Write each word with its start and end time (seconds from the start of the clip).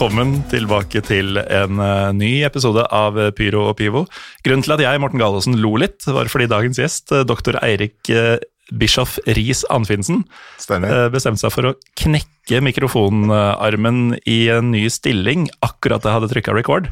velkommen 0.00 0.38
tilbake 0.48 1.02
til 1.04 1.36
en 1.36 1.76
uh, 1.76 2.08
ny 2.16 2.38
episode 2.46 2.80
av 2.88 3.18
Pyro 3.36 3.66
og 3.68 3.74
Pivo. 3.76 4.06
Grunnen 4.40 4.62
til 4.64 4.72
at 4.72 4.80
jeg, 4.80 5.00
Morten 5.02 5.20
Galaasen, 5.20 5.58
lo 5.60 5.74
litt, 5.76 6.06
var 6.08 6.30
fordi 6.32 6.46
dagens 6.48 6.78
gjest, 6.80 7.12
uh, 7.12 7.20
doktor 7.28 7.58
Eirik 7.60 8.08
Bischoff 8.80 9.18
Riis 9.28 9.60
Anfinsen, 9.68 10.22
bestemte 11.12 11.42
seg 11.42 11.52
for 11.52 11.68
å 11.68 11.74
knekke 12.00 12.62
mikrofonarmen 12.64 14.16
i 14.24 14.38
en 14.54 14.70
ny 14.72 14.86
stilling 14.88 15.50
akkurat 15.68 16.00
da 16.00 16.14
jeg 16.14 16.16
hadde 16.16 16.30
trykka 16.32 16.56
record. 16.56 16.88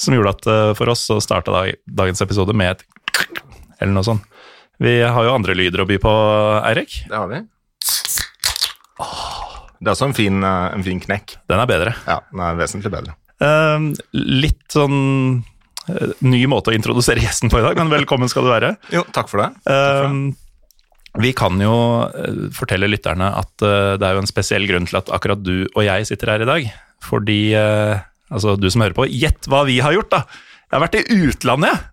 Som 0.00 0.16
gjorde 0.16 0.32
at 0.38 0.80
for 0.80 0.94
oss 0.94 1.04
så 1.10 1.18
starta 1.20 1.66
dagens 1.84 2.24
episode 2.24 2.56
med 2.56 2.72
et 2.72 2.86
eller 3.82 3.98
noe 3.98 4.08
sånt. 4.08 4.24
Vi 4.80 5.02
har 5.04 5.28
jo 5.28 5.36
andre 5.36 5.58
lyder 5.60 5.84
å 5.84 5.88
by 5.92 6.00
på, 6.00 6.16
Eirik. 6.72 7.02
Det 7.04 7.20
har 7.20 7.28
vi. 7.36 7.44
Det 9.80 9.88
er 9.88 9.96
også 9.96 10.10
en 10.10 10.16
fin, 10.16 10.42
eh, 10.44 10.74
en 10.76 10.84
fin, 10.84 11.00
knekk. 11.00 11.38
Den 11.48 11.62
er 11.62 11.68
bedre. 11.68 11.94
Ja, 12.04 12.20
den 12.28 12.44
er 12.44 12.58
vesentlig 12.58 12.92
bedre. 12.92 13.16
Uh, 13.40 13.96
litt 14.12 14.66
sånn 14.68 15.40
uh, 15.88 16.10
ny 16.20 16.42
måte 16.52 16.68
å 16.68 16.76
introdusere 16.76 17.22
gjesten 17.24 17.48
på 17.48 17.56
i 17.56 17.64
dag, 17.64 17.78
men 17.80 17.92
velkommen 17.92 18.28
skal 18.28 18.44
du 18.44 18.52
være. 18.52 18.74
Jo, 18.96 19.06
takk 19.16 19.32
for 19.32 19.40
det. 19.40 19.48
Uh, 19.64 20.36
vi 21.24 21.32
kan 21.34 21.56
jo 21.58 21.72
fortelle 22.54 22.86
lytterne 22.86 23.32
at 23.34 23.50
det 23.58 24.04
er 24.06 24.14
jo 24.14 24.20
en 24.22 24.30
spesiell 24.30 24.62
grunn 24.68 24.84
til 24.86 25.00
at 25.00 25.08
akkurat 25.10 25.40
du 25.42 25.64
og 25.72 25.80
jeg 25.82 26.06
sitter 26.06 26.30
her 26.30 26.44
i 26.44 26.46
dag. 26.46 26.68
Fordi, 27.02 27.40
altså 28.30 28.54
du 28.54 28.68
som 28.70 28.84
hører 28.84 28.94
på, 28.94 29.08
gjett 29.10 29.48
hva 29.50 29.64
vi 29.66 29.80
har 29.82 29.96
gjort, 29.96 30.12
da! 30.12 30.20
Jeg 30.68 30.76
har 30.76 30.84
vært 30.84 31.00
i 31.00 31.18
utlandet, 31.26 31.89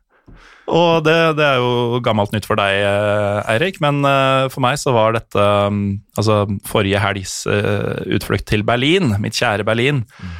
og 0.67 1.05
det, 1.07 1.15
det, 1.39 1.45
er 1.47 1.61
jo 1.61 2.01
gammelt 2.03 2.33
nytt 2.35 2.47
for 2.47 2.59
deg, 2.59 2.81
eh, 2.83 3.51
Eirik, 3.53 3.79
men 3.83 4.01
eh, 4.07 4.47
for 4.51 4.63
meg 4.65 4.75
så 4.81 4.91
var 4.95 5.15
dette 5.15 5.39
mm, 5.71 5.83
altså 6.19 6.41
forrige 6.67 6.99
helgs 6.99 7.39
eh, 7.47 8.03
utflukt 8.17 8.47
til 8.49 8.65
Berlin, 8.67 9.13
mitt 9.23 9.37
kjære 9.37 9.67
Berlin. 9.67 10.03
Mm. 10.19 10.35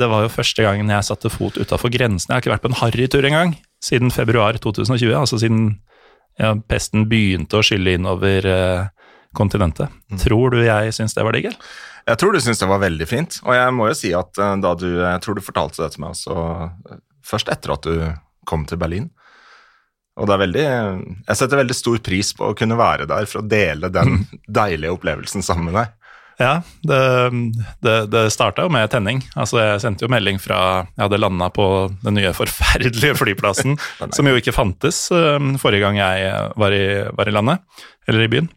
Det 0.00 0.06
var 0.10 0.24
jo 0.24 0.30
første 0.32 0.64
gangen 0.64 0.88
jeg 0.90 1.06
satte 1.06 1.30
fot 1.30 1.58
utafor 1.60 1.92
grensen. 1.92 2.32
Jeg 2.32 2.34
har 2.34 2.42
ikke 2.42 2.50
vært 2.50 2.62
på 2.64 2.70
en 2.72 2.78
harrytur 2.80 3.26
engang 3.28 3.52
siden 3.84 4.10
februar 4.10 4.56
2020, 4.58 5.12
altså 5.14 5.38
siden 5.38 5.68
ja, 6.40 6.54
pesten 6.66 7.04
begynte 7.06 7.60
å 7.60 7.62
skylle 7.62 7.94
innover 7.94 8.48
kontinentet. 9.36 9.92
Mm. 10.10 10.18
Tror 10.24 10.56
du 10.56 10.64
jeg 10.64 10.96
syns 10.96 11.14
det 11.14 11.26
var 11.28 11.36
digg? 11.36 11.52
Jeg 11.52 12.18
tror 12.18 12.34
du 12.34 12.40
syns 12.42 12.64
det 12.64 12.70
var 12.72 12.82
veldig 12.82 13.06
fint, 13.06 13.38
og 13.44 13.54
jeg 13.54 13.76
må 13.76 13.86
jo 13.92 13.98
si 14.00 14.10
at 14.18 14.32
da 14.34 14.74
du 14.80 14.88
Jeg 14.88 15.22
tror 15.22 15.38
du 15.38 15.44
fortalte 15.44 15.84
det 15.84 15.92
til 15.94 16.02
meg 16.02 16.16
også 16.16 16.48
først 17.30 17.52
etter 17.52 17.76
at 17.76 17.86
du 17.86 17.94
kom 18.48 18.66
til 18.66 18.80
Berlin. 18.80 19.10
Og 20.16 20.28
det 20.28 20.32
er 20.32 20.40
veldig 20.40 20.64
Jeg 20.64 21.36
setter 21.36 21.60
veldig 21.60 21.76
stor 21.76 22.00
pris 22.04 22.32
på 22.36 22.50
å 22.50 22.56
kunne 22.56 22.78
være 22.78 23.08
der 23.10 23.28
for 23.28 23.42
å 23.42 23.48
dele 23.48 23.92
den 23.92 24.24
deilige 24.48 24.94
opplevelsen 24.96 25.44
sammen 25.44 25.70
med 25.70 25.80
deg. 25.80 25.94
Ja, 26.36 26.60
det, 26.84 27.30
det, 27.80 27.94
det 28.12 28.22
starta 28.32 28.66
jo 28.66 28.72
med 28.72 28.90
tenning. 28.92 29.22
Altså, 29.40 29.56
jeg 29.62 29.80
sendte 29.80 30.04
jo 30.04 30.12
melding 30.12 30.36
fra 30.40 30.58
jeg 30.90 31.06
hadde 31.06 31.20
landa 31.22 31.48
på 31.52 31.66
den 32.02 32.18
nye 32.18 32.32
forferdelige 32.36 33.16
flyplassen, 33.16 33.78
som 34.16 34.28
jo 34.28 34.36
ikke 34.36 34.52
fantes 34.52 35.06
um, 35.14 35.54
forrige 35.60 35.86
gang 35.86 35.96
jeg 35.96 36.34
var 36.60 36.76
i, 36.76 36.84
var 37.16 37.30
i 37.30 37.34
landet, 37.34 37.64
eller 38.04 38.26
i 38.26 38.30
byen. 38.34 38.50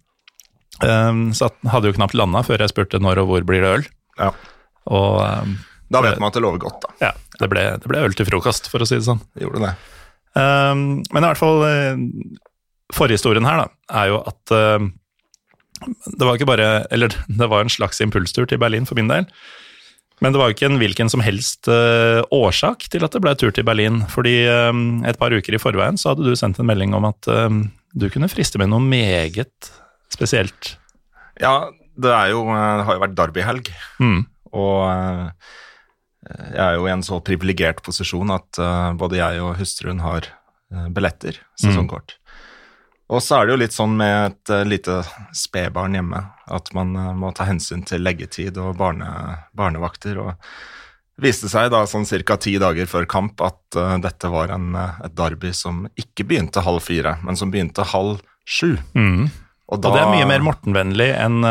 Um, 0.84 1.30
så 1.36 1.48
jeg 1.48 1.72
hadde 1.72 1.92
jo 1.92 1.96
knapt 1.96 2.20
landa 2.20 2.44
før 2.48 2.66
jeg 2.66 2.74
spurte 2.74 3.00
når 3.04 3.24
og 3.24 3.32
hvor 3.32 3.48
blir 3.48 3.64
det 3.64 3.72
øl. 3.78 3.88
Ja. 4.20 4.34
Og, 4.92 5.16
um, 5.24 5.56
da 5.90 6.04
vet 6.04 6.20
man 6.20 6.34
at 6.34 6.36
det 6.36 6.44
lover 6.44 6.60
godt, 6.66 6.84
da. 6.84 6.98
Ja, 7.08 7.14
det 7.40 7.48
ble, 7.52 7.64
det 7.80 7.92
ble 7.92 8.04
øl 8.04 8.16
til 8.18 8.28
frokost, 8.28 8.68
for 8.72 8.84
å 8.84 8.90
si 8.90 9.00
det 9.00 9.08
sånn. 9.08 9.24
Gjorde 9.40 9.64
det. 9.70 9.74
Um, 10.38 11.02
men 11.10 11.24
i 11.24 11.26
hvert 11.26 11.40
fall 11.40 11.64
uh, 11.66 12.02
Forhistorien 12.94 13.48
her 13.48 13.64
da, 13.64 13.70
er 14.02 14.12
jo 14.12 14.20
at 14.30 14.54
uh, 14.54 14.84
det 16.20 16.28
var 16.28 16.38
ikke 16.38 16.50
bare 16.50 16.68
Eller 16.94 17.16
det 17.42 17.48
var 17.50 17.64
en 17.64 17.72
slags 17.72 18.02
impulstur 18.04 18.46
til 18.50 18.62
Berlin 18.62 18.88
for 18.90 19.00
min 19.00 19.10
del. 19.10 19.28
Men 20.20 20.36
det 20.36 20.42
var 20.42 20.50
jo 20.50 20.58
ikke 20.58 20.68
en 20.68 20.80
hvilken 20.82 21.10
som 21.12 21.24
helst 21.24 21.70
uh, 21.72 22.22
årsak 22.36 22.90
til 22.92 23.06
at 23.08 23.16
det 23.16 23.24
ble 23.24 23.34
tur 23.40 23.54
til 23.56 23.66
Berlin. 23.68 24.04
Fordi 24.12 24.44
um, 24.70 25.02
et 25.08 25.20
par 25.20 25.34
uker 25.34 25.56
i 25.56 25.62
forveien 25.62 25.98
så 25.98 26.12
hadde 26.12 26.28
du 26.28 26.36
sendt 26.36 26.60
en 26.60 26.68
melding 26.68 26.94
om 26.98 27.08
at 27.08 27.30
du 27.96 28.06
kunne 28.12 28.30
friste 28.30 28.60
med 28.62 28.70
noe 28.70 28.84
meget 28.84 29.72
spesielt. 30.14 30.76
Ja, 31.40 31.72
det, 31.96 32.12
jo, 32.34 32.44
det 32.52 32.86
har 32.86 32.98
jo 32.98 33.04
vært 33.06 33.16
derbyhelg. 33.18 33.72
Mm. 34.04 34.20
Og 34.52 35.32
jeg 36.30 36.62
er 36.62 36.78
jo 36.78 36.88
i 36.88 36.94
en 36.94 37.06
så 37.06 37.20
privilegert 37.26 37.82
posisjon 37.86 38.30
at 38.34 38.62
uh, 38.62 38.94
både 38.98 39.20
jeg 39.20 39.42
og 39.42 39.58
hustruen 39.60 40.02
har 40.04 40.28
uh, 40.30 40.88
billetter, 40.94 41.40
sesongkort. 41.60 42.16
Mm. 42.16 42.26
Og 43.10 43.24
så 43.26 43.40
er 43.40 43.48
det 43.48 43.56
jo 43.56 43.62
litt 43.64 43.74
sånn 43.74 43.96
med 43.98 44.18
et 44.28 44.54
uh, 44.54 44.66
lite 44.68 45.00
spedbarn 45.36 45.98
hjemme 45.98 46.22
at 46.54 46.70
man 46.78 46.94
må 47.18 47.34
ta 47.34 47.48
hensyn 47.50 47.82
til 47.86 48.06
leggetid 48.06 48.58
og 48.62 48.78
barne, 48.78 49.10
barnevakter. 49.58 50.22
og 50.22 51.20
viste 51.20 51.50
seg 51.52 51.72
da 51.74 51.84
sånn 51.90 52.06
ca. 52.06 52.38
ti 52.38 52.56
dager 52.62 52.88
før 52.88 53.06
kamp 53.10 53.42
at 53.44 53.78
dette 54.02 54.30
var 54.32 54.54
en, 54.56 54.72
et 55.04 55.14
derby 55.14 55.52
som 55.54 55.84
ikke 56.00 56.24
begynte 56.24 56.64
halv 56.64 56.80
fire, 56.80 57.18
men 57.26 57.36
som 57.36 57.52
begynte 57.52 57.84
halv 57.84 58.22
sju. 58.48 58.78
Mm. 58.96 59.28
Og, 59.70 59.82
da, 59.82 59.90
og, 59.90 59.94
det 59.94 60.02
er 60.02 60.14
mye 60.14 60.30
mer 60.30 60.46
Morten-vennlig 60.48 61.10
enn 61.20 61.44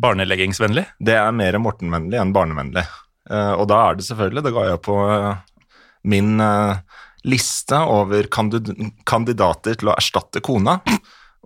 barneleggingsvennlig? 0.00 0.86
Det 1.02 1.18
er 1.18 1.34
mer 1.36 1.58
Morten-vennlig 1.60 2.22
enn 2.22 2.32
barnevennlig. 2.32 2.86
Eh, 3.30 3.52
og 3.54 3.68
da 3.70 3.78
er 3.86 3.98
det 3.98 4.06
selvfølgelig 4.08 4.42
Det 4.46 4.52
ga 4.56 4.66
jeg 4.66 4.82
på 4.82 4.96
eh, 5.06 5.64
min 6.10 6.40
eh, 6.42 6.80
liste 7.28 7.78
over 7.84 8.26
kandidater 8.32 9.76
til 9.76 9.90
å 9.90 9.96
erstatte 9.96 10.40
kona. 10.40 10.78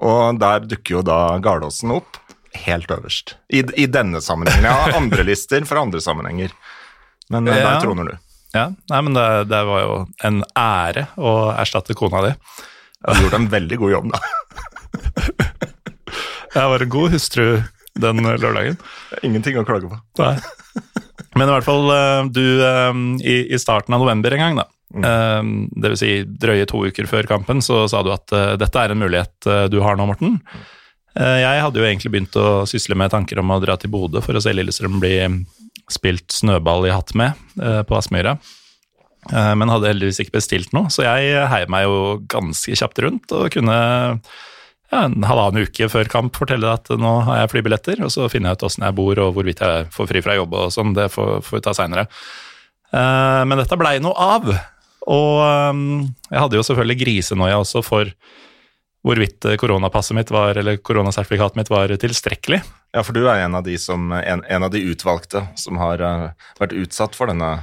Og 0.05 0.39
der 0.39 0.63
dukker 0.71 1.01
jo 1.01 1.03
da 1.07 1.19
Gardåsen 1.43 1.91
opp 1.97 2.21
helt 2.65 2.93
øverst. 2.95 3.35
I, 3.51 3.65
I, 3.75 3.89
denne 3.91 4.21
sammenhengen. 4.23 4.69
Jeg 4.69 4.79
har 4.85 4.95
andre 5.01 5.25
lister 5.27 5.67
fra 5.67 5.83
andre 5.83 5.99
sammenhenger, 6.03 6.55
men 7.35 7.51
ja. 7.51 7.57
der 7.59 7.83
troner 7.83 8.13
du. 8.13 8.15
Ja, 8.55 8.69
Nei, 8.93 9.01
men 9.03 9.19
det, 9.19 9.27
det, 9.51 9.65
var 9.67 9.83
jo 9.83 9.97
en 10.23 10.45
ære 10.55 11.09
å 11.19 11.33
erstatte 11.59 11.99
kona 11.99 12.23
di. 12.29 12.33
Du 13.03 13.25
gjorde 13.25 13.41
en 13.43 13.51
veldig 13.51 13.81
god 13.83 13.95
jobb, 13.97 14.13
da. 14.15 14.21
jeg 16.55 16.71
var 16.71 16.87
en 16.87 16.95
god 16.95 17.17
hustru 17.17 17.49
den 17.99 18.23
lørdagen. 18.23 18.79
Ingenting 19.27 19.59
å 19.59 19.67
klage 19.67 19.91
på. 19.91 19.99
Nei. 20.23 20.37
Men 21.39 21.49
i 21.49 21.55
hvert 21.57 21.67
fall 21.67 21.91
eh, 21.95 22.31
du 22.35 22.45
eh, 22.63 23.01
i, 23.27 23.59
starten 23.61 23.97
av 23.97 24.05
november 24.05 24.35
en 24.35 24.45
gang, 24.45 24.63
da. 24.63 24.69
Mm. 24.95 25.05
Eh, 25.09 25.43
det 25.83 25.93
vil 25.93 26.01
si 26.01 26.13
drøye 26.45 26.69
to 26.71 26.85
uker 26.87 27.11
før 27.11 27.29
kampen, 27.31 27.63
så 27.65 27.85
sa 27.91 28.05
du 28.07 28.13
at 28.15 28.35
dette 28.61 28.81
er 28.81 28.95
en 28.95 29.03
mulighet 29.03 29.51
du 29.73 29.81
har 29.85 29.99
nå, 29.99 30.09
Morten. 30.11 30.39
Jeg 31.15 31.61
hadde 31.63 31.79
jo 31.79 31.85
egentlig 31.87 32.11
begynt 32.11 32.37
å 32.41 32.65
sysle 32.67 32.97
med 32.99 33.13
tanker 33.13 33.39
om 33.39 33.53
å 33.55 33.61
dra 33.63 33.77
til 33.79 33.93
Bodø 33.93 34.19
for 34.25 34.35
å 34.35 34.41
se 34.43 34.51
Lillestrøm 34.51 34.97
bli 34.99 35.15
spilt 35.93 36.35
snøball 36.35 36.89
i 36.89 36.91
hatt 36.91 37.13
med 37.15 37.39
på 37.55 37.95
Aspmyra. 37.95 38.33
Men 39.31 39.71
hadde 39.71 39.93
heldigvis 39.93 40.19
ikke 40.25 40.35
bestilt 40.41 40.75
noe, 40.75 40.91
så 40.91 41.07
jeg 41.07 41.47
heiv 41.53 41.71
meg 41.71 41.87
jo 41.87 42.01
ganske 42.35 42.75
kjapt 42.81 42.99
rundt 43.07 43.37
og 43.37 43.47
kunne 43.55 43.79
en 45.03 45.27
halvannen 45.27 45.67
uke 45.67 45.89
før 45.93 46.09
kamp 46.11 46.37
fortelle 46.39 46.71
at 46.71 46.91
nå 47.01 47.13
har 47.27 47.43
jeg 47.43 47.53
flybilletter, 47.55 48.03
og 48.07 48.13
så 48.15 48.29
finner 48.33 48.53
jeg 48.53 48.61
ut 48.61 48.67
åssen 48.69 48.87
jeg 48.87 48.97
bor 48.97 49.21
og 49.23 49.35
hvorvidt 49.37 49.63
jeg 49.65 49.89
får 49.95 50.11
fri 50.11 50.23
fra 50.25 50.37
jobb 50.39 50.57
og 50.61 50.71
sånn. 50.75 50.95
Det 50.97 51.09
får, 51.13 51.37
får 51.47 51.59
vi 51.59 51.65
ta 51.67 51.75
seinere. 51.77 52.07
Uh, 52.95 53.43
men 53.49 53.59
dette 53.61 53.79
blei 53.81 53.97
noe 54.03 54.15
av. 54.15 54.49
Og 55.11 55.43
um, 55.75 55.85
jeg 56.31 56.41
hadde 56.41 56.59
jo 56.59 56.65
selvfølgelig 56.65 57.01
grisenoia 57.03 57.61
også 57.61 57.85
for 57.85 58.15
hvorvidt 59.05 59.45
koronapasset 59.61 60.17
mitt 60.17 60.31
var, 60.33 60.57
eller 60.57 60.79
koronasertifikatet 60.81 61.61
mitt 61.61 61.73
var 61.73 61.93
tilstrekkelig. 62.01 62.63
Ja, 62.95 63.03
for 63.05 63.13
du 63.13 63.27
er 63.27 63.43
en 63.43 63.59
av 63.59 63.67
de, 63.67 63.75
som, 63.81 64.09
en, 64.17 64.41
en 64.49 64.65
av 64.65 64.73
de 64.73 64.81
utvalgte 64.89 65.43
som 65.61 65.77
har 65.83 66.01
vært 66.61 66.73
utsatt 66.73 67.19
for 67.19 67.29
denne 67.29 67.59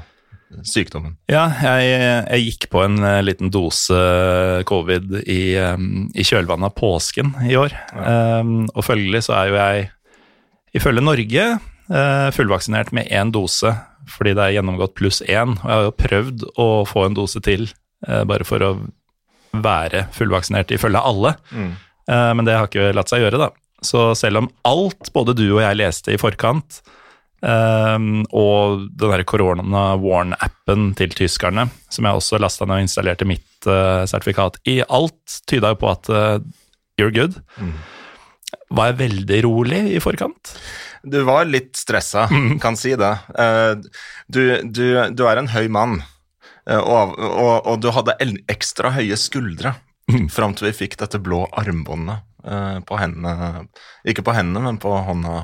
sykdommen? 0.68 1.16
Ja, 1.32 1.46
jeg, 1.64 1.90
jeg, 1.96 2.46
gikk 2.48 2.68
på 2.74 2.84
en 2.86 3.00
uh, 3.04 3.20
liten 3.24 3.52
dose 3.54 3.98
covid 4.70 5.22
i, 5.24 5.56
i 5.58 6.26
kjølvannet 6.28 6.72
av 6.72 6.78
påsken 6.78 7.34
i 7.48 7.58
år. 7.60 7.76
Ja. 7.96 8.42
Um, 8.42 8.66
og 8.74 8.86
følgelig 8.86 9.26
så 9.28 9.38
er 9.40 9.52
jo 9.52 9.60
jeg, 9.60 9.86
ifølge 10.78 11.06
Norge, 11.06 11.48
uh, 11.92 12.28
fullvaksinert 12.36 12.94
med 12.96 13.12
én 13.12 13.34
dose 13.34 13.76
fordi 14.12 14.34
det 14.36 14.44
er 14.44 14.56
gjennomgått 14.58 14.96
pluss 14.98 15.22
én. 15.24 15.54
Og 15.62 15.68
jeg 15.68 15.78
har 15.78 15.86
jo 15.86 15.98
prøvd 16.02 16.46
å 16.60 16.68
få 16.90 17.06
en 17.06 17.16
dose 17.16 17.40
til, 17.46 17.68
bare 18.02 18.44
for 18.44 18.64
å 18.66 18.72
være 19.54 20.08
fullvaksinert 20.16 20.74
ifølge 20.74 21.04
alle. 21.06 21.36
Mm. 21.54 21.70
men 22.10 22.48
det 22.48 22.56
har 22.58 22.66
ikke 22.66 22.96
latt 22.98 23.14
seg 23.14 23.22
gjøre, 23.22 23.40
da. 23.40 23.52
Så 23.86 24.02
selv 24.18 24.42
om 24.42 24.50
alt 24.68 25.14
både 25.14 25.38
du 25.38 25.46
og 25.52 25.62
jeg 25.62 25.78
leste 25.80 26.16
i 26.16 26.20
forkant, 26.20 26.82
Um, 27.42 28.22
og 28.38 28.84
den 28.94 29.10
der 29.16 29.24
Corona 29.26 29.96
Warn-appen 29.98 30.92
til 30.98 31.14
tyskerne, 31.18 31.66
som 31.90 32.06
jeg 32.06 32.20
også 32.20 32.38
lasta 32.38 32.68
ned 32.68 32.78
og 32.78 32.86
installerte 32.86 33.26
mitt 33.26 33.66
uh, 33.66 34.06
sertifikat 34.10 34.60
i. 34.70 34.82
Alt 34.86 35.42
tyda 35.50 35.74
jo 35.74 35.80
på 35.82 35.90
at 35.90 36.12
uh, 36.14 36.38
you're 37.02 37.14
good. 37.14 37.40
Mm. 37.58 37.74
Var 38.78 38.92
jeg 38.92 39.00
veldig 39.02 39.42
rolig 39.48 39.82
i 39.96 40.00
forkant? 40.04 40.54
Du 41.02 41.24
var 41.26 41.50
litt 41.50 41.74
stressa, 41.80 42.28
mm. 42.30 42.60
kan 42.62 42.78
si 42.78 42.94
det. 43.00 43.14
Uh, 43.34 43.74
du, 44.30 44.44
du, 44.70 44.86
du, 45.10 45.26
er 45.26 45.42
en 45.42 45.50
høy 45.50 45.66
mann, 45.74 46.04
og, 46.70 47.18
og, 47.18 47.56
og, 47.66 47.76
du 47.82 47.90
hadde 47.90 48.20
ekstra 48.54 48.94
høye 48.94 49.18
skuldre 49.18 49.74
mm. 50.14 50.28
fram 50.30 50.54
til 50.54 50.70
vi 50.70 50.78
fikk 50.84 51.00
dette 51.02 51.18
blå 51.18 51.48
armbåndet 51.58 52.22
på 52.86 52.98
hendene 52.98 53.66
Ikke 54.06 54.24
på 54.26 54.34
hendene, 54.34 54.62
men 54.66 54.78
på 54.82 54.94
hånda, 54.94 55.44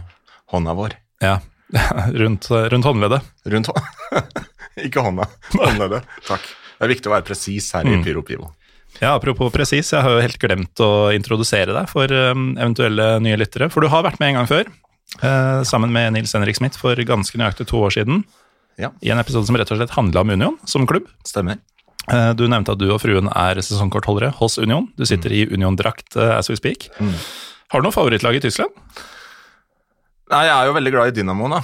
hånda 0.54 0.78
vår. 0.78 0.96
Ja, 1.26 1.40
rundt, 2.22 2.48
rundt 2.52 2.86
håndleddet. 2.86 3.26
Rundt 3.46 3.68
hå 3.72 3.76
Ikke 4.88 5.02
hånda. 5.02 5.26
Håndleddet. 5.58 6.06
Takk. 6.28 6.46
Det 6.78 6.86
er 6.86 6.92
viktig 6.94 7.10
å 7.10 7.16
være 7.16 7.26
presis 7.26 7.72
her 7.74 7.88
i 7.90 7.98
Pyro 8.06 8.22
Pivo. 8.26 8.52
Ja, 9.02 9.16
Apropos 9.16 9.50
presis, 9.54 9.92
jeg 9.94 10.02
har 10.06 10.14
jo 10.14 10.22
helt 10.24 10.40
glemt 10.42 10.82
å 10.82 11.10
introdusere 11.14 11.74
deg 11.74 11.90
for 11.90 12.12
um, 12.14 12.52
eventuelle 12.58 13.16
nye 13.26 13.38
lyttere. 13.38 13.70
For 13.74 13.82
du 13.82 13.90
har 13.94 14.06
vært 14.06 14.22
med 14.22 14.32
en 14.32 14.40
gang 14.40 14.50
før, 14.50 14.70
uh, 15.22 15.62
sammen 15.68 15.94
med 15.94 16.14
Nils 16.16 16.34
Henrik 16.38 16.58
Smith 16.58 16.78
for 16.82 16.98
ganske 17.10 17.42
nøyaktig 17.42 17.68
to 17.70 17.82
år 17.86 17.94
siden. 17.98 18.24
Ja. 18.78 18.92
I 19.02 19.10
en 19.14 19.22
episode 19.22 19.50
som 19.50 19.58
rett 19.58 19.74
og 19.74 19.82
slett 19.82 19.98
handla 19.98 20.22
om 20.22 20.34
Union 20.38 20.58
som 20.70 20.86
klubb. 20.90 21.10
Stemmer. 21.26 21.58
Uh, 22.08 22.32
du 22.38 22.46
nevnte 22.46 22.78
at 22.78 22.82
du 22.82 22.88
og 22.94 23.02
fruen 23.04 23.30
er 23.34 23.62
sesongkortholdere 23.66 24.32
hos 24.38 24.58
Union. 24.62 24.86
Du 24.98 25.06
sitter 25.10 25.34
i 25.34 25.44
Union-drakt 25.50 26.18
uh, 26.18 26.38
as 26.38 26.50
we 26.54 26.58
speak. 26.58 26.90
Har 27.74 27.82
du 27.82 27.90
noe 27.90 27.98
favorittlag 27.98 28.38
i 28.38 28.46
Tyskland? 28.46 28.74
Nei, 30.28 30.44
jeg 30.44 30.54
er 30.54 30.68
jo 30.68 30.76
veldig 30.76 30.92
glad 30.92 31.10
i 31.10 31.16
Dynamo, 31.16 31.48
da. 31.52 31.62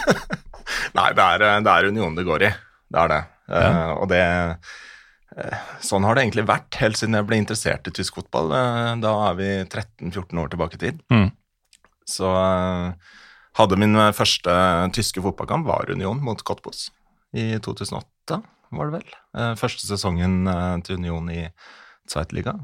Nei, 0.98 1.08
det 1.16 1.24
er, 1.24 1.44
det 1.64 1.72
er 1.72 1.88
Union 1.88 2.16
det 2.18 2.26
går 2.28 2.44
i. 2.44 2.50
Det 2.90 3.00
er 3.00 3.12
det. 3.12 3.20
Uh, 3.50 3.92
og 3.96 4.10
det 4.10 4.20
uh, 4.20 5.62
Sånn 5.82 6.04
har 6.04 6.16
det 6.16 6.26
egentlig 6.26 6.44
vært 6.50 6.76
helt 6.82 6.98
siden 6.98 7.16
jeg 7.16 7.26
ble 7.28 7.38
interessert 7.40 7.88
i 7.88 7.94
tysk 7.96 8.18
fotball. 8.18 8.52
Uh, 8.52 8.92
da 9.00 9.14
er 9.30 9.38
vi 9.38 9.48
13-14 9.62 10.42
år 10.42 10.52
tilbake 10.52 10.76
i 10.76 10.82
tid. 10.82 11.00
Mm. 11.14 11.30
Så 12.10 12.28
hadde 13.54 13.78
min 13.78 13.94
første 14.16 14.54
tyske 14.96 15.22
fotballkamp 15.22 15.68
var 15.68 15.92
Union 15.94 16.18
mot 16.26 16.40
Cottbus 16.42 16.88
i 17.30 17.54
2008, 17.62 18.40
var 18.74 18.90
det 18.90 18.98
vel. 18.98 19.12
første 19.60 19.86
sesongen 19.86 20.42
til 20.82 20.98
Union 20.98 21.28
i 21.30 21.44
Zweitliga. 22.10 22.56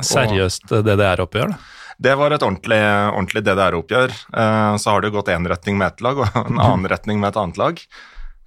Seriøst 0.00 0.72
DDR-oppgjør, 0.72 1.52
da? 1.52 1.60
Det 2.02 2.12
var 2.18 2.34
et 2.34 2.42
ordentlig, 2.44 2.78
ordentlig 3.12 3.42
DDR-oppgjør. 3.46 4.12
Så 4.76 4.92
har 4.92 5.00
det 5.00 5.14
gått 5.14 5.30
én 5.32 5.48
retning 5.48 5.78
med 5.80 5.94
ett 5.94 6.02
lag 6.04 6.18
og 6.20 6.40
en 6.42 6.60
annen 6.60 6.88
retning 6.92 7.22
med 7.22 7.30
et 7.32 7.38
annet 7.40 7.60
lag. 7.60 7.80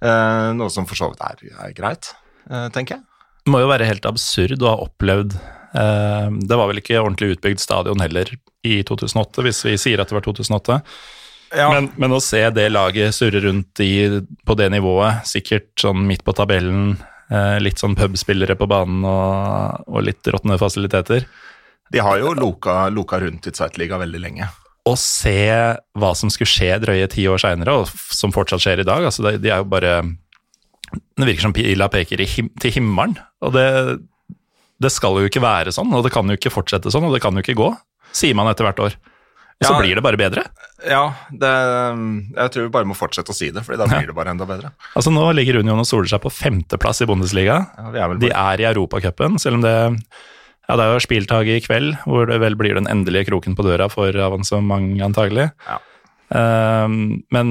Eh, 0.00 0.50
noe 0.56 0.72
som 0.72 0.86
for 0.88 0.96
så 0.96 1.10
vidt 1.12 1.22
er, 1.24 1.40
er 1.66 1.72
greit, 1.76 2.14
eh, 2.48 2.68
tenker 2.72 2.96
jeg. 2.96 3.04
Det 3.44 3.52
må 3.52 3.60
jo 3.60 3.70
være 3.70 3.88
helt 3.88 4.06
absurd 4.08 4.62
å 4.62 4.68
ha 4.68 4.84
opplevd 4.84 5.34
eh, 5.36 6.28
Det 6.44 6.58
var 6.60 6.68
vel 6.70 6.80
ikke 6.82 7.00
ordentlig 7.00 7.34
utbygd 7.36 7.60
stadion 7.60 8.00
heller 8.00 8.32
i 8.66 8.80
2008, 8.86 9.44
hvis 9.44 9.62
vi 9.68 9.76
sier 9.80 10.00
at 10.00 10.10
det 10.10 10.16
var 10.16 10.24
2008. 10.24 10.80
Ja. 11.56 11.68
Men, 11.74 11.90
men, 11.98 12.14
å 12.14 12.22
se 12.22 12.42
det 12.54 12.68
laget 12.70 13.16
surre 13.16 13.42
rundt 13.42 13.80
i, 13.82 14.22
på 14.46 14.56
det 14.56 14.70
nivået, 14.72 15.24
sikkert 15.28 15.72
sånn 15.80 16.04
midt 16.06 16.24
på 16.24 16.36
tabellen, 16.38 16.94
eh, 17.32 17.56
litt 17.60 17.82
sånn 17.82 17.96
pubspillere 17.98 18.56
på 18.56 18.68
banen 18.70 19.04
og, 19.08 19.88
og 19.90 20.06
litt 20.06 20.32
råtne 20.32 20.60
fasiliteter 20.60 21.26
De 21.90 22.02
har 22.02 22.20
jo 22.22 22.34
loka, 22.38 22.84
loka 22.94 23.18
rundt 23.20 23.48
i 23.50 23.54
Zweitliga 23.54 23.98
veldig 24.00 24.20
lenge 24.22 24.50
å 24.88 24.94
se 24.98 25.50
hva 25.98 26.10
som 26.16 26.30
skulle 26.32 26.50
skje 26.50 26.72
drøye 26.82 27.08
ti 27.12 27.26
år 27.28 27.40
seinere, 27.42 27.74
og 27.82 27.90
som 28.14 28.32
fortsatt 28.34 28.64
skjer 28.64 28.82
i 28.82 28.88
dag. 28.88 29.04
altså 29.04 29.26
de, 29.26 29.36
de 29.42 29.52
er 29.52 29.62
jo 29.62 29.68
bare 29.70 30.00
Det 30.90 31.28
virker 31.28 31.46
som 31.48 31.54
pila 31.56 31.90
peker 31.92 32.24
him, 32.24 32.50
til 32.60 32.74
himmelen. 32.78 33.18
Og 33.44 33.54
det, 33.54 33.66
det, 34.80 34.92
skal 34.92 35.20
jo 35.20 35.28
ikke 35.28 35.44
være 35.44 35.74
sånn, 35.74 35.92
og 35.94 36.04
det 36.06 36.14
kan 36.14 36.26
jo 36.28 36.38
ikke 36.38 36.52
fortsette 36.54 36.92
sånn, 36.92 37.06
og 37.06 37.14
det 37.14 37.22
kan 37.22 37.36
jo 37.36 37.44
ikke 37.44 37.58
gå, 37.58 37.70
sier 38.16 38.36
man 38.38 38.50
etter 38.50 38.66
hvert 38.66 38.84
år. 38.88 38.98
Og 39.60 39.66
så 39.66 39.74
ja, 39.74 39.78
blir 39.82 39.98
det 39.98 40.02
bare 40.02 40.16
bedre. 40.16 40.42
Ja, 40.88 41.02
det, 41.28 41.50
jeg 42.32 42.52
tror 42.54 42.64
vi 42.64 42.72
bare 42.72 42.88
må 42.88 42.94
fortsette 42.96 43.34
å 43.34 43.36
si 43.36 43.50
det, 43.52 43.60
for 43.66 43.76
da 43.76 43.84
blir 43.84 44.08
det 44.08 44.16
bare 44.16 44.32
enda 44.32 44.46
bedre. 44.48 44.70
Altså 44.96 45.12
Nå 45.12 45.26
ligger 45.36 45.60
Union 45.60 45.82
og 45.82 45.84
soler 45.84 46.08
seg 46.08 46.22
på 46.24 46.32
femteplass 46.32 47.04
i 47.04 47.08
Bundesliga. 47.10 47.58
Ja, 47.76 48.06
er 48.06 48.16
de 48.22 48.30
er 48.32 48.64
i 48.64 48.68
Europacupen, 48.70 49.36
selv 49.42 49.60
om 49.60 49.66
det 49.66 49.76
ja, 50.70 50.76
det 50.78 50.86
er 50.86 50.94
jo 50.94 51.02
Spieltag 51.02 51.48
i 51.50 51.60
kveld, 51.64 51.96
hvor 52.06 52.28
det 52.30 52.38
vel 52.38 52.54
blir 52.58 52.76
den 52.78 52.86
endelige 52.90 53.26
kroken 53.26 53.56
på 53.58 53.66
døra 53.66 53.88
for 53.90 54.14
avansement, 54.14 54.92
antagelig. 55.02 55.48
Ja. 55.66 55.80
Uh, 56.30 56.86
men 57.34 57.48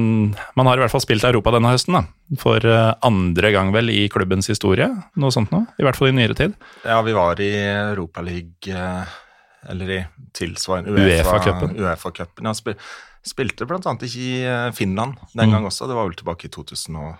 man 0.56 0.70
har 0.70 0.80
i 0.80 0.80
hvert 0.80 0.94
fall 0.94 1.02
spilt 1.04 1.26
Europa 1.28 1.52
denne 1.52 1.74
høsten, 1.74 1.98
da. 1.98 2.38
For 2.40 2.64
uh, 2.64 2.94
andre 3.04 3.50
gang 3.52 3.74
vel 3.76 3.92
i 3.92 4.06
klubbens 4.08 4.48
historie. 4.48 4.88
Noe 5.20 5.34
sånt 5.36 5.52
noe. 5.52 5.68
I 5.76 5.84
hvert 5.84 6.00
fall 6.00 6.14
i 6.14 6.16
nyere 6.16 6.38
tid. 6.38 6.56
Ja, 6.88 7.02
vi 7.04 7.12
var 7.12 7.44
i 7.44 7.50
Europaligaen, 7.60 9.04
uh, 9.04 9.18
eller 9.68 9.92
i 9.92 10.00
tilsvarende 10.32 10.96
Uefa-cupen. 10.96 11.76
UEFA 11.76 12.14
ja, 12.16 12.54
spil, 12.56 12.78
spilte 13.20 13.66
ikke 13.68 14.06
i 14.16 14.30
eh, 14.48 14.70
Finland 14.72 15.18
den 15.34 15.50
mm. 15.50 15.52
gang 15.52 15.66
også. 15.68 15.84
Det 15.84 15.98
var 15.98 16.08
vel 16.08 16.16
tilbake 16.16 16.48
i 16.48 16.54
2000 16.54 16.96
og 16.96 17.10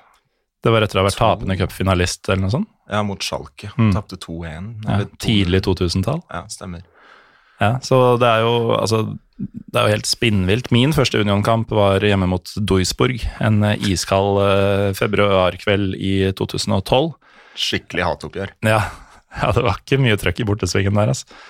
det 0.65 0.73
var 0.75 0.85
etter 0.85 0.99
å 0.99 1.03
ha 1.03 1.09
vært 1.09 1.21
tapende 1.21 1.57
cupfinalist 1.61 2.29
eller 2.29 2.45
noe 2.45 2.53
sånt? 2.53 2.71
Ja, 2.91 3.03
mot 3.07 3.23
Schalke. 3.25 3.71
Mm. 3.79 3.93
Tapte 3.97 4.19
2-1. 4.21 4.71
Ja, 4.85 5.01
tidlig 5.23 5.63
2000-tall. 5.67 6.21
Ja, 6.29 6.45
stemmer. 6.53 6.83
Ja, 7.61 7.75
så 7.85 8.17
det 8.21 8.29
er 8.29 8.47
jo 8.47 8.55
altså 8.77 9.05
det 9.41 9.79
er 9.79 9.87
jo 9.87 9.95
helt 9.95 10.09
spinnvilt. 10.09 10.71
Min 10.75 10.93
første 10.93 11.21
Union-kamp 11.21 11.71
var 11.73 12.05
hjemme 12.05 12.29
mot 12.29 12.53
Duisburg. 12.57 13.23
En 13.41 13.63
eh, 13.65 13.89
iskald 13.93 14.41
uh, 14.43 14.91
februarkveld 14.97 15.97
i 15.97 16.15
2012. 16.37 17.13
Skikkelig 17.61 18.05
hatoppgjør. 18.05 18.53
Ja. 18.67 18.83
ja, 19.41 19.53
det 19.57 19.65
var 19.65 19.81
ikke 19.81 20.01
mye 20.03 20.19
trøkk 20.21 20.43
i 20.43 20.49
bortesvingen 20.49 21.01
der, 21.01 21.15
altså. 21.15 21.41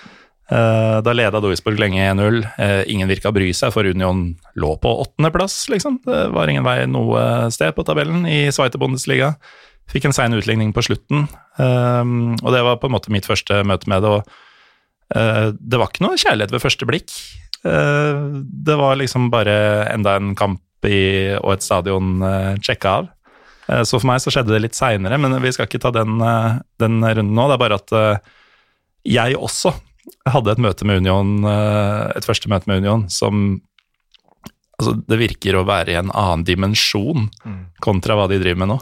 Eh, 0.51 0.99
da 1.07 1.13
leda 1.15 1.39
Duisburg 1.43 1.79
lenge 1.79 2.03
1-0. 2.03 2.43
Eh, 2.59 2.83
ingen 2.91 3.09
virka 3.11 3.31
å 3.31 3.35
bry 3.35 3.53
seg, 3.55 3.71
for 3.75 3.87
Union 3.87 4.33
lå 4.59 4.73
på 4.83 4.95
åttendeplass, 5.05 5.69
liksom. 5.71 6.01
Det 6.07 6.23
var 6.35 6.51
ingen 6.51 6.67
vei 6.67 6.83
noe 6.91 7.51
sted 7.55 7.71
på 7.77 7.85
tabellen 7.87 8.27
i 8.27 8.49
Sveite 8.55 8.81
Bundesliga. 8.81 9.37
Fikk 9.91 10.09
en 10.09 10.15
sein 10.15 10.35
utligning 10.35 10.73
på 10.75 10.83
slutten, 10.87 11.29
eh, 11.59 12.15
og 12.43 12.51
det 12.55 12.65
var 12.67 12.81
på 12.83 12.91
en 12.91 12.97
måte 12.97 13.15
mitt 13.15 13.29
første 13.31 13.63
møte 13.67 13.91
med 13.91 14.03
det. 14.03 14.11
og 14.21 14.39
det 15.11 15.75
var 15.75 15.89
ikke 15.89 16.05
noe 16.05 16.15
kjærlighet 16.15 16.53
ved 16.53 16.63
første 16.63 16.87
blikk. 16.87 17.11
Det 17.65 18.77
var 18.79 18.95
liksom 18.95 19.25
bare 19.29 19.91
enda 19.91 20.15
en 20.15 20.37
kamp 20.39 20.63
i, 20.87 21.35
og 21.35 21.57
et 21.57 21.67
stadion 21.67 22.23
sjekka 22.63 22.93
av. 23.01 23.09
Så 23.83 23.99
for 23.99 24.07
meg 24.07 24.23
så 24.23 24.31
skjedde 24.31 24.55
det 24.55 24.61
litt 24.63 24.79
seinere, 24.79 25.19
men 25.19 25.35
vi 25.43 25.51
skal 25.51 25.67
ikke 25.67 25.83
ta 25.83 25.91
den, 25.91 26.23
den 26.79 27.03
runden 27.03 27.35
nå. 27.35 27.49
Det 27.51 27.57
er 27.57 27.65
bare 27.65 27.81
at 27.83 28.23
jeg 29.03 29.35
også 29.35 29.75
jeg 30.05 30.33
hadde 30.35 30.55
et 30.55 30.63
møte 30.63 30.87
med 30.89 31.03
Union, 31.03 31.33
eh, 31.49 32.05
et 32.17 32.27
første 32.27 32.51
møte 32.51 32.71
med 32.71 32.83
Union 32.85 33.07
som 33.13 33.61
altså, 34.79 34.95
Det 35.07 35.19
virker 35.21 35.59
å 35.59 35.67
være 35.69 35.95
i 35.95 35.99
en 36.01 36.13
annen 36.13 36.47
dimensjon 36.49 37.29
mm. 37.45 37.61
kontra 37.85 38.17
hva 38.19 38.29
de 38.31 38.41
driver 38.41 38.63
med 38.63 38.73
nå. 38.75 38.79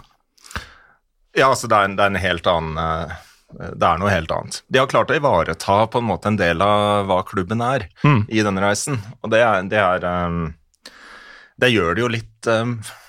Ja, 1.37 1.51
altså 1.51 1.71
det 1.71 1.79
er, 1.79 1.97
det 1.99 2.05
er 2.05 2.13
en 2.13 2.23
helt 2.23 2.51
annen 2.51 2.79
eh, 2.83 3.17
det 3.49 3.87
er 3.87 3.97
noe 3.97 4.13
helt 4.13 4.33
annet. 4.35 4.59
De 4.69 4.77
har 4.77 4.91
klart 4.91 5.09
å 5.09 5.17
ivareta 5.17 5.79
på 5.89 6.03
en 6.03 6.09
måte 6.11 6.29
en 6.29 6.37
del 6.37 6.61
av 6.61 7.07
hva 7.09 7.23
klubben 7.25 7.63
er 7.65 7.87
mm. 8.05 8.27
i 8.29 8.43
denne 8.45 8.61
reisen, 8.61 8.99
og 9.23 9.33
det 9.33 9.41
er, 9.41 9.63
det, 9.71 9.81
er, 9.81 10.05
eh, 10.05 10.91
det 11.57 11.71
gjør 11.73 11.97
det 11.97 12.05
jo 12.05 12.11
litt, 12.13 12.51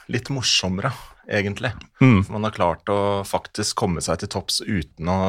litt 0.07 0.31
morsommere, 0.31 0.93
egentlig. 1.27 1.73
Mm. 1.99 2.21
Man 2.31 2.47
har 2.47 2.55
klart 2.55 2.93
å 2.93 2.99
faktisk 3.27 3.75
komme 3.83 3.99
seg 4.05 4.21
til 4.23 4.31
topps 4.31 4.61
uten 4.63 5.11
å 5.11 5.19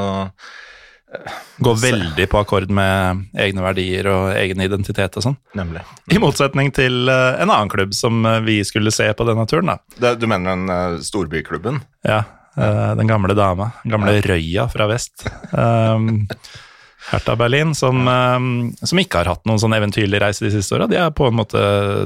Går 1.60 1.76
veldig 1.82 2.26
på 2.30 2.40
akkord 2.40 2.70
med 2.72 3.24
egne 3.38 3.64
verdier 3.64 4.08
og 4.10 4.30
egen 4.36 4.62
identitet 4.62 5.18
og 5.18 5.26
sånn. 5.26 5.36
Nemlig. 5.58 5.82
I 6.12 6.20
motsetning 6.22 6.70
til 6.74 7.10
uh, 7.10 7.36
en 7.36 7.50
annen 7.50 7.70
klubb 7.72 7.94
som 7.96 8.22
uh, 8.26 8.38
vi 8.46 8.60
skulle 8.66 8.94
se 8.94 9.08
på 9.16 9.26
denne 9.28 9.46
turen, 9.50 9.72
da. 9.72 9.96
Det, 9.98 10.14
du 10.22 10.28
mener 10.30 10.54
den 10.54 10.70
uh, 10.70 11.02
storbyklubben? 11.04 11.82
Ja. 12.06 12.22
den 12.98 13.10
gamle 13.10 13.34
dama. 13.34 13.70
Gamle 13.84 14.16
ja. 14.18 14.24
Røya 14.32 14.66
fra 14.72 14.88
vest. 14.90 15.26
Um, 15.52 16.26
Hertha 17.10 17.36
Berlin, 17.36 17.74
som, 17.74 18.08
um, 18.08 18.48
som, 18.82 18.98
ikke 19.00 19.22
har 19.22 19.30
hatt 19.32 19.46
noen 19.48 19.60
sånn 19.62 19.74
eventyrlig 19.74 20.20
reise 20.22 20.44
de 20.44 20.52
siste 20.54 20.76
åra. 20.76 20.86
De 20.90 20.98
er 21.00 21.12
på 21.16 21.26
en 21.30 21.38
måte, 21.38 21.60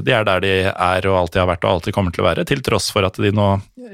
de 0.05 0.13
er 0.15 0.25
der 0.27 0.43
de 0.43 0.53
er 0.71 1.09
og 1.11 1.19
alltid 1.19 1.43
har 1.43 1.49
vært 1.51 1.67
og 1.67 1.77
alltid 1.77 1.97
kommer 1.97 2.15
til 2.15 2.23
å 2.23 2.29
være, 2.29 2.45
til 2.47 2.63
tross 2.65 2.89
for 2.95 3.05
at 3.05 3.19
de 3.21 3.33
nå 3.35 3.49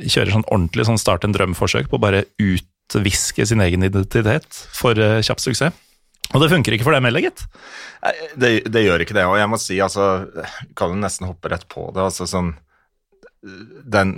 kjører 0.05 0.35
sånn 0.37 0.47
ordentlig 0.47 0.87
sånn 0.87 1.01
start 1.01 1.25
en 1.27 1.35
drøm-forsøk 1.35 1.89
på 1.91 1.99
bare 2.01 2.23
ut 2.39 2.67
utviske 2.89 3.45
sin 3.47 3.61
egen 3.63 3.83
identitet 3.83 4.65
for 4.75 4.97
uh, 4.99 5.19
kjapp 5.23 5.39
suksess. 5.43 5.77
Og 6.31 6.39
det 6.39 6.51
funker 6.51 6.75
ikke 6.75 6.87
for 6.87 6.95
dem 6.95 7.07
heller, 7.07 7.25
gitt. 7.25 7.43
Det, 8.39 8.51
det, 8.71 8.83
gjør 8.85 9.03
ikke 9.03 9.15
det, 9.17 9.25
og 9.27 9.35
jeg 9.37 9.49
må 9.51 9.59
si, 9.61 9.75
altså 9.83 10.23
Kan 10.79 10.93
du 10.93 11.01
nesten 11.01 11.27
hoppe 11.27 11.51
rett 11.51 11.67
på 11.69 11.89
det. 11.93 12.05
altså 12.07 12.25
sånn 12.29 12.53
den, 13.41 14.13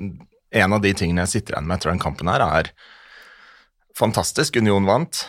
En 0.54 0.76
av 0.78 0.84
de 0.84 0.94
tingene 0.94 1.26
jeg 1.26 1.34
sitter 1.34 1.56
igjen 1.56 1.68
med 1.68 1.80
etter 1.80 1.92
den 1.92 2.04
kampen 2.04 2.30
her, 2.30 2.44
er 2.44 2.70
fantastisk. 3.98 4.60
Union 4.62 4.86
vant. 4.90 5.24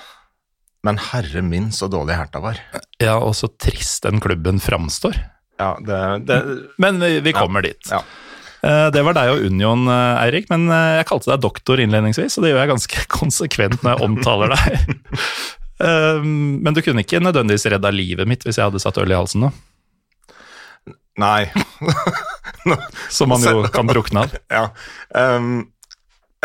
Men 0.84 1.00
herre 1.00 1.40
min, 1.44 1.70
så 1.72 1.88
dårlig 1.88 2.18
Herta 2.18 2.42
var. 2.44 2.60
Ja, 3.00 3.16
og 3.16 3.32
så 3.38 3.48
trist 3.48 4.04
den 4.04 4.20
klubben 4.20 4.60
framstår. 4.60 5.16
Ja, 5.56 5.78
det, 5.80 6.00
det 6.28 6.38
Men 6.82 7.00
vi, 7.00 7.20
vi 7.24 7.32
kommer 7.32 7.64
ja, 7.64 7.72
dit. 7.72 7.88
Ja. 7.90 8.02
Eh, 8.64 8.86
det 8.94 9.02
var 9.04 9.16
deg 9.16 9.32
og 9.34 9.44
Union, 9.44 9.84
eh, 9.92 10.22
Eirik, 10.22 10.48
men 10.52 10.68
eh, 10.72 11.00
jeg 11.00 11.08
kalte 11.10 11.32
deg 11.32 11.42
doktor 11.44 11.82
innledningsvis, 11.82 12.38
og 12.38 12.44
det 12.44 12.54
gjør 12.54 12.62
jeg 12.62 12.72
ganske 12.72 13.04
konsekvent 13.18 13.84
når 13.84 13.94
jeg 13.94 14.08
omtaler 14.08 14.56
deg. 14.56 14.80
Men 15.84 16.70
du 16.70 16.78
kunne 16.86 17.02
ikke 17.02 17.18
nødvendigvis 17.18 17.66
redda 17.66 17.90
livet 17.90 18.28
mitt 18.30 18.44
hvis 18.46 18.60
jeg 18.60 18.68
hadde 18.70 18.78
satt 18.80 18.96
øl 19.02 19.10
i 19.10 19.16
halsen 19.18 19.42
nå? 19.42 19.48
Nei. 21.20 21.50
Som 23.16 23.32
man 23.34 23.42
jo 23.42 23.64
kan 23.74 23.90
drukne 23.90 24.22
av. 24.22 24.36
Ja. 24.54 24.62
Um, 25.10 25.66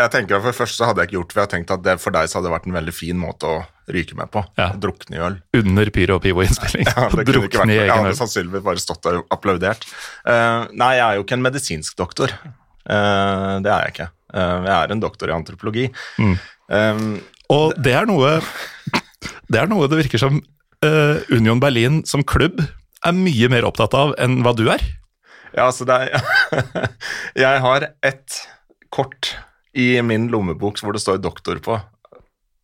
jeg 0.02 0.12
tenker 0.12 0.42
For 0.42 0.50
det 0.50 0.58
første 0.58 0.80
så 0.80 0.90
hadde 0.90 1.04
jeg 1.04 1.12
ikke 1.12 1.18
gjort 1.20 1.32
for 1.32 1.40
jeg 1.40 1.46
har 1.46 1.52
tenkt 1.54 1.72
at 1.76 1.86
det 1.86 1.96
for 2.02 2.16
deg 2.18 2.26
så 2.26 2.40
hadde 2.40 2.50
det 2.50 2.56
vært 2.56 2.68
en 2.68 2.76
veldig 2.80 2.96
fin 2.96 3.22
måte 3.22 3.54
å 3.54 3.62
ryke 3.94 4.16
med 4.18 4.30
på. 4.32 4.42
Ja. 4.58 4.70
Drukne 4.80 5.16
i 5.18 5.20
øl. 5.26 5.36
Under 5.60 5.90
Pyro 5.94 6.16
og 6.18 6.22
Pivo-innspilling. 6.24 6.86
Ja, 6.90 7.08
det 7.10 7.24
kunne 7.26 7.26
ikke 7.26 7.42
vært 7.42 7.56
Drukne 7.58 7.76
Jeg 7.76 7.90
hadde 7.92 8.14
sannsynligvis 8.18 8.64
bare 8.66 8.82
stått 8.82 9.02
der 9.06 9.20
og 9.20 9.34
applaudert. 9.34 9.84
Uh, 10.24 10.66
nei, 10.72 10.94
jeg 10.98 11.04
er 11.06 11.18
jo 11.20 11.26
ikke 11.26 11.38
en 11.38 11.44
medisinsk 11.46 11.98
doktor. 12.00 12.32
Uh, 12.88 13.58
det 13.64 13.70
er 13.70 13.84
jeg 13.86 13.94
ikke. 13.94 14.08
Uh, 14.34 14.58
jeg 14.66 14.74
er 14.78 14.94
en 14.94 15.02
doktor 15.02 15.30
i 15.30 15.36
antropologi. 15.36 15.86
Mm. 16.18 16.34
Um, 16.70 17.06
Og 17.50 17.74
det 17.82 17.92
er 17.98 18.06
noe 18.06 18.36
Det 19.50 19.58
er 19.58 19.66
noe 19.70 19.88
det 19.90 19.98
virker 20.04 20.22
som 20.22 20.38
Union 21.34 21.58
Berlin 21.60 21.98
som 22.08 22.22
klubb 22.24 22.62
er 23.04 23.12
mye 23.16 23.48
mer 23.52 23.66
opptatt 23.68 23.92
av 23.98 24.14
enn 24.22 24.38
hva 24.46 24.54
du 24.56 24.62
er. 24.72 24.80
ja, 25.52 25.66
altså 25.66 25.84
det 25.88 25.96
er 26.06 26.86
Jeg 27.36 27.60
har 27.60 27.88
ett 28.06 28.38
kort 28.94 29.34
i 29.76 29.90
min 30.06 30.28
lommebok 30.32 30.80
hvor 30.80 30.96
det 30.96 31.02
står 31.02 31.20
doktor 31.20 31.60
på, 31.62 31.76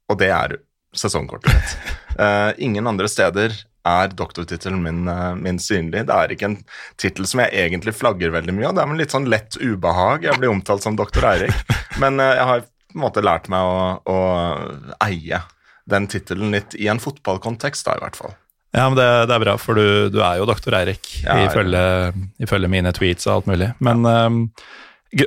og 0.09 0.19
det 0.23 0.31
er 0.33 0.57
sesongkortet 0.99 1.53
mitt. 1.55 1.75
Uh, 2.19 2.53
ingen 2.59 2.87
andre 2.89 3.09
steder 3.13 3.55
er 3.87 4.09
doktortittelen 4.19 4.81
min, 4.83 5.05
eh, 5.07 5.35
min 5.39 5.61
synlig. 5.63 6.01
Det 6.09 6.15
er 6.15 6.33
ikke 6.35 6.49
en 6.49 6.57
tittel 6.99 7.29
som 7.31 7.39
jeg 7.45 7.53
egentlig 7.55 7.93
flagger 7.95 8.33
veldig 8.35 8.55
mye 8.57 8.67
av. 8.67 8.73
Det 8.75 8.83
er 8.83 8.89
med 8.91 8.99
litt 8.99 9.13
sånn 9.15 9.29
lett 9.31 9.55
ubehag. 9.63 10.25
Jeg 10.27 10.41
blir 10.43 10.51
omtalt 10.51 10.83
som 10.83 10.97
doktor 10.99 11.23
Eirik. 11.29 11.55
Men 12.03 12.19
eh, 12.19 12.33
jeg 12.35 12.49
har 12.49 12.65
på 12.67 12.97
en 12.99 13.05
måte 13.05 13.23
lært 13.23 13.47
meg 13.53 13.63
å, 13.63 13.77
å 14.11 14.17
eie 15.07 15.39
den 15.87 16.09
tittelen 16.11 16.51
litt 16.57 16.75
i 16.75 16.89
en 16.91 16.99
fotballkontekst, 16.99 17.87
da, 17.87 17.95
i 17.95 18.03
hvert 18.03 18.19
fall. 18.19 18.35
Ja, 18.75 18.89
men 18.91 18.99
det, 18.99 19.07
det 19.31 19.37
er 19.37 19.45
bra, 19.47 19.55
for 19.63 19.79
du, 19.79 20.11
du 20.11 20.19
er 20.19 20.41
jo 20.41 20.49
doktor 20.51 20.75
Eirik, 20.81 21.07
Ja, 21.23 21.39
ifølge, 21.47 21.85
ifølge 22.43 22.73
mine 22.75 22.91
tweets 22.97 23.29
og 23.31 23.37
alt 23.37 23.53
mulig. 23.53 23.71
Men 23.79 24.03
g- 24.03 24.65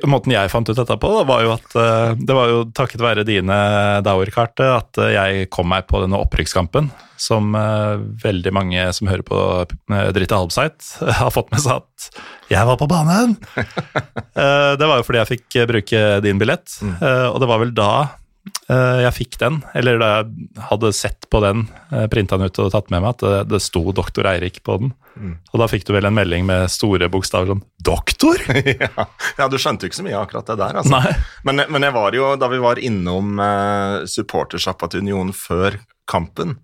måten 0.10 0.34
jeg 0.34 0.52
fant 0.52 0.68
ut 0.68 0.76
dette 0.76 0.98
på, 1.00 1.12
da, 1.14 1.24
var 1.28 1.44
jo 1.46 1.54
at 1.56 1.76
uh, 1.78 2.12
det 2.18 2.36
var 2.36 2.52
jo 2.52 2.64
takket 2.76 3.04
være 3.04 3.26
dine 3.28 3.60
Dauer-kart 4.06 4.60
at 4.66 5.00
uh, 5.00 5.08
jeg 5.14 5.48
kom 5.54 5.70
meg 5.72 5.88
på 5.90 6.02
denne 6.04 6.20
opprykkskampen, 6.20 6.90
som 7.20 7.56
uh, 7.56 7.96
veldig 8.24 8.54
mange 8.56 8.90
som 8.96 9.10
hører 9.12 9.24
på 9.26 9.40
Dritte 10.16 10.36
Halbseit, 10.36 10.92
har 11.22 11.32
fått 11.34 11.52
med 11.54 11.64
seg 11.64 11.80
at 11.80 12.10
jeg 12.52 12.66
var 12.66 12.80
på 12.82 12.90
banen! 12.90 13.38
Det 14.80 14.88
var 14.88 15.00
jo 15.00 15.04
fordi 15.06 15.20
jeg 15.20 15.30
fikk 15.34 15.56
bruke 15.70 16.00
din 16.24 16.40
billett, 16.40 16.78
eh, 16.82 17.26
og 17.28 17.42
det 17.42 17.48
var 17.50 17.60
vel 17.62 17.74
da 17.76 17.92
jeg 18.70 19.12
fikk 19.14 19.36
den, 19.42 19.58
eller 19.78 19.98
da 20.02 20.08
jeg 20.10 20.62
hadde 20.70 20.90
sett 20.96 21.28
på 21.30 21.42
den, 21.44 21.66
uh, 21.92 22.06
printa 22.10 22.38
den 22.38 22.50
ut 22.50 22.60
og 22.64 22.72
tatt 22.74 22.88
med 22.94 23.04
meg, 23.04 23.18
at 23.18 23.24
det, 23.26 23.40
det 23.52 23.60
sto 23.62 23.82
doktor 23.94 24.30
Eirik 24.30 24.62
på 24.66 24.78
den. 24.82 24.94
Og 25.52 25.60
da 25.62 25.68
fikk 25.70 25.86
du 25.88 25.94
vel 25.96 26.08
en 26.08 26.16
melding 26.16 26.46
med 26.48 26.70
store 26.72 27.10
bokstaver 27.12 27.52
sånn 27.52 27.64
'Doktor?' 27.84 28.44
ja. 28.86 29.06
ja, 29.40 29.48
du 29.52 29.58
skjønte 29.60 29.86
jo 29.86 29.92
ikke 29.92 30.00
så 30.00 30.06
mye 30.08 30.16
av 30.18 30.28
akkurat 30.28 30.52
det 30.52 30.58
der, 30.62 30.80
altså. 30.82 31.02
Men, 31.48 31.64
men 31.68 31.88
jeg 31.88 31.96
var 31.96 32.16
jo, 32.16 32.32
da 32.40 32.50
vi 32.52 32.62
var 32.64 32.82
innom 32.84 33.40
eh, 33.44 33.96
supportersjappa 34.10 34.92
til 34.92 35.04
Union 35.04 35.34
før 35.36 35.80
kampen, 36.10 36.58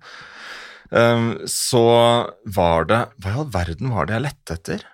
eh, 0.91 1.29
så 1.51 1.85
var 2.57 2.89
det 2.91 3.01
Hva 3.19 3.33
i 3.33 3.39
all 3.43 3.51
verden 3.53 3.95
var 3.95 4.07
det 4.07 4.17
jeg 4.17 4.27
lette 4.29 4.59
etter? 4.59 4.87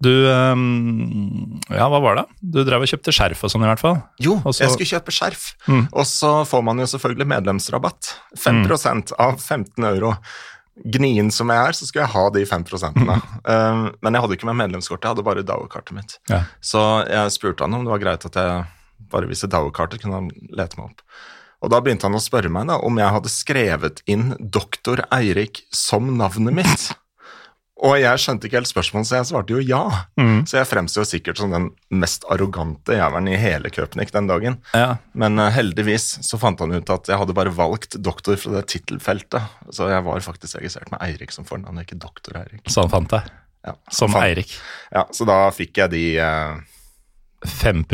Du 0.00 0.10
ehm, 0.32 1.60
Ja, 1.68 1.88
hva 1.92 2.00
var 2.00 2.20
det? 2.20 2.24
Du 2.40 2.62
drev 2.64 2.86
og 2.86 2.90
kjøpte 2.90 3.12
skjerf 3.14 3.42
og 3.44 3.52
sånn, 3.52 3.66
i 3.66 3.68
hvert 3.68 3.82
fall. 3.82 3.98
Jo, 4.22 4.38
Også, 4.40 4.64
jeg 4.64 4.74
skulle 4.74 4.92
kjøpe 4.94 5.14
skjerf. 5.14 5.42
Mm. 5.68 5.82
Og 5.92 6.06
så 6.08 6.32
får 6.48 6.64
man 6.66 6.80
jo 6.80 6.88
selvfølgelig 6.94 7.28
medlemsrabatt. 7.34 8.14
5 8.40 8.62
mm. 8.64 9.02
av 9.20 9.36
15 9.36 9.90
euro. 9.92 10.14
Gnien 10.80 11.28
som 11.34 11.50
jeg 11.52 11.60
er, 11.60 11.76
så 11.76 11.86
skulle 11.86 12.06
jeg 12.06 12.14
ha 12.14 12.24
de 12.32 12.46
5 12.48 12.64
Eh, 13.50 13.82
Men 14.00 14.14
jeg 14.16 14.22
hadde 14.24 14.38
ikke 14.38 14.48
med 14.48 14.60
medlemskortet, 14.62 15.04
jeg 15.04 15.14
hadde 15.14 15.26
bare 15.26 15.44
Dow-kartet 15.44 15.96
mitt. 15.96 16.16
Ja. 16.32 16.44
Så 16.60 16.80
jeg 17.08 17.36
spurte 17.36 17.66
han 17.66 17.76
om 17.76 17.84
det 17.84 17.92
var 17.92 18.02
greit 18.02 18.24
at 18.24 18.40
jeg 18.40 18.64
bare 19.12 19.28
viste 19.28 19.50
Dow-kartet, 19.50 20.00
kunne 20.00 20.22
han 20.22 20.32
lete 20.48 20.80
meg 20.80 20.92
opp. 20.92 21.04
Og 21.60 21.72
da 21.72 21.80
begynte 21.84 22.08
han 22.08 22.16
å 22.16 22.22
spørre 22.24 22.48
meg 22.52 22.70
da 22.70 22.78
om 22.80 22.96
jeg 22.96 23.12
hadde 23.16 23.32
skrevet 23.32 24.00
inn 24.08 24.32
doktor 24.40 25.02
Eirik 25.12 25.64
som 25.76 26.08
navnet 26.16 26.56
mitt. 26.62 26.86
Og 27.80 27.94
jeg 27.96 28.20
skjønte 28.20 28.44
ikke 28.48 28.58
helt 28.58 28.68
spørsmålet, 28.68 29.08
så 29.08 29.16
jeg 29.16 29.28
svarte 29.30 29.54
jo 29.54 29.60
ja. 29.64 29.82
Mm. 30.20 30.42
Så 30.48 30.58
jeg 30.58 30.68
fremstår 30.68 31.06
sikkert 31.08 31.40
som 31.40 31.52
den 31.54 31.70
mest 32.02 32.26
arrogante 32.28 32.96
jævelen 32.98 33.30
i 33.32 33.38
hele 33.40 33.70
Köpnik 33.72 34.12
den 34.12 34.28
dagen. 34.28 34.58
Ja. 34.76 34.98
Men 35.16 35.40
eh, 35.40 35.48
heldigvis 35.54 36.10
så 36.26 36.40
fant 36.40 36.60
han 36.60 36.74
ut 36.76 36.92
at 36.92 37.08
jeg 37.08 37.20
hadde 37.22 37.36
bare 37.36 37.54
valgt 37.56 37.96
doktor 38.04 38.36
fra 38.40 38.58
det 38.58 38.66
tittelfeltet. 38.74 39.48
Så 39.72 39.88
jeg 39.88 40.04
var 40.04 40.20
faktisk 40.26 40.58
registrert 40.60 40.92
med 40.92 41.00
Eirik 41.06 41.32
som 41.32 41.48
fornavn, 41.48 41.80
ikke 41.80 41.96
doktor 42.00 42.36
Eirik. 42.42 42.66
Så 42.68 42.84
han 42.84 42.92
fant 42.92 43.14
deg. 43.16 43.32
Ja, 43.64 43.74
Som 43.92 44.12
fant- 44.12 44.28
Eirik. 44.28 44.52
Ja, 44.92 45.06
så 45.16 45.24
da 45.28 45.40
fikk 45.56 45.80
jeg 45.80 45.92
de 45.96 46.04
eh, 46.20 46.60
5 47.48 47.86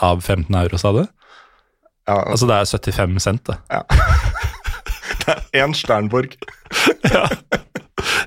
av 0.00 0.24
15 0.24 0.54
euro, 0.64 0.80
sa 0.80 0.92
du? 0.96 1.04
Ja, 2.06 2.22
Altså 2.24 2.48
det 2.48 2.56
er 2.56 2.92
75 2.94 3.20
cent, 3.20 3.44
det. 3.52 3.58
er 5.26 5.44
én 5.60 5.74
Sternborg. 5.76 6.36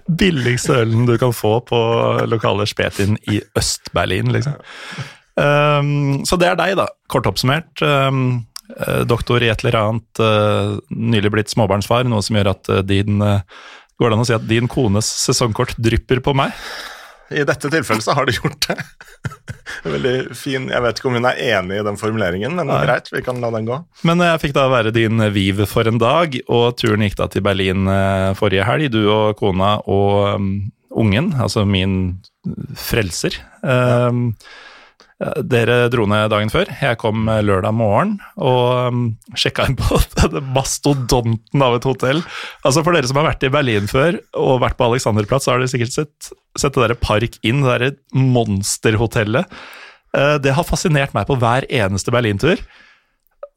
Billigste 0.09 0.79
ølen 0.81 1.05
du 1.05 1.15
kan 1.21 1.33
få 1.35 1.59
på 1.67 1.79
lokale 2.29 2.65
Spetin 2.69 3.17
i 3.29 3.39
Øst-Berlin, 3.59 4.31
liksom. 4.33 4.57
Um, 5.39 6.25
så 6.27 6.37
det 6.39 6.49
er 6.49 6.57
deg, 6.59 6.77
da. 6.79 6.87
Kort 7.11 7.29
oppsummert. 7.29 7.69
Um, 7.85 8.45
eh, 8.73 9.03
doktor 9.07 9.43
i 9.43 9.51
et 9.51 9.63
eller 9.63 9.77
annet, 9.79 10.21
uh, 10.23 10.79
nylig 10.89 11.31
blitt 11.35 11.53
småbarnsfar, 11.53 12.09
noe 12.09 12.25
som 12.25 12.39
gjør 12.39 12.53
at 12.55 12.71
uh, 12.73 12.81
din 12.85 13.21
uh, 13.23 13.43
Går 13.99 14.13
det 14.13 14.15
an 14.15 14.21
å 14.23 14.25
si 14.29 14.31
at 14.31 14.45
din 14.47 14.67
kones 14.71 15.07
sesongkort 15.25 15.73
drypper 15.75 16.21
på 16.23 16.31
meg? 16.31 16.55
I 17.29 17.45
dette 17.45 17.69
tilfellet 17.71 18.05
så 18.05 18.15
har 18.17 18.25
det 18.25 18.37
gjort 18.39 18.67
det. 18.67 18.77
Veldig 19.93 20.13
fin. 20.37 20.67
Jeg 20.71 20.83
vet 20.83 20.99
ikke 20.99 21.09
om 21.11 21.17
hun 21.19 21.27
er 21.29 21.41
enig 21.49 21.79
i 21.79 21.85
den 21.85 21.99
formuleringen, 21.99 22.55
men 22.57 22.71
Nei. 22.71 22.81
greit, 22.87 23.11
vi 23.13 23.21
kan 23.25 23.41
la 23.43 23.51
den 23.53 23.67
gå. 23.69 23.77
Men 24.07 24.23
jeg 24.25 24.41
fikk 24.43 24.55
da 24.57 24.65
være 24.71 24.93
din 24.95 25.21
viv 25.35 25.61
for 25.69 25.89
en 25.89 26.01
dag, 26.01 26.39
og 26.49 26.65
turen 26.79 27.05
gikk 27.05 27.19
da 27.19 27.29
til 27.31 27.45
Berlin 27.45 27.89
eh, 27.91 28.31
forrige 28.39 28.65
helg. 28.67 28.89
Du 28.93 29.03
og 29.13 29.37
kona 29.39 29.77
og 29.85 30.39
um, 30.39 30.49
ungen, 30.89 31.33
altså 31.39 31.65
min 31.69 32.17
frelser. 32.79 33.37
Um, 33.61 34.33
dere 35.19 35.89
dro 35.91 36.05
ned 36.07 36.29
dagen 36.31 36.47
før. 36.53 36.69
Jeg 36.79 36.95
kom 37.01 37.25
eh, 37.27 37.41
lørdag 37.43 37.73
morgen 37.75 38.13
og 38.39 38.93
um, 38.93 38.99
sjekka 39.35 39.65
inn 39.67 39.75
på 39.79 39.97
denne 40.21 40.39
mastodonten 40.55 41.65
av 41.65 41.75
et 41.75 41.87
hotell. 41.89 42.21
Altså 42.63 42.83
For 42.85 42.95
dere 42.95 43.09
som 43.09 43.19
har 43.19 43.27
vært 43.27 43.43
i 43.43 43.51
Berlin 43.51 43.89
før 43.91 44.19
og 44.39 44.61
vært 44.63 44.77
på 44.79 44.87
Alexanderplatz, 44.87 45.43
så 45.47 45.51
har 45.53 45.59
dere 45.63 45.73
sikkert 45.73 45.91
sett, 45.97 46.31
sett 46.55 46.77
det 46.77 46.87
der 46.87 46.95
Park 47.03 47.35
Inn, 47.43 47.65
det 47.65 47.73
derre 47.73 47.91
monsterhotellet. 48.15 49.59
Eh, 50.15 50.37
Det 50.41 50.55
har 50.55 50.63
fascinert 50.67 51.13
meg 51.17 51.27
på 51.27 51.35
hver 51.41 51.67
eneste 51.67 52.15
Berlintur. 52.15 52.61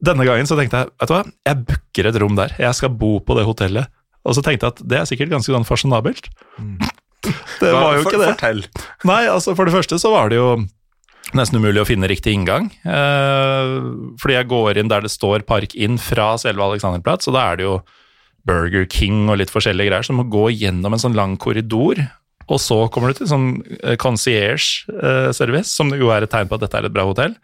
Denne 0.03 0.27
gangen 0.27 0.49
så 0.51 0.59
tenkte 0.59 0.83
jeg 0.83 0.91
vet 0.99 1.09
du 1.09 1.15
hva, 1.15 1.23
jeg 1.47 1.63
booker 1.69 2.09
et 2.11 2.17
rom 2.25 2.35
der. 2.43 2.57
Jeg 2.59 2.75
skal 2.75 2.91
bo 2.91 3.21
på 3.23 3.37
det 3.39 3.47
hotellet. 3.47 3.87
Og 4.27 4.35
så 4.35 4.43
tenkte 4.43 4.67
jeg 4.67 4.75
at 4.75 4.83
det 4.91 4.99
er 4.99 5.07
sikkert 5.07 5.31
ganske 5.37 5.55
sånn 5.55 5.67
fasjonabelt. 5.69 6.27
Det 7.63 7.69
var 7.71 7.95
jo 7.95 8.03
for- 8.03 8.11
ikke 8.11 8.19
det. 8.19 8.31
Fortell. 8.35 8.61
Nei, 9.07 9.21
altså 9.31 9.53
for 9.55 9.69
det 9.69 9.75
første 9.77 9.95
så 10.03 10.11
var 10.11 10.33
det 10.33 10.41
jo 10.41 10.49
nesten 11.39 11.61
umulig 11.61 11.83
å 11.83 11.89
finne 11.89 12.09
riktig 12.11 12.35
inngang. 12.37 12.71
Eh, 12.85 13.73
fordi 14.21 14.37
jeg 14.37 14.51
går 14.51 14.81
inn 14.81 14.91
der 14.93 15.05
det 15.05 15.13
står 15.13 15.45
Park 15.49 15.75
Inn 15.75 15.99
fra 16.01 16.35
selve 16.41 16.65
Alexanderplatz, 16.65 17.29
og 17.31 17.37
da 17.37 17.47
er 17.51 17.61
det 17.61 17.67
jo 17.69 17.77
Burger 18.49 18.87
King 18.91 19.29
og 19.31 19.39
litt 19.39 19.53
forskjellige 19.55 19.91
greier, 19.91 20.07
så 20.07 20.15
du 20.15 20.21
må 20.21 20.29
gå 20.31 20.49
gjennom 20.55 20.97
en 20.97 21.03
sånn 21.03 21.17
lang 21.19 21.37
korridor. 21.41 22.01
Og 22.51 22.59
så 22.59 22.81
kommer 22.93 23.13
du 23.13 23.21
til 23.21 23.31
sånn 23.31 23.51
eh, 23.83 23.97
concierge-service, 24.01 25.71
som 25.71 25.93
jo 25.95 26.11
er 26.15 26.27
et 26.27 26.33
tegn 26.33 26.51
på 26.51 26.59
at 26.59 26.65
dette 26.67 26.81
er 26.81 26.89
et 26.89 26.95
bra 26.95 27.07
hotell. 27.09 27.37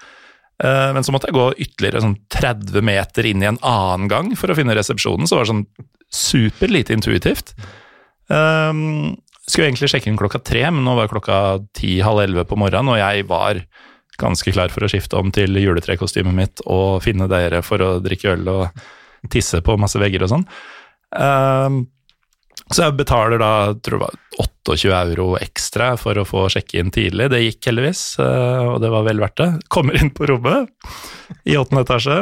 Eh, 0.63 0.89
Men 0.93 1.07
så 1.07 1.15
måtte 1.15 1.31
jeg 1.31 1.39
gå 1.39 1.47
ytterligere 1.67 2.03
sånn 2.03 2.19
30 2.35 2.83
meter 2.83 3.29
inn 3.31 3.45
i 3.45 3.51
en 3.51 3.61
annen 3.63 4.11
gang 4.11 4.33
for 4.37 4.51
å 4.51 4.59
finne 4.59 4.75
resepsjonen, 4.77 5.29
så 5.31 5.39
var 5.39 5.47
det 5.47 5.53
sånn 5.55 5.67
super 6.11 6.73
lite 6.73 6.97
intuitivt. 6.97 7.55
Um, 8.29 9.17
skulle 9.49 9.69
egentlig 9.69 9.91
sjekke 9.93 10.11
inn 10.11 10.19
klokka 10.21 10.41
tre, 10.45 10.63
men 10.71 10.85
nå 10.87 10.95
var 10.99 11.11
klokka 11.11 11.59
ti-halv 11.77 12.25
elleve 12.25 12.47
på 12.49 12.59
morgenen, 12.61 12.93
og 12.93 13.01
jeg 13.01 13.27
var 13.29 13.63
ganske 14.19 14.53
klar 14.55 14.73
for 14.75 14.85
å 14.85 14.91
skifte 14.91 15.19
om 15.19 15.31
til 15.35 15.57
juletrekostymet 15.61 16.35
mitt 16.35 16.65
og 16.67 17.03
finne 17.05 17.29
dere 17.31 17.63
for 17.67 17.83
å 17.85 17.91
drikke 18.03 18.35
øl 18.35 18.51
og 18.51 18.83
tisse 19.31 19.61
på 19.65 19.79
masse 19.81 20.01
vegger 20.01 20.27
og 20.27 20.33
sånn. 20.33 20.45
Um, 21.15 21.87
så 22.69 22.85
jeg 22.85 22.99
betaler 22.99 23.41
da 23.41 23.53
tror 23.81 24.03
jeg 24.03 24.03
det 24.03 24.05
var 24.05 24.49
28 24.69 24.97
euro 24.99 25.29
ekstra 25.41 25.93
for 25.97 26.21
å 26.21 26.27
få 26.29 26.45
sjekke 26.53 26.83
inn 26.83 26.93
tidlig. 26.93 27.31
Det 27.33 27.41
gikk 27.41 27.71
heldigvis, 27.71 28.03
eh, 28.21 28.67
og 28.75 28.83
det 28.83 28.91
var 28.93 29.07
vel 29.07 29.23
verdt 29.23 29.41
det. 29.41 29.49
Kommer 29.73 29.97
inn 29.97 30.11
på 30.13 30.29
rommet 30.29 30.69
i 31.49 31.57
åttende 31.57 31.87
etasje, 31.87 32.19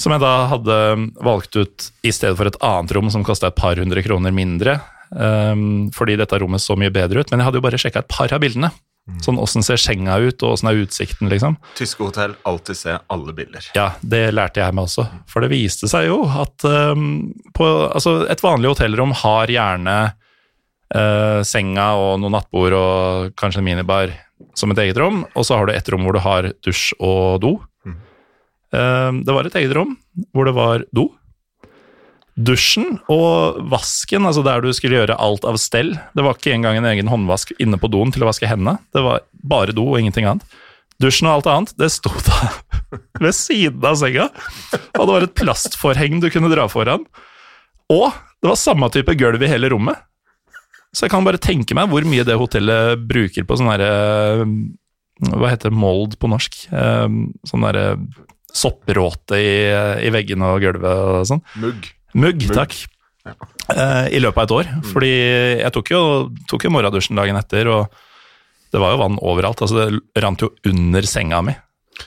som 0.00 0.14
jeg 0.14 0.24
da 0.24 0.32
hadde 0.50 0.78
valgt 1.20 1.58
ut 1.58 1.90
i 2.02 2.14
stedet 2.14 2.38
for 2.38 2.48
et 2.48 2.58
annet 2.64 2.96
rom 2.96 3.12
som 3.12 3.26
kosta 3.26 3.52
et 3.52 3.58
par 3.58 3.76
hundre 3.78 4.02
kroner 4.06 4.32
mindre, 4.34 4.78
um, 5.14 5.92
fordi 5.94 6.18
dette 6.20 6.38
rommet 6.42 6.62
så 6.62 6.76
mye 6.78 6.92
bedre 6.94 7.22
ut. 7.22 7.30
Men 7.30 7.42
jeg 7.42 7.48
hadde 7.48 7.60
jo 7.60 7.66
bare 7.66 7.80
sjekka 7.80 8.04
et 8.04 8.10
par 8.12 8.34
av 8.34 8.42
bildene. 8.44 8.70
Sånn 9.20 9.36
åssen 9.36 9.60
ser 9.60 9.76
senga 9.76 10.16
ut, 10.16 10.40
og 10.40 10.54
åssen 10.54 10.70
er 10.70 10.78
utsikten, 10.80 11.28
liksom. 11.28 11.58
Tyske 11.76 12.06
hotell, 12.06 12.32
alltid 12.48 12.78
se 12.78 12.94
alle 13.12 13.34
bilder. 13.36 13.66
Ja, 13.76 13.90
det 14.00 14.30
lærte 14.32 14.62
jeg 14.62 14.76
meg 14.76 14.88
også. 14.88 15.04
For 15.28 15.44
det 15.44 15.50
viste 15.52 15.90
seg 15.92 16.08
jo 16.08 16.22
at 16.24 16.64
um, 16.64 17.34
på, 17.52 17.68
altså 17.90 18.22
et 18.32 18.40
vanlig 18.44 18.72
hotellrom 18.72 19.12
har 19.20 19.52
gjerne 19.52 19.98
uh, 20.08 21.40
senga 21.44 21.90
og 22.00 22.22
noen 22.22 22.38
nattbord 22.38 22.78
og 22.78 23.34
kanskje 23.36 23.60
en 23.60 23.68
minibar 23.68 24.14
som 24.56 24.72
et 24.72 24.80
eget 24.86 24.98
rom, 25.00 25.24
og 25.34 25.46
så 25.46 25.58
har 25.58 25.68
du 25.68 25.74
et 25.74 25.92
rom 25.92 26.06
hvor 26.06 26.16
du 26.16 26.22
har 26.24 26.48
dusj 26.64 26.94
og 27.02 27.42
do. 27.44 27.52
Mm. 27.84 27.98
Eh, 28.74 29.10
det 29.26 29.36
var 29.36 29.48
et 29.48 29.58
eget 29.60 29.74
rom 29.76 29.94
hvor 30.34 30.48
det 30.48 30.54
var 30.56 30.84
do, 30.94 31.08
Dusjen 32.34 32.96
og 33.12 33.60
vasken, 33.70 34.24
altså 34.26 34.42
der 34.42 34.64
du 34.64 34.72
skulle 34.74 34.96
gjøre 34.98 35.14
alt 35.22 35.44
av 35.46 35.58
stell. 35.62 35.92
Det 36.18 36.24
var 36.26 36.34
ikke 36.34 36.54
engang 36.56 36.80
en 36.80 36.88
egen 36.90 37.10
håndvask 37.10 37.52
inne 37.62 37.78
på 37.78 37.90
doen 37.92 38.10
til 38.14 38.24
å 38.24 38.30
vaske 38.30 38.48
hendene. 38.50 38.80
Det 38.94 39.04
var 39.04 39.22
bare 39.46 39.74
do 39.76 39.84
og 39.92 40.00
ingenting 40.00 40.26
annet. 40.26 40.56
Dusjen 41.02 41.28
og 41.30 41.36
alt 41.40 41.50
annet, 41.52 41.74
det 41.78 41.90
sto 41.94 42.10
da 42.26 42.40
ved 43.22 43.34
siden 43.38 43.86
av 43.86 43.98
senga. 44.00 44.28
Og 44.98 45.04
det 45.04 45.12
var 45.12 45.26
et 45.28 45.36
plastforheng 45.38 46.18
du 46.22 46.28
kunne 46.34 46.50
dra 46.50 46.66
foran. 46.70 47.06
Og 47.92 48.10
det 48.42 48.50
var 48.50 48.58
samme 48.58 48.90
type 48.94 49.14
gulv 49.20 49.42
i 49.42 49.50
hele 49.50 49.70
rommet. 49.70 49.98
Så 50.94 51.06
jeg 51.06 51.14
kan 51.14 51.26
bare 51.26 51.40
tenke 51.42 51.74
meg 51.74 51.90
hvor 51.90 52.06
mye 52.06 52.22
det 52.26 52.36
hotellet 52.38 53.00
bruker 53.10 53.46
på 53.46 53.56
sånn 53.58 53.70
herre 53.72 54.44
Hva 55.34 55.50
heter 55.50 55.70
det, 55.72 55.78
mold 55.78 56.14
på 56.22 56.30
norsk? 56.30 56.60
Eh, 56.70 57.16
Sånn 57.46 57.66
derre 57.66 57.96
soppråte 58.54 59.38
i, 59.42 59.54
i 60.06 60.10
veggene 60.14 60.52
og 60.54 60.62
gulvet 60.62 61.00
og 61.18 61.24
sånn. 61.26 61.40
Mugg. 61.58 61.88
Mugg, 62.14 62.46
takk. 62.54 62.76
Eh, 63.24 64.06
I 64.14 64.20
løpet 64.20 64.38
av 64.38 64.46
et 64.46 64.54
år. 64.58 64.72
Fordi 64.92 65.12
jeg 65.62 65.74
tok 65.74 65.92
jo, 65.94 66.02
tok 66.50 66.66
jo 66.66 66.72
morgendusjen 66.74 67.18
dagen 67.18 67.38
etter, 67.40 67.70
og 67.72 67.94
det 68.74 68.82
var 68.82 68.94
jo 68.94 69.02
vann 69.02 69.18
overalt. 69.22 69.62
altså 69.64 69.88
Det 69.90 70.22
rant 70.24 70.44
jo 70.44 70.52
under 70.70 71.08
senga 71.08 71.42
mi. 71.46 71.56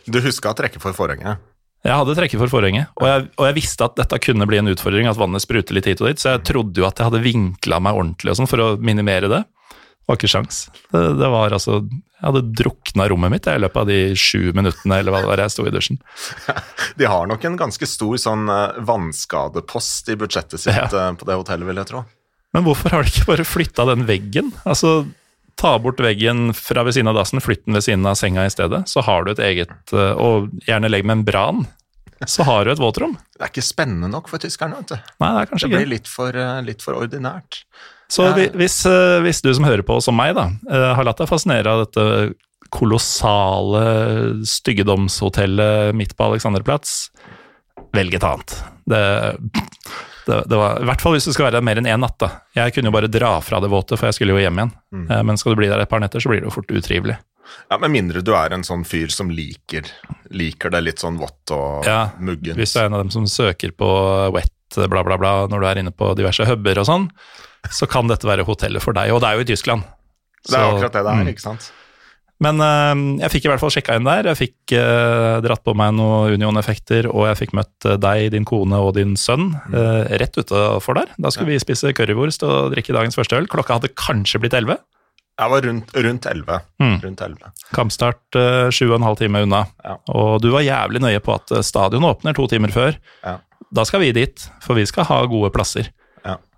Du 0.08 0.20
huska 0.24 0.52
å 0.52 0.58
trekke 0.58 0.82
for 0.84 0.96
forhenget? 0.96 1.44
Jeg 1.86 1.96
hadde 1.96 2.16
trekket 2.18 2.42
for 2.42 2.52
forhenget, 2.52 2.90
og 3.00 3.06
jeg, 3.08 3.28
og 3.38 3.46
jeg 3.48 3.56
visste 3.56 3.86
at 3.86 3.94
dette 3.96 4.18
kunne 4.20 4.48
bli 4.50 4.58
en 4.60 4.68
utfordring, 4.68 5.08
at 5.08 5.20
vannet 5.20 5.44
spruter 5.44 5.78
litt 5.78 5.86
hit 5.88 6.02
og 6.02 6.10
dit, 6.10 6.20
så 6.20 6.34
jeg 6.34 6.42
trodde 6.50 6.82
jo 6.82 6.88
at 6.88 6.98
jeg 7.00 7.08
hadde 7.08 7.22
vinkla 7.24 7.78
meg 7.86 8.00
ordentlig 8.00 8.34
og 8.34 8.40
sånn 8.42 8.50
for 8.50 8.64
å 8.64 8.68
minimere 8.82 9.30
det. 9.32 9.40
Det 10.08 10.14
var 10.14 10.18
ikke 10.22 10.30
sjans. 10.32 10.58
Det, 10.94 11.00
det 11.20 11.28
var 11.34 11.52
altså 11.52 11.82
Jeg 11.84 12.24
hadde 12.24 12.42
drukna 12.56 13.08
rommet 13.12 13.34
mitt 13.34 13.48
i 13.52 13.58
løpet 13.60 13.82
av 13.82 13.90
de 13.90 13.98
sju 14.16 14.54
minuttene 14.56 15.02
eller 15.02 15.12
hva 15.12 15.20
det 15.26 15.28
var 15.34 15.42
jeg 15.44 15.52
sto 15.52 15.66
i 15.68 15.74
dusjen. 15.76 15.98
De 16.98 17.10
har 17.12 17.28
nok 17.28 17.44
en 17.46 17.58
ganske 17.60 17.90
stor 17.92 18.16
sånn 18.24 18.48
eh, 18.50 18.80
vannskadepost 18.88 20.10
i 20.14 20.16
budsjettet 20.18 20.64
sitt 20.64 20.74
Ja. 20.78 20.88
eh, 20.88 21.12
på 21.20 21.28
det 21.28 21.36
hotellet, 21.38 21.68
vil 21.68 21.82
jeg 21.84 21.90
tro. 21.92 22.06
Men 22.56 22.64
hvorfor 22.66 22.96
har 22.96 23.04
de 23.04 23.12
ikke 23.12 23.28
bare 23.34 23.46
flytta 23.46 23.86
den 23.92 24.06
veggen? 24.08 24.54
Altså, 24.66 24.94
ta 25.60 25.76
bort 25.84 26.00
veggen 26.02 26.54
fra 26.56 26.86
ved 26.88 26.96
siden 26.96 27.12
av 27.12 27.20
dassen, 27.20 27.44
flytt 27.44 27.66
den 27.68 27.76
ved 27.76 27.84
siden 27.86 28.08
av 28.08 28.16
senga 28.18 28.46
i 28.48 28.54
stedet. 28.56 28.86
Så 28.90 29.04
har 29.06 29.28
du 29.28 29.34
et 29.36 29.44
eget, 29.44 29.76
eh, 29.92 30.14
og 30.16 30.48
gjerne 30.66 30.90
legg 30.90 31.04
membran. 31.06 31.66
Så 32.26 32.48
har 32.48 32.66
du 32.66 32.72
et 32.72 32.80
våtrom. 32.82 33.14
Det 33.36 33.44
er 33.46 33.52
ikke 33.52 33.62
spennende 33.68 34.08
nok 34.10 34.32
for 34.32 34.42
tyskerne, 34.42 34.80
vet 34.80 34.96
du. 34.96 35.12
Nei, 35.22 35.34
det 35.36 35.44
er 35.44 35.52
kanskje 35.52 35.68
Det 35.68 35.74
ikke 35.76 35.84
blir 35.84 35.92
litt 35.92 36.08
for, 36.10 36.40
litt 36.66 36.82
for 36.88 36.98
ordinært. 37.04 37.60
Så 38.10 38.24
Ja. 38.24 38.34
hvis, 38.56 38.86
eh, 38.88 39.20
hvis 39.26 39.42
du 39.44 39.54
som 39.54 39.66
hører 39.68 39.84
på, 39.84 40.02
som 40.02 40.16
meg, 40.16 40.36
da, 40.36 40.50
eh, 40.72 40.94
har 40.96 41.04
latt 41.04 41.18
deg 41.18 41.28
fascinere 41.28 41.68
av 41.68 41.86
dette 41.86 42.34
kolossale 42.72 44.46
styggedomshotellet 44.46 45.96
midt 45.96 46.16
på 46.18 46.26
Alexanderplatz, 46.32 47.10
velg 47.96 48.16
et 48.18 48.24
annet. 48.28 48.56
Det, 48.88 49.02
det, 50.28 50.42
det 50.52 50.58
var, 50.60 50.82
I 50.82 50.88
hvert 50.90 51.02
fall 51.04 51.16
hvis 51.16 51.28
du 51.28 51.34
skal 51.36 51.48
være 51.48 51.60
der 51.60 51.66
mer 51.68 51.80
enn 51.82 51.88
én 51.88 52.02
natt. 52.04 52.18
da. 52.20 52.30
Jeg 52.58 52.76
kunne 52.76 52.92
jo 52.92 52.96
bare 52.96 53.12
dra 53.12 53.38
fra 53.44 53.62
det 53.64 53.70
våte, 53.72 53.98
for 54.00 54.10
jeg 54.10 54.18
skulle 54.20 54.36
jo 54.36 54.44
hjem 54.44 54.60
igjen. 54.62 54.74
Mm. 54.94 55.08
Men 55.30 55.40
skal 55.40 55.56
du 55.56 55.62
bli 55.62 55.70
der 55.72 55.84
et 55.84 55.90
par 55.92 56.04
netter, 56.04 56.24
så 56.24 56.32
blir 56.32 56.42
det 56.44 56.50
jo 56.50 56.56
fort 56.58 56.72
utrivelig. 56.72 57.18
Ja, 57.72 57.78
Med 57.80 57.92
mindre 57.94 58.22
du 58.24 58.34
er 58.36 58.52
en 58.56 58.66
sånn 58.68 58.84
fyr 58.88 59.08
som 59.14 59.30
liker, 59.32 59.88
liker 60.36 60.72
det 60.74 60.82
litt 60.84 61.00
sånn 61.04 61.20
vått 61.20 61.52
og 61.56 61.86
Ja, 61.88 62.10
muggent. 62.20 62.60
Hvis 62.60 62.74
du 62.76 62.82
er 62.82 62.90
en 62.90 62.98
av 62.98 63.06
dem 63.06 63.12
som 63.14 63.28
søker 63.32 63.72
på 63.72 63.88
wet, 64.36 64.52
bla, 64.76 65.04
bla, 65.04 65.16
bla, 65.18 65.32
når 65.48 65.64
du 65.64 65.68
er 65.70 65.80
inne 65.84 65.94
på 65.96 66.12
diverse 66.20 66.44
huber 66.48 66.82
og 66.84 66.90
sånn, 66.90 67.08
så 67.74 67.89
kan 67.89 68.09
dette 68.12 68.27
være 68.27 68.45
hotellet 68.47 68.83
for 68.83 68.97
deg. 68.97 69.13
Og 69.15 69.24
det 69.24 69.29
er 69.29 69.39
jo 69.39 69.45
i 69.45 69.51
Tyskland. 69.51 69.86
Det 70.47 70.55
er 70.55 70.69
akkurat 70.69 70.95
det 70.95 71.03
det 71.03 71.12
er, 71.12 71.24
mm. 71.25 71.33
ikke 71.33 71.43
sant? 71.43 71.69
Men 72.43 72.62
uh, 72.62 72.93
jeg 73.24 73.33
fikk 73.33 73.47
i 73.47 73.50
hvert 73.51 73.62
fall 73.62 73.71
sjekka 73.74 73.95
inn 73.97 74.07
der. 74.07 74.29
Jeg 74.29 74.39
fikk 74.39 74.75
uh, 74.77 75.39
dratt 75.43 75.63
på 75.65 75.73
meg 75.77 75.95
noen 75.97 76.36
Union-effekter, 76.38 77.10
og 77.10 77.25
jeg 77.32 77.39
fikk 77.39 77.56
møtt 77.58 77.88
øh, 77.89 77.97
deg, 78.01 78.27
din 78.36 78.45
kone 78.47 78.77
og 78.84 78.93
din 78.97 79.15
sønn 79.17 79.49
uh, 79.73 80.03
rett 80.21 80.38
utafor 80.38 80.99
der. 80.99 81.15
Da 81.17 81.34
skulle 81.34 81.56
vi 81.56 81.63
spise 81.63 81.95
currywurst 81.97 82.45
og 82.45 82.75
drikke 82.75 82.93
dagens 82.95 83.17
første 83.17 83.39
øl. 83.39 83.49
Klokka 83.49 83.80
hadde 83.80 83.93
kanskje 83.97 84.43
blitt 84.43 84.58
elleve. 84.58 84.77
Jeg 85.38 85.53
var 85.53 85.65
rundt, 85.69 85.91
rundt 86.06 86.30
11. 86.30 86.62
Mm. 86.82 86.95
Rundt 87.03 87.19
11. 87.21 87.51
Kampstart 87.77 88.38
sju 88.73 88.88
og 88.88 88.95
en 88.95 89.06
halv 89.06 89.19
time 89.19 89.43
unna. 89.45 89.67
Ja. 89.86 89.99
Og 90.10 90.39
du 90.41 90.47
var 90.49 90.65
jævlig 90.65 91.01
nøye 91.03 91.21
på 91.21 91.36
at 91.36 91.53
stadionet 91.65 92.10
åpner 92.10 92.34
to 92.34 92.47
timer 92.49 92.73
før. 92.73 92.97
Ja. 93.21 93.36
Da 93.69 93.86
skal 93.86 94.01
vi 94.01 94.15
dit, 94.17 94.47
for 94.65 94.80
vi 94.80 94.88
skal 94.89 95.06
ha 95.10 95.19
gode 95.30 95.51
plasser. 95.53 95.91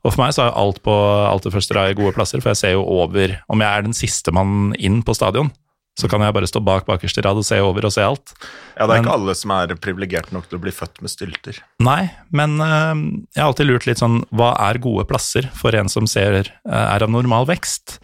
Og 0.04 0.14
for 0.14 0.22
meg 0.24 0.36
så 0.36 0.46
er 0.46 0.56
alt 0.60 0.80
på 0.86 0.94
alt 1.28 1.44
det 1.44 1.52
første 1.52 1.76
rad 1.76 1.96
gode 2.00 2.14
plasser, 2.16 2.40
for 2.44 2.54
jeg 2.54 2.60
ser 2.62 2.76
jo 2.78 2.86
over 2.88 3.34
Om 3.52 3.64
jeg 3.66 3.68
er 3.70 3.88
den 3.90 3.98
siste 3.98 4.32
mann 4.36 4.72
inn 4.80 5.02
på 5.04 5.16
stadion, 5.18 5.52
så 6.00 6.08
kan 6.08 6.24
jeg 6.24 6.32
bare 6.32 6.48
stå 6.48 6.62
bak 6.64 6.86
bakerste 6.88 7.24
rad 7.26 7.36
og 7.42 7.44
se 7.44 7.58
over 7.60 7.84
og 7.90 7.92
se 7.92 8.04
alt. 8.06 8.32
Ja, 8.78 8.86
det 8.88 8.94
er 8.94 8.94
Men- 8.94 9.04
ikke 9.04 9.16
alle 9.18 9.36
som 9.36 9.52
er 9.52 9.74
privilegerte 9.76 10.32
nok 10.32 10.48
til 10.48 10.58
å 10.58 10.62
bli 10.64 10.72
født 10.72 11.02
med 11.04 11.12
stylter. 11.12 11.60
Nei, 11.84 12.10
men 12.32 12.56
øh, 12.64 13.26
jeg 13.36 13.42
har 13.42 13.50
alltid 13.50 13.68
lurt 13.68 13.86
litt 13.90 14.00
sånn 14.00 14.24
Hva 14.32 14.54
er 14.70 14.80
gode 14.80 15.06
plasser 15.10 15.50
for 15.54 15.76
en 15.76 15.90
som 15.90 16.08
ser 16.08 16.40
øh, 16.40 16.46
er 16.72 17.04
av 17.04 17.12
normal 17.12 17.46
vekst? 17.50 18.00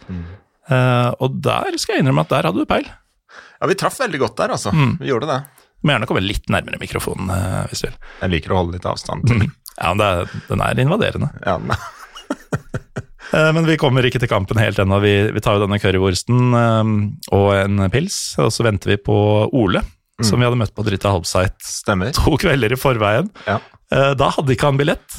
Eh, 0.68 1.10
og 1.20 1.40
der 1.40 1.78
skal 1.78 1.96
jeg 1.96 2.04
innrømme 2.04 2.26
at 2.26 2.34
der 2.34 2.50
hadde 2.50 2.58
du 2.60 2.66
peil. 2.68 2.84
Ja, 3.62 3.66
vi 3.70 3.74
traff 3.78 3.96
veldig 4.02 4.18
godt 4.20 4.36
der, 4.36 4.52
altså. 4.52 4.74
Mm. 4.74 4.98
Vi 5.00 5.08
gjorde 5.08 5.30
det. 5.30 5.40
Du 5.80 5.88
må 5.88 5.94
gjerne 5.94 6.08
komme 6.10 6.20
litt 6.24 6.50
nærmere 6.52 6.80
mikrofonen 6.80 7.30
hvis 7.70 7.80
du 7.80 7.86
vil. 7.88 7.96
Jeg 8.20 8.32
liker 8.34 8.52
å 8.52 8.58
holde 8.60 8.76
litt 8.76 8.88
avstand. 8.90 9.24
Mm. 9.30 9.52
Ja, 9.76 9.92
men 9.92 10.00
det 10.00 10.06
er, 10.08 10.40
den 10.48 10.62
er 10.64 10.82
invaderende. 10.86 11.30
Ja, 11.46 11.58
men- 11.58 11.76
Eh, 13.34 13.52
Men 13.52 13.66
vi 13.66 13.74
kommer 13.76 14.06
ikke 14.06 14.20
til 14.22 14.30
kampen 14.30 14.58
helt 14.62 14.78
ennå. 14.78 15.00
Vi, 15.02 15.10
vi 15.34 15.40
tar 15.42 15.56
jo 15.58 15.64
denne 15.64 15.80
currywursten 15.82 16.54
eh, 16.54 16.90
og 17.34 17.48
en 17.58 17.80
pils, 17.90 18.36
og 18.38 18.52
så 18.54 18.62
venter 18.62 18.92
vi 18.92 18.98
på 19.02 19.16
Ole, 19.50 19.82
som 20.22 20.38
vi 20.38 20.46
hadde 20.46 20.56
møtt 20.60 20.70
på 20.76 20.84
Drita 20.86 21.10
Stemmer. 21.66 22.12
to 22.14 22.36
kvelder 22.38 22.72
i 22.72 22.78
forveien. 22.78 23.26
Ja. 23.48 23.58
Eh, 23.90 24.12
Da 24.14 24.28
hadde 24.30 24.54
ikke 24.54 24.70
han 24.70 24.78
billett, 24.78 25.16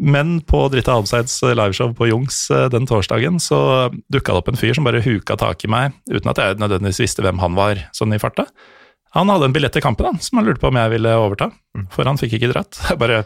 men 0.00 0.38
på 0.40 0.70
Drita 0.72 0.96
Halbseits 0.96 1.36
liveshow 1.44 1.92
på 1.94 2.08
Jungs 2.08 2.46
eh, 2.50 2.70
den 2.72 2.88
torsdagen 2.88 3.36
så 3.38 3.90
dukka 4.10 4.32
det 4.32 4.40
opp 4.40 4.48
en 4.48 4.56
fyr 4.58 4.72
som 4.74 4.88
bare 4.88 5.04
huka 5.04 5.36
tak 5.36 5.60
i 5.62 5.68
meg, 5.70 5.92
uten 6.08 6.32
at 6.32 6.40
jeg 6.40 6.56
nødvendigvis 6.64 7.02
visste 7.04 7.22
hvem 7.22 7.38
han 7.44 7.54
var, 7.60 7.84
sånn 7.92 8.16
i 8.16 8.18
farta. 8.18 8.48
Han 9.12 9.28
hadde 9.28 9.50
en 9.50 9.52
billett 9.52 9.76
til 9.76 9.82
kampen 9.84 10.06
han, 10.08 10.18
som 10.24 10.38
han 10.40 10.48
lurte 10.48 10.64
på 10.64 10.72
om 10.72 10.80
jeg 10.80 10.94
ville 10.96 11.12
overta, 11.18 11.50
for 11.92 12.08
han 12.08 12.16
fikk 12.18 12.38
ikke 12.40 12.54
dratt. 12.54 12.80
Jeg 12.88 12.98
bare 13.04 13.20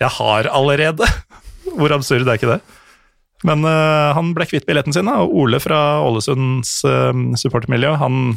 Jeg 0.00 0.12
har 0.18 0.48
allerede! 0.54 1.06
Hvor 1.78 1.92
absurd 1.94 2.28
er 2.28 2.38
ikke 2.38 2.52
det? 2.56 2.60
Men 3.46 3.62
uh, 3.66 4.14
han 4.16 4.32
ble 4.34 4.46
kvitt 4.50 4.66
billetten 4.66 4.94
sin, 4.94 5.06
og 5.10 5.30
Ole 5.38 5.60
fra 5.62 6.00
Ålesunds 6.02 6.80
uh, 6.88 7.12
supportermiljø 7.38 7.92
han 8.00 8.36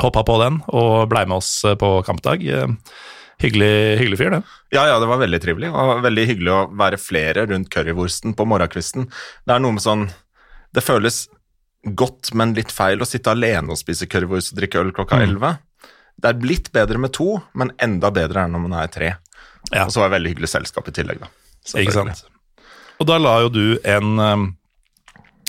hoppa 0.00 0.22
på 0.24 0.36
den 0.40 0.58
og 0.72 1.08
blei 1.12 1.26
med 1.28 1.42
oss 1.42 1.48
eh, 1.68 1.74
på 1.76 1.88
kampdag. 2.06 2.40
Hyggelig, 3.40 3.72
hyggelig 4.00 4.16
fyr, 4.20 4.30
det. 4.32 4.38
Ja, 4.72 4.86
ja, 4.88 4.94
det 5.02 5.08
var 5.10 5.20
veldig 5.20 5.40
trivelig. 5.44 5.68
Og 5.76 6.00
veldig 6.04 6.24
hyggelig 6.30 6.52
å 6.54 6.60
være 6.80 6.96
flere 7.00 7.44
rundt 7.50 7.68
currywursten 7.72 8.32
på 8.36 8.46
morgenkvisten. 8.48 9.10
Det 9.44 9.52
er 9.52 9.60
noe 9.60 9.76
med 9.76 9.84
sånn 9.84 10.06
Det 10.72 10.84
føles 10.86 11.26
godt, 11.96 12.30
men 12.36 12.54
litt 12.56 12.72
feil 12.72 13.00
å 13.04 13.08
sitte 13.08 13.32
alene 13.32 13.72
og 13.74 13.80
spise 13.80 14.08
currywurst 14.08 14.54
og 14.54 14.60
drikke 14.62 14.80
øl 14.80 14.92
klokka 14.96 15.18
Mm. 15.20 15.26
elleve. 15.26 15.52
Det 16.20 16.28
er 16.32 16.48
litt 16.48 16.72
bedre 16.72 17.00
med 17.00 17.12
to, 17.16 17.42
men 17.52 17.72
enda 17.80 18.10
bedre 18.12 18.44
er 18.44 18.48
når 18.52 18.64
man 18.68 18.76
er 18.80 18.88
tre. 18.92 19.10
Ja. 19.72 19.84
Og 19.86 19.92
så 19.94 20.00
var 20.02 20.08
det 20.10 20.16
veldig 20.18 20.32
hyggelig 20.34 20.48
selskap 20.54 20.88
i 20.88 20.94
tillegg, 20.96 21.20
da. 21.22 21.28
Ikke 21.80 21.92
sant? 21.94 22.24
Og 23.00 23.06
da 23.08 23.18
la 23.20 23.34
jo 23.44 23.48
du 23.52 23.62
en 23.88 24.18
eh, 24.20 24.46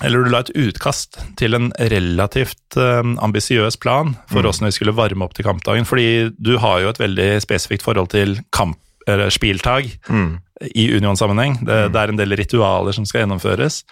Eller 0.05 0.23
du 0.25 0.29
la 0.33 0.39
et 0.43 0.51
utkast 0.57 1.19
til 1.37 1.53
en 1.57 1.71
relativt 1.77 2.77
eh, 2.79 3.01
ambisiøs 3.21 3.77
plan 3.81 4.15
for 4.31 4.45
åssen 4.49 4.65
vi 4.65 4.71
skulle 4.75 4.95
varme 4.97 5.23
opp 5.25 5.33
til 5.37 5.45
kampdagen. 5.45 5.85
Fordi 5.85 6.31
du 6.41 6.55
har 6.63 6.79
jo 6.81 6.89
et 6.89 6.99
veldig 7.01 7.27
spesifikt 7.43 7.83
forhold 7.85 8.09
til 8.15 8.39
kamp, 8.51 8.77
eller 9.07 9.29
spiltag 9.33 9.91
Mm. 10.09 10.39
i 10.75 10.87
Union-sammenheng. 10.97 11.59
Det, 11.65 11.79
det 11.93 11.99
er 12.01 12.09
en 12.13 12.17
del 12.19 12.35
ritualer 12.37 12.93
som 12.93 13.05
skal 13.05 13.23
gjennomføres. 13.25 13.83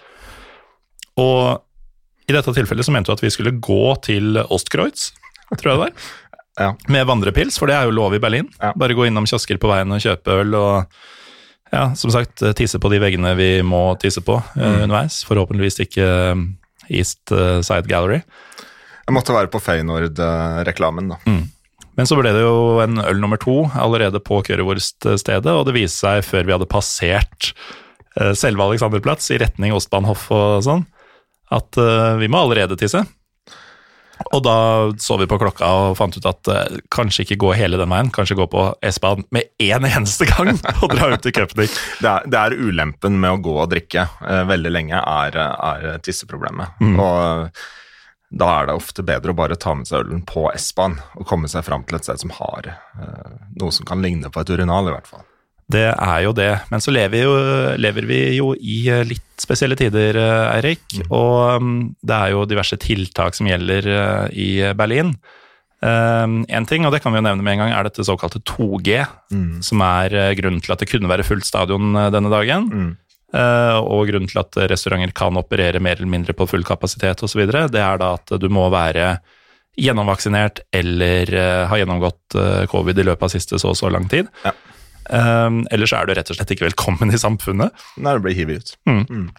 Og 1.18 1.62
i 2.30 2.34
dette 2.36 2.54
tilfellet 2.54 2.86
så 2.86 2.94
mente 2.94 3.10
du 3.10 3.16
at 3.18 3.24
vi 3.26 3.32
skulle 3.34 3.56
gå 3.60 3.96
til 4.06 4.38
Ostkreutz, 4.50 5.12
tror 5.58 5.72
jeg 5.72 5.78
det 5.78 5.84
var. 5.88 5.94
Ja. 6.60 6.74
Med 6.92 7.08
vandrepils, 7.08 7.58
for 7.60 7.72
det 7.72 7.78
er 7.78 7.88
jo 7.88 7.96
lov 7.96 8.18
i 8.18 8.22
Berlin. 8.22 8.50
Ja. 8.60 8.74
Bare 8.78 8.98
gå 8.98 9.08
innom 9.08 9.28
kiosker 9.30 9.60
på 9.62 9.72
veien 9.72 9.96
og 9.96 10.04
kjøpe 10.04 10.42
øl 10.42 10.58
og 10.60 11.00
ja, 11.70 11.92
som 11.96 12.12
sagt, 12.12 12.42
tisse 12.58 12.80
på 12.82 12.90
de 12.90 12.98
veggene 13.02 13.36
vi 13.38 13.52
må 13.64 13.94
tisse 14.02 14.24
på 14.26 14.40
eh, 14.58 14.82
underveis. 14.84 15.22
Forhåpentligvis 15.30 15.80
ikke 15.86 16.08
eh, 16.08 16.42
East 16.90 17.32
eh, 17.32 17.60
Side 17.62 17.88
Gallery. 17.90 18.24
Jeg 19.06 19.16
måtte 19.16 19.34
være 19.34 19.50
på 19.54 19.62
Feyenoord-reklamen, 19.62 21.14
da. 21.14 21.20
Men 22.00 22.08
så 22.08 22.16
ble 22.16 22.32
det 22.32 22.46
jo 22.46 22.80
en 22.80 23.02
øl 23.02 23.18
nummer 23.20 23.40
to 23.42 23.66
allerede 23.76 24.22
på 24.24 24.38
currywurststedet, 24.48 25.52
og 25.52 25.66
det 25.68 25.76
viste 25.76 26.06
seg 26.06 26.24
før 26.24 26.46
vi 26.48 26.54
hadde 26.56 26.70
passert 26.72 27.50
eh, 28.16 28.32
selve 28.38 28.64
Alexanderplatz 28.64 29.28
i 29.36 29.40
retning 29.42 29.76
Ostbahnhof 29.76 30.30
og 30.32 30.64
sånn, 30.64 30.86
at 31.52 31.80
eh, 31.82 32.14
vi 32.22 32.30
må 32.32 32.44
allerede 32.46 32.78
tisse. 32.80 33.04
Og 34.36 34.44
da 34.44 34.56
så 35.00 35.18
vi 35.20 35.28
på 35.30 35.40
klokka 35.42 35.70
og 35.82 35.98
fant 36.00 36.18
ut 36.18 36.28
at 36.28 36.52
eh, 36.52 36.78
kanskje 36.94 37.26
ikke 37.26 37.40
gå 37.46 37.54
hele 37.58 37.80
den 37.80 37.92
veien, 37.92 38.12
kanskje 38.14 38.38
gå 38.40 38.50
på 38.52 38.66
S-banen 38.92 39.26
med 39.36 39.50
én 39.64 39.88
eneste 39.88 40.28
gang 40.30 40.52
og 40.84 40.94
dra 40.94 41.12
ut 41.14 41.24
til 41.26 41.36
Cupnik. 41.36 41.76
Det 42.04 42.16
det 42.30 42.40
er 42.40 42.58
ulempen 42.60 43.20
med 43.22 43.38
å 43.38 43.42
gå 43.44 43.56
og 43.64 43.70
drikke 43.72 44.06
eh, 44.06 44.44
veldig 44.50 44.72
lenge, 44.76 45.00
er, 45.00 45.38
er 45.40 46.02
tisseproblemet. 46.06 46.82
Og 46.92 47.20
eh, 47.24 47.68
da 48.30 48.50
er 48.60 48.70
det 48.70 48.78
ofte 48.78 49.06
bedre 49.06 49.34
å 49.34 49.38
bare 49.38 49.58
ta 49.58 49.74
med 49.74 49.90
seg 49.90 50.04
ølen 50.04 50.22
på 50.28 50.46
S-banen 50.54 51.00
og 51.18 51.26
komme 51.30 51.50
seg 51.50 51.66
fram 51.66 51.86
til 51.88 51.98
et 51.98 52.06
sted 52.06 52.22
som 52.22 52.34
har 52.38 52.70
eh, 52.70 53.32
noe 53.58 53.74
som 53.74 53.88
kan 53.90 54.04
ligne 54.06 54.30
på 54.30 54.44
et 54.44 54.52
urinal, 54.54 54.90
i 54.90 54.94
hvert 54.94 55.10
fall. 55.10 55.26
Det 55.70 55.86
er 55.92 56.22
jo 56.26 56.32
det. 56.34 56.52
Men 56.72 56.82
så 56.82 56.92
lever 56.94 57.14
vi 57.14 57.20
jo, 57.22 57.34
lever 57.78 58.08
vi 58.10 58.20
jo 58.40 58.54
i 58.58 58.80
eh, 58.90 59.06
litt 59.06 59.42
spesielle 59.42 59.78
tider, 59.78 60.18
eh, 60.18 60.54
Eirik. 60.56 60.82
Mm. 60.98 61.12
Og 61.14 61.62
um, 61.62 61.76
det 62.02 62.16
er 62.16 62.34
jo 62.34 62.48
diverse 62.50 62.80
tiltak 62.82 63.38
som 63.38 63.50
gjelder 63.50 63.90
uh, 63.90 64.26
i 64.34 64.50
Berlin. 64.78 65.14
Én 65.80 66.42
en 66.44 66.66
ting, 66.68 66.84
og 66.84 66.92
det 66.92 67.00
kan 67.00 67.14
vi 67.14 67.22
jo 67.22 67.24
nevne 67.24 67.44
med 67.46 67.54
en 67.54 67.62
gang, 67.62 67.70
er 67.72 67.86
dette 67.88 68.04
såkalte 68.04 68.42
2G, 68.44 68.98
mm. 69.32 69.62
som 69.64 69.80
er 69.86 70.12
grunnen 70.36 70.60
til 70.60 70.74
at 70.74 70.82
det 70.82 70.90
kunne 70.92 71.08
være 71.08 71.24
fullt 71.24 71.48
stadion 71.48 71.96
denne 72.12 72.32
dagen. 72.34 72.66
Mm. 72.68 72.90
Og 73.88 74.10
grunnen 74.10 74.28
til 74.28 74.42
at 74.42 74.60
restauranter 74.74 75.14
kan 75.16 75.40
operere 75.40 75.80
mer 75.80 75.96
eller 75.96 76.12
mindre 76.12 76.36
på 76.36 76.50
full 76.52 76.68
kapasitet 76.68 77.24
osv., 77.24 77.46
det 77.72 77.80
er 77.80 78.02
da 78.02 78.10
at 78.18 78.36
du 78.44 78.50
må 78.52 78.66
være 78.74 79.22
gjennomvaksinert 79.80 80.66
eller 80.76 81.32
ha 81.72 81.80
gjennomgått 81.80 82.36
covid 82.76 83.00
i 83.00 83.08
løpet 83.08 83.30
av 83.30 83.32
siste 83.38 83.62
så 83.64 83.72
og 83.72 83.80
så 83.80 83.94
lang 83.96 84.12
tid. 84.12 84.28
Ja. 84.44 84.52
Um, 85.10 85.64
ellers 85.74 85.94
er 85.96 86.06
du 86.06 86.14
rett 86.14 86.30
og 86.30 86.38
slett 86.38 86.52
ikke 86.54 86.68
velkommen 86.68 87.14
i 87.14 87.20
samfunnet. 87.20 87.86
Nei, 87.98 88.16
du 88.18 88.26
blir 88.26 88.38
hivet 88.38 88.62
ut. 88.62 88.76
Mm. 88.90 89.06
Mm. 89.10 89.30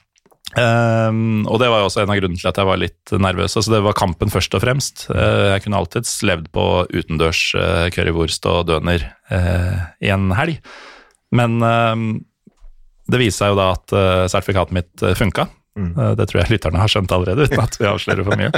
Um, 0.51 1.45
og 1.47 1.61
det 1.63 1.69
var 1.71 1.79
jo 1.79 1.87
også 1.87 2.01
en 2.03 2.11
av 2.11 2.17
grunnene 2.19 2.41
til 2.41 2.51
at 2.51 2.59
jeg 2.59 2.67
var 2.67 2.81
litt 2.81 3.13
nervøs. 3.15 3.55
Altså 3.55 3.75
det 3.77 3.83
var 3.87 3.99
kampen 3.99 4.33
først 4.33 4.57
og 4.59 4.65
fremst. 4.65 5.05
Uh, 5.13 5.55
jeg 5.55 5.65
kunne 5.65 5.79
alltids 5.79 6.17
levd 6.27 6.49
på 6.55 6.65
utendørs 6.91 7.43
uh, 7.55 7.87
currywurst 7.95 8.49
og 8.51 8.67
døner 8.73 9.05
uh, 9.31 9.79
i 10.03 10.11
en 10.11 10.33
helg. 10.35 10.59
Men 11.37 11.61
uh, 11.63 11.95
det 13.11 13.23
viste 13.23 13.45
seg 13.45 13.55
jo 13.55 13.61
da 13.61 13.71
at 13.77 13.95
uh, 13.95 14.27
sertifikatet 14.33 14.77
mitt 14.81 15.09
funka. 15.19 15.49
Mm. 15.79 15.95
det 16.19 16.25
tror 16.27 16.41
jeg 16.41 16.51
lytterne 16.51 16.81
har 16.83 16.91
skjønt 16.91 17.13
allerede, 17.15 17.45
uten 17.47 17.61
at 17.63 17.77
vi 17.79 17.87
avslører 17.89 18.27
for 18.27 18.37
mye. 18.37 18.49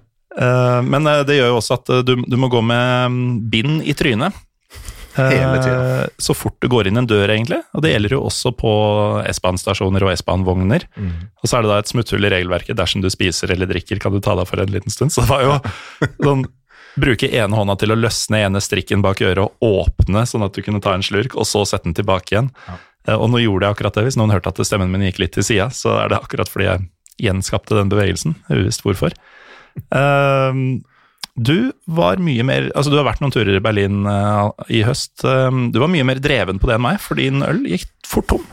men 0.90 1.06
det 1.24 1.36
gjør 1.38 1.52
jo 1.52 1.60
også 1.60 1.76
at 1.78 1.92
du, 2.04 2.10
du 2.26 2.34
må 2.42 2.50
gå 2.52 2.58
med 2.58 3.14
bind 3.52 3.84
i 3.86 3.94
trynet 3.96 4.34
Hele. 5.14 5.60
Eh, 5.60 6.06
så 6.18 6.34
fort 6.34 6.56
du 6.62 6.68
går 6.70 6.88
inn 6.90 6.98
en 7.00 7.08
dør, 7.08 7.30
egentlig. 7.30 7.60
Og 7.74 7.84
det 7.84 7.92
gjelder 7.94 8.16
jo 8.16 8.24
også 8.26 8.54
på 8.58 8.72
S-banestasjoner 9.30 10.06
og 10.06 10.12
S-banevogner. 10.16 10.88
Mm. 10.96 11.14
Og 11.42 11.50
så 11.50 11.58
er 11.58 11.64
det 11.64 11.72
da 11.72 11.78
et 11.82 11.92
smutthull 11.92 12.26
i 12.26 12.32
regelverket. 12.34 12.76
Dersom 12.78 13.04
du 13.04 13.10
spiser 13.12 13.54
eller 13.54 13.70
drikker, 13.70 14.02
kan 14.02 14.14
du 14.14 14.20
ta 14.24 14.36
deg 14.38 14.48
for 14.50 14.62
en 14.62 14.74
liten 14.74 14.94
stund. 14.94 15.14
Så 15.14 15.24
det 15.24 15.30
var 15.30 15.46
jo 15.46 15.56
sånn 16.28 16.46
Bruke 16.94 17.26
ene 17.26 17.58
hånda 17.58 17.74
til 17.80 17.90
å 17.90 17.98
løsne 17.98 18.44
ene 18.46 18.60
strikken 18.62 19.00
bak 19.02 19.18
øret 19.26 19.42
og 19.42 19.64
åpne, 19.66 20.20
sånn 20.30 20.44
at 20.46 20.54
du 20.54 20.60
kunne 20.62 20.78
ta 20.78 20.92
en 20.94 21.02
slurk, 21.02 21.34
og 21.34 21.42
så 21.50 21.64
sette 21.66 21.88
den 21.88 21.96
tilbake 21.98 22.36
igjen. 22.36 22.52
Ja. 22.68 22.76
Eh, 23.08 23.18
og 23.18 23.32
nå 23.32 23.40
gjorde 23.42 23.66
jeg 23.66 23.76
akkurat 23.76 23.98
det. 23.98 24.04
Hvis 24.06 24.18
noen 24.20 24.30
hørte 24.30 24.52
at 24.52 24.62
stemmen 24.62 24.92
min 24.92 25.02
gikk 25.08 25.18
litt 25.24 25.34
til 25.34 25.46
sida, 25.46 25.70
så 25.74 25.96
er 26.04 26.12
det 26.12 26.20
akkurat 26.20 26.50
fordi 26.50 26.68
jeg 26.68 26.86
gjenskapte 27.26 27.78
den 27.78 27.90
bevegelsen. 27.90 28.36
Uvisst 28.46 28.86
hvorfor. 28.86 29.16
Uh, 29.90 30.54
du 31.34 31.72
var 31.90 32.20
mye 32.22 32.44
mer 32.46 32.68
Altså, 32.74 32.92
du 32.92 32.98
har 33.00 33.08
vært 33.08 33.22
noen 33.22 33.32
turer 33.34 33.56
i 33.58 33.62
Berlin 33.62 34.04
uh, 34.06 34.52
i 34.70 34.84
høst. 34.86 35.16
Uh, 35.26 35.50
du 35.74 35.80
var 35.82 35.90
mye 35.90 36.06
mer 36.06 36.22
dreven 36.22 36.60
på 36.62 36.70
det 36.70 36.78
enn 36.78 36.84
meg, 36.86 37.00
for 37.02 37.18
din 37.18 37.42
øl 37.46 37.64
gikk 37.68 37.90
fort 38.06 38.28
tom. 38.30 38.44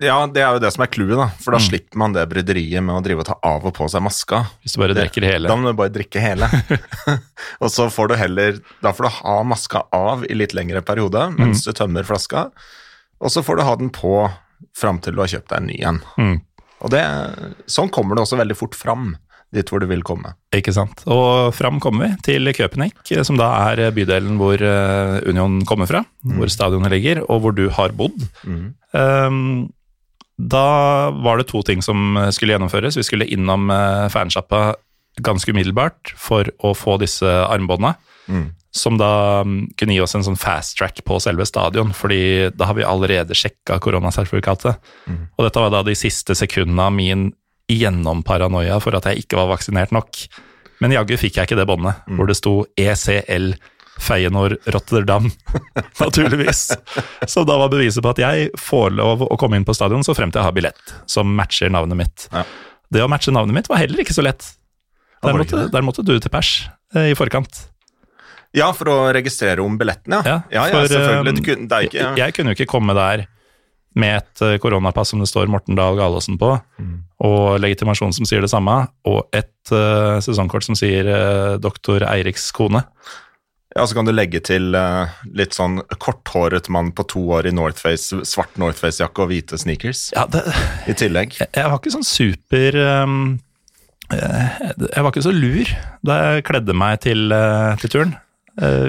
Ja, 0.00 0.22
det 0.32 0.40
er 0.40 0.54
jo 0.56 0.60
det 0.62 0.70
som 0.72 0.80
er 0.80 0.88
clouet, 0.88 1.18
da. 1.18 1.26
For 1.42 1.52
da 1.52 1.58
mm. 1.60 1.64
slipper 1.66 2.00
man 2.00 2.14
det 2.16 2.22
bryderiet 2.30 2.80
med 2.84 2.94
å 2.96 3.02
drive 3.04 3.20
og 3.20 3.26
ta 3.28 3.34
av 3.44 3.66
og 3.68 3.74
på 3.76 3.88
seg 3.92 4.00
maska. 4.00 4.38
Hvis 4.64 4.72
du 4.72 4.80
bare 4.80 4.96
drikker 4.96 5.26
hele. 5.28 5.50
Da 5.50 5.56
må 5.60 5.68
du 5.68 5.76
bare 5.76 5.92
drikke 5.92 6.22
hele. 6.24 6.48
og 7.62 7.72
så 7.74 7.90
får 7.92 8.12
du 8.12 8.14
heller 8.16 8.62
Da 8.80 8.94
får 8.96 9.06
du 9.06 9.10
ha 9.18 9.34
maska 9.44 9.84
av 9.92 10.24
i 10.24 10.38
litt 10.38 10.54
lengre 10.56 10.80
periode 10.86 11.26
mens 11.34 11.60
mm. 11.60 11.66
du 11.66 11.76
tømmer 11.76 12.08
flaska, 12.08 12.46
og 13.20 13.34
så 13.34 13.42
får 13.44 13.58
du 13.58 13.66
ha 13.66 13.74
den 13.76 13.90
på 13.92 14.14
fram 14.76 15.02
til 15.04 15.16
du 15.16 15.20
har 15.20 15.32
kjøpt 15.34 15.50
deg 15.52 15.58
en 15.58 15.68
ny 15.68 15.76
en. 15.90 16.00
Mm. 16.16 16.36
Og 16.80 16.94
det, 16.94 17.02
sånn 17.68 17.92
kommer 17.92 18.16
det 18.16 18.24
også 18.24 18.40
veldig 18.40 18.56
fort 18.56 18.78
fram 18.78 19.12
dit 19.54 19.70
hvor 19.70 19.82
du 19.82 19.88
vil 19.90 20.04
komme. 20.06 20.34
Ikke 20.54 20.74
sant. 20.74 21.02
Og 21.10 21.50
fram 21.56 21.80
kommer 21.82 22.06
vi 22.06 22.28
til 22.30 22.52
Köpenick, 22.54 23.00
som 23.26 23.38
da 23.40 23.50
er 23.70 23.90
bydelen 23.94 24.38
hvor 24.40 24.62
eh, 24.62 25.18
Union 25.26 25.60
kommer 25.68 25.90
fra, 25.90 26.04
mm. 26.22 26.36
hvor 26.38 26.52
stadionet 26.52 26.94
ligger, 26.94 27.24
og 27.26 27.42
hvor 27.44 27.56
du 27.56 27.66
har 27.74 27.94
bodd. 27.96 28.18
Mm. 28.46 28.70
Um, 28.94 29.40
da 30.40 31.10
var 31.20 31.40
det 31.40 31.50
to 31.50 31.60
ting 31.66 31.82
som 31.84 32.16
skulle 32.32 32.54
gjennomføres. 32.54 32.96
Vi 32.96 33.04
skulle 33.06 33.28
innom 33.28 33.68
eh, 33.74 34.06
fansjappa 34.12 34.70
ganske 35.20 35.52
umiddelbart 35.52 36.14
for 36.18 36.48
å 36.64 36.72
få 36.76 36.96
disse 37.02 37.26
armbåndene. 37.26 37.96
Mm. 38.30 38.48
Som 38.70 39.00
da 39.00 39.42
mm, 39.42 39.72
kunne 39.80 39.96
gi 39.96 40.02
oss 40.04 40.14
en 40.14 40.24
sånn 40.24 40.38
fast 40.38 40.76
track 40.78 41.02
på 41.06 41.18
selve 41.22 41.42
stadion, 41.48 41.90
fordi 41.96 42.52
da 42.54 42.68
har 42.70 42.78
vi 42.78 42.86
allerede 42.86 43.34
sjekka 43.34 43.80
koronasertifikatet. 43.82 44.78
Mm. 45.10 45.24
Og 45.34 45.46
dette 45.46 45.64
var 45.64 45.74
da 45.74 45.82
de 45.86 45.96
siste 45.98 46.36
sekundene 46.38 46.86
av 46.86 46.94
min 46.94 47.30
gjennom 47.70 48.24
paranoia 48.26 48.78
for 48.82 48.96
at 48.98 49.06
jeg 49.10 49.24
ikke 49.24 49.38
var 49.40 49.52
vaksinert 49.54 49.94
nok. 49.94 50.24
Men 50.80 50.94
jaggu 50.96 51.16
fikk 51.20 51.38
jeg 51.38 51.50
ikke 51.50 51.60
det 51.60 51.68
båndet 51.68 52.06
mm. 52.06 52.16
hvor 52.16 52.30
det 52.30 52.38
sto 52.38 52.54
ECL 52.80 53.52
Feyenoord 54.00 54.56
Rotterdam, 54.72 55.26
naturligvis. 56.00 56.70
Så 57.28 57.44
da 57.44 57.58
var 57.60 57.68
beviset 57.72 58.00
på 58.04 58.12
at 58.14 58.22
jeg 58.22 58.48
får 58.58 58.94
lov 58.96 59.26
å 59.28 59.36
komme 59.40 59.60
inn 59.60 59.66
på 59.68 59.76
stadion 59.76 60.04
så 60.06 60.16
fremt 60.16 60.38
jeg 60.38 60.46
har 60.46 60.56
billett 60.56 60.94
som 61.10 61.28
matcher 61.36 61.72
navnet 61.72 62.00
mitt. 62.00 62.28
Ja. 62.32 62.46
Det 62.90 63.04
å 63.04 63.10
matche 63.12 63.34
navnet 63.34 63.58
mitt 63.58 63.68
var 63.70 63.82
heller 63.82 64.00
ikke 64.02 64.16
så 64.16 64.24
lett. 64.24 64.54
Der 65.20 65.36
måtte, 65.36 65.66
der 65.68 65.84
måtte 65.84 66.04
du 66.06 66.14
til 66.16 66.32
pers 66.32 66.54
eh, 66.96 67.10
i 67.12 67.18
forkant. 67.18 67.66
Ja, 68.56 68.70
for 68.74 68.88
å 68.90 68.96
registrere 69.14 69.62
om 69.62 69.76
billetten, 69.78 70.16
ja. 70.16 70.22
ja, 70.26 70.38
ja, 70.50 70.64
for, 70.72 70.88
selvfølgelig. 70.90 71.44
Kunne, 71.46 71.82
ikke. 71.86 72.06
Jeg 72.18 72.34
kunne 72.34 72.50
jo 72.50 72.58
ikke 72.58 72.72
komme 72.72 72.96
der 72.98 73.28
med 73.98 74.20
et 74.20 74.42
eh, 74.44 74.58
koronapass 74.62 75.10
som 75.12 75.22
det 75.22 75.28
står 75.30 75.50
Morten 75.50 75.78
Dahl 75.78 75.98
Galaasen 75.98 76.38
på, 76.40 76.52
mm. 76.78 76.92
og 77.26 77.58
legitimasjon 77.62 78.14
som 78.14 78.28
sier 78.28 78.44
det 78.44 78.52
samme, 78.52 78.76
og 79.08 79.24
et 79.36 79.72
uh, 79.74 80.20
sesongkort 80.22 80.66
som 80.66 80.78
sier 80.78 81.08
uh, 81.10 81.58
doktor 81.62 82.04
Eiriks 82.06 82.50
kone. 82.54 82.84
Ja, 83.74 83.84
Så 83.86 83.94
kan 83.94 84.06
du 84.06 84.14
legge 84.14 84.40
til 84.42 84.74
uh, 84.74 85.10
litt 85.34 85.54
sånn 85.54 85.78
korthåret 86.02 86.70
mann 86.70 86.90
på 86.94 87.06
to 87.10 87.24
år 87.34 87.50
i 87.50 87.54
Northface, 87.54 88.22
svart 88.26 88.56
Northface-jakke 88.58 89.26
og 89.26 89.30
hvite 89.30 89.58
sneakers 89.58 90.08
ja, 90.14 90.26
det, 90.30 90.46
i 90.90 90.96
tillegg. 90.98 91.38
Jeg, 91.38 91.50
jeg, 91.54 91.70
var 91.70 91.78
ikke 91.78 91.94
sånn 91.94 92.06
super 92.06 92.80
um, 93.06 93.20
Jeg 94.10 95.04
var 95.04 95.12
ikke 95.12 95.22
så 95.22 95.34
lur 95.34 95.70
da 96.06 96.18
jeg 96.18 96.48
kledde 96.48 96.74
meg 96.74 96.98
til, 97.06 97.30
til 97.78 97.92
turen. 97.92 98.16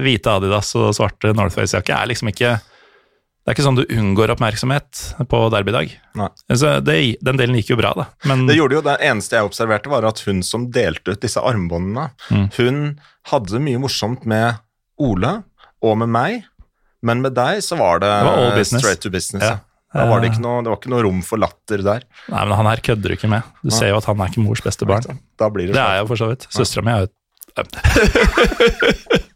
hvite 0.01 0.33
Adidas 0.33 0.71
og 0.79 0.95
svarte 0.97 1.33
Northface-jakke 1.37 1.93
er 1.93 2.09
liksom 2.09 2.31
ikke 2.33 2.55
det 3.41 3.49
er 3.49 3.55
ikke 3.55 3.65
sånn 3.65 3.79
du 3.79 3.85
unngår 3.89 4.31
oppmerksomhet 4.35 4.99
på 5.29 5.37
derbydag. 5.49 5.95
Altså, 6.45 6.75
den 6.85 7.39
delen 7.39 7.57
gikk 7.57 7.71
jo 7.73 7.79
bra, 7.79 7.95
da. 7.97 8.05
Men 8.29 8.45
det 8.45 8.59
gjorde 8.59 8.77
jo, 8.77 8.83
det 8.85 8.99
eneste 9.01 9.39
jeg 9.39 9.47
observerte, 9.47 9.89
var 9.89 10.05
at 10.05 10.21
hun 10.27 10.43
som 10.45 10.67
delte 10.73 11.15
ut 11.15 11.23
disse 11.23 11.41
armbåndene, 11.41 12.11
mm. 12.29 12.45
hun 12.59 12.83
hadde 13.31 13.55
det 13.55 13.63
mye 13.65 13.81
morsomt 13.81 14.27
med 14.29 14.61
Ole 15.01 15.39
og 15.81 15.97
med 16.03 16.13
meg, 16.13 16.45
men 17.01 17.25
med 17.25 17.33
deg 17.33 17.63
så 17.65 17.79
var 17.79 18.03
det, 18.03 18.11
det 18.13 18.29
var 18.29 18.63
straight 18.69 19.01
to 19.01 19.09
business. 19.09 19.47
Ja. 19.47 19.57
Da 19.91 20.05
var 20.07 20.21
det, 20.23 20.37
noe, 20.39 20.61
det, 20.63 20.69
var 20.71 20.77
ikke 20.77 20.91
noe 20.93 21.01
rom 21.03 21.23
for 21.25 21.41
latter 21.41 21.81
der. 21.83 22.05
Nei, 22.31 22.43
men 22.45 22.53
han 22.55 22.69
her 22.69 22.79
kødder 22.85 23.11
du 23.11 23.15
ikke 23.17 23.31
med. 23.31 23.49
Du 23.59 23.71
Nei. 23.71 23.75
ser 23.75 23.89
jo 23.91 23.97
at 23.97 24.05
han 24.07 24.21
er 24.23 24.29
ikke 24.31 24.43
mors 24.45 24.61
beste 24.63 24.87
barn. 24.87 25.03
Det, 25.03 25.49
det 25.65 25.81
er 25.81 25.97
jeg 25.97 26.05
jo 26.05 26.07
for 26.13 26.21
så 26.21 26.29
vidt. 26.29 26.45
Søstera 26.53 26.85
mi 26.85 26.93
er 26.93 27.09
jo 27.09 27.11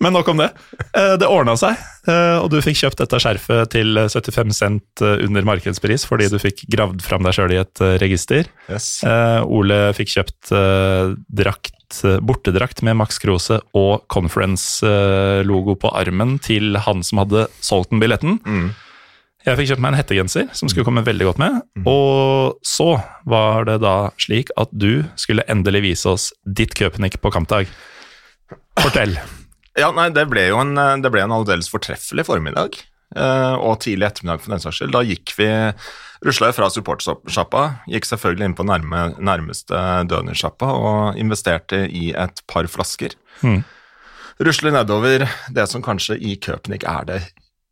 Men 0.00 0.12
nok 0.12 0.28
om 0.28 0.40
det. 0.42 0.50
Eh, 0.92 1.14
det 1.20 1.28
ordna 1.28 1.54
seg, 1.58 1.78
eh, 2.08 2.36
og 2.36 2.50
du 2.52 2.58
fikk 2.64 2.78
kjøpt 2.82 3.00
dette 3.00 3.20
skjerfet 3.22 3.72
til 3.72 3.96
75 3.96 4.52
cent 4.56 5.04
eh, 5.04 5.22
under 5.24 5.46
markedspris 5.48 6.04
fordi 6.08 6.28
du 6.32 6.36
fikk 6.42 6.66
gravd 6.72 7.00
fram 7.04 7.24
deg 7.24 7.36
sjøl 7.36 7.54
i 7.54 7.60
et 7.62 7.84
register. 8.02 8.50
Yes. 8.68 9.00
Ole 9.48 9.80
fikk 9.96 10.12
kjøpt 10.18 10.52
drakt, 11.40 12.00
bortedrakt 12.26 12.82
med 12.86 12.98
Max 13.00 13.20
Krose 13.22 13.60
og 13.76 14.04
Conference-logo 14.12 15.76
på 15.80 15.92
armen 15.96 16.36
til 16.44 16.76
han 16.82 17.04
som 17.06 17.22
hadde 17.22 17.46
solgt 17.64 17.94
den 17.94 18.02
billetten. 18.02 18.40
Mm. 18.44 18.74
Jeg 19.46 19.60
fikk 19.60 19.70
kjøpt 19.70 19.82
meg 19.84 19.92
en 19.92 20.00
hettegenser 20.00 20.48
som 20.58 20.70
skulle 20.70 20.86
komme 20.88 21.04
veldig 21.06 21.28
godt 21.28 21.40
med. 21.40 21.60
Mm. 21.78 21.86
Og 21.86 22.58
så 22.66 22.96
var 23.30 23.68
det 23.68 23.78
da 23.84 24.10
slik 24.20 24.50
at 24.58 24.74
du 24.74 25.06
skulle 25.14 25.46
endelig 25.48 25.84
vise 25.86 26.10
oss 26.16 26.32
ditt 26.42 26.74
Köpenick 26.76 27.20
på 27.22 27.32
kampdag. 27.32 27.70
Fortell. 28.82 29.14
Ja, 29.76 29.90
nei, 29.92 30.08
Det 30.14 30.24
ble 30.30 30.48
jo 30.48 30.60
en, 30.62 30.74
det 31.02 31.12
ble 31.12 31.24
en 31.24 31.34
aldeles 31.36 31.68
fortreffelig 31.72 32.26
formiddag. 32.28 32.78
Uh, 33.14 33.54
og 33.62 33.78
tidlig 33.84 34.08
ettermiddag 34.08 34.42
for 34.42 34.54
den 34.54 34.62
saks 34.62 34.80
skyld. 34.80 34.94
Da 34.96 35.04
gikk 35.06 35.32
vi 35.38 35.46
Rusla 36.26 36.48
fra 36.56 36.68
supportsjappa, 36.72 37.62
gikk 37.92 38.08
selvfølgelig 38.08 38.48
inn 38.48 38.56
på 38.56 38.66
nærme, 38.66 39.02
nærmeste 39.22 39.80
dønersjappa 40.10 40.68
og 40.74 41.20
investerte 41.20 41.84
i 41.86 42.08
et 42.16 42.42
par 42.50 42.66
flasker. 42.72 43.14
Mm. 43.44 43.60
Rusler 44.42 44.74
nedover 44.74 45.26
det 45.52 45.66
som 45.70 45.84
kanskje 45.84 46.18
i 46.18 46.34
Köpnik 46.40 46.84
er 46.88 47.06
det 47.08 47.20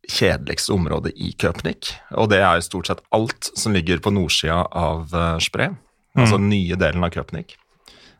kjedeligste 0.09 0.73
området 0.75 1.15
i 1.17 1.33
Köpnik. 1.41 1.91
Og 2.13 2.29
det 2.31 2.39
er 2.45 2.63
stort 2.65 2.89
sett 2.89 3.03
alt 3.15 3.49
som 3.57 3.73
ligger 3.73 4.01
på 4.01 4.13
nordsida 4.13 4.63
av 4.69 5.09
Spree, 5.09 5.41
Spre, 5.49 5.69
mm. 5.73 6.21
altså 6.21 6.39
den 6.39 6.51
nye 6.53 6.77
delen 6.79 7.05
av 7.05 7.13
Köpenick. 7.17 7.57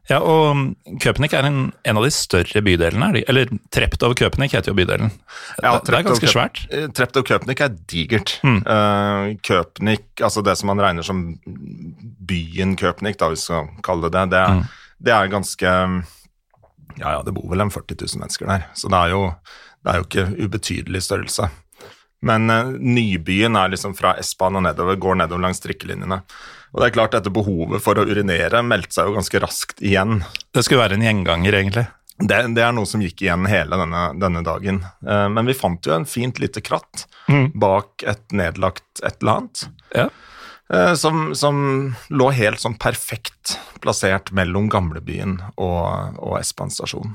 Ja, 0.10 0.20
og 0.22 0.76
Köpenick 1.02 1.34
er 1.34 1.48
en, 1.48 1.60
en, 1.82 1.98
av 1.98 2.06
de 2.06 2.12
større 2.14 2.62
bydelene. 2.66 3.24
Eller 3.26 3.50
Treptow 3.74 4.14
Köpenick 4.18 4.54
heter 4.54 4.72
jo 4.72 4.78
bydelen. 4.78 5.10
Ja, 5.64 5.76
det 5.82 5.96
er 5.98 6.06
ganske 6.06 6.30
svært. 6.30 6.62
Eh, 6.70 6.86
Treptow 6.94 7.26
Köpenick 7.26 7.64
er 7.66 7.74
digert. 7.90 8.36
Mm. 8.46 8.62
Uh, 8.68 9.34
Köpenick, 9.46 10.08
altså 10.22 10.46
det 10.46 10.58
som 10.60 10.70
man 10.70 10.84
regner 10.84 11.06
som 11.06 11.26
byen 12.30 12.78
Köpenick, 12.78 13.18
da 13.22 13.32
vi 13.34 13.42
skal 13.42 13.72
kalle 13.86 14.12
det 14.12 14.16
det, 14.16 14.28
det, 14.36 14.46
mm. 14.46 14.64
det 15.08 15.16
er 15.16 15.34
ganske 15.34 15.72
Ja, 16.96 17.10
ja, 17.12 17.22
det 17.26 17.34
bor 17.36 17.50
vel 17.52 17.66
en 17.66 17.74
40 17.74 17.98
000 18.00 18.22
mennesker 18.22 18.48
der, 18.48 18.70
så 18.78 18.88
det 18.88 19.00
er 19.02 19.12
jo, 19.12 19.24
det 19.84 19.92
er 19.92 19.98
jo 20.00 20.06
ikke 20.06 20.46
ubetydelig 20.46 21.02
størrelse. 21.04 21.50
Men 22.26 22.50
uh, 22.50 22.74
Nybyen 22.80 23.58
er 23.60 23.72
liksom 23.74 23.96
fra 23.98 24.16
S-banen 24.22 24.64
og 24.64 24.68
nedover, 24.70 24.98
går 25.02 25.22
nedover 25.22 25.46
langs 25.46 25.62
trikkelinjene. 25.64 26.22
Og 26.74 26.82
det 26.82 26.90
er 26.90 26.96
klart, 26.98 27.14
dette 27.16 27.32
behovet 27.32 27.84
for 27.84 27.98
å 27.98 28.04
urinere 28.04 28.60
meldte 28.66 28.98
seg 28.98 29.10
jo 29.10 29.16
ganske 29.16 29.40
raskt 29.44 29.84
igjen. 29.86 30.24
Det 30.52 30.66
skulle 30.66 30.82
være 30.82 30.98
en 30.98 31.06
gjenganger, 31.06 31.56
egentlig. 31.62 31.86
Det, 32.16 32.38
det 32.56 32.64
er 32.64 32.72
noe 32.76 32.88
som 32.88 33.04
gikk 33.04 33.26
igjen 33.26 33.48
hele 33.48 33.78
denne, 33.80 34.06
denne 34.20 34.42
dagen. 34.44 34.82
Uh, 35.06 35.28
men 35.32 35.48
vi 35.48 35.58
fant 35.58 35.88
jo 35.88 35.96
en 35.96 36.08
fint 36.10 36.40
lite 36.42 36.64
kratt 36.66 37.06
mm. 37.32 37.52
bak 37.60 38.06
et 38.08 38.26
nedlagt 38.36 39.04
et 39.04 39.20
eller 39.22 39.42
annet. 39.42 39.66
Ja. 39.96 40.10
Uh, 40.72 40.94
som, 40.98 41.30
som, 41.38 41.62
lå 42.10 42.32
helt 42.34 42.64
sånn 42.64 42.80
perfekt 42.82 43.60
plassert 43.84 44.32
mellom 44.36 44.72
gamlebyen 44.74 45.38
og, 45.56 46.18
og 46.18 46.40
Espan 46.40 46.74
stasjon. 46.74 47.14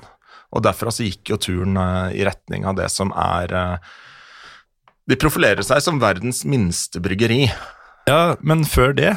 Og 0.55 0.63
derfra 0.67 0.93
så 0.95 1.07
gikk 1.07 1.33
jo 1.33 1.41
turen 1.41 1.77
i 2.15 2.25
retning 2.27 2.65
av 2.67 2.79
det 2.79 2.89
som 2.91 3.13
er 3.15 3.53
de 5.09 5.19
profilerer 5.21 5.65
seg 5.67 5.81
som 5.85 6.01
verdens 6.03 6.43
minste 6.49 7.01
bryggeri. 7.03 7.47
Ja, 8.09 8.35
men 8.41 8.65
før 8.67 8.93
det 8.97 9.13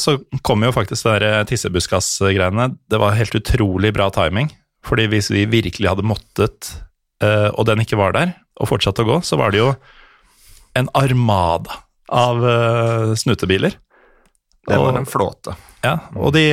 så 0.00 0.16
kom 0.42 0.64
jo 0.64 0.72
faktisk 0.74 1.06
det 1.06 1.20
der 1.22 1.46
tissebuskas-greiene. 1.48 2.72
Det 2.90 2.98
var 2.98 3.16
helt 3.18 3.36
utrolig 3.38 3.92
bra 3.94 4.08
timing. 4.14 4.50
Fordi 4.84 5.06
hvis 5.08 5.30
vi 5.32 5.46
virkelig 5.48 5.88
hadde 5.88 6.06
måttet, 6.06 6.74
eh, 7.24 7.48
og 7.54 7.64
den 7.68 7.82
ikke 7.84 7.98
var 8.00 8.16
der, 8.16 8.34
og 8.60 8.68
fortsatte 8.70 9.04
å 9.04 9.08
gå, 9.08 9.20
så 9.24 9.38
var 9.40 9.54
det 9.54 9.62
jo 9.62 9.70
en 10.76 10.90
armada 10.98 11.80
av 12.12 12.44
eh, 12.44 13.14
snutebiler. 13.18 13.78
Det 14.64 14.80
var 14.80 14.96
en 14.96 15.08
flåte. 15.08 15.56
Ja, 15.84 15.98
og 16.16 16.32
de, 16.32 16.46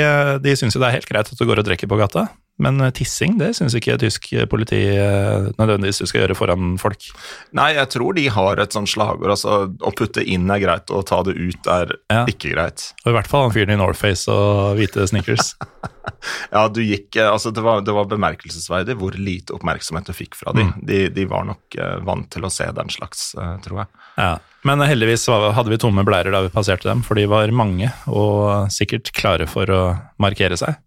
de 0.43 0.53
syns 0.59 0.75
jo 0.75 0.81
det 0.81 0.89
er 0.89 0.97
helt 0.97 1.07
greit 1.07 1.29
at 1.31 1.39
du 1.39 1.45
går 1.47 1.61
og 1.61 1.67
drikker 1.67 1.87
på 1.91 1.99
gata. 1.99 2.25
Men 2.61 2.81
eh, 2.81 2.93
tissing 2.95 3.37
det 3.39 3.53
syns 3.57 3.75
ikke 3.77 3.97
tysk 4.01 4.29
politi 4.51 4.81
eh, 4.93 5.49
nødvendigvis 5.57 6.01
du 6.03 6.07
skal 6.09 6.23
gjøre 6.23 6.37
foran 6.37 6.75
folk. 6.81 7.09
Nei, 7.57 7.71
jeg 7.77 7.89
tror 7.95 8.17
de 8.17 8.27
har 8.31 8.61
et 8.61 8.75
sånt 8.75 8.91
slagord. 8.91 9.33
altså 9.33 9.63
Å 9.71 9.93
putte 9.97 10.23
inn 10.23 10.49
er 10.53 10.61
greit, 10.63 10.93
å 10.93 11.01
ta 11.07 11.21
det 11.27 11.35
ut 11.39 11.71
er 11.71 11.95
ja. 12.11 12.23
ikke 12.29 12.53
greit. 12.53 12.91
Og 13.03 13.11
I 13.13 13.17
hvert 13.17 13.31
fall 13.31 13.47
han 13.47 13.55
fyren 13.55 13.73
i 13.73 13.79
Northface 13.81 14.29
og 14.31 14.77
hvite 14.79 15.07
sneakers. 15.09 15.55
ja, 16.55 16.67
du 16.69 16.83
gikk, 16.85 17.09
eh, 17.17 17.31
altså 17.31 17.53
det 17.55 17.65
var, 17.65 17.81
det 17.85 17.97
var, 17.97 18.09
bemerkelsesverdig 18.11 18.97
hvor 18.99 19.17
lite 19.17 19.57
oppmerksomhet 19.57 20.11
du 20.11 20.15
fikk 20.15 20.37
fra 20.37 20.53
dem. 20.57 20.71
Mm. 20.75 20.85
De, 20.87 21.01
de, 21.15 21.27
var 21.31 21.47
nok 21.47 21.81
vant 22.05 22.27
til 22.33 22.45
å 22.45 22.51
se 22.51 22.65
den 22.75 22.89
slags, 22.91 23.31
tror 23.63 23.83
jeg. 23.83 24.01
Ja. 24.19 24.33
Men 24.67 24.83
heldigvis 24.85 25.23
hadde 25.31 25.71
vi 25.71 25.79
tomme 25.81 26.03
blærer 26.05 26.33
da 26.33 26.43
vi 26.45 26.51
passerte 26.53 26.85
dem, 26.89 27.01
for 27.05 27.17
de 27.17 27.23
var 27.31 27.49
mange 27.55 27.89
og 28.11 28.69
sikkert 28.73 29.09
klare 29.17 29.47
for 29.49 29.71
å 29.73 29.81
markere 30.21 30.59
seg. 30.59 30.77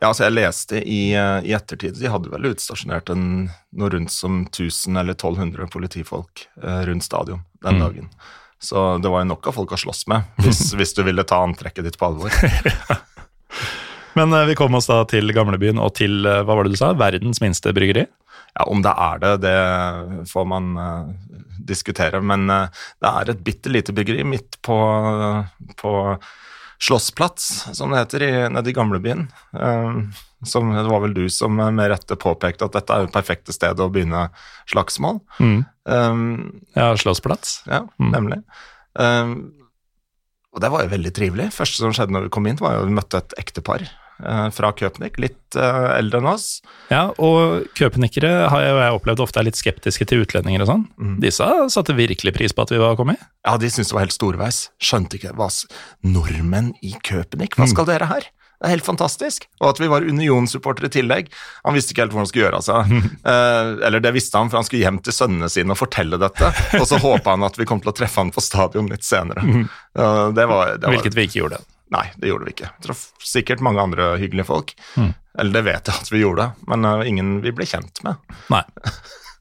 Ja, 0.00 0.10
altså 0.10 0.26
jeg 0.26 0.36
leste 0.36 0.80
i, 0.80 1.14
i 1.14 1.52
ettertid 1.56 1.96
De 1.96 2.10
hadde 2.10 2.30
vel 2.32 2.50
utstasjonert 2.50 3.10
en, 3.14 3.48
noe 3.76 3.92
rundt 3.94 4.12
som 4.12 4.42
1000 4.46 4.98
eller 5.00 5.16
1200 5.16 5.70
politifolk 5.72 6.46
eh, 6.62 6.82
rundt 6.88 7.06
stadion 7.06 7.44
den 7.64 7.78
mm. 7.78 7.84
dagen. 7.84 8.10
Så 8.60 8.98
det 8.98 9.12
var 9.12 9.24
jo 9.24 9.30
nok 9.32 9.48
av 9.48 9.56
folk 9.56 9.74
å 9.76 9.80
slåss 9.80 10.06
med, 10.12 10.28
hvis, 10.44 10.66
hvis 10.76 10.94
du 10.96 11.04
ville 11.06 11.24
ta 11.28 11.42
antrekket 11.44 11.88
ditt 11.88 11.98
på 12.00 12.10
alvor. 12.10 12.34
Men 14.18 14.32
eh, 14.32 14.46
vi 14.50 14.58
kom 14.58 14.76
oss 14.78 14.90
da 14.90 15.02
til 15.10 15.32
gamlebyen 15.34 15.80
og 15.82 15.96
til 15.98 16.26
eh, 16.28 16.42
hva 16.44 16.58
var 16.58 16.66
det 16.66 16.76
du 16.76 16.80
sa, 16.80 16.92
verdens 16.98 17.42
minste 17.44 17.74
bryggeri? 17.76 18.06
Ja, 18.54 18.68
Om 18.70 18.84
det 18.84 18.92
er 18.92 19.22
det, 19.22 19.34
det 19.42 19.58
får 20.30 20.44
man 20.46 20.76
uh, 20.78 21.08
diskutere. 21.58 22.20
Men 22.22 22.44
det 22.46 23.08
er 23.10 23.32
et 23.32 23.40
bitte 23.42 23.72
lite 23.72 23.90
bryggeri 23.96 24.22
midt 24.22 24.60
på, 24.62 24.76
på 25.80 25.94
Slåssplats, 26.82 27.48
som 27.76 27.92
det 27.92 28.02
heter, 28.02 28.24
i, 28.26 28.30
nede 28.52 28.70
i 28.70 28.76
gamlebyen. 28.76 29.26
Um, 29.52 30.12
som, 30.44 30.72
det 30.74 30.84
var 30.90 31.04
vel 31.04 31.14
du 31.16 31.24
som 31.32 31.54
med 31.56 31.90
rette 31.90 32.18
påpekte 32.20 32.66
at 32.66 32.76
dette 32.76 32.92
er 32.94 33.06
det 33.06 33.14
perfekte 33.14 33.54
stedet 33.54 33.80
å 33.80 33.90
begynne 33.92 34.26
slagsmål. 34.70 35.22
Mm. 35.38 35.58
Um, 35.88 36.24
ja, 36.76 36.90
slåssplats. 37.00 37.62
Ja, 37.70 37.84
mm. 37.96 38.10
nemlig. 38.12 38.40
Um, 38.98 39.36
og 40.54 40.62
det 40.62 40.70
var 40.70 40.84
jo 40.84 40.92
veldig 40.92 41.14
trivelig. 41.14 41.50
første 41.54 41.82
som 41.82 41.94
skjedde 41.94 42.14
når 42.14 42.28
vi 42.28 42.34
kom 42.36 42.46
inn, 42.46 42.60
var 42.60 42.76
jo 42.76 42.84
at 42.84 42.90
vi 42.90 42.98
møtte 42.98 43.22
et 43.22 43.38
ektepar 43.42 43.86
fra 44.54 44.70
Köpnik, 44.78 45.18
litt 45.18 45.58
eh, 45.58 45.88
eldre 45.98 46.20
enn 46.22 46.30
oss. 46.30 46.46
Ja, 46.92 47.08
og 47.18 47.66
køpnikere 47.78 48.30
har 48.52 48.62
jeg, 48.62 48.76
jeg 48.78 48.98
opplevd 49.00 49.24
ofte 49.24 49.42
er 49.42 49.48
litt 49.48 49.58
skeptiske 49.58 50.06
til 50.10 50.22
utlendinger 50.24 50.64
og 50.64 50.70
sånn. 50.70 50.86
Mm. 50.98 51.16
Disse 51.24 51.48
satte 51.74 51.96
virkelig 51.98 52.34
pris 52.36 52.54
på 52.54 52.66
at 52.66 52.74
vi 52.74 52.80
var 52.82 52.96
kommet. 53.00 53.22
Ja, 53.46 53.56
de 53.60 53.70
syntes 53.72 53.90
det 53.90 53.98
var 53.98 54.06
helt 54.06 54.16
storveis. 54.16 54.62
Skjønte 54.82 55.18
ikke 55.18 55.34
hva 55.38 55.50
Nordmenn 56.06 56.72
i 56.82 56.94
Köpnik, 57.02 57.58
hva 57.58 57.66
mm. 57.66 57.74
skal 57.74 57.86
mm. 57.88 57.92
dere 57.92 58.10
her? 58.12 58.32
Det 58.64 58.70
er 58.70 58.78
helt 58.78 58.86
fantastisk. 58.86 59.44
Og 59.60 59.74
at 59.74 59.80
vi 59.82 59.90
var 59.92 60.06
Union-supportere 60.06 60.88
i 60.88 60.94
tillegg. 60.94 61.26
Han 61.66 61.74
visste 61.76 61.92
ikke 61.92 62.06
helt 62.06 62.14
hvor 62.14 62.22
han 62.22 62.30
skulle 62.30 62.46
gjøre 62.46 62.60
av 62.62 62.64
seg. 62.64 62.94
Eh, 63.24 63.70
eller 63.88 64.02
det 64.04 64.12
visste 64.14 64.40
han, 64.40 64.50
for 64.52 64.60
han 64.60 64.66
skulle 64.66 64.84
hjem 64.84 64.98
til 65.04 65.14
sønnene 65.16 65.48
sine 65.52 65.72
og 65.74 65.78
fortelle 65.80 66.18
dette. 66.20 66.48
Og 66.80 66.84
så 66.88 67.00
håpa 67.00 67.34
han 67.34 67.44
at 67.46 67.56
vi 67.60 67.66
kom 67.68 67.80
til 67.82 67.92
å 67.92 67.96
treffe 67.96 68.20
han 68.20 68.32
på 68.34 68.42
stadion 68.44 68.88
litt 68.88 69.04
senere. 69.04 69.44
Mm. 69.44 69.62
Uh, 69.96 70.28
det 70.36 70.44
var, 70.50 70.74
det 70.76 70.86
var, 70.86 70.94
Hvilket 70.96 71.16
vi 71.16 71.26
ikke 71.28 71.40
gjorde. 71.40 71.60
Nei, 71.94 72.06
det 72.18 72.30
gjorde 72.30 72.48
vi 72.48 72.54
ikke. 72.56 72.70
Jeg 72.72 72.86
traff 72.88 73.04
sikkert 73.22 73.62
mange 73.64 73.82
andre 73.82 74.14
hyggelige 74.18 74.48
folk. 74.48 74.74
Mm. 74.98 75.12
Eller 75.38 75.58
det 75.58 75.64
vet 75.66 75.90
jeg 75.90 76.02
at 76.04 76.10
vi 76.12 76.22
gjorde, 76.22 76.48
men 76.70 76.86
uh, 76.86 77.02
ingen 77.06 77.36
vi 77.44 77.52
ble 77.54 77.66
kjent 77.68 78.02
med. 78.06 78.34
Nei. 78.54 78.62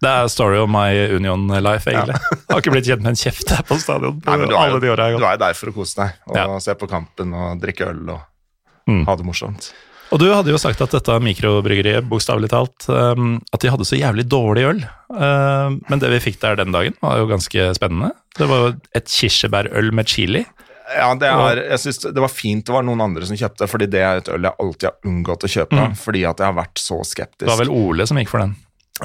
Det 0.03 0.11
er 0.11 0.27
story 0.27 0.57
of 0.59 0.67
my 0.67 0.89
Union 1.15 1.47
life, 1.63 1.87
egentlig. 1.87 2.17
Ja. 2.19 2.41
har 2.51 2.59
ikke 2.59 2.73
blitt 2.73 2.89
kjent 2.89 3.05
med 3.05 3.13
en 3.13 3.19
kjeft 3.19 3.53
her 3.55 3.63
på 3.67 3.77
stadion. 3.79 4.19
På 4.19 4.33
Nei, 4.35 4.49
du, 4.49 4.57
er, 4.57 4.75
du, 4.83 5.23
er, 5.23 5.39
der 5.39 5.55
for 5.55 5.71
å 5.71 5.75
kose 5.77 6.01
deg 6.01 6.17
og 6.27 6.39
ja. 6.41 6.45
se 6.65 6.75
på 6.75 6.89
kampen 6.91 7.31
og 7.31 7.61
drikke 7.63 7.87
øl 7.93 8.01
og 8.17 8.89
mm. 8.89 9.05
ha 9.07 9.15
det 9.19 9.27
morsomt. 9.27 9.71
Og 10.13 10.19
du 10.21 10.27
hadde 10.29 10.51
jo 10.51 10.59
sagt 10.61 10.81
at 10.83 10.91
dette 10.93 11.15
mikrobryggeriet, 11.25 12.05
bokstavelig 12.05 12.51
talt, 12.51 12.85
um, 12.91 13.39
at 13.55 13.63
de 13.63 13.71
hadde 13.73 13.87
så 13.87 13.97
jævlig 13.97 14.27
dårlig 14.29 14.67
øl. 14.69 14.83
Uh, 15.09 15.79
men 15.87 16.03
det 16.03 16.11
vi 16.11 16.21
fikk 16.27 16.37
der 16.43 16.59
den 16.59 16.75
dagen, 16.75 16.97
var 17.01 17.21
jo 17.21 17.29
ganske 17.31 17.71
spennende. 17.79 18.11
Det 18.37 18.49
var 18.49 18.61
jo 18.61 18.73
et 18.99 19.09
kirsebærøl 19.09 19.89
med 19.95 20.11
chili. 20.11 20.43
Ja, 20.93 21.07
det, 21.19 21.29
er, 21.29 21.61
jeg 21.71 21.81
synes 21.83 22.01
det 22.05 22.21
var 22.23 22.31
fint 22.31 22.65
det 22.67 22.73
var 22.75 22.85
noen 22.85 23.01
andre 23.03 23.25
som 23.27 23.37
kjøpte, 23.39 23.67
fordi 23.69 23.87
det 23.91 24.03
er 24.03 24.21
et 24.21 24.29
øl 24.33 24.47
jeg 24.47 24.59
alltid 24.65 24.89
har 24.89 25.09
unngått 25.09 25.47
å 25.47 25.51
kjøpe. 25.55 25.79
Mm. 25.79 25.95
Fordi 25.99 26.25
at 26.29 26.43
jeg 26.43 26.49
har 26.49 26.59
vært 26.59 26.81
så 26.81 26.99
skeptisk. 27.07 27.45
Det 27.45 27.51
var 27.51 27.61
vel 27.63 27.73
Ole 27.73 28.07
som 28.09 28.19
gikk 28.21 28.31
for 28.33 28.43
den? 28.43 28.55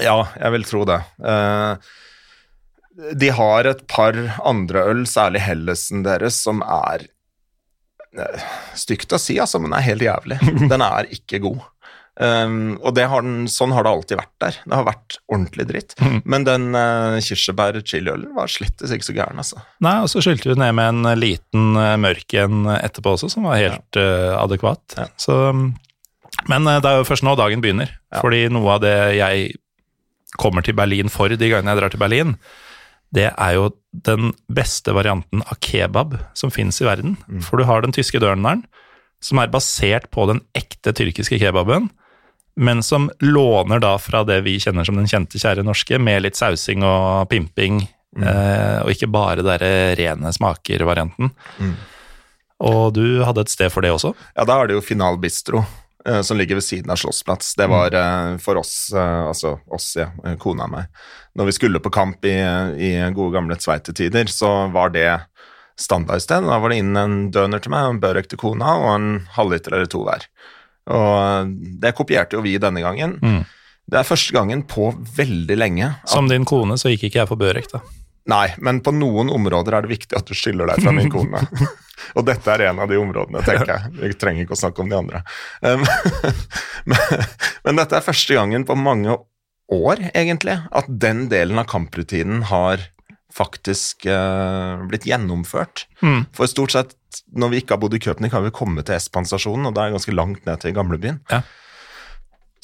Ja, 0.04 0.18
jeg 0.36 0.54
vil 0.56 0.66
tro 0.68 0.84
det. 0.88 0.98
Uh, 1.22 1.80
de 3.18 3.30
har 3.34 3.68
et 3.70 3.84
par 3.90 4.16
andre 4.46 4.84
øl, 4.90 5.04
særlig 5.08 5.44
Hellesen 5.46 6.04
deres, 6.06 6.38
som 6.44 6.60
er 6.64 7.06
uh, 8.18 8.48
stygt 8.78 9.14
å 9.14 9.20
si, 9.22 9.38
altså, 9.40 9.60
men 9.62 9.76
er 9.76 9.86
helt 9.86 10.04
jævlig. 10.04 10.40
Den 10.72 10.84
er 10.84 11.08
ikke 11.14 11.42
god. 11.46 11.64
Um, 12.18 12.80
og 12.82 12.98
har 12.98 13.22
den, 13.22 13.44
sånn 13.46 13.70
har 13.70 13.84
det 13.86 13.90
alltid 13.94 14.18
vært 14.18 14.32
der. 14.42 14.56
Det 14.66 14.74
har 14.74 14.86
vært 14.88 15.18
ordentlig 15.30 15.66
dritt. 15.68 15.92
Mm. 16.02 16.16
Men 16.26 16.46
den 16.48 16.64
uh, 16.74 17.18
kirsebær-chiliølen 17.22 18.32
var 18.34 18.50
slettes 18.50 18.90
ikke 18.94 19.06
så 19.06 19.14
gæren, 19.14 19.38
altså. 19.38 19.62
Nei, 19.86 19.94
og 20.02 20.10
så 20.10 20.22
skylte 20.24 20.50
vi 20.50 20.56
ned 20.58 20.74
med 20.74 20.96
en 20.96 21.20
liten 21.20 21.78
uh, 21.78 21.94
mørk 22.00 22.34
en 22.42 22.66
etterpå 22.74 23.12
også, 23.14 23.30
som 23.30 23.46
var 23.46 23.60
helt 23.62 23.98
uh, 24.00 24.34
adekvat. 24.40 24.96
Ja. 24.98 25.06
Så, 25.20 25.36
men 25.54 26.66
uh, 26.66 26.80
det 26.82 26.90
er 26.90 26.98
jo 26.98 27.06
først 27.06 27.26
nå 27.26 27.36
dagen 27.38 27.62
begynner. 27.62 27.92
Ja. 28.10 28.18
Fordi 28.24 28.48
noe 28.50 28.74
av 28.74 28.82
det 28.82 28.96
jeg 29.20 29.52
kommer 30.42 30.66
til 30.66 30.74
Berlin 30.78 31.12
for 31.12 31.30
de 31.30 31.52
gangene 31.52 31.70
jeg 31.76 31.80
drar 31.80 31.94
til 31.94 32.02
Berlin, 32.02 32.34
det 33.14 33.28
er 33.30 33.54
jo 33.54 33.70
den 33.94 34.32
beste 34.52 34.90
varianten 34.92 35.46
av 35.46 35.62
kebab 35.64 36.18
som 36.36 36.50
fins 36.52 36.82
i 36.82 36.88
verden. 36.90 37.14
Mm. 37.30 37.46
For 37.46 37.62
du 37.62 37.68
har 37.70 37.86
den 37.86 37.94
tyske 37.94 38.18
dørneren, 38.20 38.66
som 39.22 39.38
er 39.38 39.54
basert 39.54 40.10
på 40.14 40.26
den 40.30 40.42
ekte 40.58 40.90
tyrkiske 40.98 41.38
kebaben 41.38 41.88
men 42.58 42.82
som 42.82 43.06
låner 43.22 43.78
da 43.82 43.94
fra 44.02 44.24
det 44.26 44.40
vi 44.46 44.56
kjenner 44.60 44.86
som 44.86 44.98
den 44.98 45.08
kjente, 45.10 45.38
kjære 45.38 45.62
norske, 45.66 45.98
med 46.02 46.24
litt 46.24 46.38
sausing 46.38 46.82
og 46.86 47.28
pimping, 47.30 47.84
mm. 48.18 48.24
eh, 48.24 48.78
og 48.82 48.90
ikke 48.94 49.10
bare 49.14 49.44
den 49.46 49.62
rene 49.98 50.32
smaker-varianten. 50.34 51.30
Mm. 51.62 51.76
Og 52.66 52.96
du 52.96 53.04
hadde 53.22 53.44
et 53.46 53.52
sted 53.52 53.70
for 53.70 53.86
det 53.86 53.92
også? 53.94 54.10
Ja, 54.34 54.46
da 54.48 54.58
er 54.58 54.70
det 54.70 54.78
jo 54.78 54.82
Final 54.82 55.20
Bistro, 55.22 55.62
eh, 56.02 56.20
som 56.26 56.40
ligger 56.40 56.58
ved 56.58 56.66
siden 56.66 56.90
av 56.90 56.98
Slottsplats. 56.98 57.54
Det 57.58 57.68
var 57.70 57.94
mm. 57.94 58.00
eh, 58.02 58.42
for 58.42 58.58
oss, 58.58 58.74
eh, 58.90 59.22
altså 59.30 59.60
oss, 59.70 59.92
ja, 60.00 60.10
eh, 60.26 60.34
kona 60.42 60.66
og 60.66 60.74
meg. 60.74 60.90
Når 61.38 61.52
vi 61.52 61.58
skulle 61.60 61.82
på 61.84 61.94
kamp 61.94 62.26
i, 62.26 62.34
i 62.82 62.92
gode 63.14 63.36
gamle 63.38 63.58
Tveitetider, 63.60 64.26
så 64.34 64.50
var 64.74 64.90
det 64.96 65.12
standardsted. 65.78 66.42
Da 66.50 66.58
var 66.58 66.74
det 66.74 66.82
inn 66.82 66.98
en 66.98 67.18
døner 67.30 67.62
til 67.62 67.70
meg, 67.70 67.86
en 67.86 68.02
børek 68.02 68.26
til 68.30 68.42
kona 68.42 68.74
og 68.82 68.90
en 68.96 69.10
halvliter 69.38 69.78
eller 69.78 69.90
to 69.90 70.02
hver. 70.02 70.26
Og 70.88 71.54
det 71.82 71.94
kopierte 71.96 72.38
jo 72.38 72.44
vi 72.44 72.56
denne 72.60 72.82
gangen. 72.84 73.18
Mm. 73.22 73.42
Det 73.88 74.00
er 74.00 74.08
første 74.08 74.34
gangen 74.36 74.64
på 74.68 74.90
veldig 75.16 75.56
lenge. 75.56 75.92
Som 76.08 76.28
din 76.28 76.44
kone 76.48 76.76
så 76.80 76.92
gikk 76.92 77.08
ikke 77.08 77.22
jeg 77.22 77.30
for 77.30 77.40
Børek, 77.40 77.70
da. 77.72 77.80
Nei, 78.28 78.50
men 78.60 78.82
på 78.84 78.92
noen 78.92 79.30
områder 79.32 79.78
er 79.78 79.86
det 79.86 79.94
viktig 79.94 80.16
at 80.18 80.28
du 80.28 80.36
skiller 80.36 80.68
deg 80.68 80.82
fra 80.84 80.92
min 80.92 81.08
kone. 81.14 81.40
og 82.16 82.26
dette 82.28 82.52
er 82.52 82.66
en 82.68 82.82
av 82.84 82.90
de 82.90 83.00
områdene, 83.00 83.40
tenker 83.46 83.72
jeg. 83.72 83.94
Vi 84.02 84.12
trenger 84.20 84.44
ikke 84.44 84.58
å 84.58 84.60
snakke 84.60 84.84
om 84.84 84.92
de 84.92 84.98
andre. 84.98 85.22
Um, 85.64 85.86
men, 86.92 87.24
men, 87.64 87.80
dette 87.80 87.96
er 87.96 88.04
første 88.04 88.36
gangen 88.36 88.68
på 88.68 88.76
mange 88.76 89.16
år, 89.72 90.04
egentlig, 90.12 90.58
at 90.68 90.88
den 90.88 91.26
delen 91.32 91.60
av 91.60 91.68
kamprutinen 91.72 92.44
har 92.52 92.84
faktisk 93.34 94.06
uh, 94.08 94.84
blitt 94.88 95.06
gjennomført. 95.08 95.86
Mm. 96.00 96.26
For 96.36 96.50
stort 96.50 96.74
sett 96.74 96.94
når 97.36 97.52
vi 97.52 97.62
ikke 97.62 97.76
har 97.76 97.82
bodd 97.82 97.96
i 97.96 98.02
Köpnik, 98.02 98.34
har 98.34 98.44
vi 98.44 98.54
kommet 98.54 98.88
til 98.88 98.96
Espan 98.98 99.28
stasjonen, 99.28 99.68
og 99.68 99.76
det 99.76 99.84
er 99.84 99.96
ganske 99.96 100.14
langt 100.14 100.46
ned 100.48 100.60
til 100.62 100.76
gamlebyen. 100.76 101.20
Ja. 101.32 101.42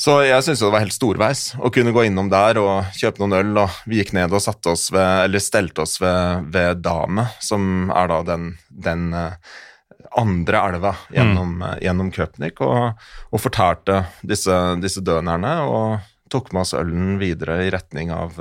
Så 0.00 0.16
jeg 0.26 0.42
syntes 0.42 0.62
det 0.64 0.72
var 0.74 0.82
helt 0.82 0.96
storveis 0.96 1.42
å 1.62 1.70
kunne 1.74 1.92
gå 1.94 2.06
innom 2.08 2.26
der 2.32 2.58
og 2.58 2.96
kjøpe 2.98 3.22
noen 3.22 3.36
øl, 3.38 3.52
og 3.62 3.76
vi 3.86 4.00
gikk 4.00 4.10
ned 4.16 4.32
og 4.34 4.42
satte 4.42 4.72
oss 4.74 4.88
ved, 4.94 5.28
eller 5.28 5.42
stelte 5.42 5.84
oss 5.84 6.00
ved, 6.02 6.48
ved 6.54 6.82
Dame, 6.82 7.28
som 7.44 7.92
er 7.94 8.10
da 8.10 8.18
den, 8.26 8.48
den 8.68 9.06
eh, 9.14 9.36
andre 10.18 10.64
elva 10.70 10.96
gjennom, 11.14 11.54
mm. 11.60 11.68
gjennom 11.86 12.10
Köpnik, 12.14 12.64
og, 12.66 13.06
og, 13.30 13.38
fortalte 13.42 14.02
disse, 14.26 14.56
disse 14.82 15.04
dønerne 15.04 15.54
og 15.68 16.10
tok 16.32 16.50
med 16.50 16.64
oss 16.64 16.74
ølen 16.74 17.14
videre 17.22 17.60
i 17.62 17.70
retning 17.70 18.10
av, 18.14 18.34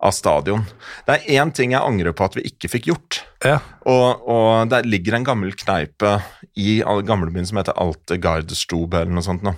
av 0.00 0.14
stadion. 0.16 0.62
Det 1.06 1.16
er 1.16 1.40
én 1.40 1.50
ting 1.52 1.74
jeg 1.74 1.84
angrer 1.84 2.14
på 2.16 2.24
at 2.24 2.36
vi 2.38 2.46
ikke 2.48 2.70
fikk 2.72 2.88
gjort. 2.88 3.20
Ja. 3.44 3.58
Og, 3.88 4.22
og 4.28 4.70
der 4.72 4.88
ligger 4.88 5.18
en 5.18 5.26
gammel 5.26 5.52
kneipe 5.58 6.18
i 6.56 6.80
gamlebyen 6.84 7.48
som 7.48 7.60
heter 7.60 7.76
Alte 7.80 8.16
Gardestube 8.20 9.02
eller 9.02 9.12
noe 9.16 9.26
sånt 9.26 9.44
nå 9.44 9.56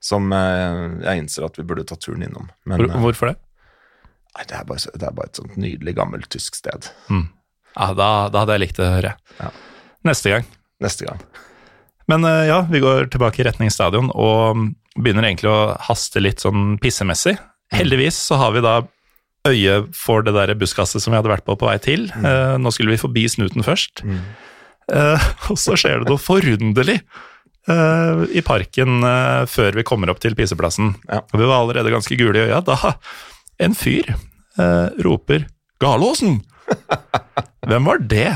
som 0.00 0.32
eh, 0.32 0.80
jeg 1.04 1.22
innser 1.22 1.46
at 1.46 1.58
vi 1.58 1.66
burde 1.66 1.84
ta 1.88 1.98
turen 2.00 2.24
innom. 2.26 2.48
Men, 2.64 2.80
Hvor, 2.80 2.96
hvorfor 3.04 3.32
det? 3.32 3.36
Nei, 4.36 4.46
det 4.46 4.56
er, 4.56 4.64
bare, 4.66 4.94
det 4.94 5.06
er 5.06 5.14
bare, 5.16 5.30
et 5.30 5.40
sånt 5.40 5.56
nydelig, 5.60 5.94
gammelt 5.98 6.30
tysk 6.32 6.56
sted. 6.58 6.88
Mm. 7.10 7.26
Ja, 7.74 7.90
da, 7.98 8.08
da, 8.30 8.42
hadde 8.42 8.56
jeg 8.56 8.64
likt 8.64 8.82
å 8.82 8.90
høre. 8.90 9.14
Ja. 9.38 9.50
Neste 10.06 10.32
gang. 10.32 10.46
Neste 10.82 11.08
gang. 11.08 11.22
Men 12.10 12.26
eh, 12.26 12.46
ja, 12.50 12.62
vi 12.70 12.82
går 12.82 13.10
tilbake 13.12 13.42
i 13.42 13.46
retning 13.46 13.72
stadion 13.74 14.10
og 14.14 14.70
begynner 14.96 15.28
egentlig 15.28 15.50
å 15.52 15.74
haste 15.90 16.22
litt 16.22 16.42
sånn 16.42 16.78
pissemessig. 16.82 17.36
Mm. 17.36 17.76
Heldigvis 17.82 18.18
så 18.30 18.40
har 18.40 18.56
vi 18.56 18.64
da 18.64 18.80
øye 19.48 19.80
for 19.96 20.24
det 20.26 20.34
der 20.36 20.52
buskaset 20.58 21.02
som 21.02 21.14
vi 21.14 21.18
hadde 21.20 21.32
vært 21.32 21.46
på 21.46 21.56
på 21.58 21.68
vei 21.68 21.78
til. 21.82 22.08
Mm. 22.12 22.24
Uh, 22.26 22.54
nå 22.60 22.72
skulle 22.74 22.94
vi 22.94 23.00
forbi 23.00 23.26
snuten 23.30 23.64
først. 23.66 24.04
Mm. 24.04 24.22
Uh, 24.90 25.28
og 25.52 25.60
så 25.60 25.78
skjer 25.80 26.02
det 26.02 26.10
noe 26.10 26.20
forunderlig. 26.20 27.00
Uh, 27.68 28.24
i 28.32 28.40
parken 28.42 29.04
før 29.52 29.76
vi 29.76 29.84
kommer 29.86 30.10
opp 30.10 30.22
til 30.22 30.34
piseplassen. 30.34 30.94
Ja. 31.10 31.22
Og 31.28 31.36
vi 31.38 31.46
var 31.46 31.60
allerede 31.60 31.92
ganske 31.92 32.16
gule 32.18 32.40
i 32.40 32.48
øya 32.48 32.62
da 32.64 32.96
en 33.60 33.76
fyr 33.76 34.08
roper 35.04 35.46
'Galåsen!' 35.80 36.40
Hvem 37.68 37.86
var 37.86 38.00
det? 38.00 38.32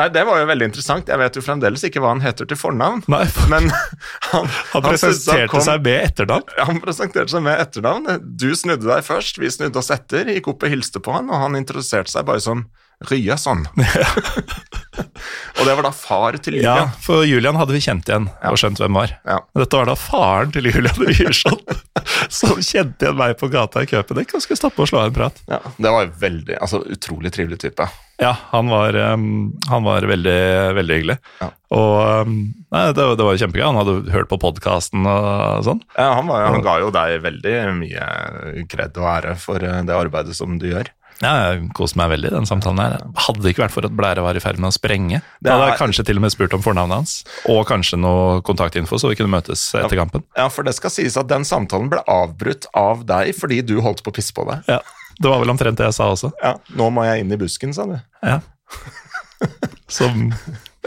Nei, 0.00 0.08
Det 0.08 0.24
var 0.24 0.40
jo 0.40 0.48
veldig 0.48 0.70
interessant. 0.70 1.10
Jeg 1.12 1.20
vet 1.20 1.36
jo 1.36 1.44
fremdeles 1.44 1.84
ikke 1.84 2.00
hva 2.00 2.14
han 2.14 2.24
heter 2.24 2.48
til 2.48 2.56
fornavn. 2.56 3.04
Nei, 3.12 3.24
for... 3.28 3.50
men 3.52 3.68
han, 4.32 4.50
han 4.72 4.86
presenterte 4.86 5.44
han 5.44 5.52
kom... 5.52 5.64
seg 5.66 5.84
med 5.84 5.98
etternavn. 6.08 6.54
Han 6.70 6.82
presenterte 6.84 7.34
seg 7.34 7.44
med 7.44 7.60
etternavn. 7.60 8.12
Du 8.40 8.50
snudde 8.56 8.88
deg 8.88 9.04
først, 9.06 9.40
vi 9.42 9.52
snudde 9.52 9.80
oss 9.82 9.92
etter, 9.92 10.32
gikk 10.32 10.54
opp 10.54 10.64
og 10.64 10.72
hilste 10.72 11.02
på 11.04 11.16
han, 11.18 11.28
og 11.28 11.44
han 11.44 11.58
introduserte 11.60 12.12
seg 12.12 12.28
bare 12.28 12.40
som 12.44 12.68
Ryasson. 13.08 13.62
og 15.58 15.62
det 15.64 15.72
var 15.72 15.86
da 15.86 15.92
far 15.96 16.36
til 16.44 16.58
Julian. 16.58 16.82
Ja, 16.82 16.90
for 17.00 17.24
Julian 17.24 17.56
hadde 17.56 17.72
vi 17.72 17.80
kjent 17.80 18.08
igjen 18.10 18.26
og 18.28 18.60
skjønt 18.60 18.82
hvem 18.82 18.98
var. 18.98 19.14
Ja. 19.24 19.38
Dette 19.56 19.80
var 19.80 19.88
da 19.88 19.96
faren 19.96 20.52
til 20.52 20.68
Julian 20.68 21.00
Ryerson 21.00 21.56
som 22.40 22.60
kjente 22.60 23.08
igjen 23.08 23.16
meg 23.20 23.38
på 23.40 23.48
gata 23.52 23.84
i 23.84 23.88
Køpedekk 23.88 24.36
og 24.36 24.44
skulle 24.44 24.60
stoppe 24.60 24.84
og 24.84 24.92
slå 24.92 25.06
en 25.06 25.16
prat. 25.16 25.40
Ja, 25.48 25.62
Det 25.78 25.94
var 25.96 26.12
veldig, 26.20 26.58
altså 26.60 26.82
utrolig 26.84 27.32
trivelig 27.32 27.62
type. 27.64 27.88
Ja, 28.20 28.34
han 28.50 28.68
var, 28.68 28.96
um, 29.14 29.52
han 29.70 29.86
var 29.86 30.04
veldig, 30.04 30.40
veldig 30.76 30.98
hyggelig. 30.98 31.16
Ja. 31.40 31.50
Og 31.72 32.26
um, 32.28 32.38
nei, 32.68 32.84
det, 32.92 33.06
det, 33.16 33.26
var 33.26 33.40
kjempegøy. 33.40 33.64
Han 33.64 33.80
hadde 33.80 34.14
hørt 34.14 34.30
på 34.30 34.40
podkasten 34.42 35.08
og 35.08 35.64
sånn. 35.66 35.82
Ja, 35.96 36.12
han, 36.18 36.28
var, 36.28 36.48
han 36.50 36.64
ga 36.64 36.78
jo 36.82 36.92
deg 36.94 37.20
veldig 37.24 37.58
mye 37.80 38.08
kred 38.70 39.00
og 39.00 39.12
ære 39.16 39.36
for 39.40 39.64
uh, 39.64 39.80
det 39.86 39.96
arbeidet 39.96 40.36
som 40.36 40.60
du 40.60 40.68
gjør. 40.68 40.92
Ja, 41.20 41.32
jeg 41.52 41.66
koste 41.76 41.98
meg 42.00 42.14
veldig 42.14 42.30
i 42.30 42.32
den 42.32 42.48
samtalen 42.48 42.80
her. 42.80 42.94
Hadde 43.26 43.42
det 43.44 43.52
ikke 43.52 43.66
vært 43.66 43.74
for 43.74 43.84
at 43.84 43.96
Blære 43.96 44.22
var 44.24 44.36
i 44.36 44.40
ferd 44.40 44.60
med 44.60 44.70
å 44.70 44.76
sprenge, 44.76 45.20
da 45.44 45.56
hadde 45.56 45.66
jeg 45.68 45.80
kanskje 45.82 46.04
til 46.08 46.20
og 46.20 46.24
med 46.24 46.32
spurt 46.32 46.54
om 46.56 46.62
fornavnet 46.64 46.96
hans, 46.96 47.16
og 47.52 47.60
kanskje 47.68 47.98
noe 48.00 48.38
kontaktinfo, 48.46 48.96
så 48.96 49.10
vi 49.10 49.18
kunne 49.20 49.32
møtes 49.34 49.66
etter 49.76 50.00
kampen. 50.00 50.24
Ja, 50.38 50.48
for 50.52 50.64
det 50.64 50.72
skal 50.78 50.94
sies 50.94 51.18
at 51.20 51.28
den 51.28 51.44
samtalen 51.48 51.92
ble 51.92 52.00
avbrutt 52.08 52.70
av 52.72 53.04
deg 53.08 53.34
fordi 53.36 53.60
du 53.68 53.76
holdt 53.84 54.00
på 54.06 54.14
å 54.14 54.16
pisse 54.16 54.32
på 54.36 54.48
deg. 54.48 54.64
Ja, 54.72 54.80
det 55.20 55.28
var 55.28 55.42
vel 55.42 55.52
omtrent 55.52 55.78
det 55.78 55.90
jeg 55.90 55.96
sa 55.98 56.08
også. 56.14 56.32
Ja, 56.40 56.54
Nå 56.78 56.88
må 56.94 57.04
jeg 57.04 57.24
inn 57.24 57.32
i 57.34 57.38
busken, 57.40 57.74
sa 57.76 57.84
du. 57.88 57.98
Ja. 58.24 58.40
Som 59.90 60.30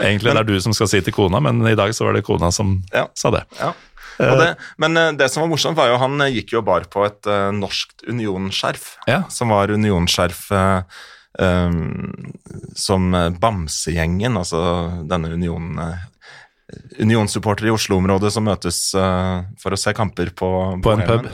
egentlig 0.00 0.32
det 0.32 0.40
er 0.40 0.48
du 0.48 0.56
som 0.62 0.74
skal 0.74 0.90
si 0.90 1.00
til 1.04 1.14
kona, 1.14 1.40
men 1.44 1.62
i 1.70 1.76
dag 1.78 1.94
så 1.94 2.08
var 2.08 2.16
det 2.16 2.24
kona 2.26 2.50
som 2.54 2.80
ja. 2.94 3.06
sa 3.18 3.30
det. 3.34 3.44
Ja. 3.60 3.72
Det, 4.18 4.50
men 4.78 4.96
eh, 4.96 5.12
det 5.18 5.28
som 5.28 5.42
var 5.42 5.50
morsomt, 5.50 5.78
var 5.78 5.90
jo 5.90 5.98
han 5.98 6.20
eh, 6.22 6.36
gikk 6.38 6.54
jo 6.54 6.62
bar 6.66 6.86
på 6.90 7.02
et 7.06 7.26
uh, 7.26 7.50
norskt 7.54 8.04
unionskjerf, 8.06 8.92
ja. 9.10 9.24
som 9.32 9.50
var 9.50 9.72
unionskjerf 9.74 10.44
uh, 10.54 11.00
um, 11.38 12.12
som 12.78 13.10
Bamsegjengen, 13.42 14.38
altså 14.38 14.60
denne 15.10 15.34
unionen 15.34 15.80
uh, 15.82 16.10
Unionsupportere 16.98 17.68
i 17.68 17.74
Oslo-området 17.74 18.30
som 18.32 18.46
møtes 18.48 18.78
for 19.60 19.74
å 19.76 19.78
se 19.78 19.92
kamper 19.94 20.30
på 20.34 20.48
På 20.82 20.94
en 20.94 21.02
pub. 21.06 21.26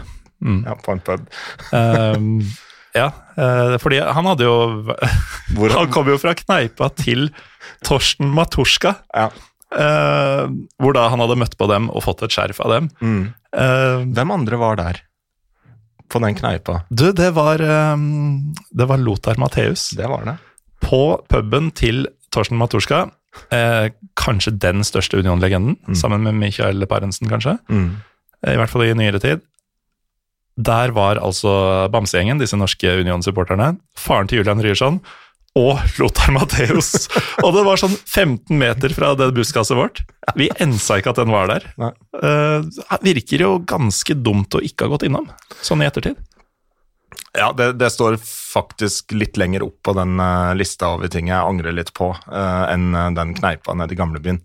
Mm. 0.43 0.59
Ja, 0.67 0.75
på 0.75 0.93
en 0.93 1.01
pub. 1.07 1.23
um, 1.71 2.43
ja, 2.97 3.11
fordi 3.81 4.01
han 4.03 4.27
hadde 4.27 4.47
jo 4.47 4.55
Han 5.77 5.93
kom 5.95 6.09
jo 6.11 6.19
fra 6.21 6.35
kneipa 6.37 6.91
til 6.99 7.29
Torsten 7.87 8.33
Matusjka. 8.35 8.95
Ja. 9.15 9.31
Uh, 9.71 10.51
hvor 10.83 10.97
da 10.97 11.05
han 11.13 11.23
hadde 11.23 11.37
møtt 11.39 11.55
på 11.59 11.69
dem 11.71 11.87
og 11.95 12.03
fått 12.03 12.25
et 12.27 12.35
skjerf 12.35 12.59
av 12.65 12.75
dem. 12.75 12.91
Mm. 12.99 13.23
Uh, 13.55 14.03
Hvem 14.11 14.35
andre 14.35 14.59
var 14.59 14.81
der? 14.81 15.01
På 16.11 16.19
den 16.23 16.35
kneipa? 16.35 16.81
Du, 16.91 17.13
det 17.15 17.29
var, 17.37 17.63
det 17.63 18.87
var 18.91 18.99
Lothar 18.99 19.39
Matheus. 19.39 19.93
Det 19.95 20.09
var 20.11 20.25
det. 20.27 20.33
På 20.83 21.21
puben 21.31 21.71
til 21.79 22.09
Torsten 22.35 22.59
Matusjka. 22.59 23.05
Kanskje 24.19 24.57
den 24.59 24.83
største 24.83 25.21
Union-legenden, 25.23 25.77
mm. 25.87 25.95
sammen 25.95 26.27
med 26.27 26.35
Michael 26.41 26.83
Parensen, 26.91 27.31
kanskje. 27.31 27.55
Mm. 27.71 27.93
I 28.43 28.57
hvert 28.59 28.73
fall 28.73 28.89
i 28.89 28.97
nyere 28.99 29.23
tid. 29.23 29.47
Der 30.61 30.93
var 30.93 31.21
altså 31.23 31.89
Bamsegjengen, 31.93 32.41
disse 32.43 32.59
norske 32.59 33.01
Union-supporterne. 33.01 33.75
Faren 33.99 34.29
til 34.29 34.41
Julian 34.41 34.63
Ryerson 34.65 35.01
og 35.59 35.81
Lothar 35.99 36.33
Matheus. 36.35 37.09
og 37.45 37.55
det 37.57 37.63
var 37.67 37.81
sånn 37.81 37.95
15 37.97 38.59
meter 38.59 38.95
fra 38.95 39.13
det 39.19 39.31
busskasset 39.37 39.79
vårt. 39.79 40.03
Vi 40.39 40.51
ensa 40.63 41.01
ikke 41.01 41.15
at 41.15 41.23
den 41.23 41.33
var 41.35 41.51
der. 41.51 41.67
Uh, 41.81 42.67
virker 43.03 43.47
jo 43.47 43.55
ganske 43.67 44.15
dumt 44.19 44.55
å 44.55 44.63
ikke 44.65 44.87
ha 44.87 44.95
gått 44.95 45.07
innom, 45.09 45.31
sånn 45.65 45.83
i 45.83 45.89
ettertid. 45.89 46.21
Ja, 47.35 47.51
det, 47.55 47.73
det, 47.79 47.93
står 47.95 48.17
faktisk 48.23 49.15
litt 49.15 49.39
lenger 49.39 49.65
opp 49.67 49.79
på 49.87 49.95
den 49.95 50.19
uh, 50.23 50.51
lista 50.59 50.93
over 50.97 51.11
ting 51.11 51.31
jeg 51.31 51.39
angrer 51.39 51.75
litt 51.75 51.93
på, 51.95 52.11
uh, 52.11 52.65
enn 52.71 52.93
den 53.17 53.35
kneipa 53.39 53.75
nede 53.79 53.95
i 53.95 53.99
gamlebyen. 53.99 54.43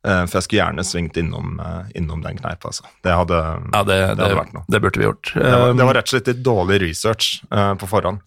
Uh, 0.00 0.24
for 0.24 0.38
jeg 0.38 0.46
skulle 0.46 0.62
gjerne 0.62 0.84
svingt 0.88 1.18
innom, 1.20 1.58
innom 1.98 2.22
den 2.24 2.38
kneipa, 2.40 2.70
altså. 2.70 2.88
Det 3.04 3.12
hadde, 3.12 3.36
ja, 3.36 3.82
det, 3.84 3.96
det, 3.98 4.14
det 4.16 4.24
hadde 4.24 4.38
vært 4.38 4.54
noe. 4.56 4.64
Det 4.68 4.80
burde 4.80 5.02
vi 5.02 5.08
gjort. 5.08 5.32
det, 5.34 5.50
var, 5.52 5.74
det 5.76 5.88
var 5.90 5.98
rett 5.98 6.08
og 6.08 6.14
slett 6.14 6.30
litt 6.32 6.44
dårlig 6.46 6.80
research 6.86 7.32
på 7.50 7.90
forhånd. 7.90 8.22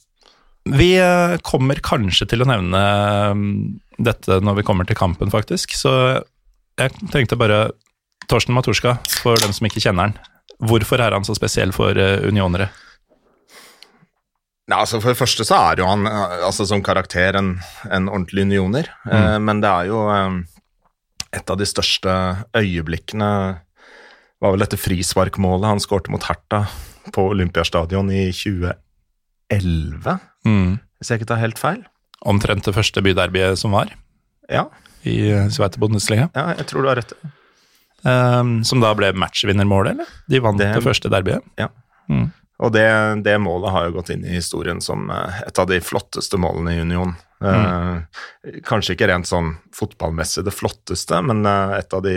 Vi 0.64 0.96
eh, 0.98 1.38
kommer 1.44 1.80
kanskje 1.84 2.28
til 2.32 2.44
å 2.44 2.48
nevne 2.48 2.84
mm, 3.36 3.56
dette 4.04 4.40
når 4.44 4.62
vi 4.62 4.68
kommer 4.68 4.88
til 4.88 4.98
kampen, 5.00 5.32
faktisk. 5.34 5.76
Så 5.76 5.92
jeg 6.80 7.10
tenkte 7.12 7.40
bare 7.40 7.66
Torsten 8.32 8.56
Maturska, 8.56 8.96
for 9.20 9.40
dem 9.44 9.52
som 9.56 9.68
ikke 9.68 9.84
kjenner 9.84 10.08
han. 10.08 10.16
Hvorfor 10.64 11.02
er 11.04 11.16
han 11.16 11.28
så 11.28 11.36
spesiell 11.36 11.76
for 11.76 11.98
eh, 12.00 12.24
unionere? 12.24 12.70
Ja, 14.72 14.80
altså 14.80 15.02
For 15.04 15.12
det 15.12 15.20
første 15.20 15.44
så 15.44 15.58
er 15.60 15.82
jo 15.82 15.90
han 15.90 16.08
eh, 16.08 16.38
altså 16.48 16.66
som 16.70 16.84
karakter 16.86 17.36
en, 17.36 17.58
en 17.92 18.08
ordentlig 18.08 18.48
unioner. 18.48 18.88
Mm. 19.04 19.14
Eh, 19.18 19.40
men 19.50 19.64
det 19.66 19.74
er 19.74 19.92
jo 19.92 20.06
eh, 20.14 20.40
et 21.34 21.50
av 21.50 21.58
de 21.60 21.66
største 21.68 22.14
øyeblikkene 22.56 23.30
var 24.44 24.54
vel 24.54 24.64
dette 24.64 24.80
frisparkmålet 24.80 25.72
han 25.72 25.82
skårte 25.82 26.12
mot 26.14 26.26
Herta 26.28 26.66
på 27.16 27.30
Olympiastadion 27.34 28.12
i 28.14 28.28
2011. 28.32 28.80
2011, 29.54 30.20
mm. 30.46 30.78
hvis 31.00 31.12
jeg 31.12 31.22
ikke 31.22 31.32
tar 31.34 31.42
helt 31.42 31.62
feil. 31.62 31.82
Omtrent 32.24 32.66
det 32.66 32.76
første 32.76 33.04
byderbyet 33.04 33.60
som 33.60 33.76
var 33.76 33.92
ja. 34.50 34.68
i 35.04 35.34
Sveite 35.54 35.82
Bundesliga. 35.82 36.30
Ja, 36.36 36.54
jeg 36.58 36.70
tror 36.70 36.84
du 36.84 36.92
har 36.92 37.02
rett. 37.02 37.14
Um, 38.04 38.62
som 38.68 38.84
da 38.84 38.92
ble 38.98 39.14
matchvinnermålet, 39.16 39.96
eller? 39.96 40.16
De 40.32 40.42
vant 40.44 40.60
det, 40.60 40.72
det 40.76 40.84
første 40.84 41.12
derbyet. 41.12 41.44
Ja. 41.60 41.70
Mm. 42.12 42.32
Og 42.64 42.72
det, 42.76 42.88
det, 43.26 43.36
målet 43.44 43.74
har 43.74 43.88
jo 43.88 43.98
gått 43.98 44.14
inn 44.14 44.24
i 44.28 44.38
historien 44.38 44.80
som 44.84 45.10
eh, 45.12 45.40
et 45.48 45.60
av 45.60 45.68
de 45.68 45.80
flotteste 45.84 46.38
målene 46.40 46.76
i 46.76 46.84
Union. 46.84 47.16
Mm. 47.44 47.64
Uh, 47.64 48.60
kanskje 48.68 48.96
ikke 48.96 49.10
rent 49.12 49.28
sånn 49.30 49.56
fotballmessig 49.76 50.46
det 50.48 50.56
flotteste, 50.56 51.20
men 51.28 51.44
uh, 51.48 51.76
et 51.78 51.96
av 51.96 52.06
de 52.06 52.16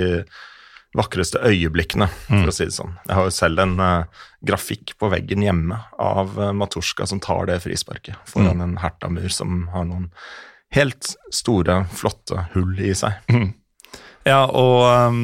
vakreste 0.97 1.41
øyeblikkene, 1.45 2.09
for 2.29 2.47
mm. 2.47 2.49
å 2.49 2.55
si 2.55 2.69
det 2.69 2.77
sånn. 2.77 2.95
Jeg 3.05 3.19
har 3.19 3.29
jo 3.29 3.35
selv 3.35 3.63
en 3.65 3.77
uh, 3.83 4.25
grafikk 4.47 4.95
på 5.01 5.11
veggen 5.13 5.45
hjemme 5.45 5.79
av 6.01 6.37
uh, 6.41 6.53
Maturska 6.57 7.09
som 7.09 7.21
tar 7.23 7.51
det 7.51 7.61
frisparket 7.67 8.17
foran 8.29 8.61
mm. 8.61 8.65
en 8.65 8.77
Herta-mur 8.81 9.29
som 9.33 9.67
har 9.75 9.85
noen 9.89 10.09
helt 10.75 11.13
store, 11.35 11.85
flotte 11.95 12.47
hull 12.55 12.75
i 12.81 12.95
seg. 12.97 13.19
Mm. 13.33 13.53
Ja, 14.27 14.43
og 14.51 14.83
um, 15.13 15.21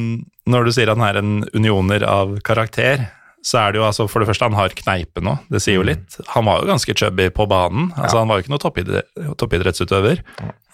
når 0.46 0.68
du 0.68 0.74
sier 0.76 0.92
han 0.92 1.02
er 1.04 1.18
en 1.18 1.34
unioner 1.56 2.04
av 2.06 2.36
karakter, 2.46 3.08
så 3.42 3.58
er 3.58 3.72
det 3.74 3.80
jo 3.80 3.86
altså 3.88 4.06
For 4.06 4.22
det 4.22 4.28
første, 4.30 4.46
han 4.46 4.54
har 4.54 4.74
kneipe 4.78 5.22
nå, 5.24 5.34
det 5.50 5.62
sier 5.64 5.80
jo 5.80 5.82
mm. 5.82 5.88
litt. 5.88 6.18
Han 6.36 6.46
var 6.46 6.62
jo 6.62 6.70
ganske 6.70 6.94
chubby 6.98 7.26
på 7.34 7.48
banen. 7.50 7.90
altså 7.96 8.16
ja. 8.16 8.22
Han 8.22 8.30
var 8.30 8.38
jo 8.38 8.44
ikke 8.44 8.54
noe 8.54 9.34
toppidrettsutøver. 9.40 10.22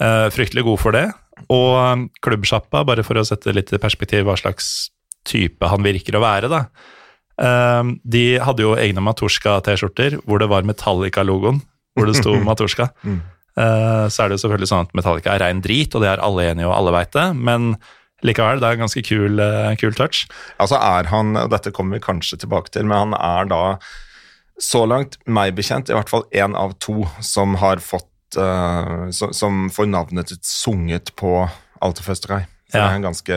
Uh, 0.02 0.28
fryktelig 0.34 0.66
god 0.68 0.82
for 0.82 0.96
det. 0.96 1.06
Og 1.54 1.70
um, 1.78 2.04
klubbsjappa, 2.24 2.84
bare 2.84 3.06
for 3.06 3.16
å 3.16 3.24
sette 3.24 3.54
litt 3.56 3.72
i 3.72 3.80
perspektiv 3.80 4.28
hva 4.28 4.36
slags 4.36 4.90
type 5.28 5.68
han 5.68 5.84
virker 5.84 6.16
å 6.18 6.24
være, 6.24 6.52
da, 6.52 6.66
Uh, 7.38 7.94
de 8.02 8.38
hadde 8.42 8.64
jo 8.64 8.72
egne 8.74 9.02
Matorska-T-skjorter 9.06 10.16
hvor 10.26 10.40
det 10.42 10.48
var 10.50 10.64
Metallica-logoen, 10.66 11.60
hvor 11.94 12.08
det 12.10 12.16
sto 12.18 12.32
Matorska. 12.48 12.88
mm. 13.06 13.20
uh, 13.54 14.06
så 14.10 14.24
er 14.24 14.30
det 14.32 14.38
jo 14.38 14.42
selvfølgelig 14.42 14.70
sånn 14.72 14.88
at 14.88 14.96
Metallica 14.98 15.36
er 15.36 15.44
rein 15.44 15.62
drit, 15.62 15.94
og 15.94 16.02
det 16.02 16.10
er 16.10 16.24
alle 16.24 16.48
enige 16.50 16.66
og 16.66 16.74
alle 16.74 16.96
veit 16.96 17.12
det, 17.14 17.28
men 17.38 17.76
likevel, 18.26 18.60
det 18.60 18.68
er 18.68 18.78
en 18.78 18.84
ganske 18.86 19.02
kul, 19.06 19.40
uh, 19.40 19.72
kul 19.80 19.94
touch. 19.98 20.26
Altså 20.58 20.80
er 20.80 21.10
han, 21.12 21.36
og 21.38 21.50
dette 21.54 21.72
kommer 21.74 21.98
vi 21.98 22.06
kanskje 22.08 22.40
tilbake 22.42 22.72
til, 22.74 22.88
men 22.88 23.12
han 23.12 23.18
er 23.18 23.50
da 23.50 23.62
så 24.58 24.82
langt 24.90 25.18
meg 25.30 25.54
bekjent 25.54 25.90
i 25.90 25.94
hvert 25.94 26.10
fall 26.10 26.24
én 26.34 26.56
av 26.58 26.74
to 26.82 27.04
som 27.22 27.54
har 27.62 27.82
fått 27.82 28.38
uh, 28.38 29.08
som, 29.14 29.32
som, 29.32 29.66
får 29.70 29.90
navnet 29.90 30.34
sitt 30.34 30.46
sunget 30.48 31.14
på 31.18 31.46
Alterfesterei. 31.84 32.42
Ja. 32.72 32.72
Det 32.72 32.82
er 32.82 32.96
en 32.96 33.06
ganske 33.06 33.36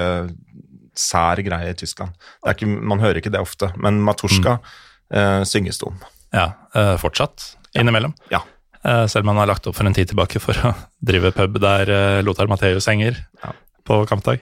sær 0.98 1.40
greie 1.46 1.72
i 1.72 1.78
Tyskland. 1.78 2.16
Ikke, 2.50 2.68
man 2.68 3.00
hører 3.04 3.22
ikke 3.22 3.32
det 3.32 3.42
ofte, 3.42 3.72
men 3.80 4.02
Maturska 4.04 4.58
mm. 4.58 4.72
uh, 5.16 5.44
synges 5.48 5.80
det 5.80 5.88
om. 5.92 6.02
Ja, 6.36 6.48
uh, 6.76 6.96
fortsatt 7.02 7.54
innimellom. 7.78 8.16
Ja. 8.34 8.42
Uh, 8.82 9.06
selv 9.06 9.24
om 9.24 9.36
han 9.36 9.44
har 9.44 9.52
lagt 9.54 9.70
opp 9.70 9.78
for 9.78 9.88
en 9.88 9.96
tid 9.96 10.10
tilbake 10.12 10.42
for 10.44 10.58
å 10.58 10.74
drive 11.12 11.32
pub 11.38 11.62
der 11.64 11.94
Lothar 12.26 12.50
Matheus 12.52 12.90
henger 12.90 13.22
ja. 13.44 13.54
på 13.88 14.02
kampdag. 14.10 14.42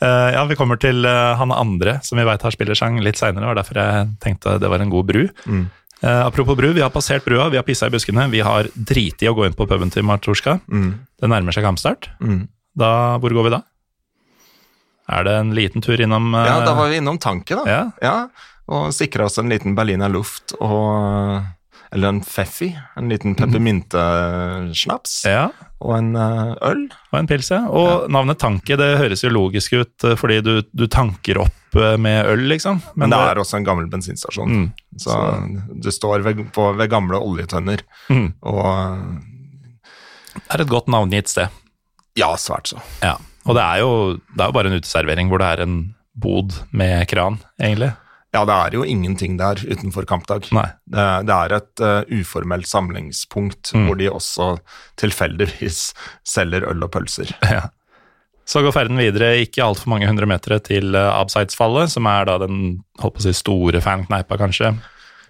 Ja, 0.00 0.42
vi 0.44 0.56
kommer 0.58 0.76
til 0.80 1.06
han 1.06 1.52
andre 1.54 1.96
som 2.04 2.18
vi 2.18 2.26
veit 2.28 2.42
har 2.44 2.52
spillersang 2.52 2.98
litt 3.00 3.16
seinere, 3.16 3.54
derfor 3.56 3.78
jeg 3.80 4.08
tenkte 4.20 4.58
det 4.60 4.68
var 4.68 4.84
en 4.84 4.92
god 4.92 5.08
bru. 5.08 5.22
Mm. 5.48 5.66
Uh, 6.04 6.26
apropos 6.26 6.56
bru, 6.56 6.72
vi 6.76 6.82
har 6.84 6.90
passert 6.92 7.24
brua, 7.24 7.48
vi 7.48 7.56
har 7.56 7.64
pissa 7.64 7.88
i 7.88 7.90
buskene. 7.90 8.28
Vi 8.28 8.42
har 8.44 8.68
driti 8.74 9.24
i 9.24 9.30
å 9.30 9.36
gå 9.36 9.46
inn 9.46 9.56
på 9.56 9.66
puben 9.68 9.92
til 9.92 10.04
Martorska. 10.04 10.58
Mm. 10.68 10.90
Det 11.16 11.30
nærmer 11.32 11.56
seg 11.56 11.64
kampstart. 11.64 12.10
Mm. 12.20 12.44
Da, 12.76 12.90
hvor 13.22 13.32
går 13.32 13.48
vi 13.48 13.54
da? 13.56 13.62
Er 15.16 15.24
det 15.24 15.36
en 15.40 15.54
liten 15.56 15.84
tur 15.84 16.00
innom 16.02 16.34
uh, 16.34 16.44
Ja, 16.44 16.60
da 16.66 16.76
var 16.76 16.92
vi 16.92 17.00
innom 17.00 17.18
tanken, 17.22 17.62
da. 17.62 17.64
Ja. 17.70 17.80
ja 18.04 18.52
og 18.66 18.90
sikra 18.90 19.28
oss 19.28 19.38
en 19.38 19.46
liten 19.46 19.76
Berliner 19.78 20.10
Luft 20.10 20.56
og 20.58 21.44
Eller 21.94 22.08
en 22.14 22.22
Feffi, 22.24 22.70
en 22.96 23.12
liten 23.12 23.36
peppermyntesnaps. 23.38 25.22
Ja. 25.36 25.48
Og 25.84 25.92
en 25.92 26.14
uh, 26.16 26.54
øl. 26.64 26.86
Og 27.12 27.18
en 27.18 27.28
pils, 27.28 27.50
ja. 27.52 27.60
Og 27.68 28.06
navnet 28.12 28.38
Tanke, 28.40 28.78
det 28.80 28.86
høres 28.96 29.22
jo 29.24 29.30
logisk 29.32 29.74
ut 29.76 30.06
fordi 30.16 30.38
du, 30.44 30.54
du 30.72 30.86
tanker 30.88 31.42
opp 31.42 31.76
med 32.00 32.30
øl, 32.30 32.46
liksom. 32.48 32.80
Men, 32.94 33.10
Men 33.10 33.12
det, 33.12 33.18
er 33.34 33.40
også 33.42 33.58
en 33.58 33.66
gammel 33.66 33.90
bensinstasjon. 33.92 34.54
Mm. 34.54 34.66
Så, 34.96 35.10
så, 35.10 35.74
du 35.84 35.90
står 35.92 36.24
ved, 36.24 36.40
på, 36.56 36.70
ved 36.78 36.88
gamle 36.92 37.20
oljetønner, 37.20 37.84
mm. 38.08 38.28
og 38.48 38.64
Det 40.32 40.56
er 40.56 40.64
et 40.64 40.72
godt 40.72 40.88
navngitt 40.92 41.28
sted. 41.32 41.52
Ja, 42.16 42.32
svært 42.40 42.72
så. 42.72 42.80
Ja. 43.04 43.18
Og 43.46 43.54
det 43.54 43.62
er, 43.62 43.82
jo, 43.84 43.90
det 44.16 44.42
er 44.42 44.50
jo 44.50 44.56
bare 44.56 44.72
en 44.72 44.80
uteservering 44.80 45.30
hvor 45.30 45.42
det 45.42 45.52
er 45.52 45.62
en 45.66 45.76
bod 46.16 46.56
med 46.74 47.04
kran, 47.10 47.38
egentlig. 47.60 47.92
Ja, 48.36 48.42
det 48.44 48.56
er 48.56 48.76
jo 48.76 48.84
ingenting 48.84 49.38
der 49.40 49.60
utenfor 49.64 50.04
kampdag. 50.08 50.50
Nei. 50.52 50.66
Det, 50.92 51.36
er 51.36 51.54
et 51.56 51.82
uh, 51.84 52.02
uformelt 52.12 52.68
samlingspunkt 52.68 53.72
mm. 53.72 53.86
hvor 53.86 53.96
de 54.00 54.10
også 54.12 54.48
tilfeldigvis 55.00 55.88
selger 56.26 56.68
øl 56.68 56.84
og 56.86 56.92
pølser. 56.98 57.32
Ja. 57.56 57.68
Så 58.46 58.60
går 58.62 58.70
ferden 58.76 59.00
videre 59.00 59.40
ikke 59.42 59.64
altfor 59.64 59.90
mange 59.90 60.06
hundre 60.06 60.26
meter 60.30 60.60
til 60.62 60.94
uh, 60.94 61.16
Abseitsfallet, 61.16 61.90
som 61.90 62.06
er 62.06 62.28
da 62.28 62.36
den 62.44 62.84
holdt 63.02 63.16
på 63.16 63.24
å 63.24 63.24
si, 63.24 63.32
store 63.34 63.80
fankneipa, 63.82 64.38
kanskje. 64.38 64.70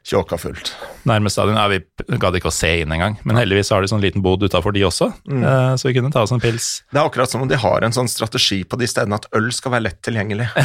Kjåka 0.07 0.36
fullt. 0.36 0.74
Nærmest 1.09 1.38
stadion. 1.38 1.57
Ja, 1.57 1.64
vi 1.72 2.18
gadd 2.20 2.36
ikke 2.36 2.50
å 2.50 2.54
se 2.54 2.74
inn 2.82 2.92
engang, 2.92 3.16
men 3.24 3.40
heldigvis 3.40 3.72
har 3.72 3.80
de 3.80 3.88
sånn 3.88 4.04
liten 4.04 4.20
bod 4.26 4.44
utafor 4.44 4.76
de 4.76 4.84
også, 4.84 5.09
mm. 5.32 5.46
uh, 5.46 5.72
så 5.80 5.88
vi 5.88 5.94
kunne 5.96 6.12
ta 6.12 6.26
oss 6.26 6.34
en 6.36 6.42
pils. 6.42 6.68
Det 6.92 7.00
er 7.00 7.09
akkurat 7.09 7.32
som 7.32 7.46
om 7.46 7.48
de 7.48 7.57
har 7.62 7.86
en 7.86 7.96
sånn 7.96 8.11
strategi 8.12 8.61
på 8.68 8.76
de 8.82 8.90
stedene 8.90 9.16
at 9.16 9.30
øl 9.38 9.48
skal 9.54 9.78
være 9.78 9.88
lett 9.88 10.02
tilgjengelig. 10.04 10.50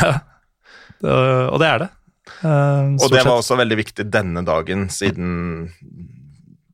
Ja, 1.02 1.16
og 1.50 1.56
det 1.58 1.66
er 1.66 1.80
det. 1.82 1.86
Uh, 2.42 2.98
og 2.98 3.12
det 3.14 3.22
var 3.22 3.38
også 3.38 3.58
veldig 3.60 3.78
viktig 3.84 4.08
denne 4.10 4.44
dagen, 4.48 4.88
siden 4.94 5.70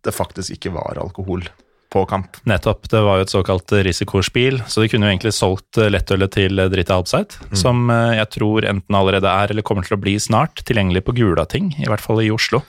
det 0.05 0.15
faktisk 0.15 0.55
ikke 0.55 0.71
var 0.75 0.99
alkohol 1.01 1.43
på 1.93 2.03
kamp. 2.05 2.39
Nettopp. 2.47 2.89
Det 2.91 3.01
var 3.03 3.19
jo 3.19 3.25
et 3.25 3.33
såkalt 3.33 3.73
risikospill, 3.87 4.61
så 4.67 4.83
de 4.83 4.89
kunne 4.91 5.07
jo 5.07 5.13
egentlig 5.13 5.35
solgt 5.35 5.79
eh, 5.79 5.91
lettølet 5.91 6.33
til 6.35 6.59
eh, 6.59 6.71
Drita 6.71 6.97
Alpside, 6.99 7.39
mm. 7.47 7.55
som 7.59 7.87
jeg 7.91 8.27
tror 8.35 8.67
enten 8.67 8.97
allerede 8.97 9.31
er 9.31 9.53
eller 9.53 9.65
kommer 9.67 9.87
til 9.87 9.95
å 9.95 10.01
bli 10.01 10.17
snart 10.19 10.65
tilgjengelig 10.67 11.05
på 11.07 11.15
Gulating, 11.17 11.71
i 11.79 11.87
hvert 11.87 12.03
fall 12.03 12.19
i 12.23 12.31
Oslo. 12.33 12.63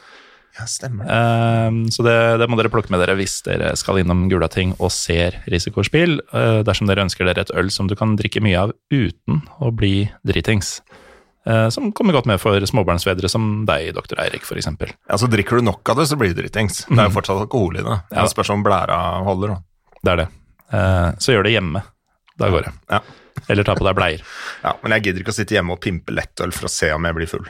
Ja, 0.58 0.66
stemmer 0.66 1.06
Uh, 1.06 1.84
Så 1.94 2.02
det, 2.02 2.14
det, 2.40 2.48
må 2.50 2.56
dere 2.58 2.70
plukke 2.72 2.90
med 2.90 3.02
dere 3.02 3.14
hvis 3.18 3.36
dere 3.46 3.74
skal 3.78 4.00
innom 4.00 4.26
Gulating 4.30 4.72
og 4.78 4.90
ser 4.94 5.38
risikospill, 5.50 6.18
dersom 6.66 6.90
dere 6.90 7.04
ønsker 7.06 7.28
dere 7.28 7.46
et 7.46 7.54
øl 7.58 7.70
som 7.74 7.90
du 7.90 7.94
kan 7.98 8.16
drikke 8.18 8.42
mye 8.42 8.66
av 8.66 8.74
uten 8.94 9.42
å 9.62 9.70
bli 9.74 10.08
dritings. 10.26 10.78
Eh, 11.48 11.68
som 11.68 11.92
kommer 11.92 12.12
godt 12.12 12.26
med 12.28 12.40
for 12.42 12.60
småbarnsfedre 12.70 13.28
som 13.32 13.62
deg, 13.68 13.92
doktor 13.96 14.20
Eirik, 14.20 14.44
f.eks. 14.44 14.68
Så 15.20 15.28
drikker 15.32 15.60
du 15.60 15.68
nok 15.70 15.88
av 15.88 16.02
det, 16.02 16.08
så 16.10 16.18
blir 16.20 16.34
du 16.34 16.42
dritings. 16.42 16.82
Det 16.84 16.92
er 16.92 17.06
jo 17.06 17.08
mhm. 17.08 17.14
fortsatt 17.16 17.40
alkohol 17.46 17.78
i 17.78 17.84
det. 17.86 18.00
Det 18.10 18.20
ja. 18.20 18.26
spørs 18.28 18.52
om 18.52 18.64
blæra 18.66 18.98
holder. 19.24 19.54
Da. 19.54 19.96
Det 20.02 20.12
er 20.12 20.20
det. 20.22 20.28
Eh, 20.76 21.06
så 21.24 21.32
gjør 21.32 21.48
det 21.48 21.54
hjemme. 21.56 21.82
Da 22.38 22.52
går 22.52 22.68
det. 22.68 22.74
Ja. 22.92 23.00
Eller 23.48 23.64
ta 23.64 23.78
på 23.78 23.86
deg 23.86 23.96
bleier. 23.96 24.28
Ja, 24.66 24.74
Men 24.82 24.96
jeg 24.96 25.08
gidder 25.08 25.24
ikke 25.24 25.32
å 25.32 25.38
sitte 25.38 25.56
hjemme 25.56 25.76
og 25.76 25.82
pimpe 25.82 26.12
lettøl 26.12 26.52
for 26.52 26.68
å 26.68 26.72
se 26.72 26.92
om 26.92 27.08
jeg 27.08 27.16
blir 27.16 27.30
full. 27.30 27.48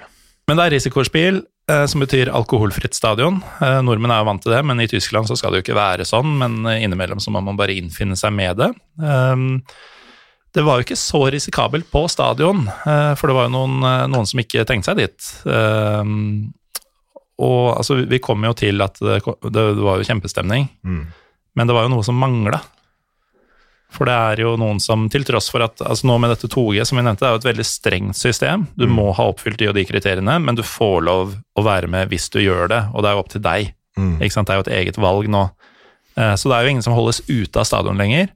Men 0.49 0.61
det 0.61 0.65
er 0.69 0.75
risikospill, 0.77 1.43
eh, 1.73 1.85
som 1.91 2.05
betyr 2.05 2.31
alkoholfritt 2.33 2.95
stadion. 2.97 3.43
Nordmenn 3.59 4.15
er 4.15 4.23
jo 4.23 4.29
vant 4.31 4.45
til 4.45 4.55
det, 4.55 4.63
men 4.69 4.85
i 4.85 4.89
Tyskland 4.89 5.29
så 5.29 5.37
skal 5.37 5.53
det 5.53 5.61
jo 5.61 5.67
ikke 5.67 5.81
være 5.81 6.07
sånn. 6.09 6.39
Men 6.39 6.61
innimellom 6.77 7.19
så 7.25 7.35
må 7.35 7.43
man 7.45 7.59
bare 7.59 7.75
innfinne 7.75 8.17
seg 8.17 8.37
med 8.37 8.63
det. 8.63 8.71
Det 10.55 10.65
var 10.65 10.79
jo 10.79 10.87
ikke 10.87 10.97
så 10.97 11.21
risikabelt 11.31 11.91
på 11.93 12.07
stadion, 12.09 12.65
eh, 12.69 13.13
for 13.19 13.29
det 13.29 13.37
var 13.37 13.49
jo 13.49 13.55
noen, 13.55 13.77
eh, 13.85 14.07
noen 14.09 14.27
som 14.29 14.41
ikke 14.41 14.65
tenkte 14.69 14.91
seg 14.91 15.03
dit. 15.03 15.29
Eh, 15.45 16.15
og 17.45 17.63
altså, 17.77 18.01
vi 18.09 18.19
kom 18.23 18.47
jo 18.49 18.55
til 18.57 18.83
at 18.83 18.97
det, 18.99 19.21
det 19.53 19.69
var 19.77 20.01
jo 20.01 20.09
kjempestemning, 20.09 20.67
mm. 20.83 21.05
men 21.55 21.69
det 21.69 21.77
var 21.77 21.87
jo 21.87 21.93
noe 21.93 22.07
som 22.07 22.19
mangla. 22.19 22.63
For 23.93 24.09
det 24.09 24.17
er 24.17 24.43
jo 24.43 24.57
noen 24.61 24.81
som, 24.85 25.07
til 25.09 25.25
tross 25.25 25.47
for 25.49 25.65
at 25.65 25.81
altså 25.81 26.09
nå 26.09 26.19
med 26.21 26.33
dette 26.35 26.51
2G, 26.53 26.83
som 26.85 26.99
vi 26.99 27.05
nevnte, 27.07 27.23
det 27.25 27.29
er 27.29 27.37
jo 27.37 27.41
et 27.41 27.51
veldig 27.53 27.69
strengt 27.69 28.19
system. 28.19 28.67
Du 28.77 28.85
mm. 28.89 28.99
må 28.99 29.07
ha 29.17 29.29
oppfylt 29.31 29.61
de 29.61 29.71
og 29.71 29.79
de 29.79 29.87
kriteriene, 29.89 30.41
men 30.45 30.59
du 30.59 30.65
får 30.65 31.01
lov 31.09 31.39
å 31.57 31.65
være 31.65 31.89
med 31.93 32.11
hvis 32.11 32.29
du 32.35 32.41
gjør 32.43 32.69
det, 32.73 32.83
og 32.93 33.05
det 33.05 33.11
er 33.11 33.17
jo 33.17 33.23
opp 33.23 33.33
til 33.33 33.45
deg. 33.45 33.73
Mm. 34.01 34.13
Ikke 34.19 34.35
sant? 34.35 34.49
Det 34.49 34.57
er 34.57 34.61
jo 34.61 34.67
et 34.67 34.77
eget 34.81 35.01
valg 35.01 35.31
nå. 35.33 35.49
Så 36.19 36.51
det 36.51 36.57
er 36.57 36.67
jo 36.67 36.71
ingen 36.73 36.83
som 36.83 36.97
holdes 36.97 37.23
ute 37.31 37.61
av 37.61 37.67
stadion 37.69 38.01
lenger. 38.01 38.33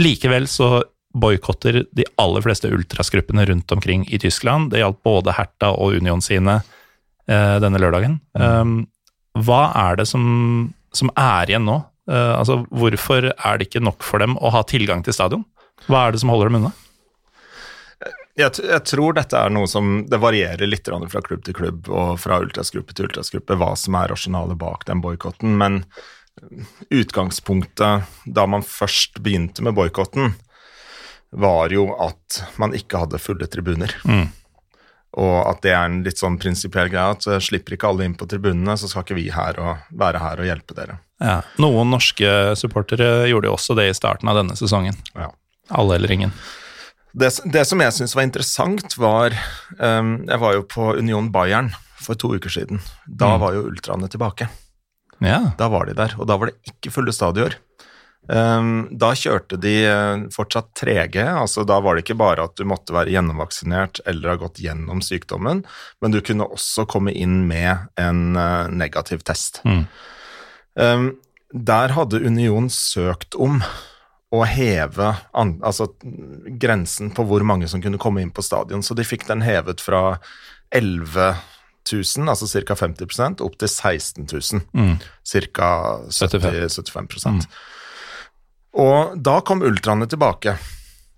Likevel 0.00 0.48
så 0.48 0.80
boikotter 1.16 1.82
de 1.96 2.06
aller 2.20 2.44
fleste 2.44 2.70
ultrasgruppene 2.72 3.46
rundt 3.48 3.72
omkring 3.72 4.06
i 4.08 4.18
Tyskland. 4.20 4.70
Det 4.72 4.82
gjaldt 4.82 5.02
både 5.06 5.34
Herta 5.36 5.72
og 5.74 5.96
Union 6.00 6.22
sine 6.24 6.60
eh, 6.60 7.56
denne 7.62 7.80
lørdagen. 7.80 8.18
Mm. 8.38 8.46
Um, 8.46 9.42
hva 9.46 9.66
er 9.76 10.00
det 10.00 10.08
som, 10.08 10.24
som 10.96 11.12
er 11.16 11.52
igjen 11.52 11.68
nå? 11.68 11.80
Uh, 12.10 12.38
altså, 12.38 12.60
hvorfor 12.70 13.32
er 13.32 13.58
det 13.58 13.68
ikke 13.68 13.84
nok 13.84 14.04
for 14.06 14.22
dem 14.22 14.36
å 14.38 14.52
ha 14.54 14.62
tilgang 14.68 15.04
til 15.06 15.16
stadion? 15.16 15.46
Hva 15.90 16.06
er 16.06 16.14
det 16.14 16.22
som 16.22 16.32
holder 16.32 16.50
dem 16.50 16.60
unna? 16.60 16.74
Jeg, 18.36 18.52
jeg, 18.60 18.82
tror 18.84 19.16
dette 19.16 19.38
er 19.40 19.52
noe 19.52 19.68
som 19.70 20.02
det 20.10 20.20
varierer 20.20 20.68
litt 20.68 20.88
fra 21.08 21.22
klubb 21.24 21.44
til 21.46 21.56
klubb 21.56 21.88
og 21.88 22.18
fra 22.20 22.36
ultrasgruppe 22.44 22.92
til 22.92 23.08
ultrasgruppe 23.08 23.56
hva 23.56 23.70
som 23.80 23.96
er 23.96 24.12
rasjonalet 24.12 24.60
bak 24.60 24.84
den 24.88 25.00
boikotten, 25.00 25.56
men 25.56 25.80
utgangspunktet 26.92 28.04
da 28.36 28.44
man 28.44 28.64
først 28.66 29.22
begynte 29.24 29.64
med 29.64 29.76
boikotten, 29.78 30.34
var 31.36 31.72
jo 31.74 31.90
at 32.00 32.40
man 32.60 32.74
ikke 32.76 33.04
hadde 33.04 33.20
fulle 33.20 33.48
tribuner. 33.50 33.92
Mm. 34.08 34.28
Og 35.16 35.36
at 35.48 35.62
det 35.64 35.72
er 35.72 35.88
en 35.88 36.02
litt 36.04 36.20
sånn 36.20 36.36
prinsipiell 36.40 36.90
greie 36.92 37.14
at 37.16 37.24
uh, 37.28 37.38
slipper 37.40 37.76
ikke 37.76 37.88
alle 37.88 38.04
inn 38.08 38.16
på 38.18 38.28
tribunene, 38.28 38.76
så 38.76 38.88
skal 38.90 39.06
ikke 39.06 39.18
vi 39.18 39.30
her 39.32 39.60
og 39.62 39.88
være 39.96 40.20
her 40.20 40.42
og 40.42 40.48
hjelpe 40.48 40.76
dere. 40.76 40.98
Ja. 41.22 41.40
Noen 41.62 41.88
norske 41.94 42.28
supportere 42.60 43.24
gjorde 43.30 43.48
jo 43.48 43.56
også 43.56 43.76
det 43.78 43.88
i 43.88 43.96
starten 43.96 44.28
av 44.28 44.36
denne 44.40 44.56
sesongen. 44.58 44.96
Ja. 45.16 45.30
Alle 45.76 45.96
eller 45.96 46.12
ingen. 46.12 46.34
Det, 47.16 47.30
det 47.48 47.64
som 47.64 47.80
jeg 47.80 47.94
syns 47.96 48.12
var 48.16 48.26
interessant, 48.26 48.92
var 49.00 49.32
um, 49.80 50.18
Jeg 50.28 50.40
var 50.42 50.52
jo 50.52 50.66
på 50.68 50.90
Union 50.98 51.30
Bayern 51.32 51.72
for 51.96 52.18
to 52.20 52.34
uker 52.36 52.52
siden. 52.52 52.82
Da 53.08 53.32
mm. 53.34 53.40
var 53.40 53.56
jo 53.56 53.64
ultraene 53.70 54.10
tilbake. 54.12 54.50
Ja. 55.24 55.40
Da 55.56 55.70
var 55.72 55.88
de 55.88 55.96
der, 55.96 56.12
og 56.20 56.28
da 56.28 56.36
var 56.36 56.50
det 56.50 56.74
ikke 56.74 56.92
fulle 56.92 57.14
stadioner. 57.16 57.56
Ehm, 58.28 58.88
da 58.90 59.12
kjørte 59.14 59.58
de 59.62 59.74
eh, 59.86 60.24
fortsatt 60.34 60.72
3G, 60.80 61.20
altså 61.30 61.62
da 61.66 61.78
var 61.82 61.94
det 61.94 62.06
ikke 62.06 62.18
bare 62.18 62.48
at 62.48 62.56
du 62.58 62.66
måtte 62.66 62.94
være 62.96 63.12
gjennomvaksinert 63.14 64.00
eller 64.06 64.32
ha 64.32 64.40
gått 64.40 64.58
gjennom 64.62 65.02
sykdommen, 65.04 65.62
men 66.02 66.14
du 66.14 66.18
kunne 66.26 66.48
også 66.56 66.88
komme 66.90 67.14
inn 67.14 67.44
med 67.46 67.86
en 68.00 68.38
eh, 68.40 68.72
negativ 68.74 69.22
test. 69.26 69.62
Mm. 69.66 69.84
Ehm, 70.82 71.10
der 71.54 71.94
hadde 71.94 72.24
Union 72.26 72.66
søkt 72.72 73.38
om 73.38 73.60
å 74.34 74.42
heve 74.50 75.12
altså, 75.30 75.86
grensen 76.58 77.12
på 77.14 77.24
hvor 77.28 77.44
mange 77.46 77.68
som 77.70 77.80
kunne 77.80 78.00
komme 78.02 78.24
inn 78.24 78.34
på 78.34 78.42
stadion, 78.42 78.82
så 78.82 78.96
de 78.98 79.06
fikk 79.06 79.28
den 79.28 79.44
hevet 79.46 79.80
fra 79.80 80.18
11 80.74 81.36
000, 81.86 82.26
altså 82.26 82.50
ca. 82.66 82.74
50 82.74 83.46
opp 83.46 83.54
til 83.62 83.70
16 83.70 84.26
000, 84.26 84.66
mm. 84.74 84.92
ca. 85.54 85.70
75, 86.10 86.82
75 86.90 87.30
mm. 87.30 87.40
Og 88.76 89.16
da 89.24 89.40
kom 89.46 89.64
ultraene 89.64 90.08
tilbake. 90.10 90.56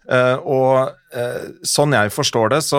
Uh, 0.09 0.37
og 0.41 0.77
uh, 1.13 1.49
sånn 1.67 1.93
jeg 1.93 2.13
forstår 2.15 2.55
det, 2.55 2.63
så 2.65 2.79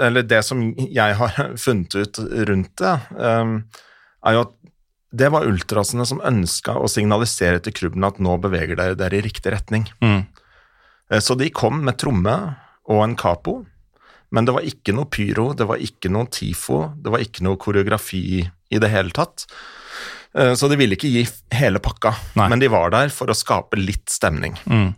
Eller 0.00 0.24
det 0.24 0.38
som 0.46 0.62
jeg 0.80 1.16
har 1.18 1.34
funnet 1.64 1.96
ut 1.98 2.20
rundt 2.48 2.72
det, 2.80 2.94
um, 3.18 3.58
er 4.24 4.36
jo 4.36 4.46
at 4.46 4.56
det 5.10 5.26
var 5.34 5.48
ultrasene 5.48 6.06
som 6.06 6.22
ønska 6.22 6.76
å 6.78 6.88
signalisere 6.88 7.58
til 7.64 7.74
klubben 7.74 8.06
at 8.06 8.20
nå 8.22 8.36
beveger 8.40 8.78
dere 8.78 8.96
dere 8.96 9.18
i 9.18 9.24
riktig 9.26 9.52
retning. 9.52 9.88
Mm. 10.00 10.22
Uh, 11.10 11.20
så 11.20 11.36
de 11.36 11.50
kom 11.52 11.82
med 11.84 11.98
tromme 12.00 12.36
og 12.90 13.04
en 13.04 13.18
capo, 13.18 13.58
men 14.30 14.46
det 14.46 14.54
var 14.54 14.66
ikke 14.66 14.94
noe 14.94 15.10
pyro, 15.10 15.50
det 15.58 15.66
var 15.66 15.82
ikke 15.82 16.12
noe 16.14 16.30
TIFO, 16.30 16.80
det 17.02 17.12
var 17.12 17.22
ikke 17.24 17.44
noe 17.44 17.58
koreografi 17.60 18.40
i 18.46 18.80
det 18.80 18.90
hele 18.92 19.12
tatt. 19.14 19.44
Så 20.32 20.68
de 20.70 20.76
ville 20.78 20.94
ikke 20.94 21.08
gi 21.10 21.24
hele 21.58 21.80
pakka, 21.82 22.12
Nei. 22.38 22.44
men 22.52 22.60
de 22.62 22.68
var 22.70 22.92
der 22.94 23.08
for 23.10 23.26
å 23.32 23.34
skape 23.34 23.74
litt 23.80 24.06
stemning. 24.14 24.54
Mm. 24.70 24.92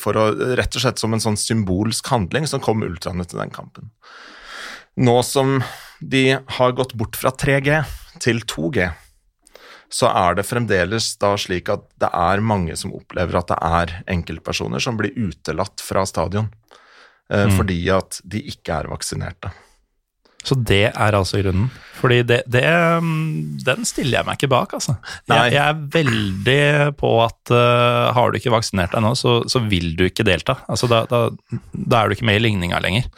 For 0.00 0.16
å, 0.16 0.22
rett 0.56 0.76
og 0.76 0.80
slett 0.86 0.98
som 1.02 1.12
en 1.12 1.20
sånn 1.20 1.36
symbolsk 1.36 2.08
handling 2.08 2.46
som 2.48 2.62
kom 2.64 2.80
ultraene 2.86 3.26
til 3.28 3.42
den 3.42 3.52
kampen. 3.52 3.90
Nå 4.96 5.18
som 5.26 5.58
de 6.00 6.38
har 6.56 6.72
gått 6.76 6.94
bort 6.96 7.16
fra 7.20 7.28
3G 7.30 7.76
til 8.24 8.40
2G, 8.40 8.88
så 9.94 10.08
er 10.10 10.40
det 10.40 10.46
fremdeles 10.48 11.10
da 11.22 11.34
slik 11.38 11.68
at 11.70 11.84
det 12.00 12.08
er 12.16 12.40
mange 12.42 12.74
som 12.80 12.96
opplever 12.96 13.36
at 13.38 13.52
det 13.52 13.60
er 13.68 13.92
enkeltpersoner 14.16 14.80
som 14.82 14.96
blir 14.98 15.12
utelatt 15.14 15.84
fra 15.84 16.06
stadion 16.08 16.48
eh, 17.30 17.44
Mm. 17.46 17.56
fordi 17.56 17.78
at 17.92 18.20
de 18.24 18.40
ikke 18.48 18.80
er 18.80 18.88
vaksinerte. 18.90 19.52
Så 20.44 20.56
det 20.60 20.86
er 20.92 21.16
altså 21.16 21.40
grunnen. 21.40 21.70
Fordi 22.04 22.18
det, 22.26 22.40
det 22.52 22.64
mm, 23.00 23.60
Den 23.64 23.86
stiller 23.88 24.18
jeg 24.18 24.26
meg 24.26 24.36
ikke 24.36 24.50
bak, 24.52 24.74
altså. 24.76 24.96
Jeg, 25.30 25.54
jeg 25.54 25.62
er 25.62 25.78
veldig 25.94 26.96
på 27.00 27.12
at 27.24 27.52
uh, 27.54 28.10
har 28.16 28.28
du 28.28 28.36
ikke 28.36 28.52
vaksinert 28.52 28.92
deg 28.92 29.04
nå, 29.06 29.14
så, 29.16 29.38
så 29.48 29.62
vil 29.64 29.94
du 29.96 30.04
ikke 30.08 30.26
delta. 30.26 30.58
Altså 30.68 30.90
da, 30.90 31.04
da, 31.08 31.22
da 31.72 32.02
er 32.02 32.10
du 32.10 32.18
ikke 32.18 32.28
med 32.28 32.42
i 32.42 32.44
ligninga 32.44 32.82
lenger. 32.84 33.08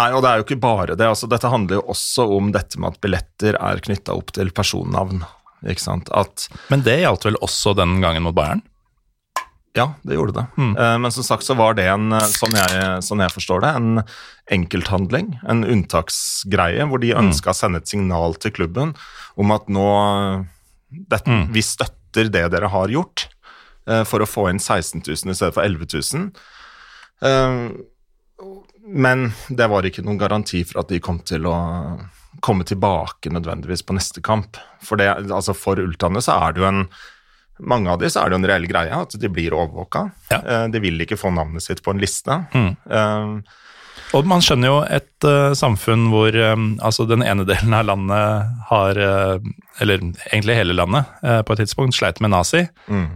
Nei, 0.00 0.08
og 0.16 0.24
det 0.24 0.30
er 0.30 0.40
jo 0.40 0.48
ikke 0.48 0.62
bare 0.62 0.96
det. 0.96 1.10
altså 1.10 1.28
Dette 1.28 1.52
handler 1.52 1.80
jo 1.82 1.86
også 1.92 2.26
om 2.38 2.50
dette 2.54 2.80
med 2.80 2.94
at 2.94 3.02
billetter 3.04 3.60
er 3.60 3.84
knytta 3.84 4.16
opp 4.16 4.32
til 4.38 4.52
personnavn. 4.54 5.26
Ikke 5.68 5.84
sant? 5.84 6.08
At 6.16 6.48
Men 6.72 6.86
det 6.86 7.02
gjaldt 7.02 7.28
vel 7.28 7.40
også 7.44 7.76
den 7.78 8.00
gangen 8.02 8.24
mot 8.24 8.36
Bayern? 8.36 8.64
Ja, 9.74 9.94
det 10.04 10.14
gjorde 10.18 10.34
det. 10.36 10.46
Mm. 10.60 10.72
Eh, 10.76 10.98
Men 11.00 11.10
som 11.14 11.24
sagt 11.24 11.46
så 11.46 11.54
var 11.56 11.74
det 11.78 11.86
en, 11.88 12.12
eh, 12.12 12.26
sånn 12.28 12.52
jeg, 12.58 13.02
sånn 13.06 13.22
jeg 13.24 13.32
forstår 13.32 13.62
det, 13.64 13.70
en 13.78 14.02
enkelthandling, 14.52 15.30
en 15.48 15.64
unntaksgreie, 15.64 16.84
hvor 16.90 17.00
de 17.00 17.14
ønska 17.16 17.50
å 17.54 17.56
sende 17.56 17.80
et 17.80 17.88
signal 17.88 18.34
til 18.36 18.52
klubben 18.52 18.94
om 19.40 19.50
at 19.54 19.68
nå 19.72 19.86
det, 20.92 21.22
Mm. 21.24 21.46
Vi 21.54 21.62
støtter 21.64 22.28
det 22.30 22.50
dere 22.52 22.68
har 22.68 22.88
gjort, 22.88 23.28
eh, 23.88 24.04
for 24.04 24.20
å 24.20 24.28
få 24.28 24.50
inn 24.50 24.58
16 24.60 25.00
000 25.00 25.30
i 25.32 25.34
stedet 25.34 25.54
for 25.54 25.62
11 25.64 25.86
000. 25.88 26.32
Eh, 27.22 27.70
Men 28.84 29.32
det 29.48 29.68
var 29.70 29.82
ikke 29.86 30.02
noen 30.04 30.18
garanti 30.18 30.64
for 30.66 30.80
at 30.80 30.88
de 30.88 30.98
kom 31.00 31.20
til 31.20 31.46
å 31.46 32.00
komme 32.42 32.64
tilbake 32.64 33.30
nødvendigvis 33.30 33.84
på 33.86 33.94
neste 33.94 34.20
kamp. 34.20 34.56
For, 34.82 34.96
det, 34.96 35.06
altså 35.30 35.54
for 35.54 35.76
ultraene 35.76 36.20
så 36.20 36.34
er 36.48 36.52
det 36.52 36.60
jo 36.60 36.66
en 36.68 36.88
mange 37.62 37.90
av 37.92 37.98
de 38.02 38.10
så 38.10 38.20
er 38.22 38.30
det 38.30 38.36
jo 38.36 38.42
en 38.42 38.48
reell 38.50 38.66
greie 38.70 39.00
at 39.04 39.14
de 39.22 39.28
blir 39.32 39.54
overvåka. 39.54 40.06
Ja. 40.32 40.38
Eh, 40.42 40.68
De 40.74 40.80
vil 40.82 41.00
ikke 41.04 41.18
få 41.20 41.30
navnet 41.34 41.62
sitt 41.64 41.82
på 41.84 41.94
en 41.94 42.00
liste. 42.02 42.40
Mm. 42.54 42.72
Um, 42.90 43.34
Og 44.12 44.26
man 44.28 44.42
skjønner 44.44 44.68
jo 44.68 44.78
et 44.92 45.24
uh, 45.24 45.54
samfunn 45.56 46.08
hvor 46.12 46.34
um, 46.52 46.74
altså 46.84 47.06
den 47.08 47.22
ene 47.24 47.46
delen 47.48 47.72
av 47.76 47.86
landet 47.88 48.50
har 48.68 48.98
uh, 49.00 49.36
Eller 49.80 50.02
egentlig 50.32 50.56
hele 50.58 50.76
landet, 50.76 51.08
uh, 51.24 51.40
på 51.46 51.54
et 51.54 51.62
tidspunkt 51.64 51.96
sleit 51.96 52.20
med 52.20 52.34
nazi. 52.34 52.66
mm, 52.88 53.10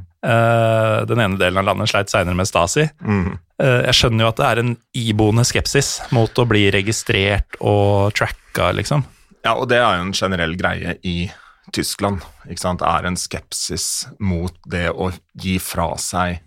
den 1.07 1.21
ene 1.23 1.37
delen 1.39 1.61
av 1.61 1.67
landet 1.69 1.91
sleit 1.93 2.11
seinere 2.11 2.35
med 2.35 2.49
Stasi. 2.49 2.89
mm. 3.05 3.37
Jeg 3.63 3.95
skjønner 3.95 4.25
jo 4.25 4.29
at 4.33 4.41
det 4.41 4.47
er 4.47 4.59
en 4.61 4.73
iboende 4.93 5.45
skepsis 5.47 5.91
mot 6.13 6.39
å 6.43 6.45
bli 6.51 6.65
registrert 6.75 7.57
og 7.61 8.11
tracka, 8.19 8.73
liksom. 8.77 9.05
Ja, 9.47 9.55
og 9.55 9.69
det 9.71 9.79
er 9.79 10.01
jo 10.01 10.09
en 10.09 10.17
generell 10.17 10.57
greie 10.59 10.97
i 11.07 11.31
Tyskland. 11.77 12.25
ikke 12.49 12.63
sant? 12.63 12.83
Er 12.87 13.07
en 13.09 13.19
skepsis 13.21 14.07
mot 14.19 14.55
det 14.65 14.89
å 14.91 15.11
gi 15.39 15.59
fra 15.63 15.91
seg 16.01 16.39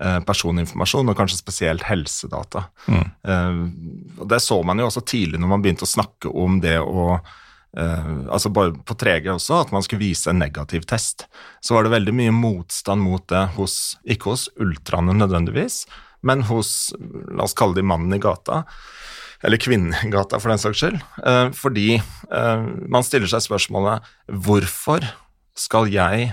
eh, 0.00 0.20
personinformasjon, 0.26 1.08
og 1.10 1.18
kanskje 1.18 1.40
spesielt 1.40 1.86
helsedata. 1.88 2.66
Mm. 2.86 3.06
Eh, 3.32 4.24
Det 4.30 4.40
så 4.42 4.60
man 4.64 4.78
jo 4.78 4.86
også 4.90 5.04
tidlig 5.06 5.40
når 5.42 5.52
man 5.54 5.64
begynte 5.64 5.86
å 5.86 5.94
snakke 5.96 6.32
om 6.32 6.60
det 6.64 6.78
å 6.80 7.18
eh, 7.76 8.10
altså 8.32 8.48
bare 8.54 8.72
På 8.86 8.94
3G 8.96 9.28
også, 9.34 9.60
at 9.66 9.72
man 9.74 9.82
skulle 9.84 10.06
vise 10.06 10.30
en 10.30 10.40
negativ 10.40 10.86
test. 10.88 11.26
Så 11.60 11.74
var 11.76 11.84
det 11.84 11.92
veldig 11.96 12.14
mye 12.16 12.32
motstand 12.34 13.02
mot 13.04 13.26
det 13.28 13.46
hos 13.58 13.96
Ikke 14.04 14.32
hos 14.32 14.48
ultraene 14.56 15.12
nødvendigvis, 15.16 15.84
men 16.22 16.46
hos 16.48 16.92
La 17.36 17.44
oss 17.44 17.54
kalle 17.54 17.76
de 17.76 17.84
mannen 17.84 18.14
i 18.16 18.22
gata. 18.22 18.64
Eller 19.44 19.60
Kvinnegata 19.60 20.40
for 20.40 20.52
den 20.52 20.60
saks 20.62 20.80
skyld. 20.80 20.98
Eh, 21.26 21.50
fordi 21.56 21.88
eh, 21.98 22.66
man 22.88 23.04
stiller 23.06 23.30
seg 23.30 23.44
spørsmålet 23.44 24.06
hvorfor 24.32 25.04
skal 25.56 25.90
jeg 25.92 26.32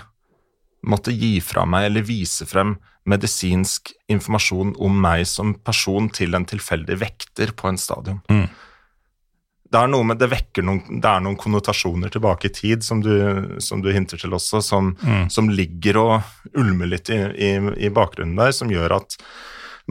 måtte 0.83 1.13
gi 1.15 1.37
fra 1.43 1.63
meg 1.69 1.89
eller 1.89 2.05
vise 2.07 2.47
frem 2.47 2.75
medisinsk 3.07 3.91
informasjon 4.11 4.75
om 4.83 4.99
meg 5.03 5.25
som 5.27 5.53
person 5.59 6.07
til 6.13 6.35
en 6.37 6.45
tilfeldig 6.47 6.99
vekter 7.01 7.51
på 7.55 7.67
en 7.71 7.79
stadion. 7.79 8.21
Mm. 8.31 8.45
Det 9.73 9.79
er 9.81 9.89
noe 9.89 10.05
med, 10.05 10.21
det 10.21 10.61
noen, 10.61 10.99
det 11.01 11.09
er 11.09 11.23
noen 11.25 11.37
konnotasjoner 11.39 12.11
tilbake 12.13 12.47
i 12.47 12.53
tid, 12.53 12.83
som 12.85 13.01
du, 13.01 13.57
som 13.63 13.81
du 13.81 13.89
hinter 13.91 14.21
til 14.21 14.35
også, 14.37 14.61
som, 14.61 14.93
Mm. 15.01 15.29
som 15.33 15.49
ligger 15.49 15.97
og 15.97 16.21
ulmer 16.53 16.91
litt 16.93 17.09
i, 17.09 17.17
i, 17.33 17.51
i 17.87 17.89
bakgrunnen 17.89 18.37
der, 18.37 18.53
som 18.53 18.69
gjør 18.69 18.99
at 19.01 19.17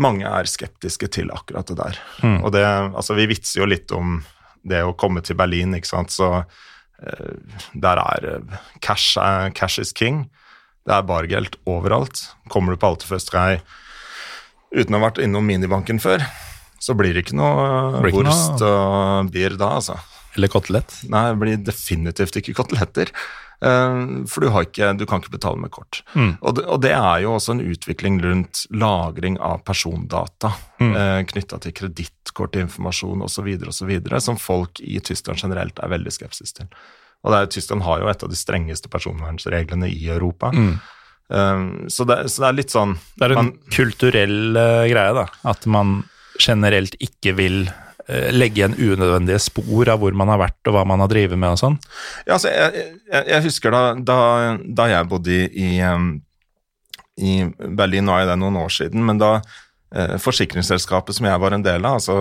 mange 0.01 0.29
er 0.29 0.49
skeptiske 0.49 1.09
til 1.13 1.33
akkurat 1.35 1.69
det 1.69 1.77
der. 1.79 1.99
Mm. 2.23 2.39
Og 2.43 2.53
det, 2.55 2.65
altså 2.65 3.17
Vi 3.19 3.29
vitser 3.31 3.63
jo 3.63 3.69
litt 3.69 3.93
om 3.93 4.21
det 4.63 4.83
å 4.87 4.95
komme 4.97 5.21
til 5.27 5.37
Berlin, 5.37 5.75
ikke 5.75 5.91
sant, 5.91 6.15
så 6.15 6.45
uh, 6.45 7.59
der 7.75 8.01
er 8.01 8.29
uh, 8.39 8.57
cash, 8.81 9.19
uh, 9.19 9.51
cash 9.53 9.83
is 9.83 9.93
king. 9.93 10.25
Det 10.87 10.95
er 10.97 11.07
bargelt 11.07 11.59
overalt. 11.67 12.25
Kommer 12.51 12.73
du 12.73 12.81
på 12.81 12.93
Alte 12.93 13.09
First 13.11 13.33
Sky 13.33 13.61
uten 14.73 14.97
å 14.97 15.01
ha 15.01 15.09
vært 15.09 15.21
innom 15.23 15.45
minibanken 15.47 16.01
før, 16.03 16.25
så 16.83 16.97
blir 16.99 17.15
det 17.15 17.27
ikke 17.27 17.39
noe 17.39 18.01
ikke 18.09 18.23
Wurst 18.23 18.65
og 18.65 19.31
bier 19.35 19.57
da, 19.61 19.75
altså. 19.79 19.99
Eller 20.33 20.49
kotelett. 20.49 20.95
Nei, 21.13 21.27
det 21.29 21.41
blir 21.43 21.59
definitivt 21.61 22.39
ikke 22.41 22.57
koteletter. 22.57 23.13
Eh, 23.63 23.99
For 24.27 24.43
du, 24.43 24.49
har 24.51 24.67
ikke, 24.67 24.93
du 24.99 25.05
kan 25.07 25.23
ikke 25.23 25.37
betale 25.37 25.61
med 25.63 25.71
kort. 25.71 26.03
Mm. 26.15 26.33
Og, 26.41 26.57
det, 26.59 26.65
og 26.67 26.81
det 26.83 26.93
er 26.97 27.23
jo 27.23 27.37
også 27.37 27.55
en 27.55 27.63
utvikling 27.63 28.19
rundt 28.25 28.67
lagring 28.71 29.39
av 29.41 29.63
persondata 29.67 30.53
Mm. 30.83 30.97
eh, 30.99 31.21
knytta 31.31 31.61
til 31.63 31.73
kredittkortinformasjon 31.79 33.23
osv., 33.23 33.51
som 34.21 34.37
folk 34.41 34.81
i 34.81 34.99
Tyskland 34.99 35.39
generelt 35.39 35.79
er 35.79 35.93
veldig 35.93 36.11
skepsis 36.11 36.53
til. 36.57 36.67
Og 37.23 37.31
det 37.31 37.39
er, 37.39 37.51
Tyskland 37.55 37.85
har 37.87 38.01
jo 38.03 38.09
et 38.11 38.25
av 38.27 38.33
de 38.33 38.39
strengeste 38.39 38.91
personvernsreglene 38.91 39.87
i 39.87 40.09
Europa. 40.11 40.51
Mm. 40.51 40.73
Eh, 41.31 41.63
så, 41.87 42.07
det, 42.09 42.19
så 42.33 42.43
det 42.43 42.49
er 42.49 42.59
litt 42.59 42.75
sånn 42.75 42.97
Det 43.15 43.29
er 43.29 43.37
en 43.37 43.41
man, 43.45 43.53
kulturell 43.71 44.59
uh, 44.59 44.89
greie, 44.91 45.15
da. 45.15 45.29
At 45.55 45.67
man 45.71 46.01
generelt 46.41 46.97
ikke 46.99 47.37
vil 47.39 47.71
legge 48.35 48.59
igjen 48.61 48.75
unødvendige 48.75 49.39
spor 49.43 49.89
av 49.93 50.01
hvor 50.03 50.15
man 50.19 50.29
har 50.33 50.41
vært 50.43 50.71
og 50.71 50.75
hva 50.75 50.85
man 50.89 51.01
har 51.05 51.11
drevet 51.13 51.39
med 51.39 51.55
og 51.55 51.61
sånn. 51.61 51.77
Ja, 52.27 52.35
altså, 52.37 52.51
jeg, 52.51 52.87
jeg, 53.13 53.27
jeg 53.31 53.45
husker 53.47 53.75
da, 53.75 53.83
da, 53.99 54.17
da 54.67 54.87
jeg 54.91 55.09
bodde 55.13 55.37
i, 55.53 55.69
i 57.23 57.37
Berlin, 57.77 58.09
nå 58.09 58.17
er 58.17 58.27
det 58.31 58.39
noen 58.41 58.59
år 58.63 58.73
siden, 58.73 59.05
men 59.07 59.21
da 59.21 59.37
eh, 59.95 60.17
forsikringsselskapet 60.23 61.19
som 61.19 61.29
jeg 61.29 61.43
var 61.45 61.55
en 61.57 61.65
del 61.65 61.85
av, 61.87 62.01
altså 62.01 62.19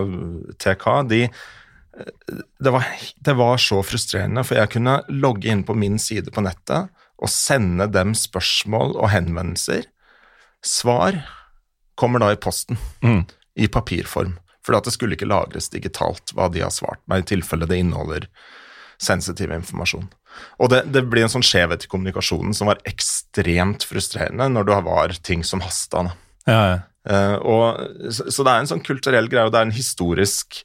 TK, 0.62 0.88
de, 1.10 1.22
eh, 1.26 2.14
det, 2.60 2.74
var, 2.76 2.88
det 3.26 3.38
var 3.40 3.62
så 3.64 3.82
frustrerende, 3.88 4.44
for 4.48 4.60
jeg 4.60 4.74
kunne 4.76 5.00
logge 5.10 5.50
inn 5.52 5.64
på 5.68 5.78
min 5.78 5.98
side 6.02 6.34
på 6.36 6.44
nettet 6.46 6.92
og 7.22 7.30
sende 7.30 7.86
dem 7.94 8.16
spørsmål 8.18 8.96
og 8.98 9.12
henvendelser. 9.14 9.86
Svar 10.66 11.20
kommer 12.00 12.22
da 12.24 12.32
i 12.34 12.40
posten 12.42 12.80
Mm. 13.06 13.24
i 13.62 13.68
papirform, 13.68 14.38
for 14.66 14.78
det 14.78 14.94
skulle 14.94 15.18
ikke 15.18 15.30
lagres 15.30 15.72
digitalt 15.74 16.34
hva 16.38 16.50
de 16.54 16.64
har 16.64 16.74
svart 16.74 17.02
meg, 17.10 17.24
i 17.24 17.32
tilfelle 17.36 17.70
det 17.70 17.80
inneholder 17.82 18.28
sensitiv 19.02 19.52
informasjon. 19.56 20.06
Og 20.62 20.70
det, 20.72 20.84
det 20.94 21.04
blir 21.10 21.26
en 21.26 21.34
sånn 21.34 21.46
skjevhet 21.46 21.86
i 21.86 21.90
kommunikasjonen 21.92 22.54
som 22.56 22.70
var 22.70 22.82
ekstremt 22.88 23.84
frustrerende 23.88 24.48
når 24.54 24.70
det 24.70 24.78
var 24.86 25.16
ting 25.26 25.44
som 25.48 25.64
hasta. 25.66 26.12
Ja, 26.46 26.62
ja. 26.62 26.80
Uh, 27.02 27.38
og, 27.42 27.64
så, 28.14 28.28
så 28.30 28.44
det 28.46 28.52
er 28.52 28.62
en 28.62 28.70
sånn 28.70 28.84
kulturell 28.86 29.26
greie, 29.26 29.48
og 29.48 29.56
det 29.56 29.58
er 29.58 29.66
en 29.66 29.74
historisk 29.74 30.62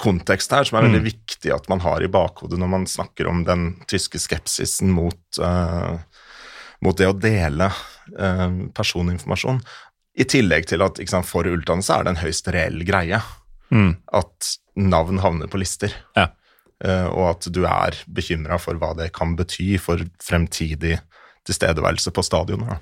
kontekst 0.00 0.52
her 0.54 0.64
som 0.68 0.78
er 0.78 0.86
veldig 0.86 1.02
viktig 1.04 1.52
at 1.52 1.68
man 1.72 1.82
har 1.84 2.04
i 2.04 2.10
bakhodet 2.12 2.58
når 2.60 2.70
man 2.72 2.88
snakker 2.88 3.28
om 3.28 3.42
den 3.44 3.72
tyske 3.90 4.20
skepsisen 4.20 4.92
mot, 4.94 5.18
uh, 5.40 5.96
mot 6.84 6.96
det 6.98 7.08
å 7.08 7.16
dele 7.16 7.68
uh, 7.68 8.48
personinformasjon. 8.76 9.60
I 10.18 10.24
tillegg 10.28 10.66
til 10.68 10.82
at 10.84 10.98
sant, 11.08 11.24
for 11.26 11.44
så 11.82 11.94
er 11.98 12.04
det 12.04 12.10
en 12.16 12.22
høyst 12.24 12.48
reell 12.52 12.82
greie 12.84 13.22
Mm. 13.72 13.96
at 14.12 14.56
navn 14.76 15.18
havner 15.22 15.48
på 15.48 15.56
lister. 15.56 15.94
Ja. 16.14 16.26
Eh, 16.84 17.06
og 17.08 17.30
at 17.30 17.46
du 17.54 17.62
er 17.64 17.96
bekymra 18.12 18.58
for 18.60 18.74
hva 18.76 18.90
det 18.98 19.12
kan 19.16 19.32
bety 19.38 19.78
for 19.80 19.96
fremtidig 20.20 20.98
tilstedeværelse 21.48 22.12
på 22.12 22.22
stadionet. 22.22 22.78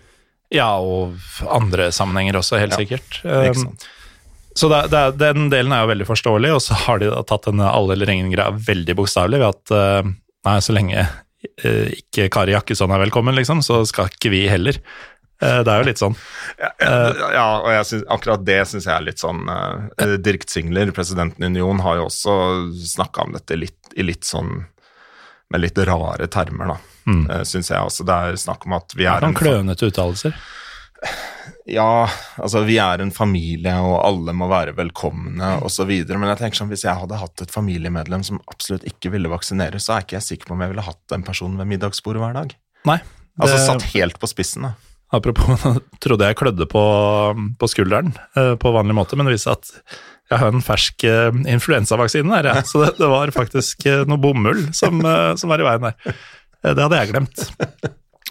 ja, 0.50 0.66
og 0.82 1.14
andre 1.46 1.92
sammenhenger 1.94 2.40
også, 2.40 2.58
helt 2.58 2.72
Ja, 2.74 2.80
sikkert. 2.82 3.20
Ikke 3.22 3.54
Um, 3.54 3.54
sant? 3.54 3.86
Så 4.58 4.66
det, 4.68 4.90
det, 4.90 5.04
den 5.22 5.46
delen 5.48 5.70
er 5.72 5.84
jo 5.84 5.92
veldig 5.92 6.08
forståelig, 6.08 6.50
og 6.56 6.60
så 6.60 6.74
har 6.74 6.98
de 6.98 7.12
tatt 7.30 7.46
denne 7.46 7.70
alle 7.70 7.92
eller 7.94 8.10
ingen-greia 8.10 8.50
veldig 8.50 8.96
bokstavelig 8.98 9.38
ved 9.38 9.46
at 9.54 9.70
uh, 9.70 10.10
nei, 10.44 10.56
så 10.58 10.74
lenge 10.74 11.06
uh, 11.06 11.86
ikke 11.94 12.26
Kari 12.34 12.56
Jakkesson 12.56 12.90
er 12.90 12.98
velkommen, 13.06 13.38
liksom, 13.38 13.62
så 13.62 13.84
skal 13.86 14.10
ikke 14.10 14.32
vi 14.34 14.48
heller. 14.50 14.74
Uh, 15.40 15.60
det 15.64 15.72
er 15.72 15.80
jo 15.80 15.88
litt 15.88 16.02
sånn. 16.02 16.16
Ja, 16.60 16.70
ja 17.32 17.46
og 17.60 17.86
synes, 17.88 18.04
akkurat 18.12 18.44
det 18.44 18.58
syns 18.68 18.88
jeg 18.88 18.94
er 18.94 19.06
litt 19.06 19.22
sånn 19.22 19.46
Dirk 20.20 20.44
Zingler, 20.50 20.92
presidenten 20.96 21.46
i 21.46 21.50
Union, 21.52 21.80
har 21.84 22.00
jo 22.00 22.08
også 22.10 22.34
snakka 22.94 23.24
om 23.24 23.36
dette 23.38 23.56
litt, 23.56 23.94
i 23.96 24.04
litt 24.04 24.28
sånn 24.28 24.52
med 25.50 25.64
litt 25.64 25.78
rare 25.82 26.28
termer, 26.30 26.74
da. 26.74 26.76
Mm. 27.10 27.24
Syns 27.48 27.72
jeg 27.72 27.82
også. 27.82 28.04
Det 28.06 28.14
er 28.14 28.36
snakk 28.38 28.68
om 28.68 28.76
at 28.76 28.92
vi 28.94 29.08
er 29.10 29.24
Noen 29.24 29.34
klønete 29.34 29.88
uttalelser? 29.88 30.36
Ja, 31.70 32.08
altså 32.36 32.62
vi 32.66 32.76
er 32.82 33.02
en 33.02 33.10
familie, 33.14 33.72
og 33.82 33.96
alle 34.04 34.34
må 34.36 34.46
være 34.50 34.76
velkomne 34.78 35.56
osv. 35.66 35.90
Men 36.10 36.28
jeg 36.32 36.40
tenker 36.40 36.60
sånn, 36.60 36.70
hvis 36.70 36.84
jeg 36.86 36.98
hadde 36.98 37.18
hatt 37.20 37.42
et 37.44 37.54
familiemedlem 37.54 38.22
som 38.26 38.38
absolutt 38.50 38.86
ikke 38.88 39.12
ville 39.14 39.30
vaksinere, 39.32 39.80
så 39.82 39.96
er 39.96 40.06
ikke 40.06 40.18
jeg 40.18 40.28
sikker 40.28 40.50
på 40.50 40.56
om 40.56 40.64
jeg 40.64 40.72
ville 40.74 40.86
hatt 40.86 41.02
den 41.12 41.26
personen 41.26 41.58
ved 41.60 41.70
middagsbordet 41.72 42.22
hver 42.22 42.36
dag. 42.36 42.54
Nei. 42.90 43.00
Det... 43.00 43.42
Altså 43.46 43.58
satt 43.64 43.86
helt 43.94 44.18
på 44.20 44.30
spissen, 44.30 44.68
da. 44.68 44.72
Apropos, 45.10 45.66
trodde 46.04 46.28
jeg 46.28 46.38
klødde 46.38 46.66
på, 46.70 46.82
på 47.58 47.70
skulderen 47.70 48.12
eh, 48.38 48.54
på 48.60 48.74
vanlig 48.74 48.96
måte, 48.96 49.18
men 49.18 49.26
det 49.26 49.36
viste 49.36 49.56
at 49.56 49.72
jeg 50.30 50.38
har 50.38 50.52
en 50.54 50.62
fersk 50.62 51.04
eh, 51.10 51.40
influensavaksine 51.50 52.30
der, 52.36 52.52
ja. 52.52 52.62
så 52.66 52.84
det, 52.84 52.92
det, 53.00 53.08
var 53.10 53.32
faktisk 53.34 53.88
eh, 53.90 54.04
noe 54.06 54.20
bomull 54.22 54.68
som, 54.76 55.02
som 55.02 55.50
var 55.50 55.62
i 55.62 55.66
veien 55.66 55.88
der. 55.88 56.20
Det 56.60 56.78
hadde 56.84 57.00
jeg 57.00 57.10
glemt. 57.14 57.42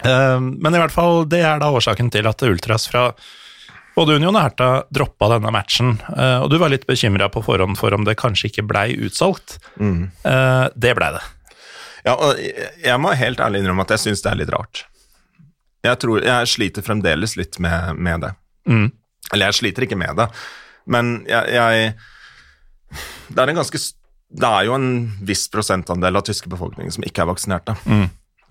Men 0.05 0.75
i 0.75 0.79
hvert 0.79 0.93
fall, 0.93 1.23
det 1.27 1.39
er 1.43 1.57
da 1.59 1.71
årsaken 1.73 2.11
til 2.13 2.27
at 2.29 2.43
Ultras 2.45 2.85
fra 2.87 3.07
både 3.95 4.19
Union 4.19 4.37
og 4.37 4.43
Herta 4.45 4.67
droppa 4.93 5.31
denne 5.33 5.49
matchen. 5.51 5.95
Og 6.13 6.45
du 6.53 6.59
var 6.61 6.69
litt 6.71 6.85
bekymra 6.87 7.27
på 7.33 7.41
forhånd 7.43 7.73
for 7.81 7.97
om 7.97 8.05
det 8.07 8.19
kanskje 8.21 8.51
ikke 8.51 8.67
blei 8.69 8.93
utsolgt. 9.01 9.57
Mm. 9.81 10.05
Det 10.77 10.93
blei 10.95 11.09
det. 11.17 11.23
Ja, 12.05 12.13
og 12.13 12.37
jeg 12.37 13.01
må 13.01 13.17
helt 13.17 13.41
ærlig 13.43 13.63
innrømme 13.63 13.89
at 13.89 13.97
jeg 13.97 14.05
syns 14.05 14.23
det 14.23 14.31
er 14.31 14.39
litt 14.43 14.53
rart. 14.53 14.85
Jeg 15.85 15.99
tror 16.01 16.23
jeg 16.25 16.51
sliter 16.51 16.83
fremdeles 16.85 17.37
litt 17.39 17.59
med, 17.63 17.95
med 17.95 18.25
det. 18.25 18.33
Mm. 18.69 18.89
Eller 19.31 19.49
jeg 19.49 19.59
sliter 19.59 19.85
ikke 19.85 19.99
med 19.99 20.17
det, 20.19 20.27
men 20.89 21.19
jeg, 21.29 21.53
jeg 21.53 21.91
Det 23.29 23.41
er 23.43 23.51
en 23.51 23.59
ganske 23.59 23.79
Det 24.29 24.49
er 24.49 24.65
jo 24.65 24.73
en 24.75 24.89
viss 25.25 25.47
prosentandel 25.53 26.17
av 26.17 26.25
tyske 26.25 26.49
befolkningen 26.51 26.93
som 26.93 27.05
ikke 27.05 27.23
er 27.23 27.29
vaksinerte. 27.31 27.77
Mm. 27.85 28.07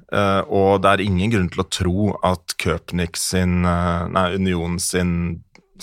Uh, 0.09 0.41
og 0.49 0.71
det 0.83 0.91
er 0.91 1.05
ingen 1.05 1.33
grunn 1.35 1.51
til 1.53 1.63
å 1.63 1.69
tro 1.69 2.05
at 2.25 2.55
Köpnik 2.57 3.19
sin, 3.21 3.61
uh, 3.67 4.09
nei, 4.09 4.31
Union 4.41 4.79
sin 4.81 5.13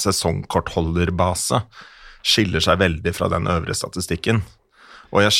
sesongkortholderbase 0.01 1.61
skiller 2.25 2.63
seg 2.63 2.81
veldig 2.81 3.13
fra 3.13 3.29
den 3.31 3.45
øvrige 3.51 3.77
statistikken. 3.77 4.41
Og 5.13 5.21
jeg 5.27 5.35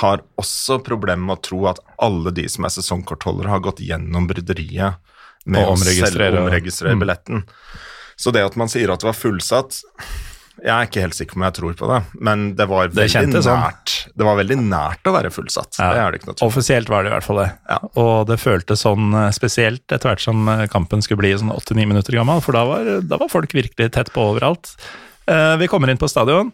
har 0.00 0.24
også 0.40 0.80
problemer 0.82 1.22
med 1.28 1.36
å 1.36 1.44
tro 1.44 1.60
at 1.70 1.82
alle 2.02 2.32
de 2.34 2.46
som 2.50 2.64
er 2.66 2.72
sesongkortholdere, 2.74 3.52
har 3.52 3.62
gått 3.62 3.84
gjennom 3.84 4.26
bryderiet 4.30 4.96
med 5.44 5.66
å 5.68 5.74
selv 5.76 6.40
omregistrere 6.40 6.94
mm. 6.94 7.02
billetten. 7.02 7.42
Så 8.16 8.30
det 8.34 8.44
at 8.46 8.56
man 8.60 8.70
sier 8.70 8.92
at 8.94 9.02
det 9.02 9.10
var 9.10 9.18
fullsatt 9.18 9.82
jeg 10.64 10.70
er 10.70 10.86
ikke 10.86 11.02
helt 11.02 11.16
sikker 11.16 11.34
på 11.34 11.40
om 11.40 11.44
jeg 11.44 11.54
tror 11.56 11.74
på 11.76 11.88
det, 11.90 11.96
men 12.24 12.42
det 12.56 12.66
var 12.70 12.86
veldig, 12.86 13.32
det 13.34 13.42
sånn. 13.42 13.58
nært, 13.58 13.94
det 14.14 14.26
var 14.26 14.38
veldig 14.38 14.56
nært 14.62 15.10
å 15.10 15.14
være 15.16 15.32
fullsatt. 15.34 15.80
Ja. 15.80 15.88
Det 15.92 16.20
er 16.22 16.44
Offisielt 16.46 16.88
var 16.92 17.04
det 17.04 17.10
i 17.10 17.14
hvert 17.16 17.26
fall 17.26 17.40
det. 17.42 17.48
Ja. 17.68 17.78
Og 18.00 18.12
det 18.30 18.38
føltes 18.40 18.84
sånn 18.86 19.10
eh, 19.18 19.32
spesielt 19.34 19.82
etter 19.92 20.12
hvert 20.12 20.22
som 20.22 20.46
eh, 20.48 20.64
kampen 20.72 21.02
skulle 21.04 21.20
bli 21.24 21.34
sånn 21.36 21.52
89 21.52 21.90
minutter 21.90 22.16
gammel, 22.16 22.40
for 22.44 22.56
da 22.56 22.62
var, 22.70 22.92
da 23.02 23.18
var 23.20 23.32
folk 23.32 23.52
virkelig 23.56 23.90
tett 23.96 24.12
på 24.14 24.28
overalt. 24.30 24.76
Uh, 25.24 25.56
vi 25.60 25.68
kommer 25.72 25.90
inn 25.90 26.00
på 26.00 26.08
stadion, 26.08 26.52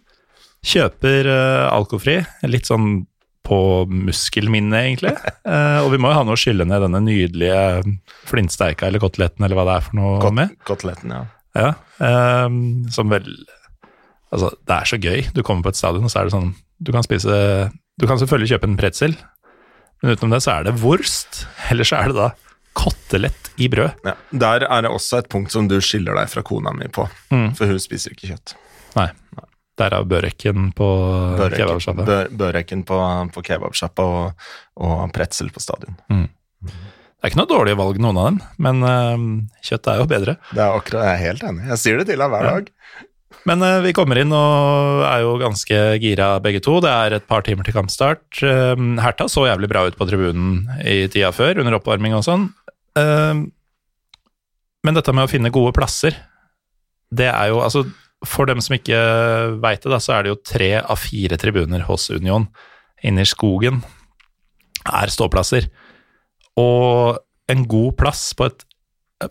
kjøper 0.67 1.27
alkofri, 1.71 2.21
litt 2.47 2.69
sånn 2.69 3.05
på 3.51 3.61
muskelminnet, 3.91 4.87
egentlig. 4.87 5.15
Uh, 5.43 5.81
og 5.85 5.91
vi 5.95 6.01
må 6.03 6.13
jo 6.13 6.19
ha 6.21 6.25
noe 6.27 6.39
å 6.39 6.41
skylle 6.41 6.67
ned 6.69 6.85
denne 6.87 7.03
nydelige 7.03 7.63
flintsteika 8.31 8.87
eller 8.89 9.03
koteletten, 9.03 9.45
eller 9.47 9.59
hva 9.59 9.67
det 9.69 9.79
er 9.79 9.87
for 9.89 9.99
noe 9.99 10.19
Kot 10.23 10.37
med. 10.39 10.55
Koteletten, 10.69 11.17
ja. 11.17 11.25
ja 11.59 11.73
som 12.95 13.11
vel 13.11 13.33
Altså, 14.31 14.53
det 14.63 14.75
er 14.77 14.87
så 14.87 14.99
gøy. 15.03 15.25
Du 15.35 15.43
kommer 15.43 15.67
på 15.67 15.73
et 15.73 15.79
stadion, 15.81 16.05
og 16.07 16.13
så 16.13 16.21
er 16.21 16.29
det 16.29 16.35
sånn 16.37 16.53
Du 16.79 16.93
kan 16.95 17.03
spise 17.03 17.35
Du 17.99 18.07
kan 18.07 18.21
selvfølgelig 18.21 18.53
kjøpe 18.53 18.69
en 18.71 18.77
pretzel, 18.79 19.17
men 20.01 20.15
utenom 20.15 20.37
det 20.37 20.45
så 20.45 20.55
er 20.55 20.69
det 20.69 20.79
worst. 20.81 21.43
Eller 21.73 21.89
så 21.89 21.99
er 21.99 22.13
det 22.13 22.17
da 22.21 22.29
kotelett 22.79 23.51
i 23.61 23.69
brød. 23.69 24.07
Ja, 24.07 24.15
Der 24.31 24.65
er 24.65 24.87
det 24.87 24.93
også 24.95 25.21
et 25.21 25.29
punkt 25.29 25.53
som 25.53 25.69
du 25.69 25.77
skiller 25.85 26.17
deg 26.17 26.31
fra 26.33 26.43
kona 26.47 26.73
mi 26.73 26.89
på, 26.89 27.05
mm. 27.35 27.51
for 27.59 27.69
hun 27.69 27.83
spiser 27.83 28.15
ikke 28.15 28.31
kjøtt. 28.31 28.55
Nei. 28.97 29.11
Derav 29.81 30.05
børekken 30.11 30.71
på 30.77 30.89
kebabsjappa. 31.57 32.05
Bør, 32.05 32.31
børeken 32.45 32.85
på, 32.89 33.01
på 33.35 33.45
kebabsjappa 33.47 34.05
og, 34.05 34.49
og 34.77 35.05
pretzel 35.17 35.49
på 35.55 35.63
stadion. 35.65 35.97
Mm. 36.13 36.27
Det 37.21 37.29
er 37.29 37.33
ikke 37.35 37.41
noe 37.43 37.51
dårlige 37.51 37.77
valg, 37.77 37.99
noen 38.01 38.17
av 38.17 38.27
dem, 38.31 38.37
men 38.65 38.79
uh, 38.81 39.23
kjøtt 39.65 39.89
er 39.93 39.99
jo 40.01 40.09
bedre. 40.09 40.35
Det 40.57 40.61
er 40.65 40.73
akkurat, 40.73 41.05
Jeg 41.05 41.13
er 41.13 41.25
helt 41.27 41.43
enig. 41.51 41.67
Jeg 41.69 41.81
sier 41.83 42.01
det 42.01 42.07
til 42.09 42.21
deg 42.23 42.33
hver 42.33 42.47
dag. 42.49 42.71
Men 43.49 43.65
uh, 43.65 43.81
vi 43.85 43.93
kommer 43.97 44.21
inn 44.21 44.33
og 44.33 45.03
er 45.05 45.21
jo 45.27 45.35
ganske 45.43 45.81
gira 46.01 46.31
begge 46.41 46.63
to. 46.65 46.79
Det 46.81 46.93
er 46.93 47.17
et 47.19 47.27
par 47.29 47.45
timer 47.45 47.69
til 47.69 47.77
kampstart. 47.77 48.25
Uh, 48.41 48.73
Herta 49.05 49.29
så 49.29 49.45
jævlig 49.51 49.69
bra 49.69 49.85
ut 49.89 49.99
på 50.01 50.09
tribunen 50.09 50.65
i 50.81 51.03
tida 51.13 51.29
før, 51.37 51.61
under 51.61 51.77
oppvarming 51.77 52.17
og 52.17 52.25
sånn. 52.25 52.49
Men 54.81 54.97
dette 54.97 55.13
med 55.13 55.29
å 55.29 55.31
finne 55.31 55.53
gode 55.53 55.77
plasser, 55.77 56.17
det 57.13 57.29
er 57.29 57.53
jo 57.53 57.61
altså 57.61 57.85
For 58.27 58.49
dem 58.49 58.61
som 58.61 58.77
ikke 58.77 58.99
veit 59.63 59.81
det, 59.85 59.93
da, 59.93 60.01
så 60.03 60.17
er 60.17 60.25
det 60.25 60.35
jo 60.35 60.43
tre 60.45 60.75
av 60.81 61.01
fire 61.01 61.39
tribuner 61.41 61.87
hos 61.89 62.11
Union 62.13 62.49
inne 63.07 63.25
i 63.25 63.29
skogen 63.29 63.81
er 64.89 65.13
ståplasser. 65.13 65.69
Og 66.61 67.17
en 67.51 67.65
god 67.69 67.97
plass 68.01 68.31
på 68.37 68.51
et 68.51 68.67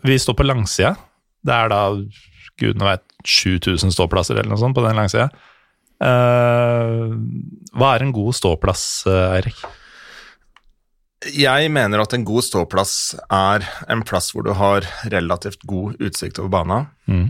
Vi 0.06 0.20
står 0.22 0.36
på 0.38 0.46
langsida. 0.46 0.92
Det 1.42 1.54
er 1.54 1.70
da 1.72 1.80
gudene 2.62 2.86
veit 2.86 3.06
7000 3.26 3.90
ståplasser 3.96 4.38
eller 4.38 4.52
noe 4.52 4.62
sånt 4.62 4.78
på 4.78 4.84
den 4.86 5.00
langsida. 5.00 5.32
Uh, 5.98 7.18
hva 7.74 7.96
er 7.96 8.06
en 8.06 8.14
god 8.14 8.38
ståplass, 8.38 8.84
Eirik? 9.10 9.64
Jeg 11.34 11.72
mener 11.74 12.04
at 12.04 12.14
en 12.14 12.28
god 12.28 12.46
ståplass 12.46 12.94
er 13.34 13.66
en 13.90 14.06
plass 14.08 14.30
hvor 14.32 14.46
du 14.46 14.54
har 14.56 14.86
relativt 15.10 15.66
god 15.68 15.98
utsikt 15.98 16.38
over 16.38 16.54
banen. 16.54 16.88
Mm. 17.10 17.26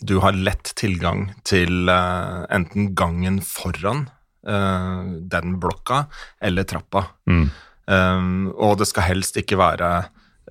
Du 0.00 0.18
har 0.22 0.36
lett 0.36 0.72
tilgang 0.78 1.28
til 1.48 1.88
uh, 1.90 2.44
enten 2.54 2.92
gangen 2.98 3.40
foran 3.44 4.06
uh, 4.48 5.02
den 5.32 5.56
blokka 5.62 6.04
eller 6.40 6.68
trappa. 6.68 7.06
Mm. 7.30 7.48
Um, 7.88 8.50
og 8.52 8.78
det 8.82 8.88
skal 8.90 9.08
helst 9.08 9.38
ikke 9.40 9.58
være 9.60 9.90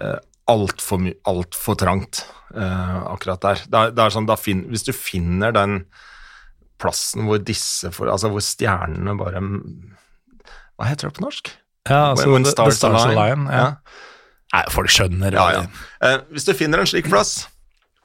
uh, 0.01 0.17
altfor 0.49 1.05
alt 1.29 1.57
trangt 1.79 2.23
uh, 2.55 3.13
akkurat 3.13 3.43
der. 3.43 3.63
Det 3.67 3.79
er, 3.79 3.95
det 3.95 4.03
er 4.03 4.15
sånn, 4.15 4.29
fin, 4.41 4.65
hvis 4.71 4.87
du 4.87 4.93
finner 4.95 5.53
den 5.55 5.83
plassen 6.81 7.25
hvor 7.25 7.41
disse 7.41 7.89
for, 7.93 8.09
Altså 8.13 8.29
hvor 8.29 8.43
stjernene 8.45 9.15
bare 9.17 9.41
Hva 9.41 10.85
heter 10.85 11.09
det 11.09 11.17
på 11.17 11.25
norsk? 11.25 11.49
Ja, 11.89 12.11
altså 12.11 12.29
When, 12.29 12.45
Stars, 12.45 12.77
the 12.77 12.89
Stars 12.89 13.07
Align. 13.07 13.47
Ja. 13.49 13.63
ja. 13.63 14.07
Nei, 14.53 14.63
folk 14.71 14.91
skjønner 14.91 15.35
ja, 15.35 15.45
ja. 15.57 15.63
Uh, 16.01 16.19
hvis 16.35 16.47
du 16.47 16.53
finner 16.55 16.81
en 16.81 16.89
slik 16.89 17.09
plass, 17.11 17.47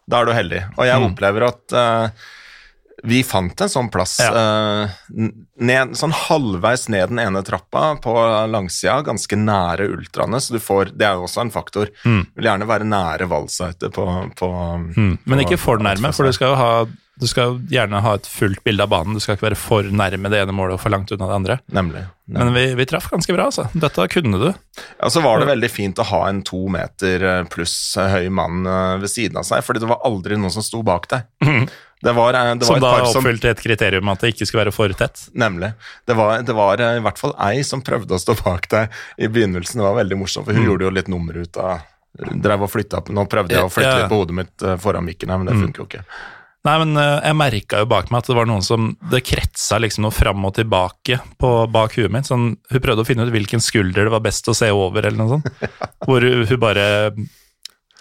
da 0.06 0.20
er 0.20 0.28
du 0.28 0.36
heldig. 0.36 0.62
Og 0.76 0.86
jeg 0.88 1.00
mm. 1.00 1.08
opplever 1.10 1.46
at 1.48 1.74
uh, 1.76 2.30
vi 3.02 3.22
fant 3.26 3.64
en 3.64 3.70
sånn 3.70 3.90
plass 3.90 4.16
ja. 4.22 4.30
uh, 4.30 5.28
ned, 5.62 5.94
sånn 5.98 6.14
halvveis 6.14 6.86
ned 6.92 7.10
den 7.10 7.22
ene 7.24 7.42
trappa 7.46 7.96
på 8.02 8.14
langsida, 8.50 9.00
ganske 9.06 9.38
nære 9.38 9.88
ultraene, 9.90 10.40
så 10.42 10.54
du 10.54 10.62
får 10.62 10.92
Det 10.94 11.08
er 11.08 11.18
jo 11.18 11.26
også 11.26 11.46
en 11.46 11.54
faktor. 11.54 11.90
Mm. 12.06 12.22
Vil 12.36 12.50
gjerne 12.50 12.68
være 12.70 12.88
nære 12.88 13.30
valgsite 13.30 13.90
på, 13.94 14.06
på, 14.38 14.50
mm. 14.96 15.14
Men 15.24 15.44
ikke 15.46 15.60
for 15.60 15.82
nærme, 15.82 16.14
for 16.14 16.28
du 16.28 16.36
skal 16.36 16.54
jo 16.54 16.60
ha 16.60 16.72
du 17.22 17.28
skal 17.30 17.60
gjerne 17.70 18.00
ha 18.02 18.16
et 18.18 18.26
fullt 18.26 18.62
bilde 18.66 18.82
av 18.82 18.90
banen. 18.90 19.14
Du 19.14 19.22
skal 19.22 19.36
ikke 19.36 19.46
være 19.46 19.58
for 19.58 19.86
nærme 19.86 20.30
det 20.32 20.40
ene 20.42 20.54
målet 20.56 20.74
og 20.74 20.82
for 20.82 20.92
langt 20.92 21.12
unna 21.14 21.28
det 21.30 21.36
andre. 21.36 21.56
Nemlig. 21.70 22.02
nemlig. 22.26 22.42
Men 22.42 22.56
vi, 22.56 22.64
vi, 22.80 22.86
traff 22.90 23.06
ganske 23.12 23.36
bra, 23.36 23.46
altså. 23.52 23.68
Dette 23.78 24.06
kunne 24.10 24.40
du. 24.42 24.48
Ja, 24.98 25.10
Så 25.10 25.22
var 25.22 25.38
det 25.38 25.46
veldig 25.52 25.70
fint 25.70 26.02
å 26.02 26.06
ha 26.10 26.24
en 26.28 26.42
to 26.46 26.64
meter 26.72 27.26
eh, 27.28 27.44
pluss 27.52 27.76
høy 27.96 28.26
mann 28.34 28.66
eh, 28.66 28.96
ved 29.04 29.12
siden 29.12 29.38
av 29.38 29.46
seg, 29.46 29.62
fordi 29.66 29.84
det 29.84 29.90
var 29.92 30.02
aldri 30.08 30.38
noen 30.40 30.54
som 30.54 30.66
sto 30.66 30.82
bak 30.86 31.06
deg. 31.12 31.30
Mm. 31.46 31.70
Det 32.02 32.16
var, 32.18 32.34
eh, 32.34 32.50
det 32.58 32.66
var 32.66 32.80
som 32.80 32.82
da 32.82 32.92
oppfylte 33.06 33.54
et 33.54 33.62
kriterium 33.62 34.10
at 34.10 34.24
det 34.24 34.34
ikke 34.34 34.50
skulle 34.50 34.64
være 34.64 34.74
for 34.74 34.98
tett? 34.98 35.28
Nemlig. 35.38 35.72
Det 36.10 36.18
var, 36.18 36.42
det 36.42 36.58
var, 36.58 36.82
i 36.82 37.06
hvert 37.06 37.22
fall 37.22 37.38
ei 37.46 37.62
som 37.66 37.84
prøvde 37.86 38.18
å 38.18 38.22
stå 38.22 38.36
bak 38.42 38.66
deg 38.74 39.00
i 39.22 39.30
begynnelsen. 39.30 39.78
Det 39.78 39.86
var 39.86 39.98
veldig 40.02 40.18
morsomt, 40.24 40.50
for 40.50 40.58
hun 40.58 40.66
mm. 40.66 40.70
gjorde 40.72 40.88
jo 40.88 40.94
litt 40.98 41.12
nummer 41.12 41.38
ut 41.38 41.62
av 41.62 41.88
Drev 42.12 42.66
og 42.66 42.68
flytta 42.68 42.98
Nå 43.08 43.22
prøvde 43.24 43.54
jeg 43.56 43.64
å 43.64 43.70
flytte 43.72 43.88
ja. 43.88 44.00
litt 44.02 44.10
på 44.10 44.18
hodet 44.20 44.34
mitt 44.36 44.64
foran 44.82 45.06
mikken, 45.06 45.30
her, 45.32 45.38
men 45.40 45.48
det 45.48 45.54
mm. 45.56 45.62
funker 45.64 45.80
jo 45.80 45.86
ikke. 45.88 46.02
Nei, 46.62 46.76
men 46.78 46.94
uh, 46.94 47.18
jeg 47.18 47.34
merka 47.34 47.80
jo 47.82 47.88
bak 47.90 48.10
meg 48.12 48.22
at 48.22 48.28
det 48.30 48.36
var 48.38 48.46
noen 48.46 48.62
som 48.62 48.92
Det 49.10 49.18
kretsa 49.26 49.80
liksom 49.82 50.04
noe 50.06 50.14
fram 50.14 50.44
og 50.46 50.54
tilbake 50.54 51.18
på, 51.42 51.50
bak 51.74 51.96
huet 51.98 52.12
mitt. 52.14 52.28
Sånn, 52.30 52.52
hun 52.54 52.82
prøvde 52.84 53.02
å 53.02 53.08
finne 53.08 53.26
ut 53.26 53.32
hvilken 53.34 53.62
skulder 53.62 54.06
det 54.06 54.14
var 54.14 54.22
best 54.22 54.46
å 54.50 54.54
se 54.54 54.70
over, 54.70 55.02
eller 55.02 55.18
noe 55.18 55.36
sånt. 55.36 55.48
Hvor 56.06 56.22
hun, 56.22 56.44
hun 56.46 56.62
bare 56.62 56.86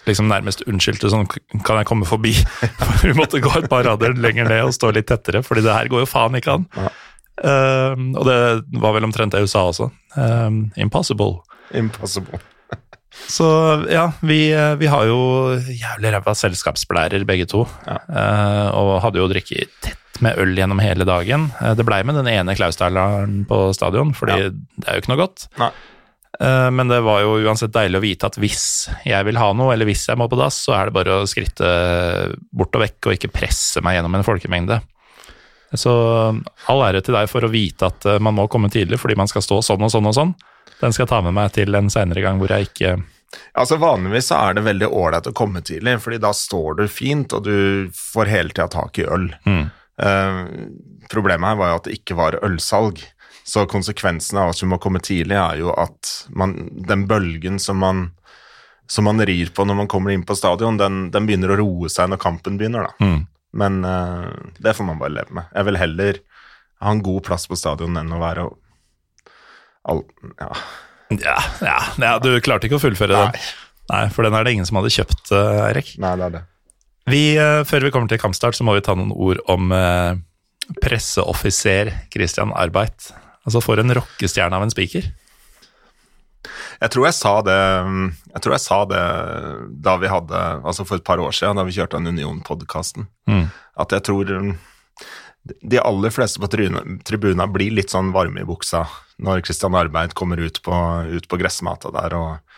liksom 0.06 0.30
nærmest 0.30 0.64
unnskyldte 0.66 1.12
sånn 1.14 1.28
Kan 1.30 1.78
jeg 1.78 1.86
komme 1.90 2.08
forbi? 2.10 2.36
For 2.86 3.10
hun 3.10 3.18
måtte 3.18 3.42
gå 3.42 3.54
et 3.58 3.70
par 3.72 3.86
rader 3.90 4.14
lenger 4.18 4.50
ned 4.50 4.68
og 4.68 4.78
stå 4.78 4.94
litt 4.94 5.10
tettere, 5.10 5.42
fordi 5.46 5.66
det 5.66 5.78
her 5.78 5.90
går 5.90 6.06
jo 6.06 6.12
faen 6.14 6.38
ikke 6.38 6.60
an. 6.60 6.70
Ja. 6.78 6.94
Uh, 7.42 7.98
og 8.20 8.28
det 8.28 8.40
var 8.84 8.94
vel 8.94 9.08
omtrent 9.08 9.34
det 9.34 9.42
hun 9.42 9.50
sa 9.50 9.66
også. 9.72 9.90
Uh, 10.14 10.70
impossible. 10.78 11.40
Impossible. 11.74 12.38
Så 13.12 13.46
ja, 13.92 14.06
vi, 14.24 14.40
vi 14.80 14.88
har 14.92 15.06
jo 15.10 15.18
jævlig 15.68 16.14
ræva 16.16 16.34
selskapsblærer 16.38 17.26
begge 17.28 17.46
to. 17.52 17.66
Ja. 17.88 17.98
Eh, 18.08 18.68
og 18.78 19.02
hadde 19.04 19.20
jo 19.20 19.28
drikket 19.32 19.72
tett 19.84 20.22
med 20.24 20.38
øl 20.40 20.54
gjennom 20.56 20.80
hele 20.84 21.04
dagen. 21.08 21.50
Eh, 21.62 21.74
det 21.76 21.86
blei 21.88 22.02
med 22.08 22.16
den 22.20 22.30
ene 22.32 22.56
Klausdaleren 22.56 23.42
på 23.50 23.64
stadion, 23.76 24.14
fordi 24.16 24.38
Ja. 24.40 24.50
det 24.52 24.88
er 24.88 24.96
jo 25.00 25.04
ikke 25.04 25.12
noe 25.16 25.22
godt. 25.26 25.48
Nei. 25.60 25.72
Eh, 26.40 26.70
Men 26.72 26.88
det 26.88 27.02
var 27.04 27.20
jo 27.22 27.36
uansett 27.44 27.74
deilig 27.76 28.00
å 28.00 28.06
vite 28.06 28.26
at 28.32 28.38
hvis 28.40 28.64
jeg 29.06 29.26
vil 29.28 29.38
ha 29.38 29.52
noe, 29.54 29.74
eller 29.74 29.86
hvis 29.86 30.08
jeg 30.08 30.18
må 30.18 30.30
på 30.32 30.40
dass, 30.40 30.56
så 30.66 30.74
er 30.80 30.86
det 30.88 30.94
bare 30.96 31.20
å 31.22 31.28
skritte 31.28 31.68
bort 32.52 32.74
og 32.76 32.82
vekk 32.86 33.08
og 33.12 33.18
ikke 33.18 33.34
presse 33.34 33.84
meg 33.84 33.98
gjennom 34.00 34.16
en 34.16 34.24
folkemengde. 34.26 34.80
Så 35.76 35.92
all 36.68 36.82
ære 36.84 37.00
til 37.04 37.16
deg 37.16 37.30
for 37.32 37.44
å 37.48 37.52
vite 37.52 37.88
at 37.92 38.06
eh, 38.06 38.20
man 38.20 38.36
må 38.36 38.48
komme 38.52 38.72
tidlig 38.72 39.00
fordi 39.00 39.16
man 39.20 39.28
skal 39.32 39.44
stå 39.46 39.60
sånn 39.64 39.84
og 39.84 39.92
sånn 39.94 40.08
og 40.10 40.16
sånn. 40.18 40.34
Den 40.80 40.94
skal 40.94 41.06
jeg 41.06 41.12
ta 41.12 41.22
med 41.26 41.36
meg 41.38 41.52
til 41.56 41.76
en 41.78 41.92
seinere 41.94 42.24
gang 42.24 42.40
hvor 42.42 42.54
jeg 42.54 42.70
ikke 42.72 42.96
Altså 43.56 43.78
Vanligvis 43.80 44.28
så 44.28 44.38
er 44.44 44.58
det 44.58 44.66
veldig 44.66 44.90
ålreit 44.92 45.30
å 45.30 45.36
komme 45.36 45.62
tidlig, 45.64 45.98
fordi 46.04 46.18
da 46.20 46.34
står 46.36 46.82
du 46.82 46.86
fint, 46.92 47.32
og 47.32 47.46
du 47.46 47.88
får 47.96 48.32
hele 48.32 48.52
tida 48.52 48.68
tak 48.72 49.00
i 49.00 49.06
øl. 49.08 49.30
Mm. 49.48 49.70
Eh, 50.04 50.40
problemet 51.12 51.54
her 51.54 51.60
var 51.60 51.72
jo 51.72 51.78
at 51.80 51.88
det 51.88 51.98
ikke 52.00 52.18
var 52.20 52.40
ølsalg. 52.44 53.00
Så 53.48 53.64
konsekvensen 53.72 54.38
av 54.38 54.52
at 54.52 54.60
du 54.60 54.68
må 54.70 54.82
komme 54.84 55.00
tidlig, 55.04 55.38
er 55.40 55.62
jo 55.64 55.72
at 55.72 56.12
man, 56.36 56.58
den 56.88 57.08
bølgen 57.10 57.60
som 57.60 57.80
man, 57.82 58.10
som 58.92 59.08
man 59.08 59.24
rir 59.28 59.52
på 59.56 59.66
når 59.66 59.80
man 59.80 59.92
kommer 59.92 60.14
inn 60.14 60.28
på 60.28 60.36
stadion, 60.38 60.80
den, 60.80 61.06
den 61.16 61.28
begynner 61.28 61.56
å 61.56 61.62
roe 61.64 61.92
seg 61.92 62.12
når 62.12 62.22
kampen 62.22 62.60
begynner, 62.60 62.92
da. 62.92 63.08
mm. 63.08 63.22
Men 63.52 63.82
eh, 63.84 64.28
det 64.64 64.72
får 64.78 64.86
man 64.88 65.00
bare 65.02 65.12
leve 65.12 65.36
med. 65.36 65.50
Jeg 65.52 65.68
vil 65.68 65.80
heller 65.82 66.20
ha 66.82 66.92
en 66.94 67.02
god 67.04 67.26
plass 67.28 67.50
på 67.52 67.58
stadion 67.60 68.00
enn 68.00 68.14
å 68.16 68.22
være 68.22 68.46
all, 69.90 70.04
ja. 70.40 70.52
ja, 71.16 71.38
ja, 71.62 71.78
ja, 71.98 72.14
du 72.22 72.34
klarte 72.44 72.68
ikke 72.68 72.80
å 72.80 72.84
fullføre 72.84 73.16
den. 73.16 73.36
Nei. 73.36 73.70
Nei, 73.92 74.06
for 74.14 74.24
den 74.24 74.36
er 74.38 74.46
det 74.46 74.56
ingen 74.56 74.68
som 74.68 74.80
hadde 74.80 74.94
kjøpt, 74.94 75.32
eh, 75.36 75.62
Eirik. 75.66 75.96
Nei, 76.00 76.14
det 76.20 76.28
er 76.28 76.36
det. 76.38 76.44
Vi, 77.12 77.24
eh, 77.36 77.64
før 77.68 77.88
vi 77.88 77.92
kommer 77.92 78.12
til 78.12 78.22
kampstart, 78.22 78.56
så 78.56 78.64
må 78.64 78.78
vi 78.78 78.84
ta 78.86 78.96
noen 78.96 79.12
ord 79.12 79.42
om 79.52 79.74
eh, 79.76 80.14
presseoffiser 80.84 81.92
Christian 82.14 82.54
Arbeit. 82.56 83.10
Altså 83.44 83.60
for 83.64 83.82
en 83.82 83.92
rockestjerne 83.98 84.56
av 84.56 84.64
en 84.64 84.72
spiker. 84.72 85.10
Jeg 86.82 86.90
tror 86.90 87.06
jeg 87.06 87.14
sa 87.14 87.32
det 87.46 87.58
Jeg 88.34 88.42
tror 88.42 88.54
jeg 88.56 88.62
sa 88.64 88.78
det 88.90 89.02
da 89.86 89.94
vi 90.02 90.10
hadde 90.10 90.40
Altså 90.66 90.86
for 90.90 90.98
et 90.98 91.06
par 91.06 91.22
år 91.22 91.36
siden, 91.38 91.60
da 91.60 91.66
vi 91.68 91.76
kjørte 91.76 92.00
den 92.00 92.16
Union-podkasten. 92.16 93.06
Mm. 93.30 93.44
At 93.78 93.94
jeg 93.94 94.06
tror 94.08 94.32
de 95.42 95.82
aller 95.82 96.14
fleste 96.14 96.42
på 96.42 96.50
tribunen 96.54 97.00
tribuna 97.06 97.48
blir 97.50 97.74
litt 97.74 97.94
sånn 97.94 98.12
varme 98.14 98.44
i 98.44 98.48
buksa 98.48 98.84
når 99.22 99.44
Christian 99.46 99.78
Arbeid 99.78 100.16
kommer 100.18 100.42
ut 100.42 100.60
på, 100.66 100.76
ut 101.08 101.28
på 101.30 101.40
gressmata 101.40 101.92
der 101.94 102.16
og 102.18 102.58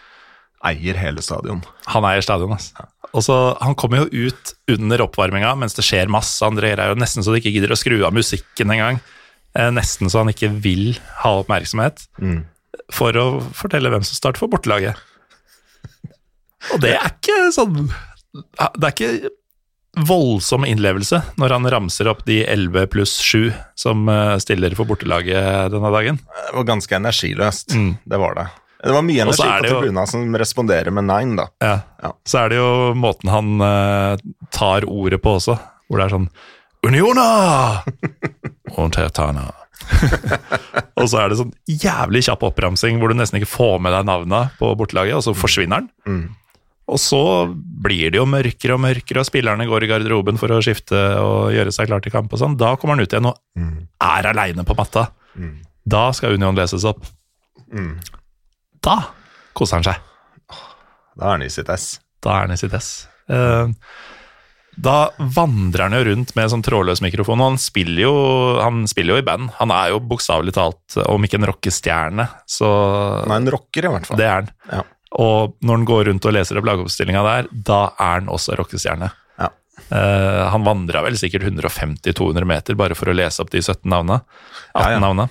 eier 0.63 0.97
hele 0.99 1.23
stadion. 1.23 1.61
Han 1.91 2.07
eier 2.07 2.23
stadion, 2.23 2.55
altså. 2.55 2.87
Og 3.13 3.21
så, 3.21 3.35
Han 3.61 3.75
kommer 3.77 4.01
jo 4.01 4.29
ut 4.29 4.53
under 4.73 5.03
oppvarminga 5.05 5.51
mens 5.59 5.75
det 5.77 5.85
skjer 5.85 6.09
masse 6.11 6.47
greier. 6.57 6.79
er 6.79 6.93
jo 6.93 6.99
Nesten 6.99 7.25
så 7.25 7.33
de 7.33 7.41
ikke 7.43 7.53
gidder 7.53 7.75
å 7.75 7.77
skru 7.77 7.99
av 8.07 8.15
musikken 8.15 8.71
engang. 8.73 9.01
Eh, 9.53 9.69
nesten 9.69 10.09
så 10.09 10.23
han 10.23 10.31
ikke 10.31 10.49
vil 10.63 10.95
ha 11.21 11.35
oppmerksomhet. 11.43 12.07
Mm. 12.17 12.41
For 12.93 13.13
å 13.19 13.27
fortelle 13.53 13.91
hvem 13.93 14.05
som 14.07 14.17
starter 14.17 14.41
for 14.41 14.49
bortelaget. 14.49 14.97
Og 16.73 16.81
det 16.81 16.95
er 16.95 17.09
ikke 17.11 17.51
sånn 17.51 17.89
Det 18.31 18.85
er 18.87 18.93
ikke 18.93 19.29
voldsom 19.93 20.65
innlevelse 20.65 21.19
når 21.37 21.53
han 21.53 21.69
ramser 21.69 22.09
opp 22.09 22.23
de 22.25 22.41
11 22.49 22.87
pluss 22.93 23.13
7 23.21 23.51
som 23.77 24.09
eh, 24.09 24.35
stiller 24.41 24.73
for 24.77 24.89
bortelaget 24.89 25.71
denne 25.73 25.93
dagen. 25.93 26.19
Det 26.23 26.57
var 26.57 26.67
ganske 26.71 26.97
energiløst. 26.97 27.75
Mm. 27.77 27.95
Det 28.03 28.21
var 28.21 28.37
det. 28.39 28.47
Det 28.83 28.91
var 28.91 29.05
mye 29.07 29.23
energi 29.23 29.45
er 29.47 29.63
på 29.63 29.69
tribunen 29.69 30.09
som 30.11 30.35
responderer 30.35 30.91
med 30.91 31.07
nein, 31.07 31.37
da. 31.39 31.47
Ja. 31.63 31.75
Ja. 32.03 32.11
Så 32.27 32.41
er 32.41 32.51
det 32.51 32.57
jo 32.59 32.71
måten 32.99 33.31
han 33.31 33.53
uh, 33.63 34.19
tar 34.51 34.83
ordet 34.89 35.21
på 35.23 35.37
også, 35.37 35.55
hvor 35.87 36.01
det 36.01 36.09
er 36.09 36.17
sånn 36.17 36.29
Uniona! 36.83 37.27
Og 38.73 38.89
og 40.99 41.07
så 41.11 41.19
er 41.19 41.29
det 41.29 41.37
sånn 41.39 41.51
jævlig 41.67 42.23
kjapp 42.25 42.45
oppramsing 42.47 42.99
hvor 42.99 43.11
du 43.11 43.17
nesten 43.19 43.39
ikke 43.39 43.51
får 43.51 43.81
med 43.83 43.93
deg 43.95 44.07
navnet 44.07 44.55
på 44.59 44.71
bortelaget, 44.79 45.19
og 45.19 45.25
så 45.25 45.35
forsvinner 45.37 45.83
den. 45.83 45.89
Mm. 46.07 46.23
Og 46.91 46.99
så 46.99 47.19
blir 47.83 48.11
det 48.11 48.19
jo 48.19 48.25
mørkere 48.27 48.75
og 48.75 48.81
mørkere, 48.83 49.21
og 49.23 49.27
spillerne 49.29 49.67
går 49.69 49.85
i 49.85 49.87
garderoben 49.87 50.37
for 50.39 50.51
å 50.51 50.59
skifte 50.63 50.97
og 51.21 51.53
gjøre 51.55 51.71
seg 51.71 51.87
klar 51.87 52.03
til 52.03 52.11
kamp 52.11 52.33
og 52.35 52.39
sånn. 52.41 52.57
Da 52.59 52.73
kommer 52.75 52.97
han 52.97 53.05
ut 53.05 53.13
igjen 53.15 53.29
og 53.31 53.37
Mm. 53.57 53.87
er 54.01 54.27
aleine 54.33 54.65
på 54.67 54.75
matta. 54.75 55.07
Mm. 55.37 55.61
Da 55.87 56.11
skal 56.11 56.33
Union 56.35 56.55
leses 56.55 56.83
opp. 56.83 57.05
Mm. 57.73 57.99
Da 58.83 58.97
koser 59.55 59.79
han 59.79 59.83
seg. 59.83 59.95
Da 61.17 61.25
er 61.27 61.31
han 61.37 61.41
i 61.45 61.49
sitt 61.53 61.69
ess. 61.69 61.99
Da 62.21 62.35
er 62.37 62.47
han 62.47 62.51
i 62.51 62.57
sitt 62.59 62.73
ess. 62.73 63.07
Eh, 63.29 63.67
da 64.83 65.09
vandrer 65.19 65.83
han 65.85 65.93
jo 65.93 66.03
rundt 66.09 66.35
med 66.35 66.49
sånn 66.49 66.63
trådløs 66.65 66.99
mikrofon, 67.05 67.39
og 67.39 67.51
han 67.53 67.59
spiller 67.61 68.01
jo, 68.07 68.13
han 68.59 68.87
spiller 68.89 69.13
jo 69.15 69.21
i 69.21 69.25
band. 69.27 69.51
Han 69.59 69.71
er 69.71 69.91
jo 69.93 69.99
bokstavelig 70.01 70.53
talt, 70.57 70.97
om 71.07 71.23
ikke 71.23 71.37
en 71.39 71.45
rockestjerne, 71.51 72.25
så 72.49 73.21
Han 73.23 73.31
er 73.31 73.35
en 73.45 73.51
rocker, 73.53 73.85
i 73.85 73.93
hvert 73.93 74.05
fall. 74.09 74.17
det 74.17 74.25
er 74.25 74.33
han. 74.41 74.49
Ja. 74.71 74.81
Og 75.21 75.53
når 75.61 75.77
han 75.77 75.85
går 75.85 76.07
rundt 76.09 76.25
og 76.25 76.33
leser 76.33 76.57
opp 76.57 76.65
lagoppstillinga 76.69 77.21
der, 77.25 77.51
da 77.51 77.81
er 77.91 78.15
han 78.21 78.31
også 78.33 78.57
rockestjerne. 78.57 79.11
Ja. 79.37 79.51
Uh, 79.91 80.41
han 80.53 80.65
vandra 80.65 81.03
vel 81.05 81.17
sikkert 81.19 81.45
150-200 81.51 82.49
meter 82.49 82.77
bare 82.79 82.97
for 82.97 83.11
å 83.11 83.15
lese 83.17 83.43
opp 83.43 83.53
de 83.53 83.61
17 83.61 83.85
navnene. 83.93 84.23
18 84.73 84.81
Ja, 84.81 84.89
ja. 84.95 85.03
navna. 85.03 85.29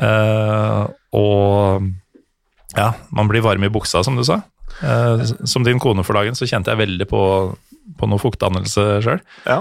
Uh, 0.00 0.84
og 1.16 1.90
ja, 2.76 2.92
man 3.10 3.28
blir 3.30 3.44
varm 3.44 3.64
i 3.64 3.72
buksa, 3.72 4.04
som 4.04 4.16
du 4.20 4.24
sa. 4.26 4.42
Uh, 4.84 5.24
som 5.48 5.64
din 5.64 5.80
kone 5.80 6.04
for 6.06 6.16
dagen, 6.20 6.36
så 6.36 6.48
kjente 6.48 6.72
jeg 6.72 6.80
veldig 6.84 7.08
på, 7.10 7.22
på 7.98 8.08
noe 8.10 8.22
fuktdannelse 8.22 8.86
sjøl. 9.04 9.22
Ja. 9.48 9.60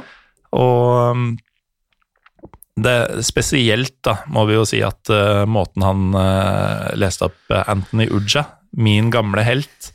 Og 0.55 1.15
um, 1.15 1.29
det 2.79 3.23
spesielt, 3.27 3.97
da, 4.05 4.19
må 4.31 4.45
vi 4.49 4.55
jo 4.55 4.67
si 4.67 4.83
at 4.85 5.11
uh, 5.11 5.43
måten 5.49 5.83
han 5.83 6.05
uh, 6.15 6.91
leste 6.99 7.27
opp 7.27 7.57
Anthony 7.65 8.07
Uja, 8.11 8.45
min 8.71 9.09
gamle 9.13 9.43
helt, 9.45 9.91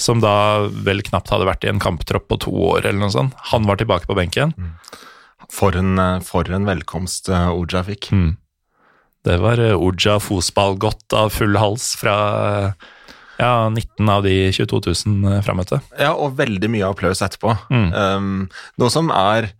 som 0.00 0.20
da 0.20 0.66
vel 0.86 1.02
knapt 1.04 1.30
hadde 1.32 1.48
vært 1.48 1.64
i 1.64 1.70
en 1.72 1.80
kamptropp 1.82 2.28
på 2.30 2.40
to 2.46 2.52
år, 2.72 2.84
eller 2.84 3.00
noe 3.06 3.14
sånt, 3.14 3.36
han 3.52 3.68
var 3.68 3.80
tilbake 3.80 4.08
på 4.08 4.16
benken. 4.18 4.54
For 5.52 5.76
en, 5.78 5.96
eh, 6.00 6.18
for 6.26 6.48
en 6.50 6.66
velkomst 6.66 7.30
eh, 7.30 7.48
Oja 7.54 7.84
fikk. 7.86 8.10
Mm. 8.12 8.36
Det 9.26 9.36
var 9.42 9.58
uh, 9.58 9.74
Uja 9.74 10.20
fotballgodt 10.22 11.14
av 11.18 11.32
full 11.34 11.56
hals 11.58 11.96
fra 11.98 12.16
ja, 13.40 13.68
19 13.68 14.08
av 14.08 14.22
de 14.22 14.34
22 14.54 14.80
000 14.86 15.40
frammøtte. 15.44 15.80
Ja, 15.98 16.12
og 16.14 16.36
veldig 16.38 16.70
mye 16.72 16.86
applaus 16.86 17.22
etterpå. 17.26 17.56
Mm. 17.68 17.88
Um, 17.90 18.28
noe 18.80 18.92
som 18.92 19.10
er 19.10 19.50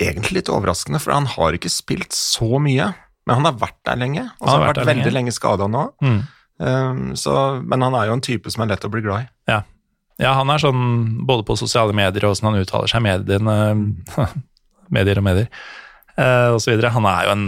egentlig 0.00 0.40
litt 0.40 0.50
overraskende, 0.52 1.00
for 1.02 1.14
han 1.14 1.28
har 1.28 1.56
ikke 1.56 1.72
spilt 1.72 2.16
så 2.16 2.58
mye. 2.62 2.90
Men 3.28 3.40
han 3.42 3.50
har 3.50 3.60
vært 3.60 3.78
der 3.86 4.00
lenge, 4.00 4.24
og 4.40 4.46
så 4.46 4.48
har 4.48 4.56
har 4.56 4.60
han 4.62 4.70
vært 4.70 4.80
vært 4.80 4.90
veldig 4.90 5.04
lenge. 5.04 5.16
lenge 5.18 5.36
skada 5.36 5.68
nå. 5.70 5.84
Mm. 6.02 6.20
Um, 6.60 7.14
så, 7.16 7.32
men 7.64 7.80
han 7.80 7.94
er 7.96 8.10
jo 8.10 8.16
en 8.18 8.24
type 8.24 8.50
som 8.52 8.62
er 8.66 8.74
lett 8.74 8.84
å 8.84 8.90
bli 8.92 9.00
glad 9.00 9.24
i. 9.24 9.28
Ja. 9.48 9.62
ja, 10.20 10.34
han 10.36 10.50
er 10.52 10.60
sånn 10.60 10.82
både 11.24 11.46
på 11.48 11.56
sosiale 11.56 11.94
medier 11.96 12.26
og 12.28 12.34
åssen 12.34 12.50
han 12.50 12.60
uttaler 12.60 12.90
seg, 12.92 13.00
mediene 13.06 13.54
Medier 14.96 15.20
og 15.22 15.24
medier, 15.24 15.46
eh, 16.18 16.48
og 16.52 16.58
så 16.60 16.72
videre. 16.72 16.90
Han 16.92 17.06
er 17.08 17.28
jo 17.28 17.34
en 17.36 17.46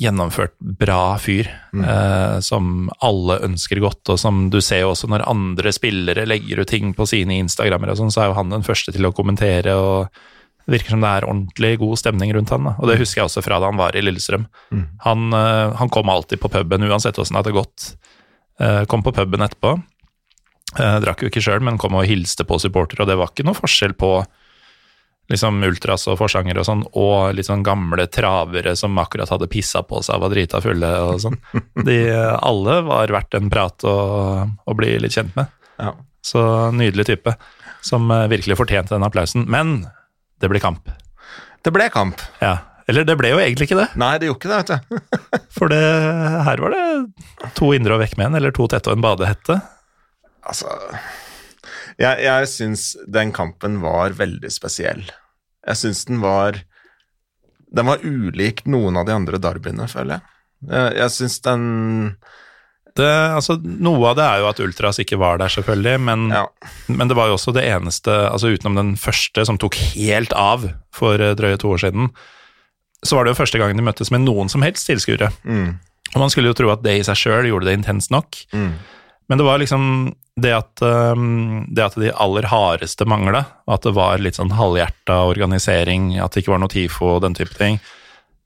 gjennomført 0.00 0.54
bra 0.60 1.16
fyr 1.20 1.48
Mm. 1.74 1.82
eh, 1.84 2.40
som 2.40 2.88
alle 3.02 3.36
ønsker 3.46 3.78
godt, 3.82 4.08
og 4.08 4.18
som 4.18 4.48
du 4.50 4.60
ser 4.60 4.80
jo 4.80 4.92
også 4.94 5.06
når 5.10 5.26
andre 5.28 5.70
spillere 5.74 6.24
legger 6.26 6.62
ut 6.62 6.70
ting 6.70 6.94
på 6.94 7.06
sine 7.06 7.36
Instagrammer 7.38 7.92
og 7.92 7.98
sånn, 8.00 8.10
så 8.10 8.22
er 8.24 8.30
jo 8.30 8.38
han 8.38 8.50
den 8.50 8.64
første 8.66 8.94
til 8.94 9.06
å 9.06 9.12
kommentere, 9.14 9.74
og 9.76 10.08
det 10.70 10.76
virker 10.78 10.94
som 10.94 11.02
det 11.02 11.08
er 11.10 11.24
ordentlig 11.26 11.70
god 11.80 11.98
stemning 11.98 12.30
rundt 12.36 12.52
han. 12.54 12.68
Da. 12.68 12.72
Og 12.78 12.86
det 12.86 13.00
husker 13.00 13.18
jeg 13.18 13.26
også 13.26 13.42
fra 13.42 13.56
da 13.58 13.66
han 13.72 13.78
var 13.80 13.96
i 13.98 14.02
Lillestrøm. 14.04 14.44
Mm. 14.70 14.84
Han, 15.02 15.24
eh, 15.34 15.72
han 15.80 15.90
kom 15.90 16.12
alltid 16.12 16.38
på 16.38 16.50
puben, 16.52 16.86
uansett 16.86 17.18
åssen 17.18 17.34
det 17.34 17.42
hadde 17.42 17.56
gått. 17.56 17.88
Eh, 18.62 18.84
Kom 18.86 19.02
på 19.02 19.10
puben 19.16 19.42
etterpå. 19.42 19.72
Eh, 20.78 20.98
Drakk 21.02 21.24
jo 21.24 21.32
ikke 21.32 21.42
sjøl, 21.42 21.58
men 21.66 21.80
kom 21.80 21.98
og 21.98 22.06
hilste 22.06 22.46
på 22.46 22.60
supportere, 22.62 23.02
og 23.02 23.10
det 23.10 23.18
var 23.18 23.32
ikke 23.32 23.48
noe 23.50 23.58
forskjell 23.58 23.98
på 23.98 24.12
liksom 25.30 25.58
ultras 25.66 26.06
og 26.10 26.18
forsangere 26.22 26.62
og 26.62 26.66
sånn, 26.70 26.86
og 26.98 27.34
litt 27.34 27.50
sånn 27.50 27.66
gamle 27.66 28.06
travere 28.06 28.76
som 28.78 28.94
akkurat 29.02 29.30
hadde 29.34 29.50
pissa 29.50 29.82
på 29.86 30.04
seg 30.06 30.18
og 30.20 30.28
var 30.28 30.34
drita 30.36 30.62
fulle 30.62 30.90
og 31.08 31.18
sånn. 31.26 31.38
De 31.86 32.00
alle 32.14 32.80
var 32.86 33.10
verdt 33.18 33.34
en 33.38 33.50
prat 33.50 33.90
og 33.90 34.74
bli 34.78 34.94
litt 35.02 35.18
kjent 35.18 35.34
med. 35.38 35.50
Ja. 35.82 35.96
Så 36.22 36.42
nydelig 36.78 37.10
type, 37.10 37.34
som 37.82 38.06
virkelig 38.30 38.58
fortjente 38.60 38.94
den 38.94 39.06
applausen. 39.06 39.50
Men 39.50 39.80
det 40.40 40.50
ble 40.50 40.60
kamp. 40.62 40.90
Det 41.64 41.72
ble 41.74 41.86
kamp. 41.92 42.22
Ja. 42.40 42.56
Eller 42.90 43.04
det 43.06 43.14
ble 43.20 43.30
jo 43.30 43.38
egentlig 43.38 43.68
ikke 43.68 43.78
det, 43.78 43.90
Nei, 44.00 44.14
det 44.18 44.26
gjorde 44.26 44.40
ikke 44.40 44.50
det, 44.50 44.60
vet 44.60 44.70
du. 44.72 45.42
for 45.58 45.70
det, 45.70 45.82
her 46.48 46.62
var 46.64 46.74
det 46.74 47.52
to 47.58 47.70
indre 47.76 47.94
og 47.94 48.02
vekk 48.02 48.16
med 48.18 48.30
en, 48.30 48.38
eller 48.40 48.54
to 48.56 48.66
tette 48.70 48.90
og 48.90 48.98
en 48.98 49.04
badehette. 49.04 49.60
Altså 50.40 50.72
Jeg, 52.00 52.24
jeg 52.24 52.48
syns 52.50 52.86
den 53.06 53.30
kampen 53.36 53.78
var 53.84 54.16
veldig 54.18 54.50
spesiell. 54.50 55.04
Jeg 55.68 55.76
syns 55.78 56.06
den 56.08 56.22
var 56.24 56.62
Den 57.70 57.86
var 57.86 58.02
ulik 58.02 58.64
noen 58.66 58.96
av 58.98 59.06
de 59.06 59.14
andre 59.14 59.38
derbyene, 59.38 59.86
føler 59.86 60.16
jeg. 60.16 60.36
Jeg, 60.72 60.96
jeg 60.98 61.14
syns 61.14 61.38
den 61.46 61.66
det, 62.98 63.08
altså, 63.36 63.56
noe 63.62 64.10
av 64.10 64.16
det 64.18 64.24
er 64.26 64.38
jo 64.42 64.48
at 64.50 64.60
Ultras 64.64 64.98
ikke 65.02 65.18
var 65.20 65.38
der, 65.38 65.48
selvfølgelig, 65.52 66.00
men, 66.00 66.28
Ja. 66.32 66.46
men 66.88 67.08
det 67.08 67.16
var 67.16 67.28
jo 67.30 67.36
også 67.36 67.52
det 67.54 67.64
eneste, 67.68 68.10
altså 68.30 68.50
utenom 68.54 68.74
den 68.76 68.96
første 68.96 69.44
som 69.46 69.58
tok 69.58 69.74
helt 69.94 70.32
av 70.32 70.66
for 70.92 71.14
eh, 71.20 71.34
drøye 71.38 71.58
to 71.60 71.70
år 71.74 71.78
siden, 71.84 72.10
så 73.04 73.16
var 73.16 73.24
det 73.24 73.32
jo 73.34 73.40
første 73.42 73.58
gangen 73.58 73.76
de 73.78 73.82
møttes 73.86 74.10
med 74.12 74.20
noen 74.26 74.48
som 74.52 74.62
helst 74.62 74.86
tilskuere. 74.90 75.30
mm, 75.44 75.78
Og 76.14 76.18
man 76.20 76.30
skulle 76.32 76.50
jo 76.50 76.54
tro 76.58 76.70
at 76.72 76.82
det 76.82 76.98
i 76.98 77.04
seg 77.06 77.16
sjøl 77.16 77.46
gjorde 77.48 77.66
det 77.70 77.78
intenst 77.78 78.10
nok, 78.10 78.34
mm, 78.52 78.72
men 79.30 79.38
det 79.38 79.46
var 79.46 79.58
liksom 79.62 79.84
det 80.40 80.50
at, 80.56 80.82
um, 80.82 81.66
det 81.70 81.84
at 81.84 81.94
de 82.00 82.10
aller 82.16 82.42
hardeste 82.48 83.04
mangla, 83.06 83.44
at 83.68 83.82
det 83.82 83.92
var 83.94 84.18
litt 84.18 84.34
sånn 84.38 84.50
halvhjerta 84.56 85.20
organisering, 85.28 86.18
at 86.18 86.32
det 86.32 86.42
ikke 86.42 86.54
var 86.54 86.62
noe 86.62 86.72
TIFO 86.72 87.16
og 87.16 87.22
den 87.22 87.34
type 87.38 87.54
ting, 87.58 87.78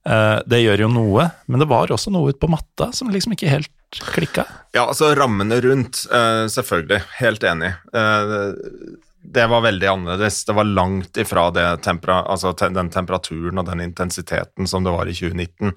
eh, 0.05 0.39
det 0.45 0.59
gjør 0.61 0.83
jo 0.85 0.89
noe, 0.91 1.31
men 1.47 1.59
det 1.63 1.67
var 1.71 1.87
også 1.87 2.11
noe 2.13 2.29
ute 2.33 2.39
på 2.41 2.49
matta 2.51 2.91
som 2.93 3.09
liksom 3.09 3.33
ikke 3.33 3.49
helt 3.49 3.71
klikka. 3.89 4.45
Ja, 4.71 4.87
altså 4.87 5.15
rammene 5.15 5.61
rundt, 5.61 6.05
Uh, 6.11 6.47
selvfølgelig. 6.51 7.01
Helt 7.19 7.43
enig. 7.43 7.73
Uh, 7.95 8.53
det 9.25 9.47
var 9.47 9.61
veldig 9.61 9.87
annerledes. 9.87 10.45
Det 10.45 10.53
var 10.53 10.63
langt 10.63 11.17
ifra 11.17 11.49
det 11.51 11.67
tempera, 11.85 12.21
altså 12.29 12.53
te 12.53 12.69
den 12.69 12.91
temperaturen 12.93 13.57
og 13.57 13.65
den 13.69 13.81
intensiteten 13.81 14.67
som 14.67 14.83
det 14.85 14.93
var 14.93 15.09
i 15.09 15.15
2019. 15.15 15.73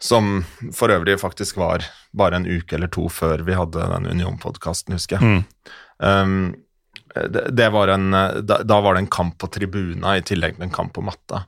Som 0.00 0.44
for 0.74 0.92
øvrig 0.92 1.18
faktisk 1.20 1.56
var 1.60 1.84
bare 2.16 2.40
en 2.40 2.48
uke 2.48 2.76
eller 2.76 2.88
to 2.92 3.08
før 3.12 3.44
vi 3.46 3.56
hadde 3.56 3.88
den 3.94 4.08
Union-podkasten, 4.10 4.96
husker 4.96 5.20
jeg. 5.20 5.44
Um, 5.98 6.54
det, 7.14 7.48
det 7.56 7.68
var 7.72 7.92
en, 7.94 8.12
da, 8.12 8.60
da 8.62 8.80
var 8.80 8.94
det 8.94 9.04
en 9.04 9.12
kamp 9.12 9.38
på 9.40 9.50
tribuna 9.52 10.16
i 10.16 10.24
tillegg 10.24 10.56
til 10.56 10.68
en 10.68 10.74
kamp 10.74 10.94
på 10.96 11.04
matta. 11.04 11.44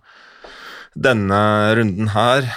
Denne 0.92 1.40
runden 1.78 2.10
her 2.12 2.50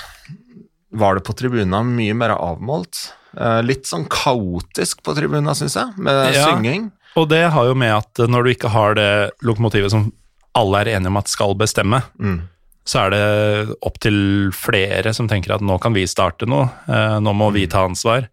var 0.95 1.15
det 1.19 1.25
på 1.27 1.35
tribuna 1.37 1.81
mye 1.85 2.15
mer 2.17 2.33
avmålt. 2.35 3.11
Eh, 3.37 3.61
litt 3.67 3.83
sånn 3.89 4.07
kaotisk 4.11 5.01
på 5.03 5.15
tribuna, 5.17 5.53
syns 5.57 5.75
jeg, 5.75 5.93
med 5.99 6.33
Ja. 6.33 6.45
synging. 6.49 6.91
Og 7.15 7.29
det 7.29 7.43
har 7.51 7.65
jo 7.69 7.75
med 7.75 7.93
at 7.95 8.13
når 8.29 8.43
du 8.43 8.49
ikke 8.53 8.69
har 8.71 8.95
det 8.95 9.31
lokomotivet 9.43 9.91
som 9.91 10.11
alle 10.55 10.81
er 10.83 10.95
enige 10.95 11.07
om 11.11 11.17
at 11.17 11.27
skal 11.31 11.53
bestemme, 11.55 12.01
Mm. 12.19 12.41
så 12.85 13.05
er 13.05 13.09
det 13.11 13.75
opp 13.83 13.99
til 13.99 14.51
flere 14.51 15.13
som 15.13 15.27
tenker 15.27 15.55
at 15.55 15.61
nå 15.61 15.79
kan 15.81 15.93
vi 15.93 16.03
starte 16.05 16.47
noe, 16.47 16.69
eh, 16.87 17.19
nå 17.19 17.33
må 17.35 17.51
vi 17.53 17.67
ta 17.67 17.85
ansvar. 17.87 18.27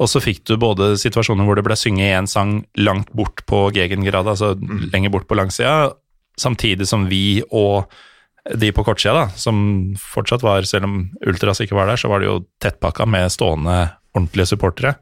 Og 0.00 0.08
så 0.08 0.20
fikk 0.20 0.42
du 0.44 0.56
både 0.56 0.96
situasjoner 0.98 1.44
hvor 1.46 1.54
det 1.54 1.64
ble 1.64 1.76
synget 1.76 2.18
én 2.18 2.28
sang 2.28 2.64
langt 2.76 3.12
bort 3.14 3.44
på 3.46 3.70
Gegengrad, 3.72 4.26
altså 4.26 4.54
lenger 4.92 5.10
bort 5.10 5.28
på 5.28 5.36
langsida, 5.36 5.92
samtidig 6.36 6.86
som 6.86 7.06
vi 7.08 7.42
og 7.52 7.86
de 8.44 8.72
på 8.76 8.84
kortsida, 8.84 9.14
da, 9.24 9.40
som 9.40 9.56
fortsatt 10.00 10.44
var, 10.44 10.66
selv 10.68 10.88
om 10.88 10.96
Ultras 11.26 11.62
ikke 11.64 11.76
var 11.78 11.88
der, 11.88 12.00
så 12.00 12.10
var 12.12 12.20
det 12.20 12.28
jo 12.28 12.40
tettpakka 12.60 13.06
med 13.08 13.32
stående 13.32 13.78
ordentlige 14.14 14.52
supportere. 14.52 14.96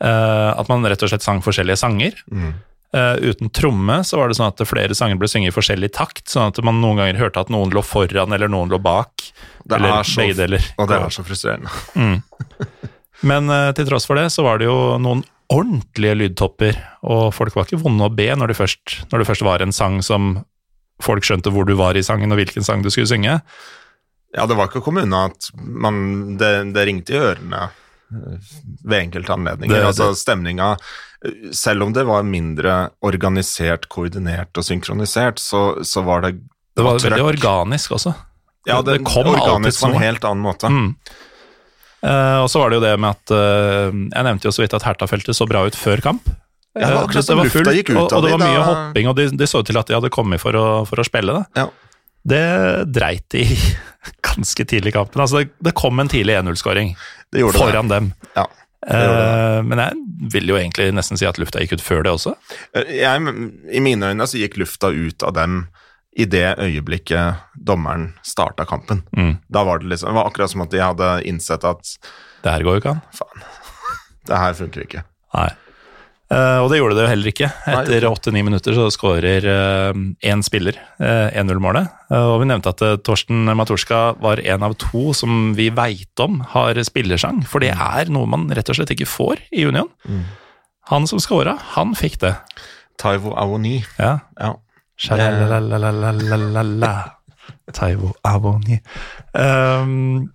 Eh, 0.00 0.50
at 0.60 0.68
man 0.68 0.84
rett 0.88 1.02
og 1.04 1.12
slett 1.12 1.24
sang 1.24 1.40
forskjellige 1.44 1.80
sanger. 1.80 2.20
Mm. 2.32 2.52
Uh, 2.90 3.14
uten 3.22 3.46
tromme 3.54 4.00
så 4.02 4.18
var 4.18 4.26
det 4.26 4.34
sånn 4.34 4.48
at 4.50 4.60
flere 4.66 4.96
sanger 4.98 5.14
ble 5.20 5.28
sunget 5.30 5.52
i 5.52 5.54
forskjellig 5.54 5.92
takt, 5.94 6.24
sånn 6.26 6.50
at 6.50 6.56
man 6.66 6.80
noen 6.82 6.98
ganger 6.98 7.20
hørte 7.20 7.44
at 7.44 7.52
noen 7.54 7.70
lå 7.70 7.84
foran 7.86 8.34
eller 8.34 8.50
noen 8.50 8.72
lå 8.72 8.80
bak. 8.82 9.28
Det 9.62 9.76
eller 9.76 10.00
er 10.00 10.08
så, 10.08 10.18
begge 10.18 10.34
deler. 10.40 10.64
og 10.74 10.88
det 10.90 10.98
er 10.98 11.14
så 11.14 11.22
frustrerende. 11.22 11.70
Men 13.30 13.52
uh, 13.52 13.70
til 13.78 13.86
tross 13.86 14.08
for 14.10 14.18
det 14.18 14.26
så 14.34 14.42
var 14.42 14.58
det 14.58 14.66
jo 14.66 14.96
noen 14.98 15.22
ordentlige 15.54 16.16
lydtopper, 16.18 16.80
og 17.06 17.30
folk 17.34 17.54
var 17.54 17.68
ikke 17.68 17.78
vonde 17.78 18.10
å 18.10 18.14
be 18.14 18.26
når 18.34 18.52
det 18.52 18.58
først, 18.58 18.96
når 19.12 19.22
det 19.22 19.28
først 19.30 19.46
var 19.46 19.62
en 19.62 19.74
sang 19.74 20.00
som 20.02 20.32
folk 21.02 21.24
skjønte 21.26 21.52
hvor 21.54 21.66
du 21.68 21.74
var 21.78 21.96
i 21.98 22.02
sangen 22.06 22.32
og 22.32 22.38
hvilken 22.40 22.64
sang 22.66 22.82
du 22.84 22.90
skulle 22.90 23.10
synge. 23.10 23.40
Ja, 24.36 24.46
det 24.46 24.54
var 24.58 24.68
ikke 24.70 24.82
unna 24.92 25.24
at 25.30 25.48
man, 25.58 26.36
det, 26.38 26.50
det 26.74 26.84
ringte 26.86 27.14
i 27.16 27.18
ørene 27.18 27.68
ved 28.10 28.96
enkelte 29.04 29.32
anledninger. 29.34 29.76
Det- 29.76 29.86
altså 29.86 30.10
stemninga 30.18 30.72
eh, 31.24 31.50
Selv 31.54 31.82
om 31.86 31.92
det 31.94 32.04
var 32.06 32.22
mindre 32.26 32.90
organisert, 33.06 33.88
koordinert 33.88 34.56
og 34.58 34.64
synkronisert, 34.66 35.38
så, 35.38 35.84
så 35.86 36.02
var 36.06 36.22
det 36.26 36.32
Det 36.76 36.84
var 36.84 36.98
trøkk. 36.98 37.10
veldig 37.10 37.26
organisk 37.26 37.92
også. 37.98 38.14
Ja, 38.68 38.80
det, 38.82 38.98
det 39.00 39.04
kom 39.08 39.26
organisk 39.30 39.80
på 39.82 39.90
en 39.94 40.02
helt 40.02 40.24
annen 40.24 40.42
måte. 40.44 40.68
Mm. 40.70 40.94
Uh, 42.00 42.40
og 42.42 42.48
så 42.48 42.62
var 42.62 42.70
det 42.70 42.78
jo 42.78 42.84
det 42.86 42.94
med 43.00 43.10
at 43.12 43.32
uh, 43.36 43.90
Jeg 43.92 44.24
nevnte 44.24 44.48
jo 44.48 44.52
så 44.56 44.62
vidt 44.62 44.72
at 44.78 44.86
Herta-feltet 44.86 45.36
så 45.36 45.44
bra 45.48 45.66
ut 45.68 45.76
før 45.76 46.00
kamp. 46.00 46.30
Ja, 46.78 46.86
det 46.86 46.94
var 46.94 47.22
som 47.22 47.38
lufta 47.40 47.58
fullt, 47.72 47.90
og, 47.98 48.12
og 48.14 48.22
det 48.24 48.30
var 48.30 48.38
mye 48.44 48.58
da- 48.60 48.66
hopping, 48.68 49.08
og 49.10 49.16
de, 49.18 49.24
de 49.34 49.46
så 49.50 49.58
ut 49.62 49.66
til 49.66 49.78
at 49.80 49.88
de 49.90 49.96
hadde 49.96 50.10
kommet 50.14 50.38
for 50.42 50.54
å, 50.54 50.66
for 50.86 51.02
å 51.02 51.06
spille. 51.06 51.34
Det. 51.40 51.64
Ja. 51.64 51.68
Det 52.30 52.42
dreit 52.94 53.24
de 53.34 53.42
i 53.42 53.56
ganske 54.30 54.64
tidlig 54.70 54.92
i 54.92 54.96
kampen. 55.00 55.22
Altså, 55.24 55.42
det, 55.42 55.50
det 55.66 55.72
kom 55.78 55.98
en 55.98 56.08
tidlig 56.12 56.36
1-0-skåring 56.38 56.92
Det 57.32 57.42
foran 57.56 57.88
dem. 57.90 58.12
Ja. 58.36 58.44
Eh, 58.86 59.58
men 59.66 59.82
jeg 59.82 60.30
vil 60.32 60.52
jo 60.52 60.56
egentlig 60.56 60.86
nesten 60.96 61.18
si 61.20 61.26
at 61.28 61.36
lufta 61.42 61.60
gikk 61.60 61.74
ut 61.78 61.82
før 61.84 62.04
det 62.06 62.12
også. 62.14 62.32
Eh, 62.76 62.94
Jeg, 63.02 63.34
I 63.76 63.82
mine 63.84 64.12
øyne 64.14 64.26
så 64.30 64.38
gikk 64.40 64.56
lufta 64.62 64.88
ut 64.94 65.26
av 65.26 65.34
dem 65.36 65.64
i 66.16 66.24
det 66.26 66.56
øyeblikket 66.58 67.42
dommeren 67.54 68.12
starta 68.26 68.64
kampen. 68.68 69.02
Mm. 69.16 69.34
Da 69.52 69.62
var 69.68 69.78
det 69.82 69.90
liksom, 69.92 70.10
det 70.10 70.16
var 70.20 70.30
akkurat 70.30 70.50
som 70.54 70.64
at 70.64 70.72
de 70.72 70.80
hadde 70.82 71.10
innsett 71.30 71.64
at 71.68 71.92
Det 72.44 72.50
her 72.54 72.64
går 72.66 72.78
jo 72.78 72.82
ikke 72.84 72.94
an. 72.96 73.02
faen, 73.14 73.44
det 74.30 74.40
her 74.44 74.56
funker 74.58 74.86
ikke. 74.86 75.04
Nei. 75.36 75.50
Eh, 76.30 76.58
og 76.62 76.68
det 76.70 76.78
gjorde 76.78 76.94
det 76.94 77.04
jo 77.04 77.10
heller 77.10 77.30
ikke. 77.32 77.48
Etter 77.72 78.06
åtte-ni 78.06 78.44
minutter 78.46 78.76
så 78.76 78.86
skårer 78.94 79.46
eh, 79.50 80.02
én 80.30 80.44
spiller 80.46 80.78
eh, 81.02 81.34
1-0-målet. 81.42 81.90
og 82.14 82.36
vi 82.42 82.48
nevnte 82.50 82.70
at 82.70 83.02
Torsten 83.06 83.50
Maturska 83.58 84.14
var 84.22 84.42
en 84.42 84.66
av 84.66 84.76
to 84.78 85.10
som 85.16 85.56
vi 85.58 85.70
veit 85.74 86.22
om 86.22 86.40
har 86.54 86.78
spillersang. 86.86 87.42
For 87.50 87.62
det 87.64 87.72
er 87.74 88.12
noe 88.14 88.30
man 88.30 88.46
rett 88.54 88.70
og 88.70 88.78
slett 88.78 88.94
ikke 88.94 89.10
får 89.10 89.42
i 89.50 89.66
Union. 89.66 89.90
Mm. 90.06 90.22
Han 90.94 91.10
som 91.10 91.22
scora, 91.22 91.56
han 91.74 91.96
fikk 91.98 92.20
det. 92.22 92.34
Taivo 93.00 93.34
Awoni. 93.38 93.80
Ja. 93.98 94.20
ja. 94.38 94.54
Taivo 97.74 98.12
Awoni. 98.26 98.78
Um, 99.34 100.30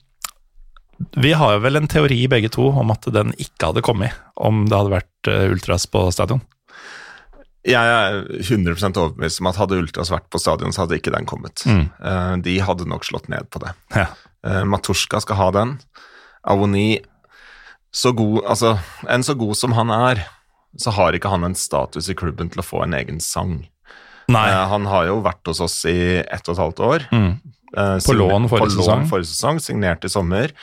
vi 1.15 1.33
har 1.35 1.55
jo 1.55 1.63
vel 1.63 1.79
en 1.79 1.89
teori 1.91 2.21
begge 2.31 2.49
to 2.53 2.69
om 2.71 2.91
at 2.93 3.07
den 3.11 3.33
ikke 3.41 3.71
hadde 3.71 3.83
kommet 3.85 4.15
om 4.35 4.63
det 4.69 4.77
hadde 4.77 4.93
vært 4.93 5.29
eh, 5.31 5.47
ultras 5.51 5.87
på 5.91 6.05
stadion. 6.15 6.43
Jeg 7.65 7.81
er 7.81 8.19
100 8.45 8.77
overbevist 8.93 9.41
om 9.41 9.47
at 9.49 9.57
hadde 9.57 9.79
Ultras 9.81 10.11
vært 10.13 10.27
på 10.29 10.37
stadion, 10.37 10.69
så 10.69 10.83
hadde 10.83 10.99
ikke 10.99 11.09
den 11.15 11.25
kommet. 11.25 11.63
Mm. 11.65 11.87
Eh, 11.97 12.33
De 12.45 12.59
hadde 12.61 12.85
nok 12.85 13.07
slått 13.07 13.25
ned 13.31 13.49
på 13.49 13.61
det. 13.63 13.73
Ja. 13.95 14.05
Matusjka 14.45 14.69
Maturska 14.69 15.21
skal 15.23 15.39
ha 15.39 15.47
den. 15.55 15.71
Awoni 16.45 16.99
så 17.95 18.11
god, 18.13 18.43
altså, 18.45 18.75
Enn 19.09 19.23
så 19.25 19.33
god 19.39 19.55
som 19.57 19.73
han 19.73 19.89
er, 19.89 20.21
så 20.77 20.91
har 20.93 21.15
ikke 21.15 21.31
han 21.31 21.47
en 21.47 21.55
status 21.57 22.09
i 22.11 22.15
klubben 22.17 22.51
til 22.51 22.61
å 22.61 22.65
få 22.67 22.83
en 22.83 22.93
egen 22.97 23.21
sang. 23.23 23.63
Nei. 24.31 24.45
Eh, 24.49 24.63
han 24.71 24.87
har 24.89 25.07
jo 25.09 25.19
vært 25.25 25.47
hos 25.49 25.61
oss 25.63 25.77
i 25.89 25.97
ett 26.21 26.49
og 26.49 26.55
et 26.55 26.61
halvt 26.61 26.81
år. 26.85 27.05
Mm. 27.15 27.29
Eh, 27.75 27.97
På 28.05 28.15
lån 28.17 28.49
forrige 28.51 28.75
sesong. 28.75 29.05
Lån 29.05 29.09
forrige 29.11 29.31
sesong, 29.31 29.61
signert 29.63 30.05
i 30.05 30.11
sommer. 30.11 30.53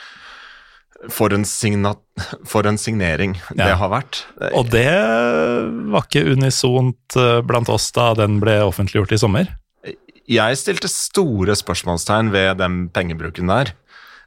For 1.11 1.33
en, 1.35 1.43
signat, 1.43 1.99
for 2.47 2.63
en 2.69 2.77
signering 2.79 3.33
Ja. 3.55 3.65
det 3.65 3.75
har 3.81 3.89
vært. 3.91 4.21
Og 4.53 4.69
det 4.71 4.85
var 5.91 6.05
ikke 6.07 6.23
unisont 6.31 7.17
eh, 7.19 7.41
blant 7.43 7.69
oss 7.73 7.89
da 7.95 8.13
den 8.15 8.39
ble 8.43 8.59
offentliggjort 8.63 9.11
i 9.11 9.19
sommer. 9.19 9.49
Jeg 10.29 10.55
stilte 10.61 10.87
store 10.87 11.55
spørsmålstegn 11.59 12.29
ved 12.31 12.57
den 12.61 12.85
pengebruken 12.95 13.51
der, 13.51 13.73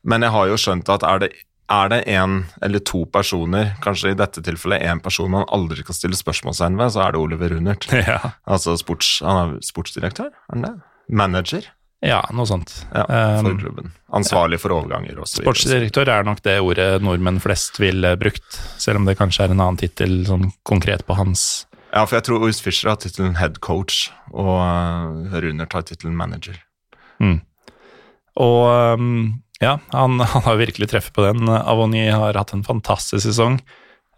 men 0.05 0.21
jeg 0.27 0.35
har 0.35 0.51
jo 0.51 0.59
skjønt 0.61 0.91
at 0.93 1.07
er 1.09 1.23
det 1.25 1.31
er 1.67 1.89
det 1.91 2.03
en 2.15 2.45
eller 2.63 2.79
to 2.87 3.01
personer, 3.11 3.73
kanskje 3.83 4.13
i 4.13 4.19
dette 4.19 4.39
tilfellet 4.47 4.85
én 4.87 5.01
person 5.03 5.33
man 5.33 5.49
aldri 5.51 5.83
kan 5.83 5.97
stille 5.97 6.15
spørsmålstegn 6.15 6.77
ved, 6.79 6.93
så 6.95 7.01
er 7.03 7.17
det 7.17 7.19
Oliver 7.25 7.57
Runert. 7.57 7.89
Ja, 8.07 8.21
Altså 8.47 8.77
sports, 8.79 9.17
han 9.25 9.41
er 9.57 9.57
sportsdirektør, 9.67 10.29
er 10.31 10.53
han 10.55 10.63
det? 10.63 10.71
Manager 11.11 11.67
ja 12.05 12.19
noe 12.37 12.47
sånt. 12.47 12.73
ja, 12.93 13.05
for 13.41 13.51
Um, 13.53 13.59
klubben. 13.61 13.93
Ansvarlig 14.13 14.59
for 14.61 14.75
overganger 14.77 15.19
osv. 15.23 15.41
Sportsdirektør 15.43 16.09
er 16.13 16.27
nok 16.29 16.43
det 16.45 16.59
ordet 16.61 17.03
nordmenn 17.03 17.41
flest 17.41 17.81
ville 17.81 18.15
brukt, 18.21 18.59
selv 18.79 19.01
om 19.01 19.09
det 19.09 19.17
kanskje 19.19 19.47
er 19.47 19.55
en 19.55 19.61
annen 19.63 19.81
tittel 19.81 20.21
sånn 20.29 20.51
konkret 20.69 21.07
på 21.07 21.17
hans 21.19 21.67
Ja, 21.95 22.05
for 22.05 22.19
jeg 22.19 22.27
tror 22.29 22.45
Ous 22.45 22.61
Fischer 22.61 22.91
har 22.93 22.99
tittelen 23.01 23.39
head 23.41 23.61
coach, 23.65 24.11
og 24.35 24.59
uh, 24.61 25.39
Runert 25.41 25.73
har 25.73 25.83
tittelen 25.89 26.17
manager. 26.19 26.59
Og 28.37 28.99
um, 29.01 29.41
ja, 29.63 29.79
han, 29.93 30.21
han 30.35 30.45
har 30.45 30.61
virkelig 30.61 30.91
treffet 30.93 31.15
på 31.17 31.25
den. 31.25 31.49
Avony 31.49 32.09
har 32.13 32.37
hatt 32.37 32.53
en 32.53 32.67
fantastisk 32.67 33.25
sesong. 33.25 33.61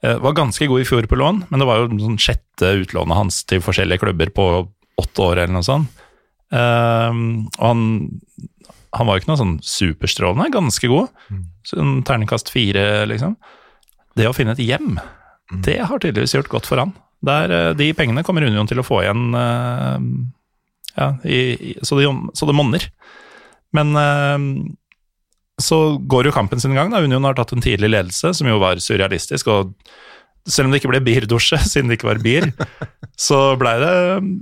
Eh, 0.02 0.18
Var 0.18 0.34
ganske 0.34 0.66
god 0.70 0.82
i 0.82 0.86
fjor 0.88 1.06
på 1.10 1.18
lån, 1.18 1.44
men 1.50 1.62
det 1.62 1.66
var 1.68 1.80
jo 1.82 1.88
sånn 2.02 2.18
sjette 2.22 2.74
utlånet 2.82 3.18
hans 3.18 3.42
til 3.48 3.62
forskjellige 3.62 4.02
klubber 4.04 4.30
på 4.34 4.48
åtte 4.98 5.22
år 5.24 5.44
eller 5.44 5.54
noe 5.58 5.66
sånt. 5.66 6.04
Um, 6.48 7.48
og 7.58 7.64
han, 7.64 7.82
han 8.96 9.08
var 9.08 9.16
jo 9.16 9.22
ikke 9.22 9.32
noe 9.32 9.40
sånn 9.42 9.58
superstrålende, 9.64 10.50
ganske 10.54 10.90
god. 10.90 11.12
Sånn 11.68 12.00
terningkast 12.08 12.52
fire, 12.52 13.04
liksom. 13.10 13.36
Det 14.18 14.26
å 14.28 14.34
finne 14.34 14.56
et 14.56 14.64
hjem, 14.64 14.96
det 15.64 15.78
har 15.88 16.00
tydeligvis 16.02 16.34
gjort 16.36 16.50
godt 16.52 16.68
for 16.68 16.82
han. 16.82 16.92
Der, 17.24 17.50
eh, 17.50 17.70
de 17.74 17.92
pengene 17.98 18.22
kommer 18.26 18.46
Union 18.46 18.68
til 18.70 18.78
å 18.78 18.86
få 18.86 19.00
igjen 19.02 19.32
eh, 19.34 20.02
ja, 20.98 21.08
i, 21.26 21.74
så, 21.82 21.98
det, 21.98 22.10
så 22.38 22.46
det 22.46 22.54
monner. 22.54 22.84
Men 23.74 23.96
eh, 23.98 24.44
så 25.58 25.80
går 25.98 26.28
jo 26.28 26.34
kampen 26.36 26.62
sin 26.62 26.76
gang. 26.78 26.92
da. 26.92 27.02
Union 27.02 27.26
har 27.26 27.38
tatt 27.38 27.54
en 27.56 27.64
tidlig 27.64 27.90
ledelse, 27.90 28.32
som 28.38 28.50
jo 28.50 28.60
var 28.62 28.82
surrealistisk. 28.82 29.50
og 29.50 29.74
selv 30.48 30.68
om 30.68 30.72
det 30.72 30.80
ikke 30.80 30.92
ble 30.92 31.02
birdusje, 31.04 31.58
siden 31.70 31.90
det 31.90 31.98
ikke 31.98 32.12
var 32.12 32.22
bier, 32.24 32.50
så 33.28 33.56
blei 33.60 33.76
det, 33.82 33.94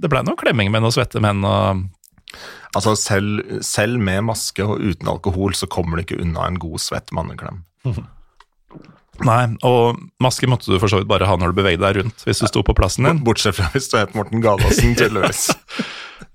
det 0.02 0.12
ble 0.12 0.24
noe 0.26 0.38
klemming 0.40 0.72
med 0.72 0.84
noen 0.84 0.94
svette 0.94 1.22
menn. 1.22 1.44
og 1.46 1.86
Altså 2.76 2.96
selv, 2.98 3.60
selv, 3.64 4.00
med 4.02 4.26
maske 4.28 4.64
og 4.64 4.82
uten 4.82 5.08
alkohol 5.08 5.54
så 5.56 5.68
kommer 5.70 5.96
du 5.96 6.04
ikke 6.04 6.20
unna 6.20 6.48
en 6.50 6.60
god 6.60 6.82
svett 6.82 7.12
manneklem. 7.16 7.62
Nei, 9.24 9.44
og 9.64 9.96
maske 10.20 10.48
måtte 10.50 10.68
du 10.68 10.76
for 10.76 10.92
så 10.92 11.00
vidt 11.00 11.08
bare 11.08 11.28
ha 11.28 11.38
når 11.40 11.54
du 11.54 11.60
bevegde 11.62 11.80
deg 11.86 12.02
rundt, 12.02 12.26
hvis 12.26 12.42
du 12.42 12.48
sto 12.50 12.60
på 12.66 12.76
plassen 12.76 13.08
din. 13.08 13.22
Bortsett 13.26 13.56
fra 13.56 13.70
hvis 13.72 13.88
du 13.92 13.96
het 14.00 14.12
Morten 14.18 14.44
Galaasen, 14.44 14.96
tydeligvis. 14.98 15.48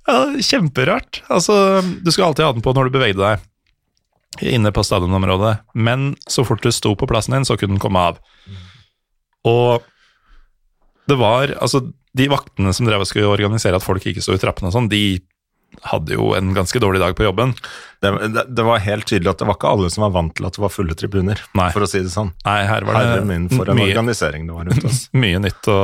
ja, 0.09 0.17
kjemperart. 0.41 1.21
Altså, 1.29 1.81
du 2.01 2.09
skulle 2.09 2.31
alltid 2.31 2.47
ha 2.47 2.55
den 2.55 2.65
på 2.65 2.73
når 2.77 2.89
du 2.89 2.97
bevegde 2.97 3.21
deg 3.21 3.47
inne 4.55 4.71
på 4.73 4.81
stadionområdet, 4.87 5.57
men 5.75 6.13
så 6.31 6.45
fort 6.47 6.63
du 6.63 6.71
sto 6.73 6.95
på 6.97 7.07
plassen 7.09 7.35
din, 7.35 7.45
så 7.45 7.57
kunne 7.59 7.75
den 7.75 7.83
komme 7.83 7.99
av. 8.13 8.21
Og 9.45 9.83
det 11.09 11.17
var 11.19 11.51
Altså, 11.59 11.83
de 12.17 12.27
vaktene 12.31 12.73
som 12.75 12.87
drev 12.87 13.03
og 13.03 13.09
skulle 13.09 13.29
organisere 13.31 13.77
at 13.77 13.85
folk 13.85 14.05
ikke 14.07 14.23
sto 14.23 14.35
i 14.35 14.41
trappene 14.41 14.71
og 14.71 14.75
sånn, 14.75 14.89
de 14.91 15.19
hadde 15.87 16.15
jo 16.15 16.31
en 16.37 16.53
ganske 16.55 16.79
dårlig 16.81 17.01
dag 17.01 17.15
på 17.17 17.25
jobben. 17.25 17.53
Det, 18.01 18.11
det, 18.33 18.45
det, 18.49 18.63
var 18.65 18.83
helt 18.83 19.07
tydelig 19.09 19.31
at 19.31 19.41
det 19.41 19.47
var 19.49 19.57
ikke 19.57 19.73
alle 19.73 19.91
som 19.93 20.05
var 20.05 20.15
vant 20.15 20.33
til 20.37 20.47
at 20.47 20.57
det 20.57 20.63
var 20.63 20.73
fulle 20.73 20.97
tribuner, 20.97 21.43
Nei. 21.57 21.69
for 21.73 21.85
å 21.85 21.89
si 21.89 22.01
det 22.03 22.13
sånn. 22.13 22.33
Nei, 22.47 22.57
her 22.69 22.87
var 22.87 22.99
det 23.01 23.21
min 23.29 23.47
for 23.51 23.69
en 23.69 23.79
mye, 23.79 23.91
organisering 23.93 24.49
det 24.49 24.57
var 24.57 24.69
rundt 24.69 24.89
oss. 24.89 25.03
mye 25.25 25.43
nytt 25.43 25.69
å, 25.71 25.79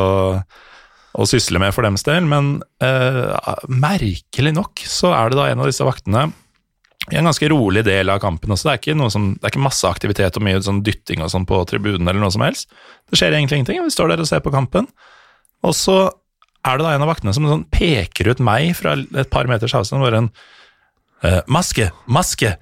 å 1.18 1.30
sysle 1.30 1.62
med 1.64 1.76
for 1.76 1.88
dems 1.88 2.06
del, 2.08 2.28
men 2.30 2.58
eh, 2.84 3.54
merkelig 3.72 4.54
nok 4.58 4.84
så 4.90 5.14
er 5.18 5.32
det 5.32 5.40
da 5.42 5.48
en 5.52 5.64
av 5.64 5.72
disse 5.72 5.88
vaktene 5.88 6.28
i 7.08 7.16
en 7.16 7.28
ganske 7.30 7.48
rolig 7.50 7.86
del 7.88 8.10
av 8.12 8.20
kampen 8.20 8.52
også. 8.52 8.68
Det 8.68 8.74
er 8.74 8.82
ikke, 8.82 9.10
som, 9.14 9.30
det 9.38 9.48
er 9.48 9.54
ikke 9.54 9.64
masse 9.64 9.88
aktivitet 9.88 10.38
og 10.40 10.44
mye 10.44 10.60
sånn 10.64 10.82
dytting 10.84 11.22
og 11.24 11.32
sånn 11.32 11.48
på 11.48 11.62
tribunen 11.70 12.04
eller 12.04 12.20
noe 12.20 12.34
som 12.36 12.44
helst. 12.44 12.68
Det 13.08 13.20
skjer 13.20 13.38
egentlig 13.38 13.62
ingenting. 13.62 13.80
Vi 13.86 13.94
står 13.96 14.12
der 14.12 14.24
og 14.24 14.28
ser 14.28 14.44
på 14.44 14.52
kampen. 14.52 14.90
Og 15.64 15.76
så 15.78 16.02
er 16.68 16.80
det 16.80 16.88
da 16.88 16.94
en 16.96 17.06
av 17.06 17.12
vaktene 17.12 17.34
som 17.36 17.48
sånn 17.50 17.66
peker 17.74 18.32
ut 18.32 18.44
meg 18.44 18.72
fra 18.78 18.96
et 18.98 19.32
par 19.34 19.50
meters 19.50 19.76
avstand 19.78 20.02
og 20.02 20.08
bare 20.08 20.22
en 20.24 20.30
uh, 21.26 21.42
Maske! 21.52 21.90
Maske! 22.12 22.54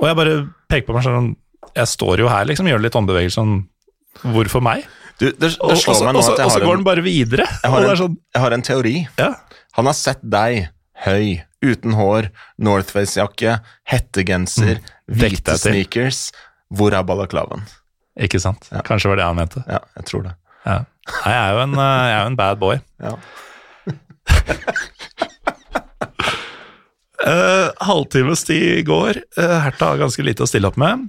Og 0.00 0.08
jeg 0.08 0.18
bare 0.18 0.36
peker 0.72 0.88
på 0.88 0.96
meg 0.96 1.06
sånn 1.06 1.32
Jeg 1.76 1.90
står 1.92 2.24
jo 2.24 2.30
her, 2.32 2.46
liksom, 2.50 2.68
gjør 2.70 2.82
litt 2.84 2.98
håndbevegelser 2.98 3.38
sånn 3.38 3.56
Hvorfor 4.34 4.64
meg? 4.64 4.86
Du, 5.20 5.28
det, 5.30 5.52
det 5.54 5.78
slår 5.78 6.06
meg 6.08 6.16
nå 6.16 6.22
at 6.22 6.34
jeg 6.34 6.42
har 6.42 6.48
Og 6.48 6.54
så 6.54 6.62
går 6.64 6.78
den 6.80 6.86
bare 6.86 7.04
videre. 7.04 7.46
Jeg 7.62 7.72
har, 7.72 7.84
en, 7.86 7.98
sånn, 8.00 8.16
jeg 8.34 8.42
har 8.42 8.54
en 8.56 8.64
teori. 8.66 8.94
Ja. 9.20 9.28
Han 9.78 9.88
har 9.88 9.96
sett 9.96 10.22
deg 10.24 10.66
høy, 11.04 11.42
uten 11.62 11.96
hår, 11.98 12.28
Northface-jakke, 12.62 13.58
hettegenser, 13.88 14.80
mm. 14.82 15.14
hvite 15.20 15.56
sneakers. 15.60 16.24
Hvor 16.72 16.96
er 16.96 17.06
balaklavaen? 17.06 17.64
Ikke 18.20 18.40
sant. 18.42 18.66
Ja. 18.72 18.82
Kanskje 18.86 19.12
var 19.12 19.20
det 19.20 19.28
han 19.28 19.38
mente. 19.38 19.62
Ja, 19.68 19.80
jeg 19.96 20.08
tror 20.10 20.26
det. 20.26 20.34
Ja. 20.62 20.84
Jeg 21.10 21.34
er 21.34 21.56
jo 21.56 21.62
en, 21.64 21.72
eh, 21.74 22.02
jeg 22.06 22.14
er 22.14 22.22
jo 22.22 22.30
en 22.30 22.38
bad 22.38 22.60
boy. 22.60 22.76
Ja. 23.02 23.16
uh, 27.26 27.68
halvtimes 27.88 28.44
tid 28.46 28.84
går. 28.86 29.18
Uh, 29.38 29.58
Herta 29.64 29.92
har 29.92 30.02
ganske 30.02 30.24
lite 30.26 30.46
å 30.46 30.50
stille 30.50 30.70
opp 30.70 30.78
med. 30.80 31.08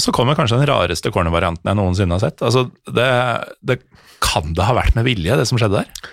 Så 0.00 0.14
kommer 0.14 0.36
kanskje 0.36 0.60
den 0.60 0.70
rareste 0.70 1.12
cornervarianten 1.12 1.68
jeg 1.68 1.78
noensinne 1.78 2.16
har 2.16 2.24
sett. 2.24 2.44
Altså, 2.44 2.66
det, 2.88 3.08
det, 3.64 3.80
kan 4.24 4.54
det 4.56 4.68
ha 4.68 4.76
vært 4.76 4.96
med 4.96 5.06
vilje, 5.08 5.36
det 5.36 5.48
som 5.48 5.60
skjedde 5.60 5.82
der? 5.82 6.12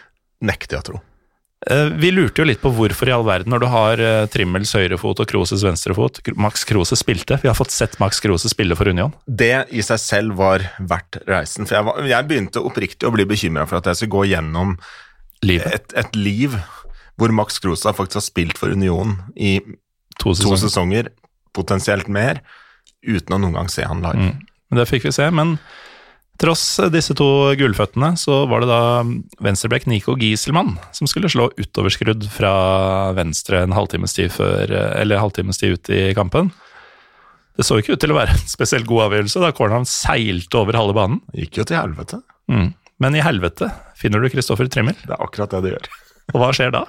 Nekter 0.50 0.78
jeg 0.78 0.84
å 0.84 0.90
tro. 0.92 1.02
Uh, 1.68 1.92
vi 2.00 2.08
lurte 2.16 2.40
jo 2.40 2.48
litt 2.48 2.62
på 2.62 2.72
hvorfor 2.72 3.10
i 3.10 3.12
all 3.12 3.26
verden, 3.28 3.52
når 3.52 3.64
du 3.64 3.68
har 3.68 4.00
uh, 4.00 4.28
Trimmels 4.32 4.72
høyrefot 4.78 5.20
og 5.20 5.28
Kroses 5.28 5.66
venstrefot 5.66 6.22
Max 6.40 6.64
Krose 6.68 6.96
spilte. 6.96 7.36
Vi 7.44 7.50
har 7.52 7.58
fått 7.58 7.76
sett 7.76 7.98
Max 8.00 8.22
Krose 8.24 8.48
spille 8.52 8.78
for 8.80 8.88
Union. 8.88 9.12
Det 9.28 9.68
i 9.76 9.84
seg 9.84 10.00
selv 10.00 10.38
var 10.40 10.64
verdt 10.80 11.20
reisen. 11.28 11.68
For 11.68 11.76
jeg, 11.76 11.88
var, 11.90 12.00
jeg 12.08 12.30
begynte 12.30 12.64
oppriktig 12.64 13.10
å 13.10 13.12
bli 13.12 13.28
bekymra 13.28 13.68
for 13.68 13.82
at 13.82 13.92
jeg 13.92 14.00
skulle 14.00 14.16
gå 14.16 14.30
gjennom 14.32 14.78
et, 15.44 15.94
et, 16.00 16.16
liv 16.16 16.56
hvor 17.20 17.36
Max 17.36 17.60
Krose 17.60 17.92
faktisk 17.96 18.22
har 18.22 18.28
spilt 18.30 18.60
for 18.60 18.72
Union 18.72 19.18
i 19.36 19.58
to 20.20 20.32
sesonger, 20.32 20.56
to 20.56 20.64
sesonger 20.64 21.12
potensielt 21.56 22.08
mer, 22.12 22.40
uten 23.04 23.36
å 23.36 23.42
noen 23.42 23.60
gang 23.60 23.72
se 23.72 23.84
han 23.84 24.04
live. 24.04 24.32
Mm. 24.32 24.80
Det 24.80 24.88
fikk 24.88 25.10
vi 25.10 25.16
se, 25.16 25.28
men 25.34 25.58
tross 26.40 26.64
disse 26.94 27.14
to 27.18 27.28
gulføttene 27.60 28.14
så 28.20 28.44
var 28.50 28.64
det 28.64 28.70
da 28.72 28.82
venstreblekk 29.44 29.90
Nico 29.92 30.16
Gieselmann 30.20 30.78
som 30.96 31.10
skulle 31.10 31.32
slå 31.32 31.50
utoverskrudd 31.60 32.26
fra 32.32 32.54
venstre 33.18 33.64
en 33.66 33.76
halvtimes 33.76 34.16
tid, 34.16 34.32
før, 34.34 34.72
eller 34.72 35.22
halvtimes 35.22 35.60
tid 35.62 35.78
ut 35.78 35.92
i 35.94 36.02
kampen. 36.18 36.52
Det 37.60 37.66
så 37.68 37.76
ikke 37.80 37.98
ut 37.98 38.00
til 38.00 38.14
å 38.14 38.20
være 38.20 38.38
en 38.38 38.46
spesielt 38.48 38.88
god 38.88 39.10
avgjørelse 39.10 39.42
da 39.44 39.52
corneren 39.56 39.88
seilte 39.90 40.62
over 40.62 40.78
halve 40.80 40.96
banen. 40.96 41.20
Gikk 41.36 41.60
jo 41.60 41.68
til 41.68 41.80
helvete. 41.82 42.22
Mm. 42.48 42.70
Men 43.04 43.16
i 43.16 43.24
helvete 43.24 43.68
finner 44.00 44.24
du 44.24 44.32
Kristoffer 44.32 44.70
Trimmel. 44.72 44.96
Det 45.04 45.12
er 45.16 45.24
akkurat 45.24 45.52
det 45.56 45.66
det 45.66 45.74
gjør. 45.74 45.90
Og 46.34 46.40
hva 46.40 46.54
skjer 46.56 46.72
da? 46.76 46.86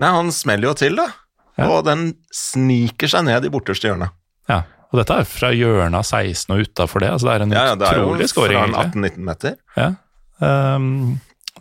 Nei, 0.00 0.12
Han 0.12 0.32
smeller 0.32 0.70
jo 0.70 0.76
til, 0.78 0.96
da. 0.96 1.10
Ja. 1.56 1.68
Og 1.68 1.84
den 1.88 2.10
sniker 2.32 3.12
seg 3.12 3.26
ned 3.28 3.44
i 3.44 3.52
borteste 3.52 3.88
hjørne. 3.88 4.10
Ja, 4.48 4.62
og 4.92 5.00
dette 5.00 5.18
er 5.20 5.28
fra 5.28 5.50
hjørnet 5.54 5.98
av 5.98 6.06
16 6.06 6.54
og 6.54 6.62
utafor 6.62 7.02
det. 7.02 7.12
altså 7.12 7.28
Det 7.28 7.34
er 7.34 7.44
en 7.44 7.54
ja, 7.56 7.64
ja, 7.72 7.76
det 7.80 7.92
utrolig 7.92 8.28
scoring. 8.30 8.74
Fra 8.74 8.84
18-19 8.86 9.28
meter. 9.28 9.56
Ja. 9.76 9.88
Um, 10.38 10.88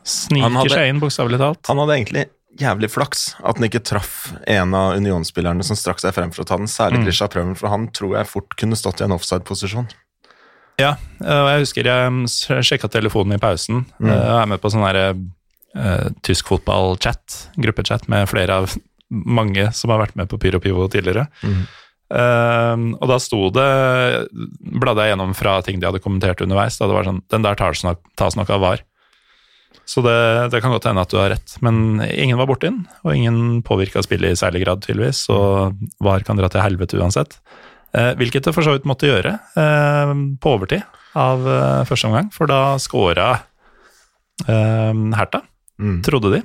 sniker 0.05 0.57
hadde, 0.59 0.73
seg 0.76 0.89
inn, 0.91 1.01
bokstavelig 1.01 1.41
talt. 1.41 1.61
Han 1.71 1.82
hadde 1.82 1.97
egentlig 1.97 2.26
jævlig 2.59 2.89
flaks 2.93 3.26
at 3.41 3.57
han 3.57 3.67
ikke 3.67 3.84
traff 3.84 4.15
en 4.47 4.76
av 4.78 4.95
Union-spillerne 4.99 5.65
som 5.67 5.78
strakk 5.80 5.99
seg 6.03 6.15
frem 6.15 6.32
for 6.36 6.45
å 6.45 6.47
ta 6.47 6.59
den, 6.61 6.71
særlig 6.71 7.01
mm. 7.01 7.07
Grisha 7.09 7.28
Prøven, 7.32 7.55
for 7.59 7.73
han 7.73 7.89
tror 7.95 8.17
jeg 8.19 8.32
fort 8.32 8.55
kunne 8.59 8.80
stått 8.80 9.01
i 9.01 9.07
en 9.07 9.15
offside-posisjon. 9.15 9.89
Ja, 10.80 10.95
og 11.23 11.49
jeg 11.51 11.63
husker 11.63 11.88
jeg 11.88 12.63
sjekka 12.67 12.89
telefonen 12.91 13.38
i 13.38 13.41
pausen. 13.41 13.86
Mm. 13.99 14.11
Jeg 14.11 14.36
er 14.38 14.49
med 14.51 14.61
på 14.63 14.71
sånn 14.71 14.84
herre 14.84 15.05
uh, 15.15 16.11
tysk 16.26 16.51
fotball-chat, 16.51 17.39
gruppechat 17.63 18.09
med 18.11 18.28
flere 18.32 18.59
av 18.61 18.76
mange 19.09 19.69
som 19.76 19.93
har 19.93 20.01
vært 20.01 20.17
med 20.19 20.30
på 20.32 20.39
Pyro 20.41 20.59
Pivo 20.63 20.88
tidligere. 20.91 21.28
Mm. 21.43 21.65
Uh, 22.06 22.93
og 23.01 23.08
da 23.10 23.16
sto 23.18 23.47
det 23.49 23.70
Bladde 24.78 25.08
jeg 25.08 25.16
gjennom 25.16 25.32
fra 25.34 25.56
ting 25.66 25.80
de 25.82 25.88
hadde 25.89 26.03
kommentert 26.03 26.43
underveis. 26.45 26.78
Da 26.78 26.89
det 26.89 26.97
var 26.97 27.08
sånn 27.08 27.24
Den 27.34 27.45
der 27.45 27.58
tas 27.58 27.82
nok, 27.86 28.03
tas 28.20 28.38
nok 28.38 28.51
av 28.53 28.62
VAR. 28.62 28.84
Så 29.86 30.01
det, 30.01 30.18
det, 30.53 30.62
kan 30.64 30.74
godt 30.74 30.88
hende 30.89 31.03
at 31.06 31.12
du 31.14 31.18
har 31.20 31.30
rett, 31.36 31.56
men 31.62 32.01
ingen 32.08 32.39
var 32.39 32.47
borti 32.49 32.72
den. 32.72 32.86
Og 33.06 33.14
ingen 33.14 33.62
påvirka 33.66 34.01
spillet 34.01 34.34
i 34.34 34.39
særlig 34.39 34.64
grad, 34.64 34.82
tydeligvis, 34.82 35.26
så 35.28 35.38
VAR 36.01 36.26
kan 36.26 36.39
dra 36.39 36.49
til 36.49 36.64
helvete 36.64 36.97
uansett. 36.97 37.38
Uh, 37.95 38.12
hvilket 38.18 38.47
det 38.47 38.56
for 38.56 38.66
så 38.66 38.74
vidt 38.74 38.88
måtte 38.89 39.08
gjøre 39.08 39.36
uh, 39.56 40.14
på 40.41 40.56
overtid 40.58 40.82
av 41.16 41.45
uh, 41.45 41.86
første 41.88 42.10
omgang, 42.10 42.32
for 42.34 42.49
da 42.51 42.78
scora 42.82 43.36
Herta, 44.45 45.39
mm. 45.80 46.01
trodde 46.03 46.34
de. 46.34 46.41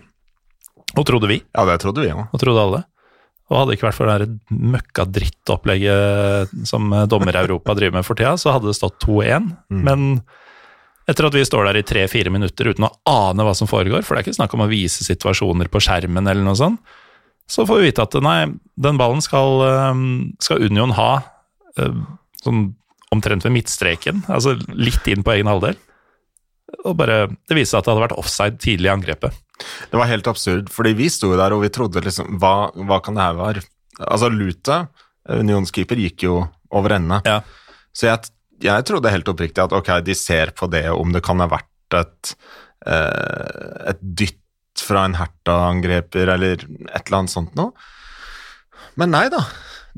Og 0.94 1.06
trodde 1.08 1.26
vi. 1.26 1.40
Ja, 1.42 1.64
det 1.66 1.80
trodde 1.82 2.04
vi 2.04 2.12
òg. 2.12 2.28
Og 2.30 2.38
trodde 2.38 2.62
alle. 2.62 2.80
Og 3.51 3.57
hadde 3.59 3.72
det 3.72 3.78
ikke 3.78 3.88
vært 3.88 3.98
for 3.98 4.11
det 4.11 4.61
møkka 4.74 5.05
drittopplegget 5.11 6.53
som 6.70 6.92
Dommer-Europa 7.11 7.74
driver 7.74 7.98
med 7.98 8.07
for 8.07 8.18
tida, 8.18 8.36
så 8.38 8.55
hadde 8.55 8.70
det 8.70 8.78
stått 8.78 9.01
2-1. 9.03 9.51
Mm. 9.74 9.80
Men 9.88 10.07
etter 11.11 11.26
at 11.26 11.34
vi 11.34 11.42
står 11.46 11.66
der 11.66 11.80
i 11.80 11.86
tre-fire 11.86 12.30
minutter 12.30 12.70
uten 12.70 12.86
å 12.86 12.92
ane 13.11 13.46
hva 13.46 13.55
som 13.59 13.70
foregår, 13.70 14.05
for 14.07 14.14
det 14.14 14.22
er 14.22 14.28
ikke 14.28 14.38
snakk 14.38 14.55
om 14.55 14.62
å 14.62 14.70
vise 14.70 15.07
situasjoner 15.07 15.70
på 15.72 15.82
skjermen 15.82 16.30
eller 16.30 16.46
noe 16.46 16.59
sånt, 16.59 16.96
så 17.51 17.66
får 17.66 17.80
vi 17.80 17.88
vite 17.88 18.05
at 18.07 18.14
nei, 18.22 18.44
den 18.78 18.98
ballen 19.01 19.22
skal, 19.24 19.64
eh, 19.66 20.03
skal 20.38 20.62
Union 20.70 20.94
ha 20.94 21.11
eh, 21.80 21.96
sånn 22.44 22.68
omtrent 23.11 23.42
ved 23.42 23.57
midtstreken, 23.57 24.22
altså 24.30 24.55
litt 24.70 25.09
inn 25.11 25.24
på 25.26 25.34
egen 25.34 25.51
halvdel. 25.51 25.74
Og 26.84 26.96
bare, 26.98 27.26
Det 27.48 27.56
viste 27.56 27.74
seg 27.74 27.80
at 27.80 27.86
det 27.86 27.92
hadde 27.94 28.06
vært 28.06 28.20
offside 28.20 28.60
tidlig 28.62 28.88
i 28.88 28.94
angrepet. 28.94 29.36
Det 29.90 29.98
var 30.00 30.08
helt 30.08 30.28
absurd, 30.30 30.70
fordi 30.72 30.94
vi 30.96 31.10
sto 31.12 31.34
der 31.36 31.52
og 31.52 31.64
vi 31.64 31.72
trodde 31.74 32.02
liksom 32.04 32.38
Hva, 32.40 32.70
hva 32.88 33.00
kan 33.04 33.18
det 33.18 33.26
her 33.26 33.38
være? 33.38 33.64
Altså, 34.00 34.30
Lute, 34.32 34.78
unionskeeper, 35.28 36.00
gikk 36.00 36.24
jo 36.24 36.40
over 36.72 36.96
ende. 36.96 37.20
Ja. 37.26 37.40
Så 37.92 38.08
jeg, 38.08 38.30
jeg, 38.64 38.86
trodde 38.88 39.12
helt 39.12 39.28
oppriktig 39.28 39.62
at 39.62 39.74
ok, 39.76 39.92
de 40.06 40.16
ser 40.16 40.54
på 40.56 40.70
det 40.72 40.86
om 40.94 41.12
det 41.12 41.22
kan 41.26 41.42
ha 41.42 41.48
vært 41.50 41.98
et, 41.98 42.34
eh, 42.86 43.90
et 43.92 44.00
dytt 44.00 44.38
fra 44.80 45.04
en 45.04 45.18
Herta-angreper 45.18 46.30
eller 46.36 46.62
et 46.62 47.02
eller 47.02 47.18
annet 47.18 47.34
sånt 47.34 47.58
noe. 47.58 47.74
Men 49.00 49.12
nei 49.12 49.26
da, 49.32 49.42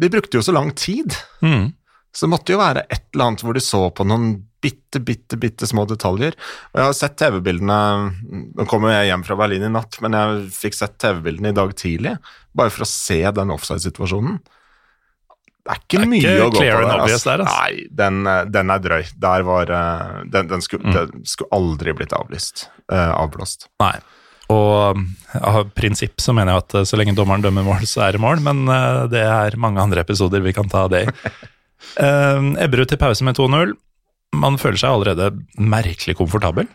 de 0.01 0.11
brukte 0.11 0.41
jo 0.41 0.45
så 0.45 0.55
lang 0.57 0.73
tid. 0.79 1.15
Mm. 1.45 1.71
Så 2.13 2.27
det 2.27 2.33
måtte 2.33 2.55
jo 2.55 2.61
være 2.61 2.87
et 2.89 3.07
eller 3.13 3.31
annet 3.31 3.45
hvor 3.45 3.57
de 3.57 3.63
så 3.65 3.87
på 3.95 4.07
noen 4.09 4.35
bitte, 4.63 5.01
bitte, 5.03 5.37
bitte 5.43 5.67
små 5.69 5.85
detaljer. 5.91 6.37
Og 6.73 6.81
jeg 6.81 6.87
har 6.89 6.97
sett 6.97 7.17
TV-bildene 7.21 7.79
Nå 8.57 8.67
kommer 8.71 8.95
jeg 8.95 9.11
hjem 9.11 9.25
fra 9.27 9.37
Berlin 9.43 9.67
i 9.67 9.71
natt, 9.75 9.99
men 10.05 10.15
jeg 10.17 10.49
fikk 10.57 10.79
sett 10.79 10.97
TV-bildene 11.03 11.51
i 11.53 11.57
dag 11.59 11.75
tidlig, 11.79 12.17
bare 12.57 12.71
for 12.75 12.87
å 12.87 12.91
se 12.91 13.21
den 13.35 13.51
offside-situasjonen. 13.55 14.39
Det 15.63 15.71
er 15.71 15.79
ikke 15.79 15.99
Det 15.99 16.03
er 16.03 16.11
mye 16.11 16.23
ikke 16.23 16.47
å 16.47 16.51
gå 16.51 16.59
på 16.59 16.65
der. 16.67 16.95
obvious 16.97 17.23
der, 17.27 17.43
altså. 17.45 17.59
Nei, 17.61 17.85
den, 18.03 18.17
eh, 18.27 18.41
den 18.51 18.71
er 18.75 18.81
drøy. 18.83 19.03
Der 19.23 19.45
var 19.47 19.71
eh, 19.71 20.25
Den, 20.33 20.49
den 20.51 20.65
skulle, 20.65 20.83
Mm. 20.83 20.95
den 20.97 21.23
skulle 21.31 21.53
aldri 21.55 21.93
blitt 21.95 22.13
avlyst. 22.17 22.65
Uh, 22.91 23.13
avblåst. 23.15 23.69
Nei. 23.81 23.95
Og 24.51 24.99
av 25.39 25.71
prinsipp 25.79 26.19
så 26.21 26.35
mener 26.35 26.53
jeg 26.57 26.65
at 26.65 26.89
så 26.91 26.99
lenge 26.99 27.15
dommeren 27.15 27.45
dømmer 27.45 27.65
mål, 27.65 27.87
så 27.87 28.03
er 28.09 28.13
det 28.17 28.21
mål, 28.21 28.43
men 28.43 28.67
uh, 28.69 29.07
det 29.09 29.23
er 29.23 29.57
mange 29.57 29.81
andre 29.81 30.03
episoder 30.03 30.43
vi 30.43 30.53
kan 30.53 30.69
ta 30.69 30.89
det 30.93 31.05
i. 31.07 31.15
Uh, 31.97 32.53
Ebberud 32.67 32.91
til 32.91 32.99
pause 33.01 33.25
med 33.25 33.39
2-0. 33.39 33.73
Man 34.33 34.57
føler 34.61 34.81
seg 34.81 34.95
allerede 34.95 35.31
merkelig 35.61 36.17
komfortabel. 36.19 36.71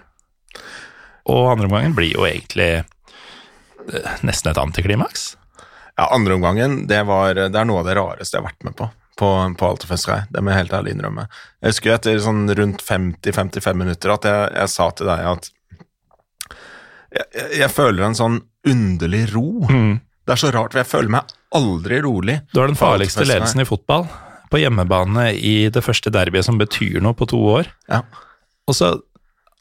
Og 1.28 1.52
andreomgangen 1.52 1.96
blir 1.98 2.14
jo 2.14 2.28
egentlig 2.28 2.70
uh, 2.84 4.14
nesten 4.26 4.54
et 4.54 4.62
antiklimaks. 4.62 5.34
Ja, 5.98 6.12
andre 6.14 6.38
omgangen, 6.38 6.86
det, 6.88 7.02
var, 7.10 7.34
det 7.34 7.58
er 7.58 7.66
noe 7.66 7.82
av 7.82 7.88
det 7.90 7.98
rareste 7.98 8.38
jeg 8.38 8.44
har 8.44 8.52
vært 8.52 8.68
med 8.68 8.78
på. 8.78 8.90
På, 9.18 9.30
på 9.58 9.70
Alterfestkei, 9.74 10.20
det 10.30 10.44
må 10.46 10.52
jeg 10.54 10.62
helt 10.62 10.74
ærlig 10.78 10.92
innrømme. 10.94 11.24
Jeg 11.58 11.74
husker 11.74 11.96
etter 11.96 12.20
sånn 12.22 12.44
rundt 12.54 12.84
50-55 12.86 13.80
minutter 13.80 14.14
at 14.14 14.28
jeg, 14.30 14.52
jeg 14.60 14.74
sa 14.76 14.92
til 14.94 15.10
deg 15.10 15.24
at 15.32 15.50
jeg, 17.18 17.48
jeg, 17.64 17.72
føler 17.74 18.06
en 18.06 18.18
sånn 18.20 18.38
underlig 18.68 19.24
ro. 19.32 19.48
Det 20.28 20.36
er 20.36 20.42
så 20.44 20.52
rart, 20.54 20.76
for 20.76 20.84
jeg 20.84 20.92
føler 20.92 21.16
meg 21.18 21.34
aldri 21.58 21.98
rolig. 22.06 22.38
Du 22.54 22.62
har 22.62 22.70
den 22.70 22.78
farligste 22.78 23.26
ledelsen 23.26 23.64
i 23.64 23.68
fotball. 23.68 24.06
På 24.52 24.62
hjemmebane 24.62 25.30
i 25.36 25.56
det 25.74 25.84
første 25.84 26.12
derbyet 26.14 26.48
som 26.48 26.60
betyr 26.60 27.02
noe 27.04 27.18
på 27.18 27.28
to 27.30 27.40
år. 27.58 27.70
Ja. 27.92 28.04
Og 28.68 28.78
så 28.78 28.94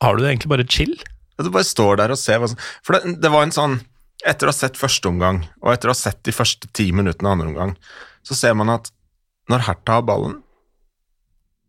har 0.03 0.17
du 0.17 0.23
det 0.23 0.33
egentlig 0.33 0.53
bare 0.53 0.67
chill. 0.69 0.95
Du 1.41 1.51
bare 1.53 1.67
står 1.69 1.99
der 2.01 2.15
og 2.15 2.21
ser 2.21 2.41
hva 2.41 2.49
som 2.49 2.61
For 2.87 2.97
det, 2.97 3.19
det 3.21 3.31
var 3.33 3.45
en 3.45 3.55
sånn 3.55 3.81
Etter 4.27 4.49
å 4.49 4.51
ha 4.51 4.57
sett 4.57 4.79
første 4.81 5.11
omgang, 5.11 5.43
og 5.61 5.69
etter 5.75 5.91
å 5.91 5.93
ha 5.93 5.99
sett 5.99 6.23
de 6.25 6.33
første 6.35 6.67
ti 6.75 6.87
minuttene 6.97 7.29
av 7.29 7.35
andre 7.37 7.51
omgang, 7.51 7.75
så 8.27 8.35
ser 8.35 8.55
man 8.57 8.73
at 8.73 8.89
når 9.53 9.67
Hertha 9.69 9.99
har 9.99 10.07
ballen 10.09 10.39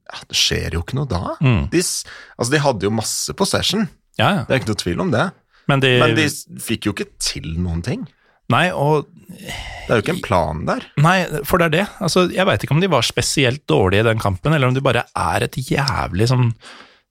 ja, 0.08 0.22
Det 0.32 0.38
skjer 0.40 0.78
jo 0.78 0.82
ikke 0.82 0.96
noe 0.98 1.10
da. 1.12 1.36
Mm. 1.44 1.68
De, 1.74 1.82
altså, 1.84 2.50
de 2.54 2.62
hadde 2.64 2.88
jo 2.88 2.94
masse 2.96 3.36
possession, 3.38 3.84
Ja, 4.18 4.30
ja. 4.32 4.46
det 4.48 4.56
er 4.56 4.62
ikke 4.62 4.72
noe 4.72 4.82
tvil 4.82 5.04
om 5.04 5.12
det. 5.14 5.26
Men 5.68 5.84
de, 5.84 5.92
Men 6.02 6.16
de 6.18 6.26
fikk 6.64 6.88
jo 6.88 6.96
ikke 6.96 7.10
til 7.22 7.52
noen 7.60 7.84
ting. 7.86 8.08
Nei, 8.50 8.70
og 8.72 9.12
Det 9.28 9.92
er 9.92 10.00
jo 10.00 10.04
ikke 10.04 10.16
en 10.18 10.26
plan 10.26 10.66
der. 10.68 10.84
Nei, 11.04 11.20
for 11.48 11.60
det 11.60 11.70
er 11.70 11.76
det. 11.76 11.86
Altså, 12.04 12.26
jeg 12.34 12.48
veit 12.48 12.64
ikke 12.64 12.76
om 12.76 12.84
de 12.84 12.92
var 12.92 13.06
spesielt 13.08 13.64
dårlige 13.70 14.04
i 14.04 14.08
den 14.08 14.22
kampen, 14.24 14.56
eller 14.56 14.70
om 14.70 14.76
de 14.76 14.84
bare 14.84 15.06
er 15.12 15.48
et 15.48 15.58
jævlig 15.60 16.30
sånn 16.32 16.52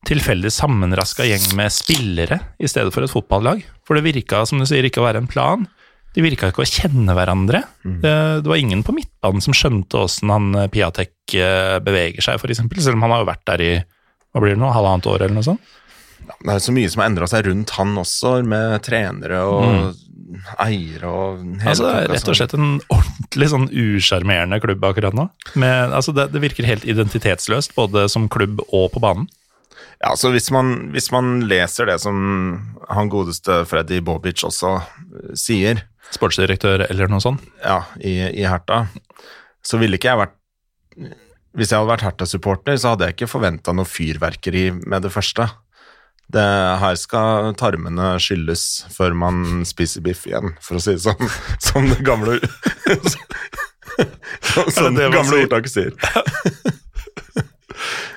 tilfeldig 0.06 0.52
sammenraska 0.54 1.24
gjeng 1.26 1.48
med 1.58 1.72
spillere 1.74 2.38
i 2.62 2.68
stedet 2.70 2.92
for 2.94 3.04
et 3.04 3.10
fotballag. 3.10 3.64
For 3.86 3.98
det 3.98 4.06
virka, 4.06 4.44
som 4.46 4.60
du 4.60 4.66
sier, 4.68 4.86
ikke 4.86 5.02
å 5.02 5.08
være 5.08 5.24
en 5.24 5.30
plan. 5.30 5.66
De 6.16 6.24
virka 6.24 6.52
ikke 6.52 6.62
å 6.64 6.68
kjenne 6.68 7.16
hverandre. 7.16 7.64
Det, 7.84 8.12
det 8.44 8.48
var 8.48 8.60
ingen 8.60 8.84
på 8.86 8.94
midtbanen 8.96 9.42
som 9.44 9.56
skjønte 9.56 10.04
åssen 10.06 10.32
han 10.32 10.54
eh, 10.56 10.70
Piatek 10.72 11.34
eh, 11.36 11.76
beveger 11.84 12.24
seg, 12.24 12.38
f.eks., 12.40 12.62
selv 12.78 12.96
om 12.96 13.04
han 13.04 13.16
har 13.16 13.24
jo 13.24 13.28
vært 13.32 13.44
der 13.50 13.64
i 13.64 13.72
hva 13.76 14.44
blir 14.44 14.54
det 14.54 14.60
nå, 14.62 14.70
halvannet 14.72 15.08
år 15.10 15.26
eller 15.26 15.36
noe 15.36 15.48
sånt. 15.48 15.74
Det 16.26 16.54
er 16.54 16.62
så 16.62 16.72
mye 16.74 16.88
som 16.92 17.02
har 17.02 17.10
endra 17.10 17.28
seg 17.30 17.46
rundt 17.46 17.74
han 17.76 17.92
også, 18.00 18.38
med 18.48 18.78
trenere 18.84 19.42
og 19.48 20.00
eiere 20.62 21.08
og 21.08 21.40
hele 21.62 21.72
Altså, 21.72 21.86
det 21.86 21.94
er 21.94 22.10
rett 22.10 22.22
og 22.22 22.28
sånn. 22.28 22.38
slett 22.40 22.54
en 22.56 22.70
ordentlig 22.92 23.48
sånn 23.52 23.66
usjarmerende 23.70 24.60
klubb 24.62 24.86
akkurat 24.88 25.16
nå. 25.16 25.28
Men, 25.54 25.94
altså, 25.96 26.14
det, 26.16 26.30
det 26.34 26.42
virker 26.44 26.68
helt 26.68 26.86
identitetsløst, 26.88 27.74
både 27.78 28.06
som 28.12 28.28
klubb 28.32 28.62
og 28.68 28.90
på 28.94 29.02
banen. 29.04 29.28
Ja, 30.02 30.12
så 30.18 30.30
hvis 30.34 30.50
man, 30.52 30.90
hvis 30.92 31.08
man 31.12 31.46
leser 31.48 31.88
det 31.88 31.98
som 32.02 32.16
han 32.92 33.10
godeste 33.12 33.62
Freddy 33.68 34.02
Bobic 34.04 34.44
også 34.44 34.76
eh, 34.78 35.30
sier 35.38 35.86
Sportsdirektør 36.14 36.84
eller 36.86 37.10
noe 37.10 37.22
sånt. 37.24 37.42
ja, 37.64 37.80
i, 37.98 38.20
i 38.38 38.44
Herta, 38.46 38.84
så 39.64 39.80
ville 39.80 39.98
ikke 39.98 40.12
jeg 40.12 40.20
vært 40.20 40.36
Hvis 41.56 41.72
jeg 41.72 41.80
hadde 41.80 41.90
vært 41.90 42.04
Herta-supporter, 42.06 42.76
så 42.78 42.92
hadde 42.92 43.08
jeg 43.08 43.16
ikke 43.16 43.30
forventa 43.32 43.74
noe 43.74 43.88
fyrverkeri 43.88 44.68
med 44.76 45.06
det 45.06 45.10
første. 45.14 45.48
Det, 46.32 46.42
her 46.82 46.96
skal 46.98 47.52
tarmene 47.58 48.16
skylles 48.22 48.86
før 48.90 49.14
man 49.14 49.62
spiser 49.68 50.02
biff 50.02 50.24
igjen, 50.26 50.56
for 50.64 50.78
å 50.78 50.82
si 50.82 50.96
det 50.96 51.04
sånn. 51.04 51.30
Som 51.66 51.86
det 51.90 52.00
gamle 52.06 52.40
Som, 52.42 53.22
som 54.74 54.96
det 54.96 55.06
det 55.06 55.12
gamle 55.14 55.44
ordtaket 55.46 55.72
sier. 55.72 55.94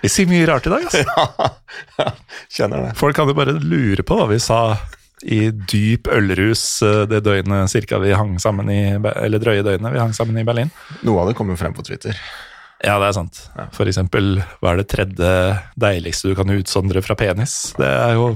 Vi 0.01 0.09
sier 0.11 0.29
mye 0.29 0.45
rart 0.47 0.67
i 0.67 0.71
dag, 0.71 0.85
altså. 0.87 2.13
Kjenner 2.55 2.87
det. 2.87 2.93
Folk 2.99 3.17
kan 3.17 3.29
jo 3.29 3.35
bare 3.37 3.57
lure 3.59 4.05
på 4.07 4.15
hva 4.15 4.29
vi 4.31 4.39
sa 4.41 4.77
i 5.19 5.49
dyp 5.51 6.07
ølrus 6.15 6.63
eh, 6.85 7.01
det 7.11 7.19
døgnet 7.25 7.71
cirka 7.71 7.99
vi 7.99 8.13
hang 8.15 8.37
sammen 8.39 8.69
i 8.71 8.81
Eller 8.95 9.41
drøye 9.41 9.65
døgnet 9.67 9.91
vi 9.91 9.99
hang 9.99 10.15
sammen 10.15 10.39
i 10.39 10.45
Berlin. 10.47 10.71
Noe 11.03 11.23
av 11.25 11.31
det 11.31 11.35
kommer 11.35 11.59
frem 11.59 11.75
på 11.75 11.83
Twitter. 11.83 12.15
Ja, 12.85 12.95
det 13.01 13.09
er 13.09 13.15
sant. 13.17 13.39
For 13.75 13.89
eksempel, 13.91 14.37
hva 14.61 14.71
er 14.73 14.81
det 14.81 14.89
tredje 14.93 15.31
deiligste 15.79 16.31
du 16.31 16.37
kan 16.37 16.51
utsondre 16.53 17.01
fra 17.03 17.17
penis? 17.19 17.73
Det 17.75 17.87
er 17.89 18.13
jo 18.15 18.29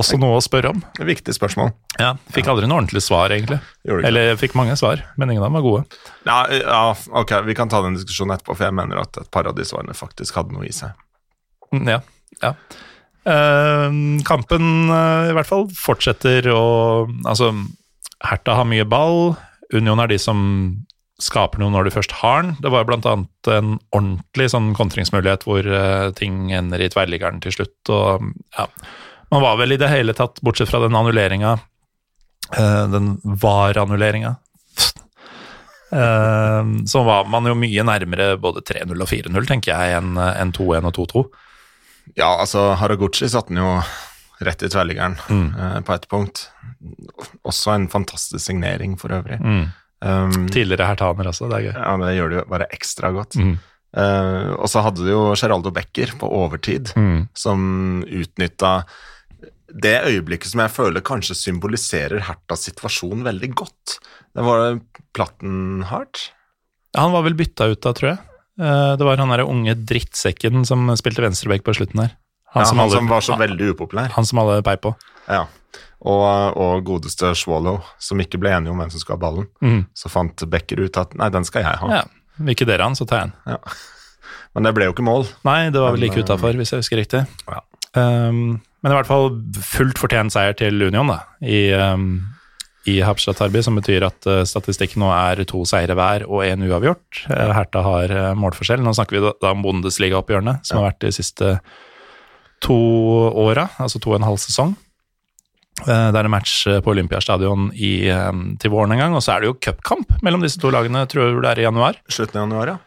også 0.00 0.16
noe 0.18 0.38
å 0.38 0.42
spørre 0.42 0.70
om. 0.72 0.78
Et 1.00 1.06
viktig 1.08 1.34
spørsmål. 1.36 1.72
Ja, 2.00 2.14
Fikk 2.34 2.48
aldri 2.50 2.68
noe 2.70 2.80
ordentlig 2.80 3.02
svar, 3.04 3.34
egentlig. 3.34 3.58
Eller 3.86 4.30
jeg 4.30 4.40
fikk 4.40 4.54
mange 4.58 4.76
svar, 4.80 5.02
men 5.18 5.30
ingen 5.34 5.42
av 5.42 5.50
dem 5.50 5.58
var 5.58 5.66
gode. 5.66 6.00
Ja, 6.26 6.38
ja, 6.54 6.80
ok, 7.20 7.34
vi 7.48 7.56
kan 7.58 7.70
ta 7.70 7.82
den 7.84 7.98
diskusjonen 7.98 8.36
etterpå, 8.36 8.56
for 8.56 8.66
jeg 8.68 8.76
mener 8.78 9.02
at 9.02 9.18
et 9.20 9.30
par 9.34 9.50
av 9.50 9.58
de 9.58 9.66
svarene 9.66 9.94
faktisk 9.98 10.38
hadde 10.38 10.54
noe 10.56 10.66
i 10.70 10.74
seg. 10.74 10.94
Mm, 11.74 11.86
Ja. 11.96 12.00
ja. 12.42 12.54
Uh, 13.24 13.88
kampen 14.28 14.90
uh, 14.92 15.30
i 15.30 15.32
hvert 15.32 15.48
fall 15.48 15.62
fortsetter 15.72 16.44
å 16.52 16.58
Altså, 17.24 17.54
Herta 18.20 18.58
har 18.58 18.66
mye 18.68 18.84
ball. 18.84 19.32
Union 19.72 20.02
er 20.02 20.10
de 20.12 20.18
som 20.20 20.42
skaper 21.22 21.62
noe 21.62 21.70
når 21.70 21.86
du 21.86 21.94
først 21.94 22.16
har 22.20 22.42
den. 22.42 22.54
Det 22.62 22.70
var 22.72 22.88
annet 22.90 23.50
en 23.50 23.76
ordentlig 23.94 24.48
sånn 24.50 24.72
kontringsmulighet 24.74 25.46
hvor 25.46 25.66
eh, 25.66 26.08
ting 26.18 26.48
ender 26.54 26.82
i 26.82 26.90
tverrliggeren 26.90 27.40
til 27.44 27.54
slutt. 27.54 27.76
og 27.92 28.32
ja, 28.56 28.66
Man 29.30 29.44
var 29.44 29.60
vel 29.60 29.76
i 29.76 29.80
det 29.80 29.90
hele 29.92 30.16
tatt, 30.16 30.42
bortsett 30.42 30.70
fra 30.70 30.82
den 30.82 30.96
annulleringa, 30.98 31.54
eh, 32.56 32.82
den 32.90 33.14
var-annulleringa, 33.22 34.34
eh, 36.00 36.72
så 36.90 37.04
var 37.06 37.30
man 37.30 37.46
jo 37.50 37.54
mye 37.58 37.86
nærmere 37.86 38.34
både 38.42 38.64
3-0 38.66 38.90
og 38.98 39.10
4-0, 39.10 39.46
tenker 39.52 39.74
jeg, 39.74 40.00
enn 40.00 40.18
enn 40.18 40.54
2-1 40.56 40.90
og 40.90 40.98
2-2. 40.98 41.24
Ja, 42.18 42.34
altså, 42.34 42.72
Haraguchi 42.80 43.30
satte 43.30 43.54
den 43.54 43.62
jo 43.62 43.78
rett 44.44 44.66
i 44.66 44.68
tverrliggeren 44.68 45.14
mm. 45.30 45.86
på 45.86 45.94
et 45.94 46.10
punkt. 46.10 46.48
Også 47.46 47.70
en 47.70 47.86
fantastisk 47.88 48.42
signering 48.42 48.98
for 49.00 49.14
øvrig. 49.14 49.38
Mm. 49.40 49.70
Um, 50.02 50.48
Tidligere 50.52 50.86
hertaner 50.90 51.28
også, 51.30 51.46
det 51.48 51.56
er 51.60 51.66
gøy. 51.70 51.76
ja, 51.80 51.96
det 52.02 52.16
gjør 52.16 52.28
det 52.32 52.38
jo 52.40 52.44
bare 52.50 52.66
ekstra 52.74 53.12
godt. 53.14 53.36
Mm. 53.40 53.54
Uh, 53.96 54.50
og 54.58 54.66
så 54.68 54.82
hadde 54.82 55.04
du 55.06 55.10
jo 55.12 55.20
Geraldo 55.38 55.70
Becker 55.70 56.10
på 56.18 56.26
overtid, 56.28 56.90
Mm. 56.98 57.28
som 57.34 58.02
utnytta 58.04 58.84
det 59.74 59.94
øyeblikket 60.06 60.50
som 60.50 60.60
jeg 60.60 60.70
føler 60.70 61.00
kanskje 61.02 61.34
symboliserer 61.34 62.20
Hertas 62.26 62.66
situasjon 62.68 63.22
veldig 63.26 63.54
godt. 63.54 63.98
Det 64.34 64.44
var 64.44 64.78
Plattenhardt. 65.14 66.30
Ja, 66.94 67.00
han 67.06 67.12
var 67.14 67.24
vel 67.26 67.34
bytta 67.38 67.66
ut 67.72 67.80
da, 67.82 67.92
tror 67.96 68.10
jeg. 68.12 68.18
Eh, 68.60 68.96
Det 68.96 69.04
var 69.06 69.16
han 69.18 69.32
derre 69.32 69.46
unge 69.50 69.74
drittsekken 69.74 70.64
som 70.66 70.86
spilte 71.00 71.22
venstreback 71.24 71.64
på 71.66 71.74
slutten 71.74 72.04
her. 72.04 72.12
Han, 72.54 72.62
ja, 72.62 72.68
som, 72.70 72.78
han 72.78 72.86
alle, 72.86 72.98
som 73.00 73.08
var 73.10 73.20
så 73.26 73.36
veldig 73.40 73.72
upopulær. 73.74 74.10
han 74.14 74.24
som 74.26 74.38
alle 74.38 74.60
peip 74.62 74.82
på. 74.84 74.94
Ja. 75.26 75.46
Og, 76.04 76.56
og 76.60 76.84
godeste 76.84 77.30
Swallow, 77.38 77.78
som 78.02 78.20
ikke 78.20 78.36
ble 78.42 78.50
enige 78.52 78.74
om 78.74 78.80
hvem 78.82 78.90
som 78.92 79.00
skulle 79.00 79.16
ha 79.16 79.22
ballen. 79.22 79.46
Mm. 79.64 79.86
Så 79.96 80.10
fant 80.12 80.44
Becker 80.52 80.82
ut 80.84 80.98
at 81.00 81.14
nei, 81.16 81.30
den 81.32 81.46
skal 81.48 81.64
jeg 81.64 81.80
ha. 81.80 82.00
Ja. 82.02 82.02
Vil 82.42 82.52
ikke 82.56 82.68
dere 82.68 82.84
han, 82.84 82.96
så 82.98 83.06
tar 83.08 83.22
jeg 83.22 83.32
han. 83.32 83.62
Men 84.54 84.68
det 84.68 84.74
ble 84.76 84.88
jo 84.88 84.94
ikke 84.94 85.06
mål. 85.06 85.26
Nei, 85.46 85.70
det 85.74 85.80
var 85.82 85.94
vel 85.94 86.04
like 86.04 86.20
eh, 86.20 86.26
utafor, 86.26 86.54
hvis 86.58 86.74
jeg 86.74 86.84
husker 86.84 87.00
riktig. 87.00 87.24
Ja. 87.48 87.62
Um, 87.94 88.60
men 88.84 88.92
i 88.92 88.96
hvert 88.98 89.08
fall 89.08 89.30
fullt 89.64 90.00
fortjent 90.02 90.34
seier 90.34 90.54
til 90.58 90.82
Union, 90.82 91.08
da, 91.10 91.22
i, 91.40 91.70
um, 91.72 92.18
i 92.90 92.98
Derby, 93.00 93.62
som 93.64 93.78
betyr 93.80 94.06
at 94.10 94.28
uh, 94.28 94.42
statistikken 94.46 95.02
nå 95.02 95.08
er 95.14 95.40
to 95.48 95.62
seire 95.68 95.96
hver 95.96 96.26
og 96.28 96.44
én 96.44 96.66
uavgjort. 96.68 97.24
Uh, 97.30 97.50
Herta 97.56 97.82
har 97.86 98.12
uh, 98.12 98.30
målforskjell. 98.38 98.84
Nå 98.84 98.92
snakker 98.98 99.18
vi 99.18 99.24
da, 99.24 99.34
da 99.40 99.54
om 99.56 99.64
Bundesliga-oppgjørene, 99.64 100.58
som 100.66 100.82
har 100.82 100.90
vært 100.90 101.02
de 101.06 101.14
siste 101.16 101.56
to 102.64 102.78
åra, 103.40 103.68
altså 103.82 104.00
to 104.00 104.12
og 104.12 104.20
en 104.20 104.28
halv 104.28 104.42
sesong. 104.42 104.76
Uh, 105.82 106.08
Det 106.14 106.20
er 106.20 106.28
en 106.28 106.34
match 106.36 106.68
uh, 106.70 106.78
på 106.84 106.92
Olympiastadion 106.94 107.72
i, 107.74 108.08
um, 108.14 108.56
til 108.62 108.70
våren 108.70 108.94
en 108.94 109.02
gang, 109.02 109.14
og 109.18 109.24
så 109.26 109.34
er 109.34 109.42
det 109.42 109.50
jo 109.50 109.58
cupkamp 109.58 110.20
mellom 110.22 110.44
disse 110.44 110.60
to 110.62 110.70
lagene, 110.70 111.02
tror 111.10 111.34
du 111.34 111.40
det 111.42 111.50
er 111.50 111.64
i 111.64 111.66
januar. 111.66 111.98
Slutten 112.08 112.38
av 112.40 112.46
januar, 112.46 112.74
ja. 112.76 112.78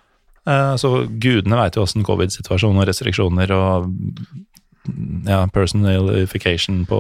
Eh, 0.48 0.76
Så 0.80 0.92
gudene 1.20 1.60
veit 1.60 1.76
jo 1.76 1.84
åssen 1.84 2.06
covid-situasjonen 2.08 2.82
og 2.82 2.88
restriksjoner 2.88 3.52
og 3.56 3.90
ja, 5.28 5.42
personalification 5.52 6.86
på 6.88 7.00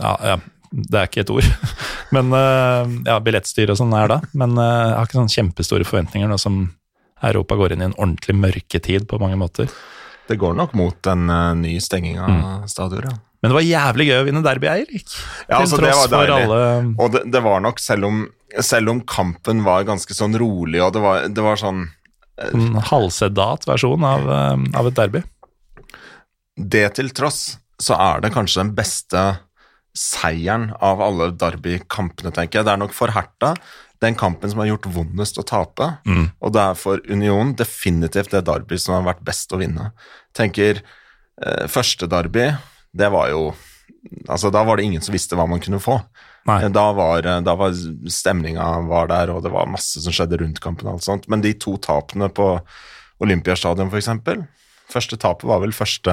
ja, 0.00 0.14
ja, 0.32 0.36
det 0.72 1.00
er 1.00 1.10
ikke 1.10 1.24
et 1.26 1.34
ord. 1.34 1.50
Men 2.16 2.32
eh, 2.32 2.94
ja, 3.10 3.18
billettstyr 3.20 3.74
og 3.74 3.80
sånn 3.80 3.92
er 3.98 4.08
da. 4.14 4.20
Men 4.32 4.56
eh, 4.56 4.72
jeg 4.86 4.96
har 4.96 5.10
ikke 5.10 5.20
sånn 5.20 5.34
kjempestore 5.36 5.88
forventninger 5.88 6.32
nå 6.32 6.40
som 6.40 6.62
Europa 7.24 7.56
går 7.58 7.74
inn 7.74 7.84
i 7.84 7.88
en 7.90 7.98
ordentlig 7.98 8.36
mørketid 8.38 9.06
på 9.10 9.20
mange 9.20 9.38
måter. 9.40 9.68
Det 10.28 10.36
går 10.40 10.56
nok 10.58 10.72
mot 10.78 11.06
en 11.12 11.30
uh, 11.30 11.52
ny 11.54 11.76
stenging 11.80 12.18
av 12.18 12.30
Mm. 12.30 12.68
stadionet. 12.68 13.12
Ja. 13.12 13.18
Men 13.42 13.52
det 13.52 13.56
var 13.58 13.66
jævlig 13.66 14.06
gøy 14.08 14.16
å 14.18 14.24
vinne 14.26 14.42
derby, 14.42 14.66
Eirik. 14.72 15.12
Ja, 15.48 15.60
altså, 15.60 15.76
det 15.78 15.92
var 15.94 16.08
deilig. 16.10 16.46
alle 16.48 16.94
Og 16.98 17.12
det, 17.14 17.20
det 17.30 17.42
var 17.44 17.60
nok, 17.62 17.78
selv 17.78 18.08
om, 18.08 18.24
selv 18.64 18.90
om 18.90 19.00
kampen 19.06 19.62
var 19.66 19.84
ganske 19.86 20.16
sånn 20.16 20.34
rolig, 20.40 20.80
og 20.82 20.92
det 20.96 21.02
var, 21.04 21.28
det 21.28 21.44
var 21.44 21.60
sånn 21.60 21.84
En 22.36 22.74
halvsedat 22.90 23.64
versjon 23.68 24.02
av, 24.04 24.26
uh, 24.26 24.56
av 24.76 24.88
et 24.90 24.96
derby. 24.98 25.22
Det 26.56 26.86
til 26.98 27.08
tross 27.16 27.58
så 27.80 27.96
er 28.00 28.24
det 28.24 28.32
kanskje 28.34 28.62
den 28.64 28.74
beste 28.76 29.22
seieren 29.96 30.70
av 30.84 31.00
alle 31.00 31.30
Derby-kampene, 31.32 32.32
tenker 32.36 32.58
jeg. 32.60 32.66
Det 32.68 32.72
er 32.74 32.80
nok 32.82 32.92
for 32.96 33.12
Herta 33.14 33.54
den 34.00 34.14
kampen 34.14 34.50
som 34.50 34.58
har 34.60 34.66
gjort 34.68 34.86
vondest 34.92 35.38
å 35.38 35.44
tape, 35.46 35.98
Mm. 36.06 36.30
og 36.42 36.52
det 36.52 36.60
er 36.62 36.74
for 36.74 37.00
Union 37.08 37.54
definitivt 37.54 38.30
det 38.30 38.44
Derby 38.44 38.76
som 38.78 38.94
har 39.04 39.14
vært 39.14 39.24
best 39.24 39.50
å 39.52 39.58
vinne. 39.58 39.92
Tenker 40.34 40.82
eh, 41.42 41.66
første 41.66 42.08
Derby, 42.08 42.50
det 42.94 43.10
var 43.12 43.28
jo 43.30 43.54
Altså, 44.28 44.52
da 44.52 44.62
var 44.62 44.76
det 44.76 44.84
ingen 44.84 45.02
som 45.02 45.12
visste 45.12 45.34
hva 45.34 45.48
man 45.48 45.58
kunne 45.58 45.80
få. 45.82 45.96
Nei. 46.46 46.60
Eh, 46.62 46.68
Da 46.70 46.92
var, 46.92 47.22
da 47.22 47.54
var 47.58 47.72
stemninga 48.06 48.86
var 48.86 49.08
der, 49.08 49.30
og 49.34 49.42
det 49.42 49.50
var 49.50 49.66
masse 49.66 49.98
som 50.00 50.12
skjedde 50.14 50.38
rundt 50.38 50.60
kampen. 50.60 50.86
og 50.86 50.94
alt 50.94 51.02
sånt. 51.02 51.28
Men 51.28 51.40
de 51.40 51.52
to 51.54 51.76
tapene 51.76 52.28
på 52.32 52.60
Olympiastadion, 53.20 53.90
eksempel 53.90 54.46
Første 54.88 55.16
tapet 55.18 55.48
var 55.48 55.58
vel 55.58 55.72
første 55.74 56.12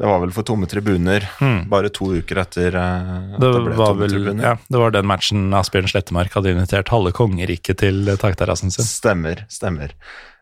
Det 0.00 0.08
var 0.08 0.22
vel 0.22 0.30
for 0.32 0.46
tomme 0.48 0.64
tribuner, 0.70 1.26
bare 1.68 1.90
to 1.92 2.06
uker 2.16 2.38
etter 2.40 2.76
eh, 2.80 3.08
at 3.36 3.40
Det 3.42 3.50
det, 3.52 3.58
ble 3.66 3.74
tomme 3.76 3.98
vel, 4.00 4.14
tribuner. 4.14 4.46
ja, 4.46 4.52
det 4.72 4.80
var 4.80 4.94
den 4.94 5.08
matchen 5.10 5.42
Asbjørn 5.58 5.90
Slettemark 5.92 6.32
hadde 6.38 6.54
invitert 6.54 6.88
halve 6.88 7.12
kongeriket 7.12 7.82
til 7.82 8.08
takterrassen 8.22 8.72
sin. 8.72 8.86
Stemmer, 8.88 9.42
stemmer. 9.52 9.92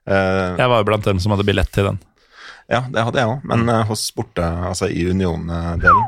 Uh, 0.08 0.54
Jeg 0.60 0.70
var 0.70 0.78
jo 0.84 0.86
blant 0.92 1.08
dem 1.10 1.18
som 1.20 1.34
hadde 1.34 1.44
billett 1.48 1.72
til 1.74 1.88
den. 1.90 1.98
ja, 2.70 2.84
det 2.92 3.02
hadde 3.08 3.18
jeg 3.18 3.32
òg, 3.34 3.42
men 3.50 3.66
uh, 3.68 3.82
hos 3.90 4.06
borte, 4.14 4.46
altså 4.70 4.86
i 4.94 5.02
Union-delen 5.10 6.06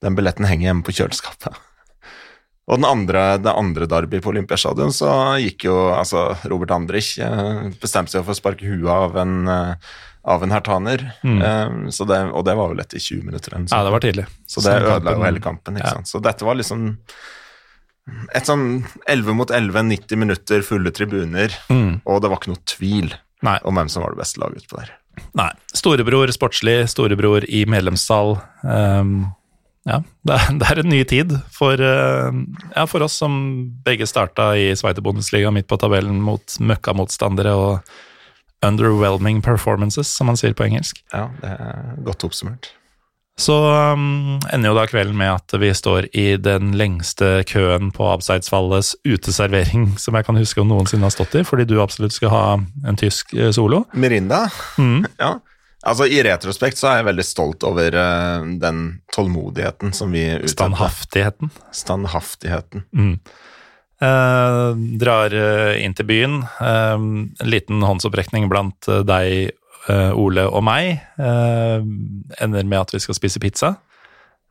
Den 0.00 0.16
billetten 0.16 0.46
henger 0.48 0.70
hjemme 0.70 0.86
på 0.88 0.94
kjøleskapet. 0.96 1.52
Og 2.68 2.76
den 2.80 2.84
andre, 2.88 3.38
det 3.40 3.52
andre 3.52 3.86
derby 3.88 4.20
på 4.24 4.28
Olympiastadion, 4.32 4.92
så 4.92 5.08
gikk 5.40 5.64
jo 5.68 5.76
altså 5.92 6.26
Robert 6.52 6.70
Andrich 6.76 7.14
eh, 7.24 7.70
bestemte 7.80 8.12
seg 8.12 8.26
for 8.26 8.34
å 8.34 8.36
sparke 8.36 8.68
huet 8.68 8.90
av 8.92 9.16
en, 9.22 9.32
eh, 9.48 9.94
av 10.28 10.42
en 10.44 10.52
hertaner. 10.52 11.02
Eh, 11.24 11.78
så 11.94 12.04
det, 12.08 12.18
og 12.36 12.44
det 12.46 12.54
var 12.58 12.70
vel 12.74 12.82
etter 12.84 13.00
20 13.00 13.24
minutter. 13.26 13.56
Mm. 13.56 13.66
Ja, 13.72 13.80
det 13.86 13.94
var 13.96 14.04
tidlig. 14.04 14.26
Så 14.46 14.62
det 14.64 14.76
ødela 14.82 15.16
jo 15.16 15.24
hele 15.24 15.40
kampen. 15.44 15.80
ikke 15.80 15.94
Ja. 15.98 16.04
Så 16.08 16.20
dette 16.24 16.44
var 16.46 16.58
liksom 16.60 16.90
et 18.34 18.48
sånn 18.48 18.84
11 19.08 19.34
mot 19.36 19.50
11, 19.52 19.82
90 19.90 20.16
minutter, 20.16 20.62
fulle 20.64 20.90
tribuner, 20.96 21.52
Mm. 21.68 22.00
og 22.06 22.22
det 22.22 22.30
var 22.30 22.38
ikke 22.40 22.54
noe 22.54 22.64
tvil 22.66 23.10
Nei. 23.44 23.58
om 23.64 23.74
hvem 23.76 23.88
som 23.92 24.02
var 24.02 24.14
det 24.14 24.22
beste 24.22 24.40
laget 24.40 24.64
utpå 24.64 24.78
der. 24.80 24.92
Nei. 25.36 25.50
Storebror 25.74 26.30
sportslig, 26.32 26.88
storebror 26.88 27.44
i 27.50 27.64
medlemssal. 27.66 28.36
Um, 28.62 29.32
ja, 29.84 30.00
det 30.24 30.34
er, 30.38 30.52
det 30.60 30.68
er 30.70 30.78
en 30.82 30.88
ny 30.92 31.02
tid 31.04 31.32
for, 31.52 31.74
uh, 31.74 32.32
ja, 32.76 32.84
for 32.86 33.02
oss 33.04 33.18
som 33.20 33.34
begge 33.84 34.06
starta 34.08 34.52
i 34.56 34.70
Sveiterbundesliga 34.78 35.50
midt 35.52 35.68
på 35.68 35.78
tabellen 35.80 36.20
mot 36.22 36.44
møkkamotstandere 36.60 37.52
og 37.58 37.80
underwhelming 38.66 39.42
performances, 39.42 40.08
som 40.08 40.26
man 40.30 40.36
sier 40.40 40.54
på 40.56 40.66
engelsk. 40.66 41.02
Ja, 41.12 41.28
det 41.42 41.54
er 41.54 41.96
godt 42.06 42.24
oppsummert. 42.26 42.72
Så 43.38 43.54
um, 43.94 44.40
ender 44.50 44.72
jo 44.72 44.74
da 44.74 44.82
kvelden 44.90 45.14
med 45.14 45.30
at 45.30 45.54
vi 45.62 45.68
står 45.74 46.08
i 46.10 46.32
den 46.42 46.72
lengste 46.74 47.44
køen 47.46 47.92
på 47.94 48.08
Abseidsfallets 48.10 48.96
uteservering 49.06 49.92
som 50.02 50.18
jeg 50.18 50.26
kan 50.26 50.40
huske 50.40 50.62
om 50.64 50.72
noensinne 50.72 51.06
har 51.06 51.14
stått 51.14 51.36
i, 51.38 51.44
fordi 51.46 51.68
du 51.70 51.76
absolutt 51.82 52.16
skal 52.16 52.34
ha 52.34 52.46
en 52.58 52.98
tysk 52.98 53.34
eh, 53.38 53.52
solo. 53.54 53.84
Mirinda, 53.94 54.48
Mm. 54.78 55.06
ja. 55.22 55.36
Altså 55.86 56.08
I 56.10 56.18
retrospekt 56.26 56.76
så 56.80 56.88
er 56.90 56.96
jeg 56.98 57.06
veldig 57.06 57.24
stolt 57.24 57.62
over 57.62 57.94
uh, 57.94 58.42
den 58.58 58.80
tålmodigheten 59.14 59.94
som 59.94 60.10
vi 60.12 60.24
utøvde. 60.32 60.50
Standhaftigheten. 60.56 61.52
Standhaftigheten. 61.70 62.82
Mm. 62.90 63.14
Eh, 63.98 64.72
drar 65.00 65.34
eh, 65.34 65.80
inn 65.82 65.94
til 65.98 66.06
byen. 66.06 66.40
Eh, 66.62 66.94
en 66.94 67.50
liten 67.50 67.82
håndsopprekning 67.82 68.46
blant 68.50 68.86
eh, 68.90 69.02
deg, 69.06 69.56
eh, 69.90 70.10
Ole 70.14 70.44
og 70.46 70.62
meg. 70.66 71.00
Eh, 71.18 71.86
ender 72.44 72.68
med 72.68 72.84
at 72.84 72.94
vi 72.94 73.02
skal 73.02 73.18
spise 73.18 73.42
pizza, 73.42 73.74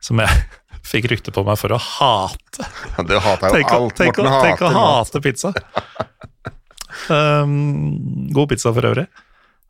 som 0.04 0.20
jeg 0.20 0.42
fikk 0.90 1.08
rykte 1.14 1.32
på 1.34 1.46
meg 1.48 1.56
for 1.60 1.72
å 1.72 1.80
hate. 1.80 2.68
Du 3.08 3.16
hater 3.16 3.48
jo 3.48 3.56
Tenk, 3.56 3.72
alt. 3.78 3.96
tenk, 3.96 4.20
Morten 4.20 4.44
tenk 4.50 4.66
å 4.68 4.74
hate 4.76 5.24
pizza. 5.24 5.54
Um, 7.08 8.28
god 8.36 8.52
pizza 8.52 8.74
for 8.76 8.92
øvrig. 8.92 9.08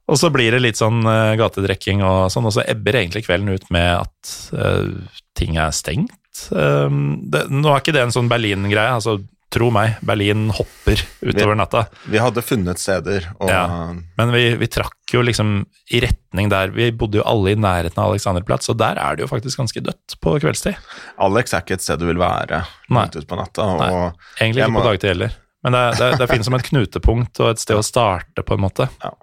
Og 0.09 0.17
så 0.17 0.31
blir 0.33 0.55
det 0.55 0.63
litt 0.65 0.79
sånn 0.81 1.03
uh, 1.05 1.37
gatedrekking 1.39 2.01
og 2.03 2.31
sånn, 2.33 2.47
og 2.49 2.55
så 2.57 2.65
ebber 2.65 2.97
egentlig 2.97 3.27
kvelden 3.27 3.53
ut 3.53 3.67
med 3.75 3.91
at 4.01 4.31
uh, 4.57 5.21
ting 5.39 5.59
er 5.61 5.75
stengt. 5.77 6.17
Um, 6.49 7.29
det, 7.29 7.45
nå 7.53 7.69
er 7.75 7.83
ikke 7.83 7.95
det 7.95 8.07
en 8.07 8.15
sånn 8.15 8.31
Berlin-greie, 8.31 8.95
altså 8.95 9.19
tro 9.51 9.71
meg, 9.73 9.95
Berlin 10.05 10.49
hopper 10.53 11.01
utover 11.25 11.57
natta. 11.57 11.87
Vi 12.13 12.21
hadde 12.21 12.43
funnet 12.45 12.79
steder, 12.83 13.31
og 13.41 13.49
Ja. 13.49 13.63
Men 14.19 14.33
vi, 14.35 14.43
vi 14.61 14.67
trakk 14.69 15.15
jo 15.15 15.23
liksom 15.25 15.63
i 15.95 16.01
retning 16.05 16.51
der 16.53 16.69
Vi 16.75 16.91
bodde 16.93 17.17
jo 17.23 17.25
alle 17.25 17.55
i 17.55 17.57
nærheten 17.57 17.97
av 18.03 18.11
Alexanderplatz, 18.13 18.69
og 18.69 18.77
der 18.79 19.01
er 19.01 19.17
det 19.17 19.25
jo 19.25 19.31
faktisk 19.31 19.59
ganske 19.63 19.81
dødt 19.81 20.19
på 20.21 20.35
kveldstid. 20.43 20.77
Alex 21.19 21.55
er 21.57 21.65
ikke 21.65 21.79
et 21.79 21.87
sted 21.87 21.99
du 22.03 22.07
vil 22.11 22.21
være 22.21 22.65
langt 22.93 23.17
utpå 23.17 23.39
natta. 23.41 23.71
Nei. 23.81 23.93
Egentlig 24.41 24.65
ikke 24.67 24.75
må- 24.77 24.83
på 24.85 24.91
dagtid 24.93 25.15
heller. 25.15 25.33
Men 25.65 25.73
det, 25.75 25.85
det, 25.99 26.11
det 26.21 26.29
fint 26.31 26.45
som 26.47 26.55
et 26.55 26.69
knutepunkt 26.69 27.41
og 27.43 27.51
et 27.51 27.59
sted 27.59 27.75
å 27.77 27.83
starte, 27.83 28.45
på 28.47 28.55
en 28.55 28.63
måte. 28.69 28.89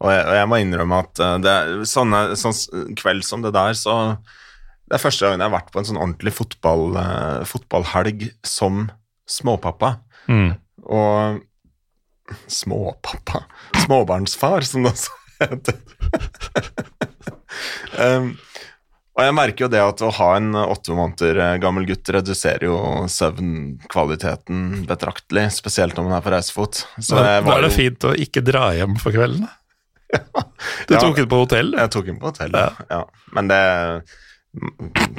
Og 0.00 0.08
jeg, 0.08 0.22
og 0.24 0.32
jeg 0.32 0.48
må 0.48 0.56
innrømme 0.62 0.98
at 1.04 1.18
eh, 1.20 1.32
det 1.44 1.54
sånne, 1.84 2.20
sånn 2.40 2.94
kveld 2.96 3.20
som 3.26 3.42
det 3.44 3.50
der, 3.52 3.74
så 3.76 4.16
Det 4.88 4.96
er 4.96 5.02
første 5.02 5.26
gangen 5.26 5.42
jeg 5.44 5.50
har 5.50 5.52
vært 5.58 5.68
på 5.74 5.78
en 5.82 5.84
sånn 5.90 5.98
ordentlig 6.00 6.32
fotball, 6.32 6.96
eh, 6.96 7.42
fotballhelg 7.44 8.24
som 8.42 8.86
småpappa. 9.30 9.94
Mm. 10.30 10.50
Og 10.90 11.40
Småpappa 12.46 13.40
Småbarnsfar, 13.84 14.62
som 14.66 14.84
det 14.86 14.92
også 14.92 15.16
heter. 15.40 15.80
um, 17.98 18.28
og 19.18 19.24
jeg 19.26 19.34
merker 19.36 19.64
jo 19.66 19.68
det 19.72 19.80
at 19.82 20.02
å 20.06 20.10
ha 20.16 20.28
en 20.38 20.54
åtte 20.56 20.94
måneder 20.96 21.40
eh, 21.44 21.56
gammel 21.60 21.84
gutt 21.88 22.08
reduserer 22.14 22.62
jo 22.70 22.76
søvnkvaliteten 23.10 24.84
betraktelig, 24.88 25.48
spesielt 25.58 25.98
når 25.98 26.06
man 26.06 26.14
er 26.16 26.22
på 26.24 26.32
reisefot. 26.32 26.84
Så 27.02 27.18
Da, 27.18 27.40
var 27.42 27.50
da 27.50 27.56
er 27.58 27.66
det 27.66 27.72
jo- 27.72 27.76
fint 27.82 28.06
å 28.08 28.14
ikke 28.16 28.44
dra 28.46 28.70
hjem 28.78 28.94
for 29.02 29.12
kvelden. 29.16 29.48
Du 30.88 30.94
Ja. 30.94 31.00
tok 31.02 31.16
den 31.20 31.28
på 31.30 31.38
hotell? 31.42 31.74
Jeg 31.76 31.90
tok 31.94 32.06
den 32.08 32.16
på 32.22 32.30
hotell, 32.30 32.50
ja. 32.54 32.70
ja. 32.90 33.02
Men 33.36 33.50
det 33.50 33.60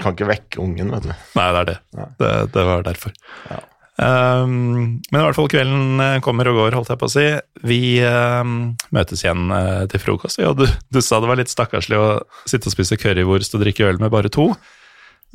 kan 0.01 0.15
ikke 0.15 0.27
vekke 0.31 0.59
ungen, 0.63 0.89
vet 0.91 1.05
du. 1.07 1.13
Nei, 1.37 1.45
det 1.55 1.59
er 1.61 1.69
det. 1.69 1.77
Det, 2.19 2.31
det 2.55 2.65
var 2.67 2.83
derfor. 2.87 3.13
Ja. 3.51 3.59
Um, 3.99 5.01
men 5.11 5.19
i 5.19 5.23
hvert 5.25 5.35
fall 5.37 5.49
kvelden 5.51 5.99
eh, 6.01 6.19
kommer 6.23 6.47
og 6.49 6.55
går, 6.57 6.77
holdt 6.79 6.89
jeg 6.93 6.99
på 7.01 7.09
å 7.09 7.11
si. 7.11 7.25
Vi 7.67 7.79
um, 8.07 8.53
møtes 8.95 9.21
igjen 9.25 9.51
uh, 9.53 9.83
til 9.91 10.01
frokost, 10.01 10.39
og 10.47 10.61
du, 10.63 10.65
du 10.95 11.01
sa 11.03 11.19
det 11.21 11.29
var 11.29 11.37
litt 11.41 11.51
stakkarslig 11.51 11.99
å 11.99 12.07
sitte 12.49 12.71
og 12.71 12.75
spise 12.77 12.97
currywurst 12.97 13.57
og 13.57 13.65
drikke 13.65 13.89
øl 13.91 13.99
med 14.01 14.13
bare 14.15 14.31
to. 14.33 14.47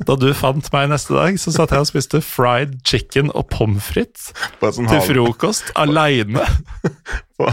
Da 0.05 0.13
du 0.19 0.27
fant 0.37 0.67
meg 0.73 0.91
neste 0.91 1.15
dag, 1.15 1.39
så 1.41 1.49
satt 1.55 1.71
jeg 1.73 1.81
og 1.85 1.89
spiste 1.89 2.19
fried 2.21 2.75
chicken 2.85 3.31
og 3.33 3.47
pommes 3.49 3.81
frites 3.87 4.27
sånn 4.61 4.89
til 4.91 5.01
frokost 5.07 5.71
aleine. 5.79 6.43
på, 7.39 7.47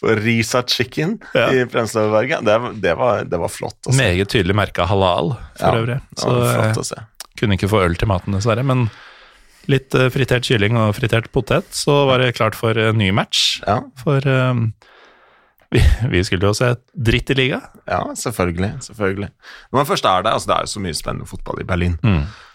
på 0.00 0.14
Risa 0.22 0.62
Chicken 0.68 1.18
Ja. 1.36 1.50
i 1.52 1.66
Premstadberget. 1.68 2.46
Det, 2.48 2.56
var- 2.62 2.78
det, 2.80 2.94
det 3.34 3.42
var 3.42 3.52
flott 3.52 3.76
å 3.88 3.92
se. 3.92 3.98
Meget 4.00 4.32
tydelig 4.32 4.56
merka 4.56 4.86
halal, 4.88 5.34
for 5.58 5.66
Ja, 5.68 5.82
øvrig. 5.82 5.98
det 6.16 6.24
var 6.30 6.40
eh, 6.46 6.56
flott 6.56 6.80
å 6.80 6.88
se. 6.94 7.02
kunne 7.42 7.58
ikke 7.60 7.68
få 7.74 7.82
øl 7.84 7.98
til 8.00 8.08
maten, 8.08 8.36
dessverre. 8.38 8.64
Men 8.64 8.86
litt 9.68 9.94
eh, 9.94 10.08
fritert 10.12 10.46
kylling 10.48 10.78
og 10.80 10.94
fritert 10.96 11.28
potet, 11.34 11.68
så 11.76 12.04
var 12.08 12.22
det 12.22 12.36
klart 12.38 12.56
for 12.58 12.76
en 12.78 12.98
ny 13.00 13.10
match. 13.12 13.60
Ja, 13.66 13.80
For 14.00 14.24
eh, 14.24 14.54
vi, 15.70 15.80
vi 16.10 16.22
skulle 16.26 16.50
jo 16.50 16.54
se 16.56 16.72
dritt 16.92 17.30
i 17.30 17.36
liga. 17.38 17.60
ja, 17.86 18.02
selvfølgelig. 18.18 18.72
selvfølgelig. 18.82 19.28
Når 19.70 19.78
man 19.78 19.86
først 19.86 20.04
er 20.04 20.24
der, 20.26 20.34
altså 20.34 20.50
det 20.50 20.56
er 20.56 20.66
jo 20.66 20.72
så 20.72 20.82
mye 20.82 20.98
spennende 20.98 21.30
fotball 21.30 21.62
i 21.62 21.66
Berlin. 21.68 21.96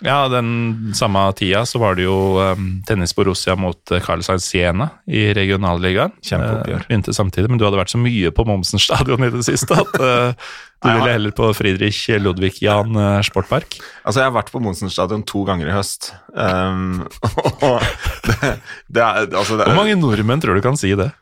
Ja, 0.03 0.25
den 0.27 0.91
samme 0.97 1.21
tida 1.37 1.63
så 1.65 1.79
var 1.79 1.95
det 1.95 2.03
jo 2.03 2.17
um, 2.43 2.67
tennis 2.87 3.15
Borussia 3.15 3.55
mot 3.55 3.79
Carl 4.03 4.23
Sainz 4.25 4.49
Siena 4.49 4.89
i 5.07 5.29
regionalligaen. 5.33 6.11
Kjempeoppgjør. 6.19 6.83
Eh, 6.83 6.87
begynte 6.89 7.15
samtidig, 7.15 7.49
men 7.49 7.61
du 7.61 7.65
hadde 7.67 7.79
vært 7.79 7.93
så 7.93 8.01
mye 8.01 8.33
på 8.35 8.45
Momsen 8.47 8.83
stadion 8.83 9.23
i 9.23 9.31
det 9.33 9.45
siste 9.47 9.79
at 9.79 9.95
uh, 10.01 10.51
du 10.83 10.91
ville 10.91 11.15
heller 11.15 11.33
på 11.35 11.49
Friedrich 11.57 12.03
Ludvig 12.19 12.59
Jan 12.61 12.99
eh, 12.99 13.19
sportpark. 13.25 13.79
Altså, 14.03 14.21
jeg 14.21 14.27
har 14.27 14.35
vært 14.35 14.51
på 14.53 14.61
Monsen 14.63 14.91
stadion 14.91 15.23
to 15.25 15.45
ganger 15.47 15.71
i 15.71 15.75
høst. 15.75 16.11
Um, 16.35 17.05
og 17.71 17.79
det, 18.27 18.57
det 18.91 19.05
er 19.05 19.23
altså 19.31 19.55
det 19.55 19.63
er, 19.63 19.71
Hvor 19.71 19.79
mange 19.79 19.95
nordmenn 19.99 20.43
tror 20.43 20.59
du 20.59 20.65
kan 20.65 20.77
si 20.79 20.91
det? 20.99 21.13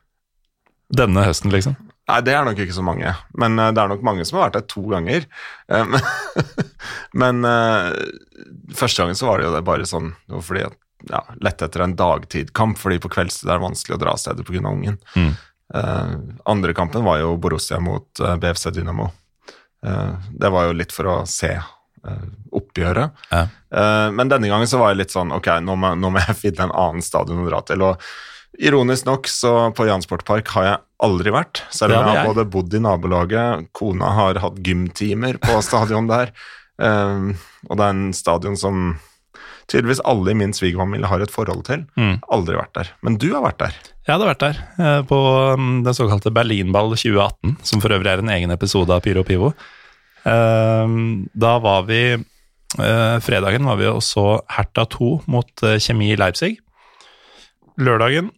Denne 0.94 1.26
høsten, 1.26 1.53
liksom. 1.53 1.78
Nei, 2.11 2.20
det 2.28 2.34
er 2.36 2.44
nok 2.44 2.60
ikke 2.60 2.76
så 2.76 2.84
mange, 2.84 3.14
men 3.40 3.60
eh, 3.60 3.72
det 3.74 3.80
er 3.80 3.91
nok 3.94 4.03
mange 4.06 4.26
som 4.28 4.40
har 4.40 4.49
vært 4.49 4.57
der 4.60 4.65
to 4.74 4.84
ganger. 4.91 5.28
Um, 5.72 5.95
men 7.22 7.48
eh, 7.48 7.94
første 8.76 9.03
gangen 9.03 9.20
så 9.20 9.30
var 9.30 9.40
det 9.40 9.48
jo 9.48 9.53
det 9.56 9.64
bare 9.68 9.88
sånn 9.88 10.11
det 10.28 10.36
var 10.36 10.44
fordi 10.49 10.65
at 10.68 10.80
ja, 11.10 11.22
lette 11.44 11.68
etter 11.68 11.84
en 11.84 11.95
dagtidkamp, 11.99 12.78
fordi 12.80 12.99
på 13.03 13.11
kveldstid 13.11 13.49
er 13.49 13.57
det 13.60 13.65
vanskelig 13.65 13.98
å 13.98 14.02
dra 14.03 14.14
av 14.14 14.22
stedet 14.22 14.45
pga. 14.48 14.61
ungen. 14.70 14.99
Mm. 15.15 15.34
Eh, 15.74 16.14
andre 16.45 16.74
kampen 16.74 17.03
var 17.03 17.20
jo 17.20 17.38
Borussia 17.38 17.80
mot 17.80 18.20
eh, 18.20 18.36
BFC 18.38 18.70
Dynamo. 18.72 19.10
Eh, 19.86 20.14
det 20.32 20.49
var 20.49 20.70
jo 20.70 20.78
litt 20.78 20.94
for 20.95 21.10
å 21.11 21.15
se 21.30 21.52
eh, 21.56 22.28
oppgjøret. 22.52 23.26
Ja. 23.32 23.48
Eh, 23.74 24.10
men 24.11 24.32
denne 24.32 24.52
gangen 24.52 24.70
så 24.70 24.80
var 24.82 24.94
jeg 24.94 25.03
litt 25.03 25.15
sånn 25.15 25.34
Ok, 25.36 25.49
nå 25.64 25.76
må, 25.80 25.95
nå 25.99 26.14
må 26.14 26.24
jeg 26.24 26.40
finne 26.45 26.68
en 26.68 26.78
annen 26.86 27.06
stadion 27.06 27.44
å 27.44 27.49
dra 27.49 27.64
til. 27.68 27.84
Og 27.84 28.14
Ironisk 28.62 29.08
nok, 29.08 29.30
så 29.32 29.72
på 29.74 29.88
Jansportpark 29.88 30.52
har 30.54 30.68
jeg 30.68 30.82
aldri 31.04 31.32
vært. 31.34 31.64
Selv 31.74 31.98
om 31.98 32.06
jeg 32.06 32.20
har 32.20 32.28
både 32.30 32.46
bodd 32.54 32.76
i 32.78 32.82
nabolaget, 32.84 33.70
kona 33.74 34.12
har 34.14 34.38
hatt 34.44 34.60
gymtimer 34.66 35.40
på 35.42 35.58
stadion 35.66 36.10
der. 36.12 36.34
Um, 36.78 37.34
og 37.70 37.80
det 37.80 37.88
er 37.88 37.96
en 37.96 38.14
stadion 38.18 38.60
som 38.60 38.94
tydeligvis 39.72 40.04
alle 40.06 40.34
i 40.34 40.38
min 40.38 40.54
svigerfamilie 40.54 41.10
har 41.10 41.24
et 41.24 41.34
forhold 41.34 41.64
til. 41.68 41.86
Mm. 41.98 42.18
Aldri 42.36 42.60
vært 42.60 42.76
der. 42.78 42.92
Men 43.06 43.18
du 43.22 43.30
har 43.32 43.46
vært 43.46 43.62
der. 43.64 43.80
Jeg 44.04 44.12
hadde 44.12 44.28
vært 44.28 44.44
der 44.44 44.60
eh, 44.84 45.00
på 45.08 45.20
mm, 45.58 45.78
den 45.86 45.96
såkalte 45.96 46.34
Berlinball 46.36 46.92
2018, 46.92 47.56
som 47.64 47.84
for 47.84 47.96
øvrig 47.96 48.12
er 48.12 48.22
en 48.22 48.34
egen 48.36 48.52
episode 48.54 48.92
av 48.92 49.02
Pyro 49.06 49.24
Pivo. 49.28 49.54
Um, 50.28 51.26
Da 51.36 51.56
var 51.64 51.88
vi 51.88 52.02
uh, 52.16 53.18
Fredagen 53.24 53.66
var 53.68 53.80
vi 53.80 53.90
og 53.90 54.04
så 54.04 54.44
Hertha 54.52 54.86
2 54.92 55.10
mot 55.32 55.66
uh, 55.66 55.80
Kjemi 55.80 56.14
Leipzig. 56.20 56.58
Lørdagen 57.80 58.30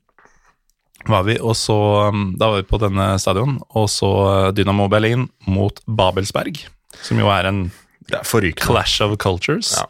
var 1.12 1.26
vi 1.28 1.38
og 1.40 1.54
så 1.58 1.78
mm, 2.14 2.26
Da 2.40 2.50
var 2.52 2.62
vi 2.62 2.68
på 2.70 2.80
denne 2.82 3.08
stadion 3.22 3.58
og 3.78 3.88
så 3.92 4.12
eh, 4.30 4.52
Dynamo 4.58 4.88
Berlin 4.92 5.28
mot 5.48 5.82
Babelsberg, 5.86 6.64
som 7.06 7.22
jo 7.22 7.30
er 7.34 7.50
en 7.50 7.66
er. 8.12 8.54
Clash 8.60 9.02
of 9.02 9.18
Cultures. 9.22 9.74
Ja. 9.78 9.86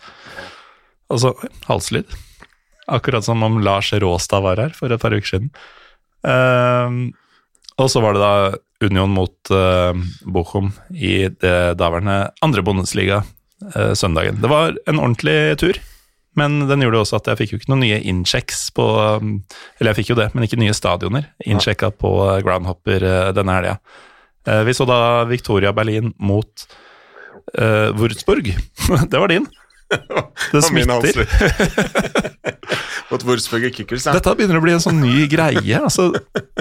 Altså, 1.12 1.34
halslyd. 1.68 2.08
Akkurat 2.88 3.26
som 3.26 3.44
om 3.44 3.60
Lars 3.64 3.92
Råstad 3.94 4.44
var 4.46 4.62
her 4.62 4.76
for 4.78 4.94
et 4.94 5.02
par 5.02 5.14
uker 5.14 5.28
siden. 5.28 5.50
Ehm, 6.26 7.14
og 7.82 7.90
så 7.92 8.02
var 8.04 8.16
det 8.16 8.24
da 8.24 8.86
Union 8.86 9.12
mot 9.16 9.52
uh, 9.52 9.96
Bochum 10.28 10.72
i 10.92 11.28
det 11.32 11.78
daværende 11.80 12.30
andre 12.46 12.64
Bundesliga 12.66 13.22
uh, 13.24 13.94
søndagen. 13.98 14.42
Det 14.42 14.52
var 14.52 14.76
en 14.88 15.00
ordentlig 15.00 15.58
tur, 15.62 15.80
men 16.40 16.66
den 16.70 16.84
gjorde 16.86 17.02
også 17.04 17.20
at 17.20 17.30
jeg 17.32 17.40
fikk 17.42 17.54
jo 17.54 17.60
ikke 17.62 17.72
noen 17.74 17.84
nye 17.86 18.00
innsjekks 18.12 18.68
på 18.76 18.86
um, 19.22 19.36
Eller 19.80 19.92
jeg 19.92 20.02
fikk 20.02 20.14
jo 20.14 20.20
det, 20.20 20.30
men 20.36 20.48
ikke 20.48 20.60
nye 20.62 20.76
stadioner. 20.76 21.30
innsjekka 21.46 21.92
på 21.96 22.12
eh, 22.28 22.42
Groundhopper 22.46 23.06
eh, 23.08 23.30
denne 23.36 23.56
helga. 23.58 23.78
Eh, 24.48 24.64
vi 24.68 24.76
så 24.78 24.88
da 24.90 25.00
Victoria 25.30 25.74
Berlin 25.74 26.14
mot 26.18 26.68
uh, 27.60 27.90
Wurzburg. 27.98 28.52
det 29.12 29.20
var 29.20 29.32
din. 29.32 29.48
Det 30.52 30.62
smitter. 30.66 31.28
Mot 33.12 33.22
Wurzburg 33.22 33.68
og 33.68 33.76
Kickers, 33.76 34.08
ja. 34.08 34.16
Dette 34.16 34.32
begynner 34.34 34.58
å 34.58 34.64
bli 34.64 34.74
en 34.74 34.82
sånn 34.82 34.98
ny 34.98 35.28
greie. 35.30 35.78
Altså, 35.78 36.08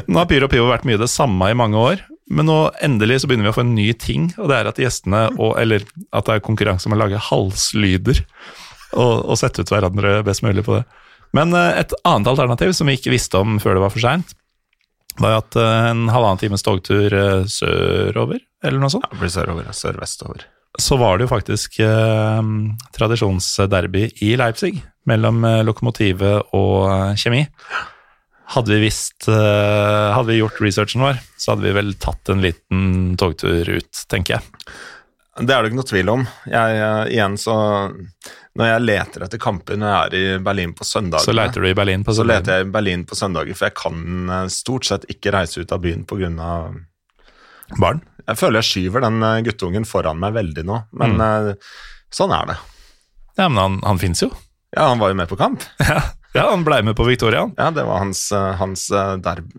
nå 0.05 0.18
har 0.20 0.28
Pyro 0.28 0.48
Pivo 0.52 0.68
vært 0.68 0.84
mye 0.84 1.01
det 1.01 1.09
samme 1.09 1.48
i 1.48 1.56
mange 1.56 1.80
år, 1.80 2.02
men 2.28 2.48
nå 2.48 2.59
endelig 2.84 3.22
så 3.22 3.30
begynner 3.30 3.48
vi 3.48 3.52
å 3.55 3.56
få 3.56 3.64
en 3.64 3.72
ny 3.76 3.86
ting, 4.01 4.28
og 4.36 4.52
det 4.52 4.59
er 4.59 4.68
at 4.68 4.80
gjestene, 4.80 5.22
og, 5.38 5.56
eller 5.60 5.86
at 6.12 6.28
det 6.28 6.36
er 6.36 6.44
konkurranse 6.44 6.88
om 6.88 6.96
å 6.96 7.01
lage 7.01 7.22
halslyder, 7.30 8.20
og, 8.95 9.25
og 9.29 9.39
sette 9.41 9.65
ut 9.65 9.73
hverandre 9.75 10.23
best 10.27 10.45
mulig 10.47 10.65
på 10.66 10.79
det. 10.79 10.85
Men 11.35 11.55
eh, 11.57 11.83
et 11.83 11.95
annet 12.07 12.31
alternativ 12.31 12.73
som 12.79 12.91
vi 12.91 12.97
ikke 12.99 13.12
visste 13.15 13.41
om 13.43 13.59
før 13.62 13.79
det 13.79 13.85
var 13.85 13.95
for 13.95 14.05
seint, 14.05 14.35
var 15.23 15.39
at 15.43 15.59
eh, 15.59 15.91
en 15.93 16.09
halvannen 16.11 16.41
times 16.43 16.65
togtur 16.66 17.15
eh, 17.15 17.47
sørover, 17.51 18.43
eller 18.65 18.83
noe 18.83 18.93
sånt, 18.93 19.07
Det 19.12 19.23
blir 19.23 19.33
sørover. 19.35 19.71
Sør-vestover. 19.75 20.47
så 20.81 20.97
var 20.99 21.19
det 21.19 21.27
jo 21.27 21.35
faktisk 21.35 21.81
eh, 21.85 22.53
tradisjonsderby 22.97 24.09
i 24.27 24.35
Leipzig 24.41 24.77
mellom 25.07 25.45
Lokomotivet 25.66 26.55
og 26.57 27.19
Kjemi. 27.21 27.45
Hadde 28.55 28.75
vi 28.75 28.87
visst 28.87 29.29
eh, 29.33 30.09
Hadde 30.15 30.29
vi 30.31 30.41
gjort 30.41 30.61
researchen 30.61 31.05
vår, 31.05 31.21
så 31.41 31.53
hadde 31.53 31.65
vi 31.66 31.77
vel 31.77 31.95
tatt 32.01 32.29
en 32.33 32.43
liten 32.45 33.15
togtur 33.21 33.69
ut, 33.77 34.03
tenker 34.11 34.37
jeg. 34.37 34.75
Det 35.36 35.51
er 35.51 35.62
det 35.65 35.70
ikke 35.73 35.78
noe 35.81 35.89
tvil 35.90 36.11
om. 36.12 36.20
Jeg, 36.47 36.77
eh, 36.78 37.09
igjen 37.16 37.35
så 37.40 37.55
Når 38.55 38.69
jeg 38.69 38.82
leter 38.85 39.24
etter 39.27 39.40
kamper 39.43 39.77
når 39.81 39.89
jeg 39.90 40.06
er 40.06 40.15
i 40.15 40.39
Berlin 40.47 40.74
på 40.78 40.85
søndager, 40.86 41.24
Så 41.27 41.35
leter 41.35 41.61
du 41.65 41.66
i 41.69 41.74
Berlin 41.74 42.05
på 42.06 42.15
så 42.15 42.23
leter 42.27 42.61
jeg 42.61 42.66
i 42.69 42.70
Berlin 42.70 43.02
på 43.05 43.16
søndager, 43.19 43.56
for 43.59 43.66
jeg 43.66 43.74
kan 43.81 44.31
eh, 44.31 44.47
stort 44.55 44.86
sett 44.86 45.06
ikke 45.11 45.32
reise 45.35 45.61
ut 45.65 45.73
av 45.74 45.81
byen 45.82 46.05
pga. 46.06 46.74
Barn. 47.81 48.02
Jeg 48.28 48.39
føler 48.39 48.61
jeg 48.62 48.69
skyver 48.70 49.01
den 49.09 49.23
eh, 49.27 49.40
guttungen 49.48 49.85
foran 49.89 50.20
meg 50.23 50.35
veldig 50.36 50.65
nå, 50.69 50.82
men 50.93 51.16
Mm. 51.19 51.56
sånn 52.15 52.31
er 52.36 52.47
det. 52.52 52.56
Ja, 53.39 53.48
men 53.48 53.59
han, 53.59 53.81
han 53.82 53.98
fins 53.98 54.23
jo. 54.23 54.31
Ja, 54.77 54.89
han 54.93 54.98
var 55.02 55.11
jo 55.11 55.19
med 55.19 55.28
på 55.28 55.36
kamp. 55.40 55.65
Ja, 55.90 56.01
han 56.43 56.65
blei 56.66 56.82
med 56.82 56.97
på 56.98 57.05
Victoria. 57.06 57.44
Ja, 57.56 57.70
det 57.70 57.85
var 57.86 57.98
hans, 58.02 58.32
eh, 58.32 58.55
hans 58.59 58.90
eh, 58.90 59.16
derb 59.23 59.52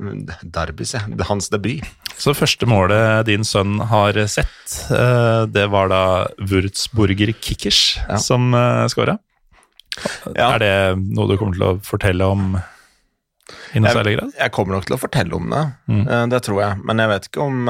derby, 0.43 0.83
se. 0.85 0.99
Hans 1.29 1.47
debut. 1.49 1.83
Så 2.19 2.33
første 2.35 2.67
målet 2.67 3.25
din 3.25 3.43
sønn 3.47 3.79
har 3.87 4.13
sett, 4.27 4.75
eh, 4.91 5.45
det 5.47 5.69
var 5.71 5.87
da 5.89 6.01
Wurzburger 6.39 7.31
Kickers 7.39 7.97
Ja. 8.09 8.17
som 8.17 8.51
skåra. 8.91 9.17
Ja. 10.35 10.51
Er 10.55 10.59
det 10.59 10.73
noe 11.15 11.27
du 11.31 11.37
kommer 11.37 11.53
til 11.55 11.63
å 11.63 11.79
fortelle 11.81 12.27
om 12.27 12.57
i 13.73 13.79
noe 13.79 13.93
særlig 13.95 14.17
grad? 14.17 14.33
Jeg 14.37 14.51
kommer 14.51 14.75
nok 14.75 14.85
til 14.89 14.95
å 14.97 14.99
fortelle 14.99 15.33
om 15.33 15.49
det, 15.49 15.63
Mm. 15.87 16.29
det 16.29 16.41
tror 16.43 16.59
jeg. 16.61 16.83
Men 16.83 16.97
jeg 16.97 17.07
vet 17.09 17.27
ikke 17.29 17.41
om 17.45 17.69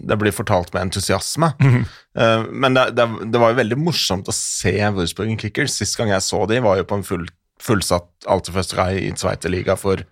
det 0.00 0.16
blir 0.20 0.32
fortalt 0.32 0.72
med 0.74 0.88
entusiasme. 0.88 1.52
Mm. 1.60 1.84
Uh, 2.18 2.46
men 2.52 2.74
det, 2.76 2.86
det, 2.96 3.06
det 3.32 3.40
var 3.42 3.52
jo 3.52 3.58
veldig 3.60 3.78
morsomt 3.78 4.28
å 4.30 4.34
se 4.34 4.72
Wurzburgen 4.96 5.38
Kickers. 5.40 5.76
Sist 5.76 5.98
gang 6.00 6.08
jeg 6.12 6.24
så 6.24 6.42
de, 6.50 6.58
var 6.64 6.80
jo 6.80 6.86
på 6.88 6.98
en 7.00 7.06
full, 7.06 7.28
fullsatt 7.60 8.08
Alterfesterei 8.30 9.06
i 9.06 9.12
Zweiterliga 9.16 9.76
for 9.78 10.02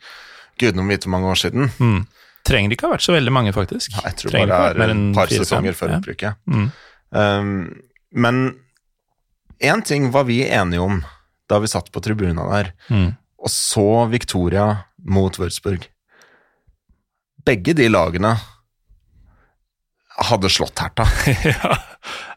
gudene 0.60 0.86
vite 0.90 1.06
hvor 1.06 1.14
mange 1.16 1.32
år 1.32 1.40
siden. 1.40 1.70
Mm. 1.80 2.06
Trenger 2.48 2.72
ikke 2.74 2.86
ha 2.88 2.94
vært 2.96 3.04
så 3.04 3.12
veldig 3.16 3.32
mange, 3.34 3.52
faktisk. 3.56 3.92
Ja, 3.96 4.06
jeg 4.08 4.20
tror 4.22 4.32
Trenger 4.34 4.52
bare 4.54 4.74
det 4.78 4.86
er 4.88 4.94
et 4.94 5.14
par 5.16 5.32
sesonger 5.32 5.76
før 5.76 5.92
Ja. 5.92 5.98
opprykket. 6.00 6.40
Mm. 6.48 6.66
Um, 7.10 7.52
men 8.12 8.40
én 9.60 9.82
ting 9.84 10.10
var 10.14 10.24
vi 10.28 10.42
enige 10.46 10.80
om 10.84 11.00
da 11.48 11.58
vi 11.60 11.70
satt 11.70 11.90
på 11.92 12.00
tribuna 12.04 12.44
der 12.52 12.72
Mm. 12.92 13.16
og 13.40 13.48
så 13.52 14.08
Victoria 14.10 14.84
mot 15.04 15.36
Würzburg. 15.40 15.86
Begge 17.46 17.74
de 17.74 17.88
lagene 17.88 18.34
hadde 20.18 20.48
slått 20.50 20.80
Hertha. 20.82 21.04
ja. 21.44 21.76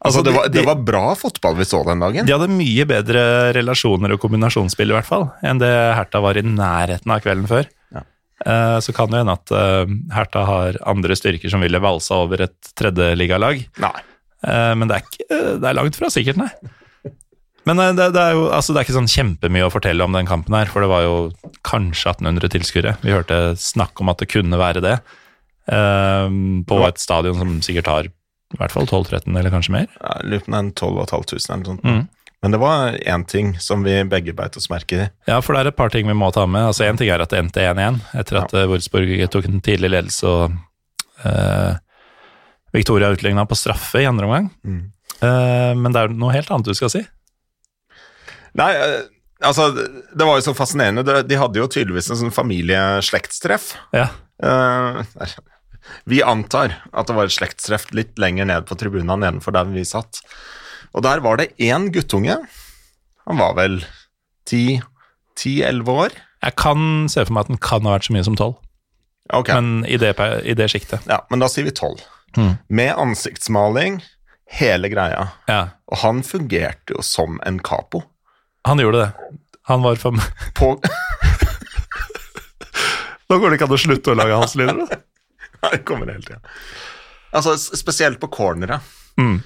Altså, 0.02 0.22
det, 0.26 0.34
var, 0.36 0.48
de, 0.50 0.60
det 0.60 0.66
var 0.68 0.82
bra 0.86 1.04
fotball 1.18 1.56
vi 1.58 1.66
så 1.66 1.82
den 1.88 2.02
dagen. 2.04 2.26
de 2.28 2.34
hadde 2.36 2.50
mye 2.52 2.86
bedre 2.90 3.22
relasjoner 3.58 4.14
og 4.16 4.22
kombinasjonsspill, 4.24 4.92
i 4.92 4.98
hvert 4.98 5.08
fall, 5.08 5.30
enn 5.46 5.62
det 5.62 5.70
Hertha 5.98 6.22
var 6.24 6.38
i 6.40 6.44
nærheten 6.46 7.14
av 7.14 7.22
kvelden 7.24 7.48
før. 7.50 7.70
Ja. 7.96 8.04
Eh, 8.46 8.78
Så 8.86 8.94
kan 8.98 9.10
det 9.14 9.22
hende 9.22 9.38
at 9.38 9.54
eh, 9.56 9.96
Hertha 10.16 10.44
har 10.50 10.82
andre 10.90 11.18
styrker 11.18 11.50
som 11.54 11.64
ville 11.64 11.82
valsa 11.82 12.20
over 12.26 12.46
et 12.48 12.74
tredjeligalag. 12.78 13.64
Eh, 13.82 14.74
Men 14.76 14.90
det 14.90 14.98
er, 15.00 15.08
ikke, 15.08 15.42
det 15.62 15.70
er 15.72 15.78
langt 15.78 15.98
fra 16.00 16.10
sikkert, 16.14 16.42
nei. 16.42 16.52
Men 17.70 17.78
det, 17.78 18.08
det, 18.16 18.18
er 18.18 18.34
jo, 18.34 18.48
altså 18.50 18.74
det 18.74 18.82
er 18.82 18.88
ikke 18.88 18.96
sånn 18.98 19.12
kjempemye 19.12 19.68
å 19.68 19.74
fortelle 19.74 20.02
om 20.02 20.16
den 20.18 20.26
kampen 20.26 20.56
her, 20.58 20.70
for 20.72 20.82
det 20.82 20.90
var 20.90 21.04
jo 21.06 21.18
kanskje 21.68 22.10
1800 22.16 22.50
tilskuere. 22.56 22.96
Vi 23.06 23.14
hørte 23.14 23.38
snakk 23.62 24.02
om 24.02 24.10
at 24.10 24.24
det 24.24 24.32
kunne 24.34 24.58
være 24.58 24.82
det, 24.82 24.96
på 25.72 26.80
et 26.88 26.98
stadion 27.00 27.38
som 27.40 27.54
sikkert 27.64 27.88
har 27.88 28.10
i 28.12 28.58
hvert 28.60 28.74
fall 28.74 28.84
12-13, 28.90 29.30
eller 29.40 29.54
kanskje 29.54 29.72
mer. 29.72 29.88
Ja, 30.02 30.18
lurer 30.28 30.42
på 30.44 30.52
om 30.52 30.58
det 30.58 31.06
er 31.06 31.14
12 31.14 31.30
500 31.32 31.54
eller 31.54 31.62
noe 31.62 31.70
sånt. 31.70 31.86
Mm. 31.88 32.02
Men 32.42 32.52
det 32.56 32.60
var 32.60 32.96
én 33.14 33.24
ting 33.30 33.52
som 33.62 33.84
vi 33.86 33.94
begge 34.10 34.34
beit 34.34 34.58
oss 34.58 34.68
merke 34.72 34.98
i. 34.98 35.06
Ja, 35.30 35.38
for 35.46 35.54
det 35.54 35.62
er 35.62 35.70
et 35.70 35.78
par 35.78 35.92
ting 35.94 36.08
vi 36.10 36.16
må 36.18 36.32
ta 36.34 36.48
med. 36.50 36.66
Altså 36.72 36.88
Én 36.90 36.98
ting 36.98 37.08
er 37.14 37.22
at 37.22 37.30
det 37.30 37.38
endte 37.40 37.62
1-1 37.64 38.00
etter 38.18 38.40
at 38.42 38.56
ja. 38.58 38.64
Wolfsburg 38.68 39.14
tok 39.32 39.46
en 39.48 39.62
tidlig 39.62 39.92
ledelse 39.94 40.26
og 40.28 40.56
eh, 41.24 41.76
Victoria 42.74 43.12
utligna 43.14 43.46
på 43.46 43.56
straffe 43.60 44.02
i 44.02 44.08
andre 44.10 44.26
omgang. 44.26 44.50
Mm. 44.66 44.82
Eh, 45.22 45.72
men 45.78 45.94
det 45.94 46.02
er 46.02 46.16
noe 46.18 46.34
helt 46.34 46.50
annet 46.52 46.72
du 46.72 46.74
skal 46.76 46.90
si. 46.96 47.04
Nei, 48.58 48.72
eh, 48.74 49.04
altså, 49.48 49.70
det 49.78 50.26
var 50.28 50.42
jo 50.42 50.48
så 50.50 50.56
fascinerende. 50.58 51.06
De- 51.08 51.24
De 51.30 51.40
hadde 51.40 51.62
jo 51.62 51.70
tydeligvis 51.72 52.10
en 52.12 52.20
sånn 52.26 52.34
familieslektstreff. 52.36 53.76
Ja. 53.96 54.10
Eh, 54.42 55.04
vi 56.06 56.22
antar 56.24 56.76
at 56.94 57.08
det 57.10 57.16
var 57.18 57.26
et 57.30 57.36
slektstreff 57.36 57.88
litt 57.96 58.18
lenger 58.22 58.46
ned 58.50 58.66
på 58.70 58.76
tribunen 58.80 59.20
nedenfor 59.24 59.52
der 59.56 59.66
vi 59.72 59.84
satt. 59.88 60.22
Og 60.94 61.04
der 61.06 61.22
var 61.24 61.38
det 61.40 61.50
én 61.62 61.90
guttunge. 61.94 62.38
Han 63.28 63.38
var 63.40 63.54
vel 63.58 63.80
10-11 64.50 65.88
år. 65.90 66.16
Jeg 66.42 66.56
kan 66.58 67.08
se 67.12 67.24
for 67.26 67.34
meg 67.38 67.46
at 67.46 67.52
den 67.54 67.62
kan 67.62 67.86
ha 67.86 67.94
vært 67.96 68.08
så 68.10 68.14
mye 68.18 68.26
som 68.28 68.36
12, 68.40 68.56
Okay. 69.32 69.56
men 69.56 69.86
i 69.88 69.96
det, 70.02 70.10
i 70.44 70.54
det 70.58 70.66
sjiktet. 70.74 71.06
ja, 71.08 71.22
men 71.32 71.40
da 71.40 71.48
sier 71.48 71.64
vi 71.64 71.72
12. 71.72 72.02
Mm. 72.36 72.58
Med 72.68 72.98
ansiktsmaling, 73.00 74.02
hele 74.52 74.90
greia. 74.92 75.28
Ja, 75.48 75.62
Og 75.88 75.98
han 76.02 76.20
fungerte 76.24 76.98
jo 76.98 77.02
som 77.06 77.40
en 77.48 77.60
capo. 77.64 78.02
han 78.68 78.78
gjorde 78.82 79.06
det. 79.06 79.12
Han 79.70 79.84
var 79.86 79.96
for 79.96 80.12
På 80.58 80.74
Nå 83.30 83.38
går 83.40 83.50
det 83.54 83.56
ikke 83.60 83.68
an 83.70 83.76
å 83.78 83.80
slutte 83.80 84.12
å 84.12 84.18
lage 84.20 84.36
hans 84.42 84.56
lyder, 84.60 84.82
da. 84.84 84.98
Det 85.72 85.84
kommer 85.88 86.10
hele 86.12 86.26
tida. 86.26 86.42
Altså, 87.32 87.56
spesielt 87.58 88.20
på 88.20 88.28
corneret. 88.34 88.82
Mm. 89.20 89.40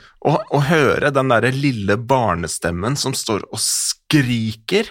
Høre 0.69 1.11
den 1.13 1.29
derre 1.29 1.51
lille 1.53 1.97
barnestemmen 1.97 2.95
som 2.97 3.13
står 3.17 3.45
og 3.51 3.61
skriker, 3.61 4.89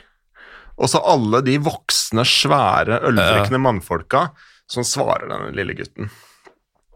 og 0.74 0.90
så 0.90 1.00
alle 1.06 1.40
de 1.46 1.56
voksne, 1.62 2.24
svære, 2.26 3.00
øldrikkende 3.08 3.60
mannfolka 3.62 4.28
som 4.70 4.86
svarer 4.86 5.28
denne 5.30 5.52
lille 5.54 5.76
gutten. 5.78 6.10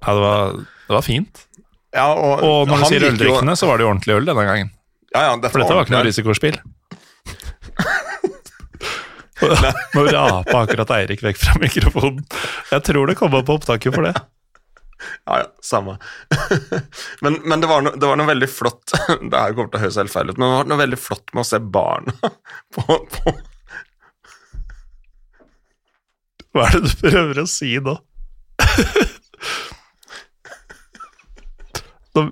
Ja, 0.03 0.15
det 0.15 0.23
var, 0.23 0.57
det 0.59 0.97
var 0.97 1.07
fint. 1.07 1.45
Ja, 1.95 2.09
og, 2.13 2.43
Og 2.45 2.69
når 2.69 2.83
du 2.83 2.91
sier 2.91 3.07
øldrikkende, 3.09 3.55
så 3.59 3.69
var 3.71 3.79
det 3.79 3.87
jo 3.87 3.93
ordentlig 3.93 4.19
øl 4.19 4.29
denne 4.29 4.45
gangen. 4.47 4.73
Ja, 5.15 5.23
ja, 5.31 5.37
dette 5.39 5.55
For 5.55 5.63
dette 5.63 5.77
var 5.79 5.87
ikke 5.87 5.97
noe 5.97 6.07
risikospill. 6.07 6.59
Nå 9.95 10.05
rapa 10.09 10.65
akkurat 10.65 10.91
Eirik 10.99 11.23
vekk 11.23 11.39
fra 11.41 11.55
mikrofonen. 11.63 12.25
Jeg 12.73 12.85
tror 12.89 13.11
det 13.11 13.19
kom 13.21 13.37
opp 13.39 13.47
på 13.49 13.59
opptaket 13.61 13.95
for 13.95 14.09
det. 14.09 14.15
Ja, 15.25 15.39
ja, 15.39 15.47
samme. 15.63 15.99
men, 17.21 17.35
men 17.45 17.61
det, 17.61 17.67
var 17.67 17.83
no, 17.83 17.91
det, 17.95 18.07
var 18.07 18.17
noe 18.19 18.27
veldig 18.27 18.49
flott 18.51 18.95
Det 19.31 19.39
her 19.39 19.55
kommer 19.55 19.71
til 19.71 19.79
å 19.79 19.83
høres 19.85 19.99
helt 20.01 20.11
feil 20.15 20.33
ut, 20.33 20.41
men 20.41 20.49
det 20.49 20.57
var 20.57 20.71
noe 20.73 20.81
veldig 20.81 20.99
flott 20.99 21.35
med 21.35 21.45
å 21.45 21.47
se 21.47 21.61
barna 21.63 22.15
på, 22.75 22.83
på 23.15 23.35
Hva 26.57 26.67
er 26.67 26.79
det 26.79 26.83
du 26.89 26.95
prøver 27.05 27.43
å 27.45 27.47
si 27.51 27.77
nå? 27.85 27.95
nå, 32.19 32.25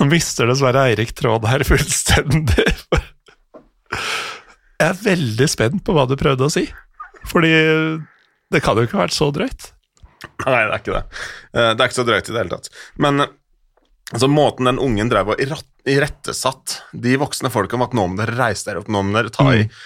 nå 0.00 0.08
mister 0.10 0.50
dessverre 0.50 0.88
Eirik 0.90 1.12
tråden 1.14 1.50
her 1.52 1.62
fullstendig. 1.68 2.72
Jeg 4.82 4.90
er 4.90 5.02
veldig 5.04 5.46
spent 5.46 5.84
på 5.86 5.94
hva 5.94 6.08
du 6.10 6.16
prøvde 6.18 6.48
å 6.48 6.50
si, 6.50 6.64
fordi 7.30 7.52
det 8.52 8.60
kan 8.64 8.74
jo 8.74 8.86
ikke 8.88 8.98
ha 8.98 9.04
vært 9.04 9.14
så 9.14 9.28
drøyt. 9.34 9.68
Nei, 10.42 10.58
det 10.58 10.74
er 10.74 10.80
ikke 10.80 10.96
det. 10.96 11.02
Eh, 11.54 11.70
det 11.70 11.84
er 11.84 11.86
ikke 11.86 12.00
så 12.00 12.06
drøyt 12.08 12.28
i 12.28 12.34
det 12.34 12.40
hele 12.40 12.56
tatt. 12.56 12.70
Men 13.02 13.22
altså, 13.22 14.28
måten 14.30 14.70
den 14.70 14.80
ungen 14.82 15.10
drev 15.12 15.34
og 15.34 15.42
irettesatt 15.42 16.80
de 17.04 17.14
voksne 17.22 17.50
folka 17.54 17.78
om 17.78 17.86
at 17.86 17.94
nå 17.94 18.08
må 18.10 18.18
dere 18.18 18.34
reise 18.38 18.66
dere 18.66 18.82
opp, 18.82 18.90
nå 18.90 19.04
må 19.06 19.14
dere 19.18 19.34
ta 19.34 19.46
i 19.54 19.66
mm. 19.66 19.76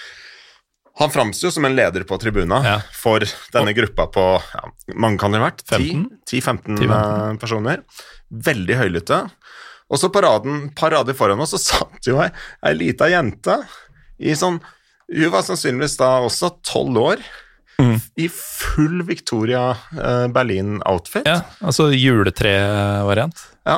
Han 0.97 1.11
framsto 1.13 1.45
jo 1.45 1.51
som 1.53 1.65
en 1.67 1.75
leder 1.77 2.01
på 2.09 2.17
tribuna 2.17 2.57
ja. 2.65 2.77
for 2.89 3.21
denne 3.53 3.69
gruppa 3.77 4.07
på 4.09 4.21
ja, 4.41 4.63
mange 4.97 5.19
kan 5.21 5.29
det 5.29 5.37
ha 5.37 5.51
vært? 5.51 5.59
10-15 5.69 6.73
eh, 6.73 7.35
personer. 7.37 7.83
Veldig 8.33 8.79
høylytte. 8.79 9.19
Og 9.93 10.01
så 10.01 10.09
parade 10.09 10.49
raden, 10.49 10.71
par 10.73 10.95
rader 10.95 11.13
foran 11.13 11.43
oss 11.45 11.53
så 11.53 11.61
satt 11.61 12.09
jo 12.09 12.17
ei, 12.23 12.31
ei 12.65 12.73
lita 12.79 13.11
jente 13.13 13.59
i 14.17 14.33
sånn 14.33 14.57
Hun 15.07 15.31
var 15.31 15.45
sannsynligvis 15.47 15.97
da 15.99 16.17
også 16.25 16.51
tolv 16.67 16.99
år. 16.99 17.21
Mm. 17.77 17.99
I 18.17 18.25
full 18.33 19.03
Victoria 19.05 19.69
uh, 19.71 20.27
Berlin-outfit. 20.33 21.27
Ja, 21.29 21.43
altså 21.61 21.91
juletrevariant. 21.93 23.43
Ja. 23.69 23.77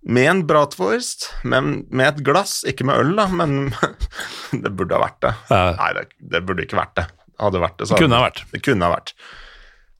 Med 0.00 0.30
en 0.30 0.42
bratwurst, 0.48 1.26
med, 1.44 1.84
med, 1.90 2.06
et 2.06 2.22
glass, 2.24 2.60
ikke 2.64 2.86
med 2.88 3.02
øl, 3.02 3.12
da, 3.18 3.26
men 3.28 3.74
det 4.64 4.72
burde 4.72 4.96
ha 4.96 5.02
vært 5.02 5.20
det. 5.26 5.34
Ja. 5.50 5.64
Nei, 5.76 5.90
det, 5.98 6.06
det, 6.36 6.42
burde 6.48 6.64
ikke 6.64 6.78
vært 6.80 6.96
det. 7.02 7.06
Hadde 7.40 7.60
vært 7.60 7.78
det, 7.80 7.88
så 7.88 7.96
det 7.96 8.06
kunne 8.06 8.20
ha 8.20 8.28
vært. 8.28 8.44
Det 8.52 8.62
kunne 8.64 8.86
ha 8.86 8.94
vært. 8.94 9.14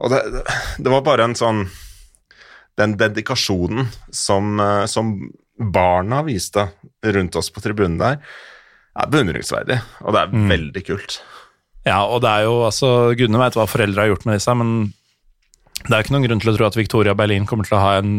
Og 0.01 0.15
det, 0.15 0.23
det 0.81 0.93
var 0.93 1.05
bare 1.05 1.27
en 1.29 1.37
sånn 1.37 1.67
Den 2.81 2.95
dedikasjonen 2.97 3.91
som, 4.17 4.55
eh, 4.65 4.87
som 4.89 5.11
barna 5.61 6.23
viste 6.25 6.71
rundt 7.05 7.37
oss 7.37 7.51
på 7.53 7.61
tribunen 7.61 7.99
der, 8.01 8.23
er 8.99 9.11
beundringsverdig, 9.13 9.77
og 10.03 10.17
det 10.17 10.23
er 10.23 10.33
mm. 10.35 10.49
veldig 10.51 10.83
kult. 10.87 11.21
Ja, 11.87 12.03
og 12.05 12.21
det 12.25 12.31
er 12.31 12.49
jo 12.49 12.57
altså 12.67 12.89
Gudene 13.17 13.41
veit 13.41 13.57
hva 13.57 13.69
foreldre 13.71 14.05
har 14.05 14.11
gjort 14.13 14.27
med 14.29 14.37
disse, 14.37 14.55
men 14.59 14.73
det 15.87 15.95
er 15.95 16.03
ikke 16.05 16.17
noen 16.17 16.27
grunn 16.27 16.43
til 16.43 16.53
å 16.53 16.57
tro 16.59 16.67
at 16.69 16.77
Victoria 16.77 17.15
Berlin 17.17 17.47
kommer 17.49 17.69
til 17.69 17.79
å 17.79 17.85
ha 17.85 17.95
en 18.01 18.13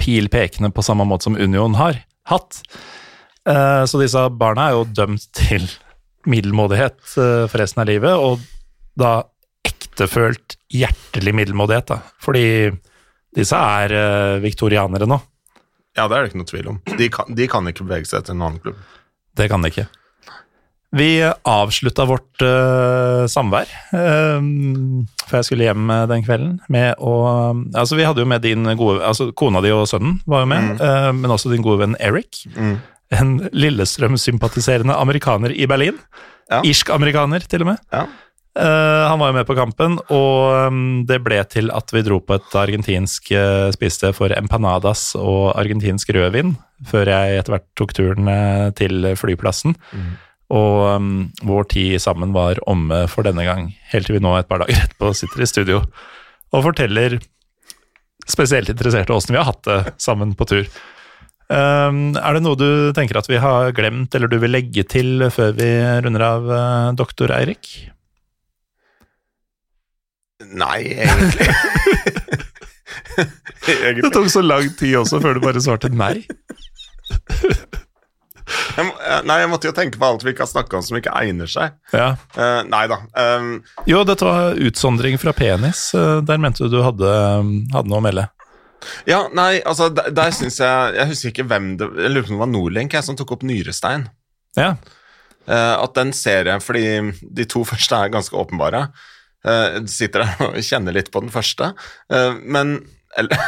pil 0.00 0.28
pekende 0.32 0.72
på 0.74 0.84
samme 0.84 1.06
måte 1.08 1.28
som 1.28 1.38
Union 1.38 1.76
har 1.78 2.02
hatt. 2.28 2.60
Eh, 3.48 3.84
så 3.88 4.00
disse 4.00 4.20
barna 4.36 4.68
er 4.68 4.76
jo 4.76 4.88
dømt 5.00 5.28
til 5.36 5.64
middelmådighet 6.28 6.98
eh, 7.20 7.44
for 7.48 7.60
resten 7.60 7.84
av 7.84 7.88
livet, 7.88 8.16
og 8.16 8.42
da 9.00 9.22
ektefølt 9.64 10.58
hjertelig 10.72 11.34
middelmådighet, 11.36 11.92
da. 11.92 12.00
Fordi 12.24 12.46
disse 13.34 13.58
er 13.58 13.94
eh, 13.96 14.42
viktorianere 14.44 15.08
nå. 15.08 15.18
Ja, 15.94 16.08
det 16.10 16.16
er 16.16 16.24
det 16.24 16.32
ikke 16.32 16.42
noe 16.42 16.50
tvil 16.50 16.70
om. 16.72 16.80
De 16.98 17.08
kan, 17.12 17.34
de 17.38 17.48
kan 17.50 17.70
ikke 17.70 17.86
bevege 17.86 18.10
seg 18.10 18.26
til 18.26 18.36
en 18.36 18.44
annen 18.48 18.62
klubb. 18.62 18.80
Det 19.36 19.50
kan 19.50 19.64
det 19.64 19.74
ikke. 19.74 19.86
Vi 20.94 21.08
avslutta 21.26 22.04
vårt 22.06 22.42
uh, 22.46 23.24
samvær, 23.26 23.70
um, 23.90 25.06
for 25.24 25.40
jeg 25.40 25.48
skulle 25.48 25.66
hjem 25.66 25.90
den 26.06 26.22
kvelden, 26.22 26.52
med 26.70 27.00
å 27.02 27.14
Altså, 27.74 27.98
vi 27.98 28.06
hadde 28.06 28.22
jo 28.22 28.28
med 28.30 28.44
din 28.46 28.68
gode 28.78 29.00
Altså, 29.02 29.32
kona 29.34 29.58
di 29.64 29.72
og 29.74 29.88
sønnen 29.90 30.20
var 30.30 30.44
jo 30.44 30.50
med, 30.52 30.68
mm. 30.68 30.84
uh, 30.84 31.10
men 31.18 31.34
også 31.34 31.50
din 31.50 31.66
gode 31.66 31.82
venn 31.82 31.98
Eric. 31.98 32.44
Mm. 32.54 32.76
En 33.14 33.34
Lillestrøm-sympatiserende 33.50 34.94
amerikaner 34.94 35.50
i 35.50 35.66
Berlin. 35.70 35.98
Ja. 36.52 36.62
Irsk-amerikaner, 36.62 37.42
til 37.50 37.66
og 37.66 37.72
med. 37.72 37.82
Ja. 37.90 38.06
Han 38.54 39.18
var 39.18 39.32
jo 39.32 39.34
med 39.34 39.46
på 39.48 39.56
kampen, 39.58 39.96
og 40.14 40.68
um, 40.70 40.82
det 41.08 41.16
ble 41.26 41.40
til 41.50 41.72
at 41.74 41.90
vi 41.90 42.04
dro 42.06 42.20
på 42.22 42.36
et 42.36 42.54
argentinsk 42.60 43.32
uh, 43.34 43.72
spisested 43.74 44.14
for 44.14 44.30
empanadas 44.36 45.08
og 45.18 45.56
argentinsk 45.58 46.12
rødvin, 46.14 46.54
før 46.86 47.10
jeg 47.10 47.40
etter 47.40 47.56
hvert 47.56 47.66
tok 47.74 47.96
turen 47.98 48.30
til 48.78 49.10
flyplassen. 49.18 49.74
Mm. 49.90 50.12
Og 50.54 50.80
um, 50.94 51.12
vår 51.42 51.66
tid 51.72 51.98
sammen 52.04 52.34
var 52.36 52.62
omme 52.70 53.04
for 53.10 53.26
denne 53.26 53.46
gang, 53.46 53.72
helt 53.90 54.06
til 54.06 54.20
vi 54.20 54.22
nå 54.22 54.36
et 54.38 54.50
par 54.50 54.62
dager 54.62 54.84
etterpå 54.84 55.10
sitter 55.18 55.42
i 55.42 55.50
studio 55.50 55.82
og 56.54 56.66
forteller 56.68 57.18
spesielt 58.30 58.70
interesserte 58.72 59.14
åssen 59.14 59.34
vi 59.34 59.40
har 59.40 59.50
hatt 59.50 59.64
det 59.66 59.80
sammen 60.00 60.34
på 60.38 60.46
tur. 60.48 60.68
Um, 61.50 62.14
er 62.16 62.36
det 62.36 62.44
noe 62.44 62.56
du 62.56 62.68
tenker 62.96 63.18
at 63.20 63.28
vi 63.28 63.40
har 63.42 63.74
glemt, 63.76 64.14
eller 64.16 64.30
du 64.30 64.38
vil 64.40 64.54
legge 64.54 64.86
til 64.88 65.26
før 65.34 65.52
vi 65.58 65.68
runder 66.06 66.24
av, 66.24 66.48
doktor 66.96 67.34
Eirik? 67.36 67.72
Nei, 70.54 70.80
egentlig. 71.04 71.48
egentlig. 73.64 74.02
Det 74.04 74.10
tok 74.12 74.28
så 74.32 74.42
lang 74.44 74.68
tid 74.78 74.98
også 75.00 75.20
før 75.24 75.38
du 75.38 75.44
bare 75.44 75.62
svarte 75.64 75.88
nei. 75.92 76.18
Jeg, 78.74 78.90
nei, 79.24 79.36
jeg 79.40 79.50
måtte 79.50 79.68
jo 79.68 79.74
tenke 79.76 79.98
på 80.00 80.06
alt 80.08 80.24
vi 80.24 80.34
ikke 80.34 80.44
har 80.44 80.50
snakka 80.50 80.78
om 80.78 80.84
som 80.84 80.98
ikke 80.98 81.12
egner 81.16 81.50
seg. 81.50 81.76
Ja. 81.94 82.14
Uh, 82.36 82.60
nei 82.68 82.84
da. 82.90 82.98
Um, 83.16 83.52
jo, 83.88 84.02
dette 84.06 84.26
var 84.26 84.58
utsondring 84.68 85.16
fra 85.20 85.34
penis. 85.36 85.86
Uh, 85.96 86.18
der 86.26 86.40
mente 86.42 86.66
du 86.66 86.74
du 86.74 86.82
hadde, 86.84 87.12
hadde, 87.72 87.88
noe 87.90 88.02
å 88.02 88.04
melde. 88.04 88.26
Ja, 89.08 89.22
nei, 89.32 89.62
altså, 89.64 89.88
der, 89.96 90.10
der 90.12 90.34
syns 90.36 90.58
jeg 90.60 90.90
Jeg 90.92 91.08
husker 91.08 91.30
ikke 91.30 91.46
hvem 91.48 91.70
det 91.80 91.86
Jeg 92.02 92.10
lurer 92.10 92.26
på 92.26 92.34
om 92.34 92.36
det 92.36 92.40
var 92.42 92.50
Nordlink 92.50 92.96
som 93.06 93.16
tok 93.16 93.32
opp 93.38 93.46
Nyrestein. 93.48 94.04
Ja. 94.58 94.74
Uh, 95.48 95.76
at 95.78 95.94
den 95.96 96.12
serien, 96.16 96.60
fordi 96.60 96.84
de 97.24 97.46
to 97.48 97.64
første 97.68 97.96
er 97.96 98.12
ganske 98.12 98.36
åpenbare. 98.36 98.88
Uh, 99.44 99.84
sitter 99.90 100.24
der 100.24 100.46
og 100.48 100.60
kjenner 100.64 100.96
litt 100.96 101.10
på 101.12 101.20
den 101.24 101.32
første. 101.32 101.74
Uh, 102.12 102.32
men 102.40 102.78
eller, 103.16 103.38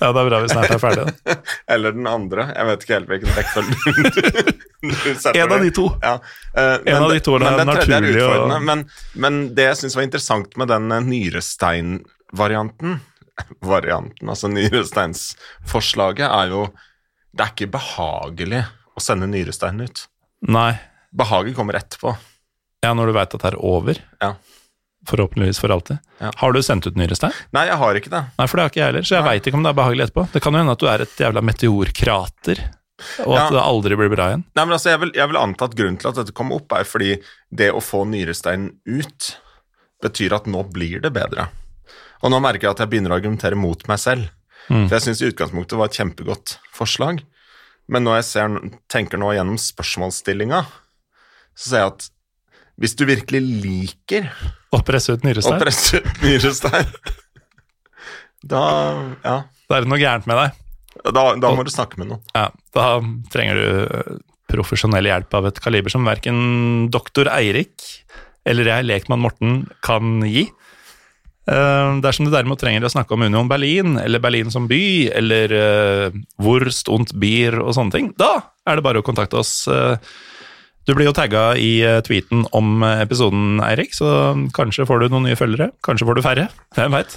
ja, 0.00 0.08
det 0.12 0.20
er 0.20 0.26
bra 0.26 0.38
vi 0.42 0.48
snart 0.50 0.72
er 0.74 0.80
ferdige. 0.82 1.36
Eller 1.72 1.94
den 1.94 2.06
andre. 2.10 2.48
Jeg 2.56 2.66
vet 2.68 2.84
ikke 2.84 2.96
helt 2.96 3.10
hvilken 3.12 3.36
rekkefølge 3.36 3.76
En 5.42 5.52
av 5.54 5.62
de 5.62 5.70
to. 5.74 5.84
Ja. 6.02 6.14
Uh, 6.56 6.78
en 6.90 7.04
av 7.04 7.12
de 7.12 7.20
to 7.22 7.36
er 7.38 7.44
men 7.44 7.70
naturlig 7.70 8.24
og... 8.26 8.56
men, 8.66 8.82
men, 9.14 9.38
det 9.54 9.68
jeg 9.68 9.80
syns 9.82 9.96
var 9.98 10.06
interessant 10.08 10.56
med 10.58 10.72
den 10.72 10.90
nyrestein-varianten, 11.06 12.98
varianten, 13.74 14.32
altså 14.34 14.50
nyresteinsforslaget, 14.50 16.26
er 16.26 16.56
jo 16.56 16.66
Det 17.30 17.46
er 17.46 17.54
ikke 17.54 17.70
behagelig 17.78 18.64
å 18.92 19.00
sende 19.00 19.30
nyresteinen 19.30 19.86
ut. 19.86 20.02
Nei. 20.50 20.72
Behaget 21.14 21.54
kommer 21.56 21.78
etterpå. 21.78 22.16
Ja, 22.82 22.90
når 22.98 23.08
du 23.08 23.14
veit 23.14 23.34
at 23.38 23.44
det 23.44 23.52
er 23.52 23.60
over. 23.62 24.02
Ja. 24.20 24.34
Forhåpentligvis 25.08 25.58
for 25.58 25.72
alltid. 25.74 25.98
Ja. 26.22 26.30
Har 26.36 26.52
du 26.54 26.60
sendt 26.62 26.86
ut 26.86 26.98
nyrestein? 26.98 27.34
Nei, 27.56 27.66
jeg 27.66 27.78
har 27.80 27.98
ikke 27.98 28.12
det. 28.12 28.22
Nei, 28.38 28.46
For 28.46 28.58
det 28.58 28.64
har 28.64 28.72
ikke 28.72 28.80
jeg 28.80 28.90
heller, 28.92 29.06
så 29.08 29.16
jeg 29.16 29.26
veit 29.26 29.48
ikke 29.48 29.58
om 29.58 29.66
det 29.66 29.72
er 29.72 29.78
behagelig 29.80 30.04
etterpå. 30.06 30.26
Det 30.32 30.42
kan 30.44 30.54
jo 30.54 30.62
hende 30.62 30.76
at 30.76 30.82
du 30.82 30.88
er 30.90 31.04
et 31.04 31.22
jævla 31.24 31.42
meteorkrater, 31.48 32.60
og 33.24 33.32
at 33.34 33.40
ja. 33.40 33.48
det 33.56 33.64
aldri 33.64 33.98
blir 33.98 34.12
bra 34.12 34.28
igjen. 34.30 34.44
Nei, 34.54 34.66
men 34.66 34.76
altså, 34.76 34.92
jeg 34.92 35.02
vil, 35.02 35.14
jeg 35.18 35.32
vil 35.32 35.40
anta 35.40 35.66
at 35.66 35.74
grunnen 35.80 35.98
til 35.98 36.12
at 36.12 36.20
dette 36.20 36.36
kom 36.38 36.54
opp, 36.54 36.76
er 36.76 36.86
fordi 36.86 37.16
det 37.50 37.72
å 37.74 37.82
få 37.82 38.04
nyresteinen 38.12 38.70
ut 38.86 39.32
betyr 40.02 40.38
at 40.38 40.46
nå 40.50 40.62
blir 40.70 41.02
det 41.02 41.12
bedre. 41.14 41.48
Og 42.22 42.30
nå 42.30 42.38
merker 42.42 42.68
jeg 42.68 42.76
at 42.76 42.84
jeg 42.84 42.92
begynner 42.92 43.14
å 43.14 43.18
argumentere 43.18 43.58
mot 43.58 43.82
meg 43.90 43.98
selv. 43.98 44.30
Mm. 44.68 44.86
For 44.86 44.96
jeg 44.96 45.06
syns 45.08 45.22
i 45.22 45.30
utgangspunktet 45.32 45.78
var 45.78 45.90
et 45.90 45.98
kjempegodt 45.98 46.56
forslag, 46.74 47.24
men 47.90 48.06
når 48.06 48.20
jeg 48.20 48.28
ser, 48.28 48.58
tenker 48.92 49.18
nå 49.18 49.32
gjennom 49.34 49.58
spørsmålsstillinga, 49.58 50.62
så 51.58 51.68
ser 51.68 51.82
jeg 51.82 51.92
at 51.92 52.06
hvis 52.82 52.96
du 52.98 53.04
virkelig 53.06 53.40
liker 53.62 54.26
Å 54.74 54.80
presse 54.82 55.14
ut 55.14 55.22
nyrestein? 55.26 55.54
Å 55.54 55.62
presse 55.62 56.00
ut 56.02 56.24
nyrestein. 56.24 56.90
da 58.42 58.64
ja. 59.22 59.36
Da 59.70 59.78
er 59.78 59.84
det 59.84 59.92
noe 59.92 60.02
gærent 60.02 60.26
med 60.28 60.40
deg. 60.40 60.58
Da, 61.06 61.22
da 61.38 61.52
må 61.54 61.62
Og, 61.62 61.68
du 61.68 61.72
snakke 61.72 62.00
med 62.00 62.10
noen. 62.10 62.24
Ja, 62.36 62.48
Da 62.74 62.86
trenger 63.32 63.58
du 63.58 63.66
eh, 63.86 64.16
profesjonell 64.52 65.08
hjelp 65.08 65.32
av 65.38 65.48
et 65.48 65.60
kaliber 65.64 65.92
som 65.92 66.04
verken 66.04 66.90
doktor 66.92 67.30
Eirik 67.32 67.86
eller 68.48 68.66
jeg, 68.66 68.88
lekmann 68.88 69.22
Morten, 69.22 69.62
kan 69.86 70.18
gi. 70.26 70.48
Uh, 71.42 71.98
dersom 72.02 72.26
du 72.26 72.32
derimot 72.32 72.60
trenger 72.62 72.84
å 72.86 72.90
snakke 72.90 73.14
om 73.14 73.24
Union 73.26 73.48
Berlin, 73.50 73.96
eller 73.98 74.22
Berlin 74.22 74.50
som 74.54 74.68
by, 74.70 74.82
eller 75.14 75.54
uh, 75.54 76.20
Wurst 76.42 76.90
und 76.92 77.14
Bier 77.22 77.58
og 77.62 77.74
sånne 77.78 77.94
ting, 77.94 78.10
da 78.18 78.34
er 78.66 78.78
det 78.78 78.86
bare 78.86 79.02
å 79.02 79.06
kontakte 79.06 79.40
oss. 79.40 79.54
Uh, 79.70 79.94
du 80.86 80.94
blir 80.96 81.06
jo 81.06 81.14
tagga 81.14 81.52
i 81.60 81.76
eh, 81.86 82.00
tweeten 82.06 82.46
om 82.56 82.82
eh, 82.82 83.04
episoden, 83.04 83.60
Eirik, 83.62 83.94
så 83.94 84.32
kanskje 84.56 84.86
får 84.88 85.04
du 85.04 85.12
noen 85.12 85.28
nye 85.28 85.38
følgere. 85.38 85.70
Kanskje 85.86 86.08
får 86.08 86.18
du 86.18 86.24
færre. 86.24 86.48
Hvem 86.76 86.96
veit? 86.96 87.14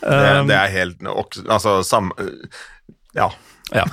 Det, 0.00 0.16
um, 0.40 0.48
det, 0.48 0.56
er 0.56 0.72
helt 0.74 1.02
Altså, 1.44 1.80
sam... 1.84 2.12
Ja. 3.16 3.30
ja. 3.74 3.84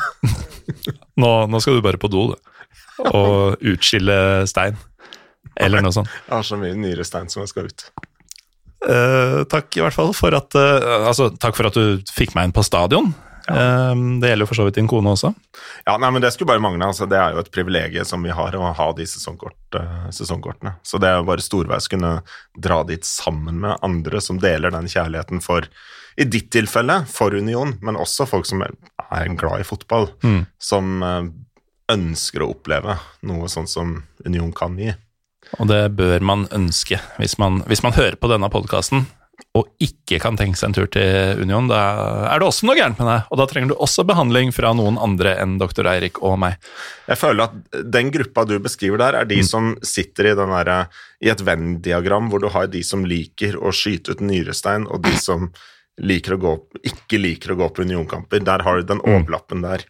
Nå, 1.19 1.29
nå, 1.49 1.59
skal 1.63 1.79
du 1.79 1.83
bare 1.83 1.99
på 1.99 2.11
do, 2.11 2.31
du. 2.33 2.49
Og 3.09 3.63
utskille 3.73 4.15
stein. 4.47 4.77
Eller 5.59 5.83
noe 5.83 5.93
sånt. 5.95 6.11
Jeg 6.27 6.33
har 6.33 6.47
så 6.47 6.57
mye 6.59 6.77
nyrestein 6.77 7.29
som 7.31 7.43
jeg 7.43 7.51
skal 7.51 7.69
ut. 7.69 7.85
Uh, 8.83 9.43
takk 9.51 9.75
i 9.79 9.83
hvert 9.83 9.95
fall 9.95 10.09
for 10.11 10.35
at 10.35 10.57
uh, 10.59 11.05
Altså, 11.07 11.29
takk 11.39 11.55
for 11.55 11.69
at 11.69 11.77
du 11.77 12.01
fikk 12.11 12.33
meg 12.35 12.49
inn 12.49 12.55
på 12.55 12.65
stadion. 12.67 13.13
Ja. 13.47 13.91
Uh, 13.91 14.03
det 14.21 14.31
gjelder 14.31 14.45
jo 14.45 14.49
for 14.49 14.59
så 14.61 14.67
vidt 14.67 14.77
din 14.79 14.89
kone 14.91 15.13
også. 15.15 15.33
Ja, 15.87 15.97
nei, 15.99 16.11
men 16.15 16.23
Det 16.23 16.31
skulle 16.33 16.51
bare 16.53 16.63
mangle. 16.63 16.85
altså 16.85 17.07
Det 17.09 17.19
er 17.19 17.33
jo 17.33 17.43
et 17.43 17.51
privilegium 17.51 18.07
som 18.07 18.23
vi 18.23 18.31
har, 18.31 18.55
å 18.55 18.73
ha 18.73 18.87
de 18.95 19.07
sesongkort, 19.09 19.79
sesongkortene. 20.11 20.77
Så 20.83 20.99
det 21.01 21.09
er 21.09 21.19
jo 21.19 21.27
bare 21.27 21.43
storveis 21.43 21.89
kunne 21.91 22.21
dra 22.55 22.83
dit 22.87 23.05
sammen 23.05 23.59
med 23.63 23.77
andre 23.81 24.21
som 24.21 24.39
deler 24.39 24.71
den 24.71 24.87
kjærligheten 24.87 25.43
for 25.43 25.67
i 26.15 26.27
ditt 26.29 26.51
tilfelle 26.53 27.01
for 27.09 27.33
Union, 27.33 27.73
men 27.81 27.97
også 27.97 28.27
folk 28.29 28.45
som 28.45 28.61
er 28.61 29.31
glad 29.33 29.63
i 29.63 29.65
fotball, 29.65 30.11
mm. 30.21 30.43
som 30.61 31.01
ønsker 31.91 32.43
å 32.43 32.51
oppleve 32.53 32.97
noe 33.27 33.49
sånn 33.51 33.67
som 33.67 33.95
Union 34.25 34.53
kan 34.55 34.77
gi. 34.79 34.93
Og 35.59 35.67
det 35.69 35.81
bør 35.97 36.23
man 36.25 36.45
ønske 36.55 36.99
hvis 37.19 37.37
man, 37.41 37.61
hvis 37.69 37.83
man 37.85 37.95
hører 37.97 38.17
på 38.19 38.29
denne 38.31 38.49
podkasten 38.53 39.07
og 39.53 39.67
ikke 39.83 40.17
kan 40.21 40.37
tenke 40.39 40.57
seg 40.57 40.71
en 40.71 40.75
tur 40.77 40.87
til 40.93 41.41
Union. 41.43 41.67
Da 41.69 41.81
er 42.31 42.41
det 42.41 42.47
også 42.47 42.65
noe 42.65 42.77
gærent 42.77 42.97
med 42.97 43.09
deg, 43.09 43.27
og 43.29 43.39
da 43.39 43.45
trenger 43.49 43.73
du 43.73 43.75
også 43.85 44.05
behandling 44.09 44.53
fra 44.55 44.71
noen 44.77 44.97
andre 45.01 45.35
enn 45.43 45.59
doktor 45.61 45.89
Eirik 45.91 46.17
og 46.25 46.39
meg. 46.41 46.57
Jeg 47.09 47.19
føler 47.21 47.45
at 47.45 47.83
den 47.93 48.09
gruppa 48.13 48.47
du 48.49 48.55
beskriver 48.63 49.01
der, 49.03 49.19
er 49.21 49.29
de 49.29 49.41
mm. 49.43 49.49
som 49.49 49.73
sitter 49.85 50.31
i, 50.31 50.33
der, 50.39 50.73
i 51.21 51.29
et 51.33 51.45
Venn-diagram, 51.45 52.31
hvor 52.33 52.41
du 52.41 52.49
har 52.53 52.71
de 52.73 52.81
som 52.87 53.05
liker 53.05 53.59
å 53.61 53.73
skyte 53.75 54.15
ut 54.15 54.25
nyrestein, 54.25 54.87
og 54.89 55.05
de 55.05 55.13
som 55.21 55.51
liker 56.01 56.39
gå, 56.41 56.55
ikke 56.89 57.21
liker 57.21 57.53
å 57.53 57.59
gå 57.61 57.69
på 57.69 57.85
unionkamper. 57.85 58.41
Der 58.41 58.65
har 58.65 58.79
du 58.79 58.89
den 58.89 59.03
mm. 59.03 59.09
overlappen 59.19 59.61
der. 59.65 59.85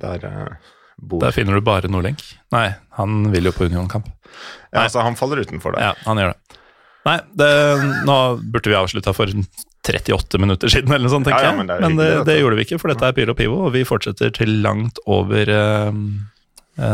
Der, 0.00 0.24
uh, 0.24 0.72
bor. 0.96 1.20
Der 1.20 1.36
finner 1.36 1.56
du 1.56 1.64
bare 1.64 1.88
Nordlenk. 1.92 2.24
Nei, 2.54 2.70
han 2.96 3.28
vil 3.32 3.50
jo 3.50 3.52
på 3.56 3.68
Union-kamp. 3.68 4.08
Ja, 4.72 4.86
altså 4.86 5.04
han 5.04 5.16
faller 5.16 5.40
utenfor 5.44 5.76
der. 5.76 5.90
Ja, 5.90 5.92
han 6.08 6.20
gjør 6.20 6.32
det. 6.32 6.40
Nei, 7.06 7.16
det, 7.38 7.48
nå 8.08 8.18
burde 8.42 8.72
vi 8.72 8.78
avslutta 8.78 9.14
for 9.16 9.30
38 9.86 10.40
minutter 10.42 10.72
siden, 10.72 10.90
eller 10.90 11.06
noe 11.06 11.14
sånt, 11.14 11.28
tenker 11.28 11.46
ja, 11.46 11.52
ja, 11.52 11.58
men 11.58 11.70
det, 11.70 11.76
men 11.84 11.98
det, 12.00 12.08
det, 12.26 12.40
gjorde 12.40 12.58
vi 12.58 12.66
ikke, 12.66 12.80
for 12.82 12.90
dette 12.90 13.06
er 13.06 13.14
Pyro 13.14 13.36
Pivo, 13.38 13.60
og 13.68 13.74
vi 13.76 13.84
fortsetter 13.86 14.32
til 14.34 14.56
langt 14.64 14.98
over 15.06 15.52
uh, 15.54 15.94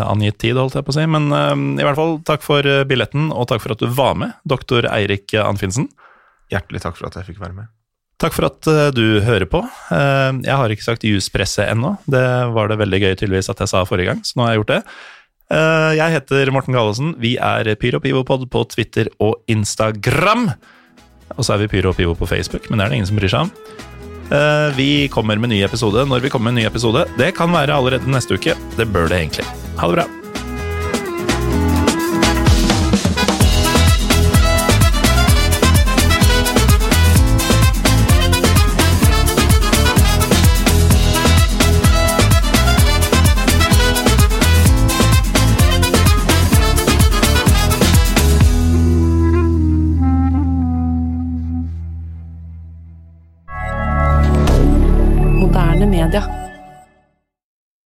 angitt 0.05 0.37
tid, 0.45 0.61
holdt 0.61 0.77
jeg 0.77 0.85
på 0.85 0.93
å 0.93 0.99
si. 0.99 1.07
Men 1.09 1.33
uh, 1.33 1.55
i 1.57 1.87
hvert 1.87 1.99
fall 1.99 2.19
takk 2.29 2.45
for 2.45 2.69
billetten, 2.89 3.31
og 3.33 3.49
takk 3.49 3.65
for 3.65 3.75
at 3.75 3.81
du 3.81 3.89
var 3.89 4.19
med, 4.21 4.37
doktor 4.45 4.91
Eirik 4.93 5.33
Anfinsen. 5.41 5.89
Hjertelig 6.53 6.85
takk 6.85 7.01
for 7.01 7.09
at 7.09 7.17
jeg 7.21 7.33
fikk 7.33 7.41
være 7.41 7.57
med. 7.63 7.73
Takk 8.23 8.37
for 8.37 8.47
at 8.47 8.69
eh, 8.71 8.91
du 8.95 9.19
hører 9.25 9.49
på. 9.51 9.63
Eh, 9.95 10.31
jeg 10.45 10.59
har 10.59 10.73
ikke 10.73 10.87
sagt 10.87 11.07
juspresse 11.07 11.65
ennå. 11.67 11.97
Det 12.07 12.23
var 12.55 12.71
det 12.71 12.79
veldig 12.83 13.03
gøy 13.03 13.13
tydeligvis 13.17 13.51
at 13.51 13.65
jeg 13.65 13.73
sa 13.73 13.83
forrige 13.89 14.13
gang, 14.13 14.23
så 14.27 14.39
nå 14.39 14.47
har 14.47 14.53
jeg 14.53 14.63
gjort 14.63 14.73
det. 14.77 14.81
Eh, 15.53 15.93
jeg 15.99 16.17
heter 16.17 16.53
Morten 16.55 16.77
Gallosen. 16.77 17.15
Vi 17.21 17.37
er 17.37 17.69
Pyro 17.81 18.01
Pivopod 18.01 18.49
på 18.53 18.65
Twitter 18.73 19.11
og 19.21 19.43
Instagram. 19.53 20.49
Og 21.37 21.45
så 21.45 21.55
er 21.55 21.65
vi 21.65 21.73
Pyro 21.77 21.93
Pivo 21.97 22.17
på 22.17 22.29
Facebook, 22.29 22.71
men 22.71 22.79
det 22.81 22.87
er 22.87 22.93
det 22.93 23.01
ingen 23.01 23.11
som 23.13 23.21
bryr 23.21 23.33
seg 23.33 23.47
om. 23.49 23.55
Vi 24.79 25.09
kommer 25.13 25.37
med 25.37 25.51
ny 25.53 25.59
episode 25.61 26.07
når 26.09 26.25
vi 26.25 26.31
kommer 26.33 26.49
med 26.49 26.57
en 26.57 26.63
ny 26.63 26.71
episode. 26.71 27.05
Det 27.19 27.35
kan 27.37 27.53
være 27.53 27.77
allerede 27.77 28.09
neste 28.09 28.41
uke. 28.41 28.57
Det 28.79 28.89
bør 28.89 29.13
det 29.13 29.21
egentlig. 29.21 29.49
Ha 29.77 29.93
det 29.93 30.01
bra. 30.01 30.22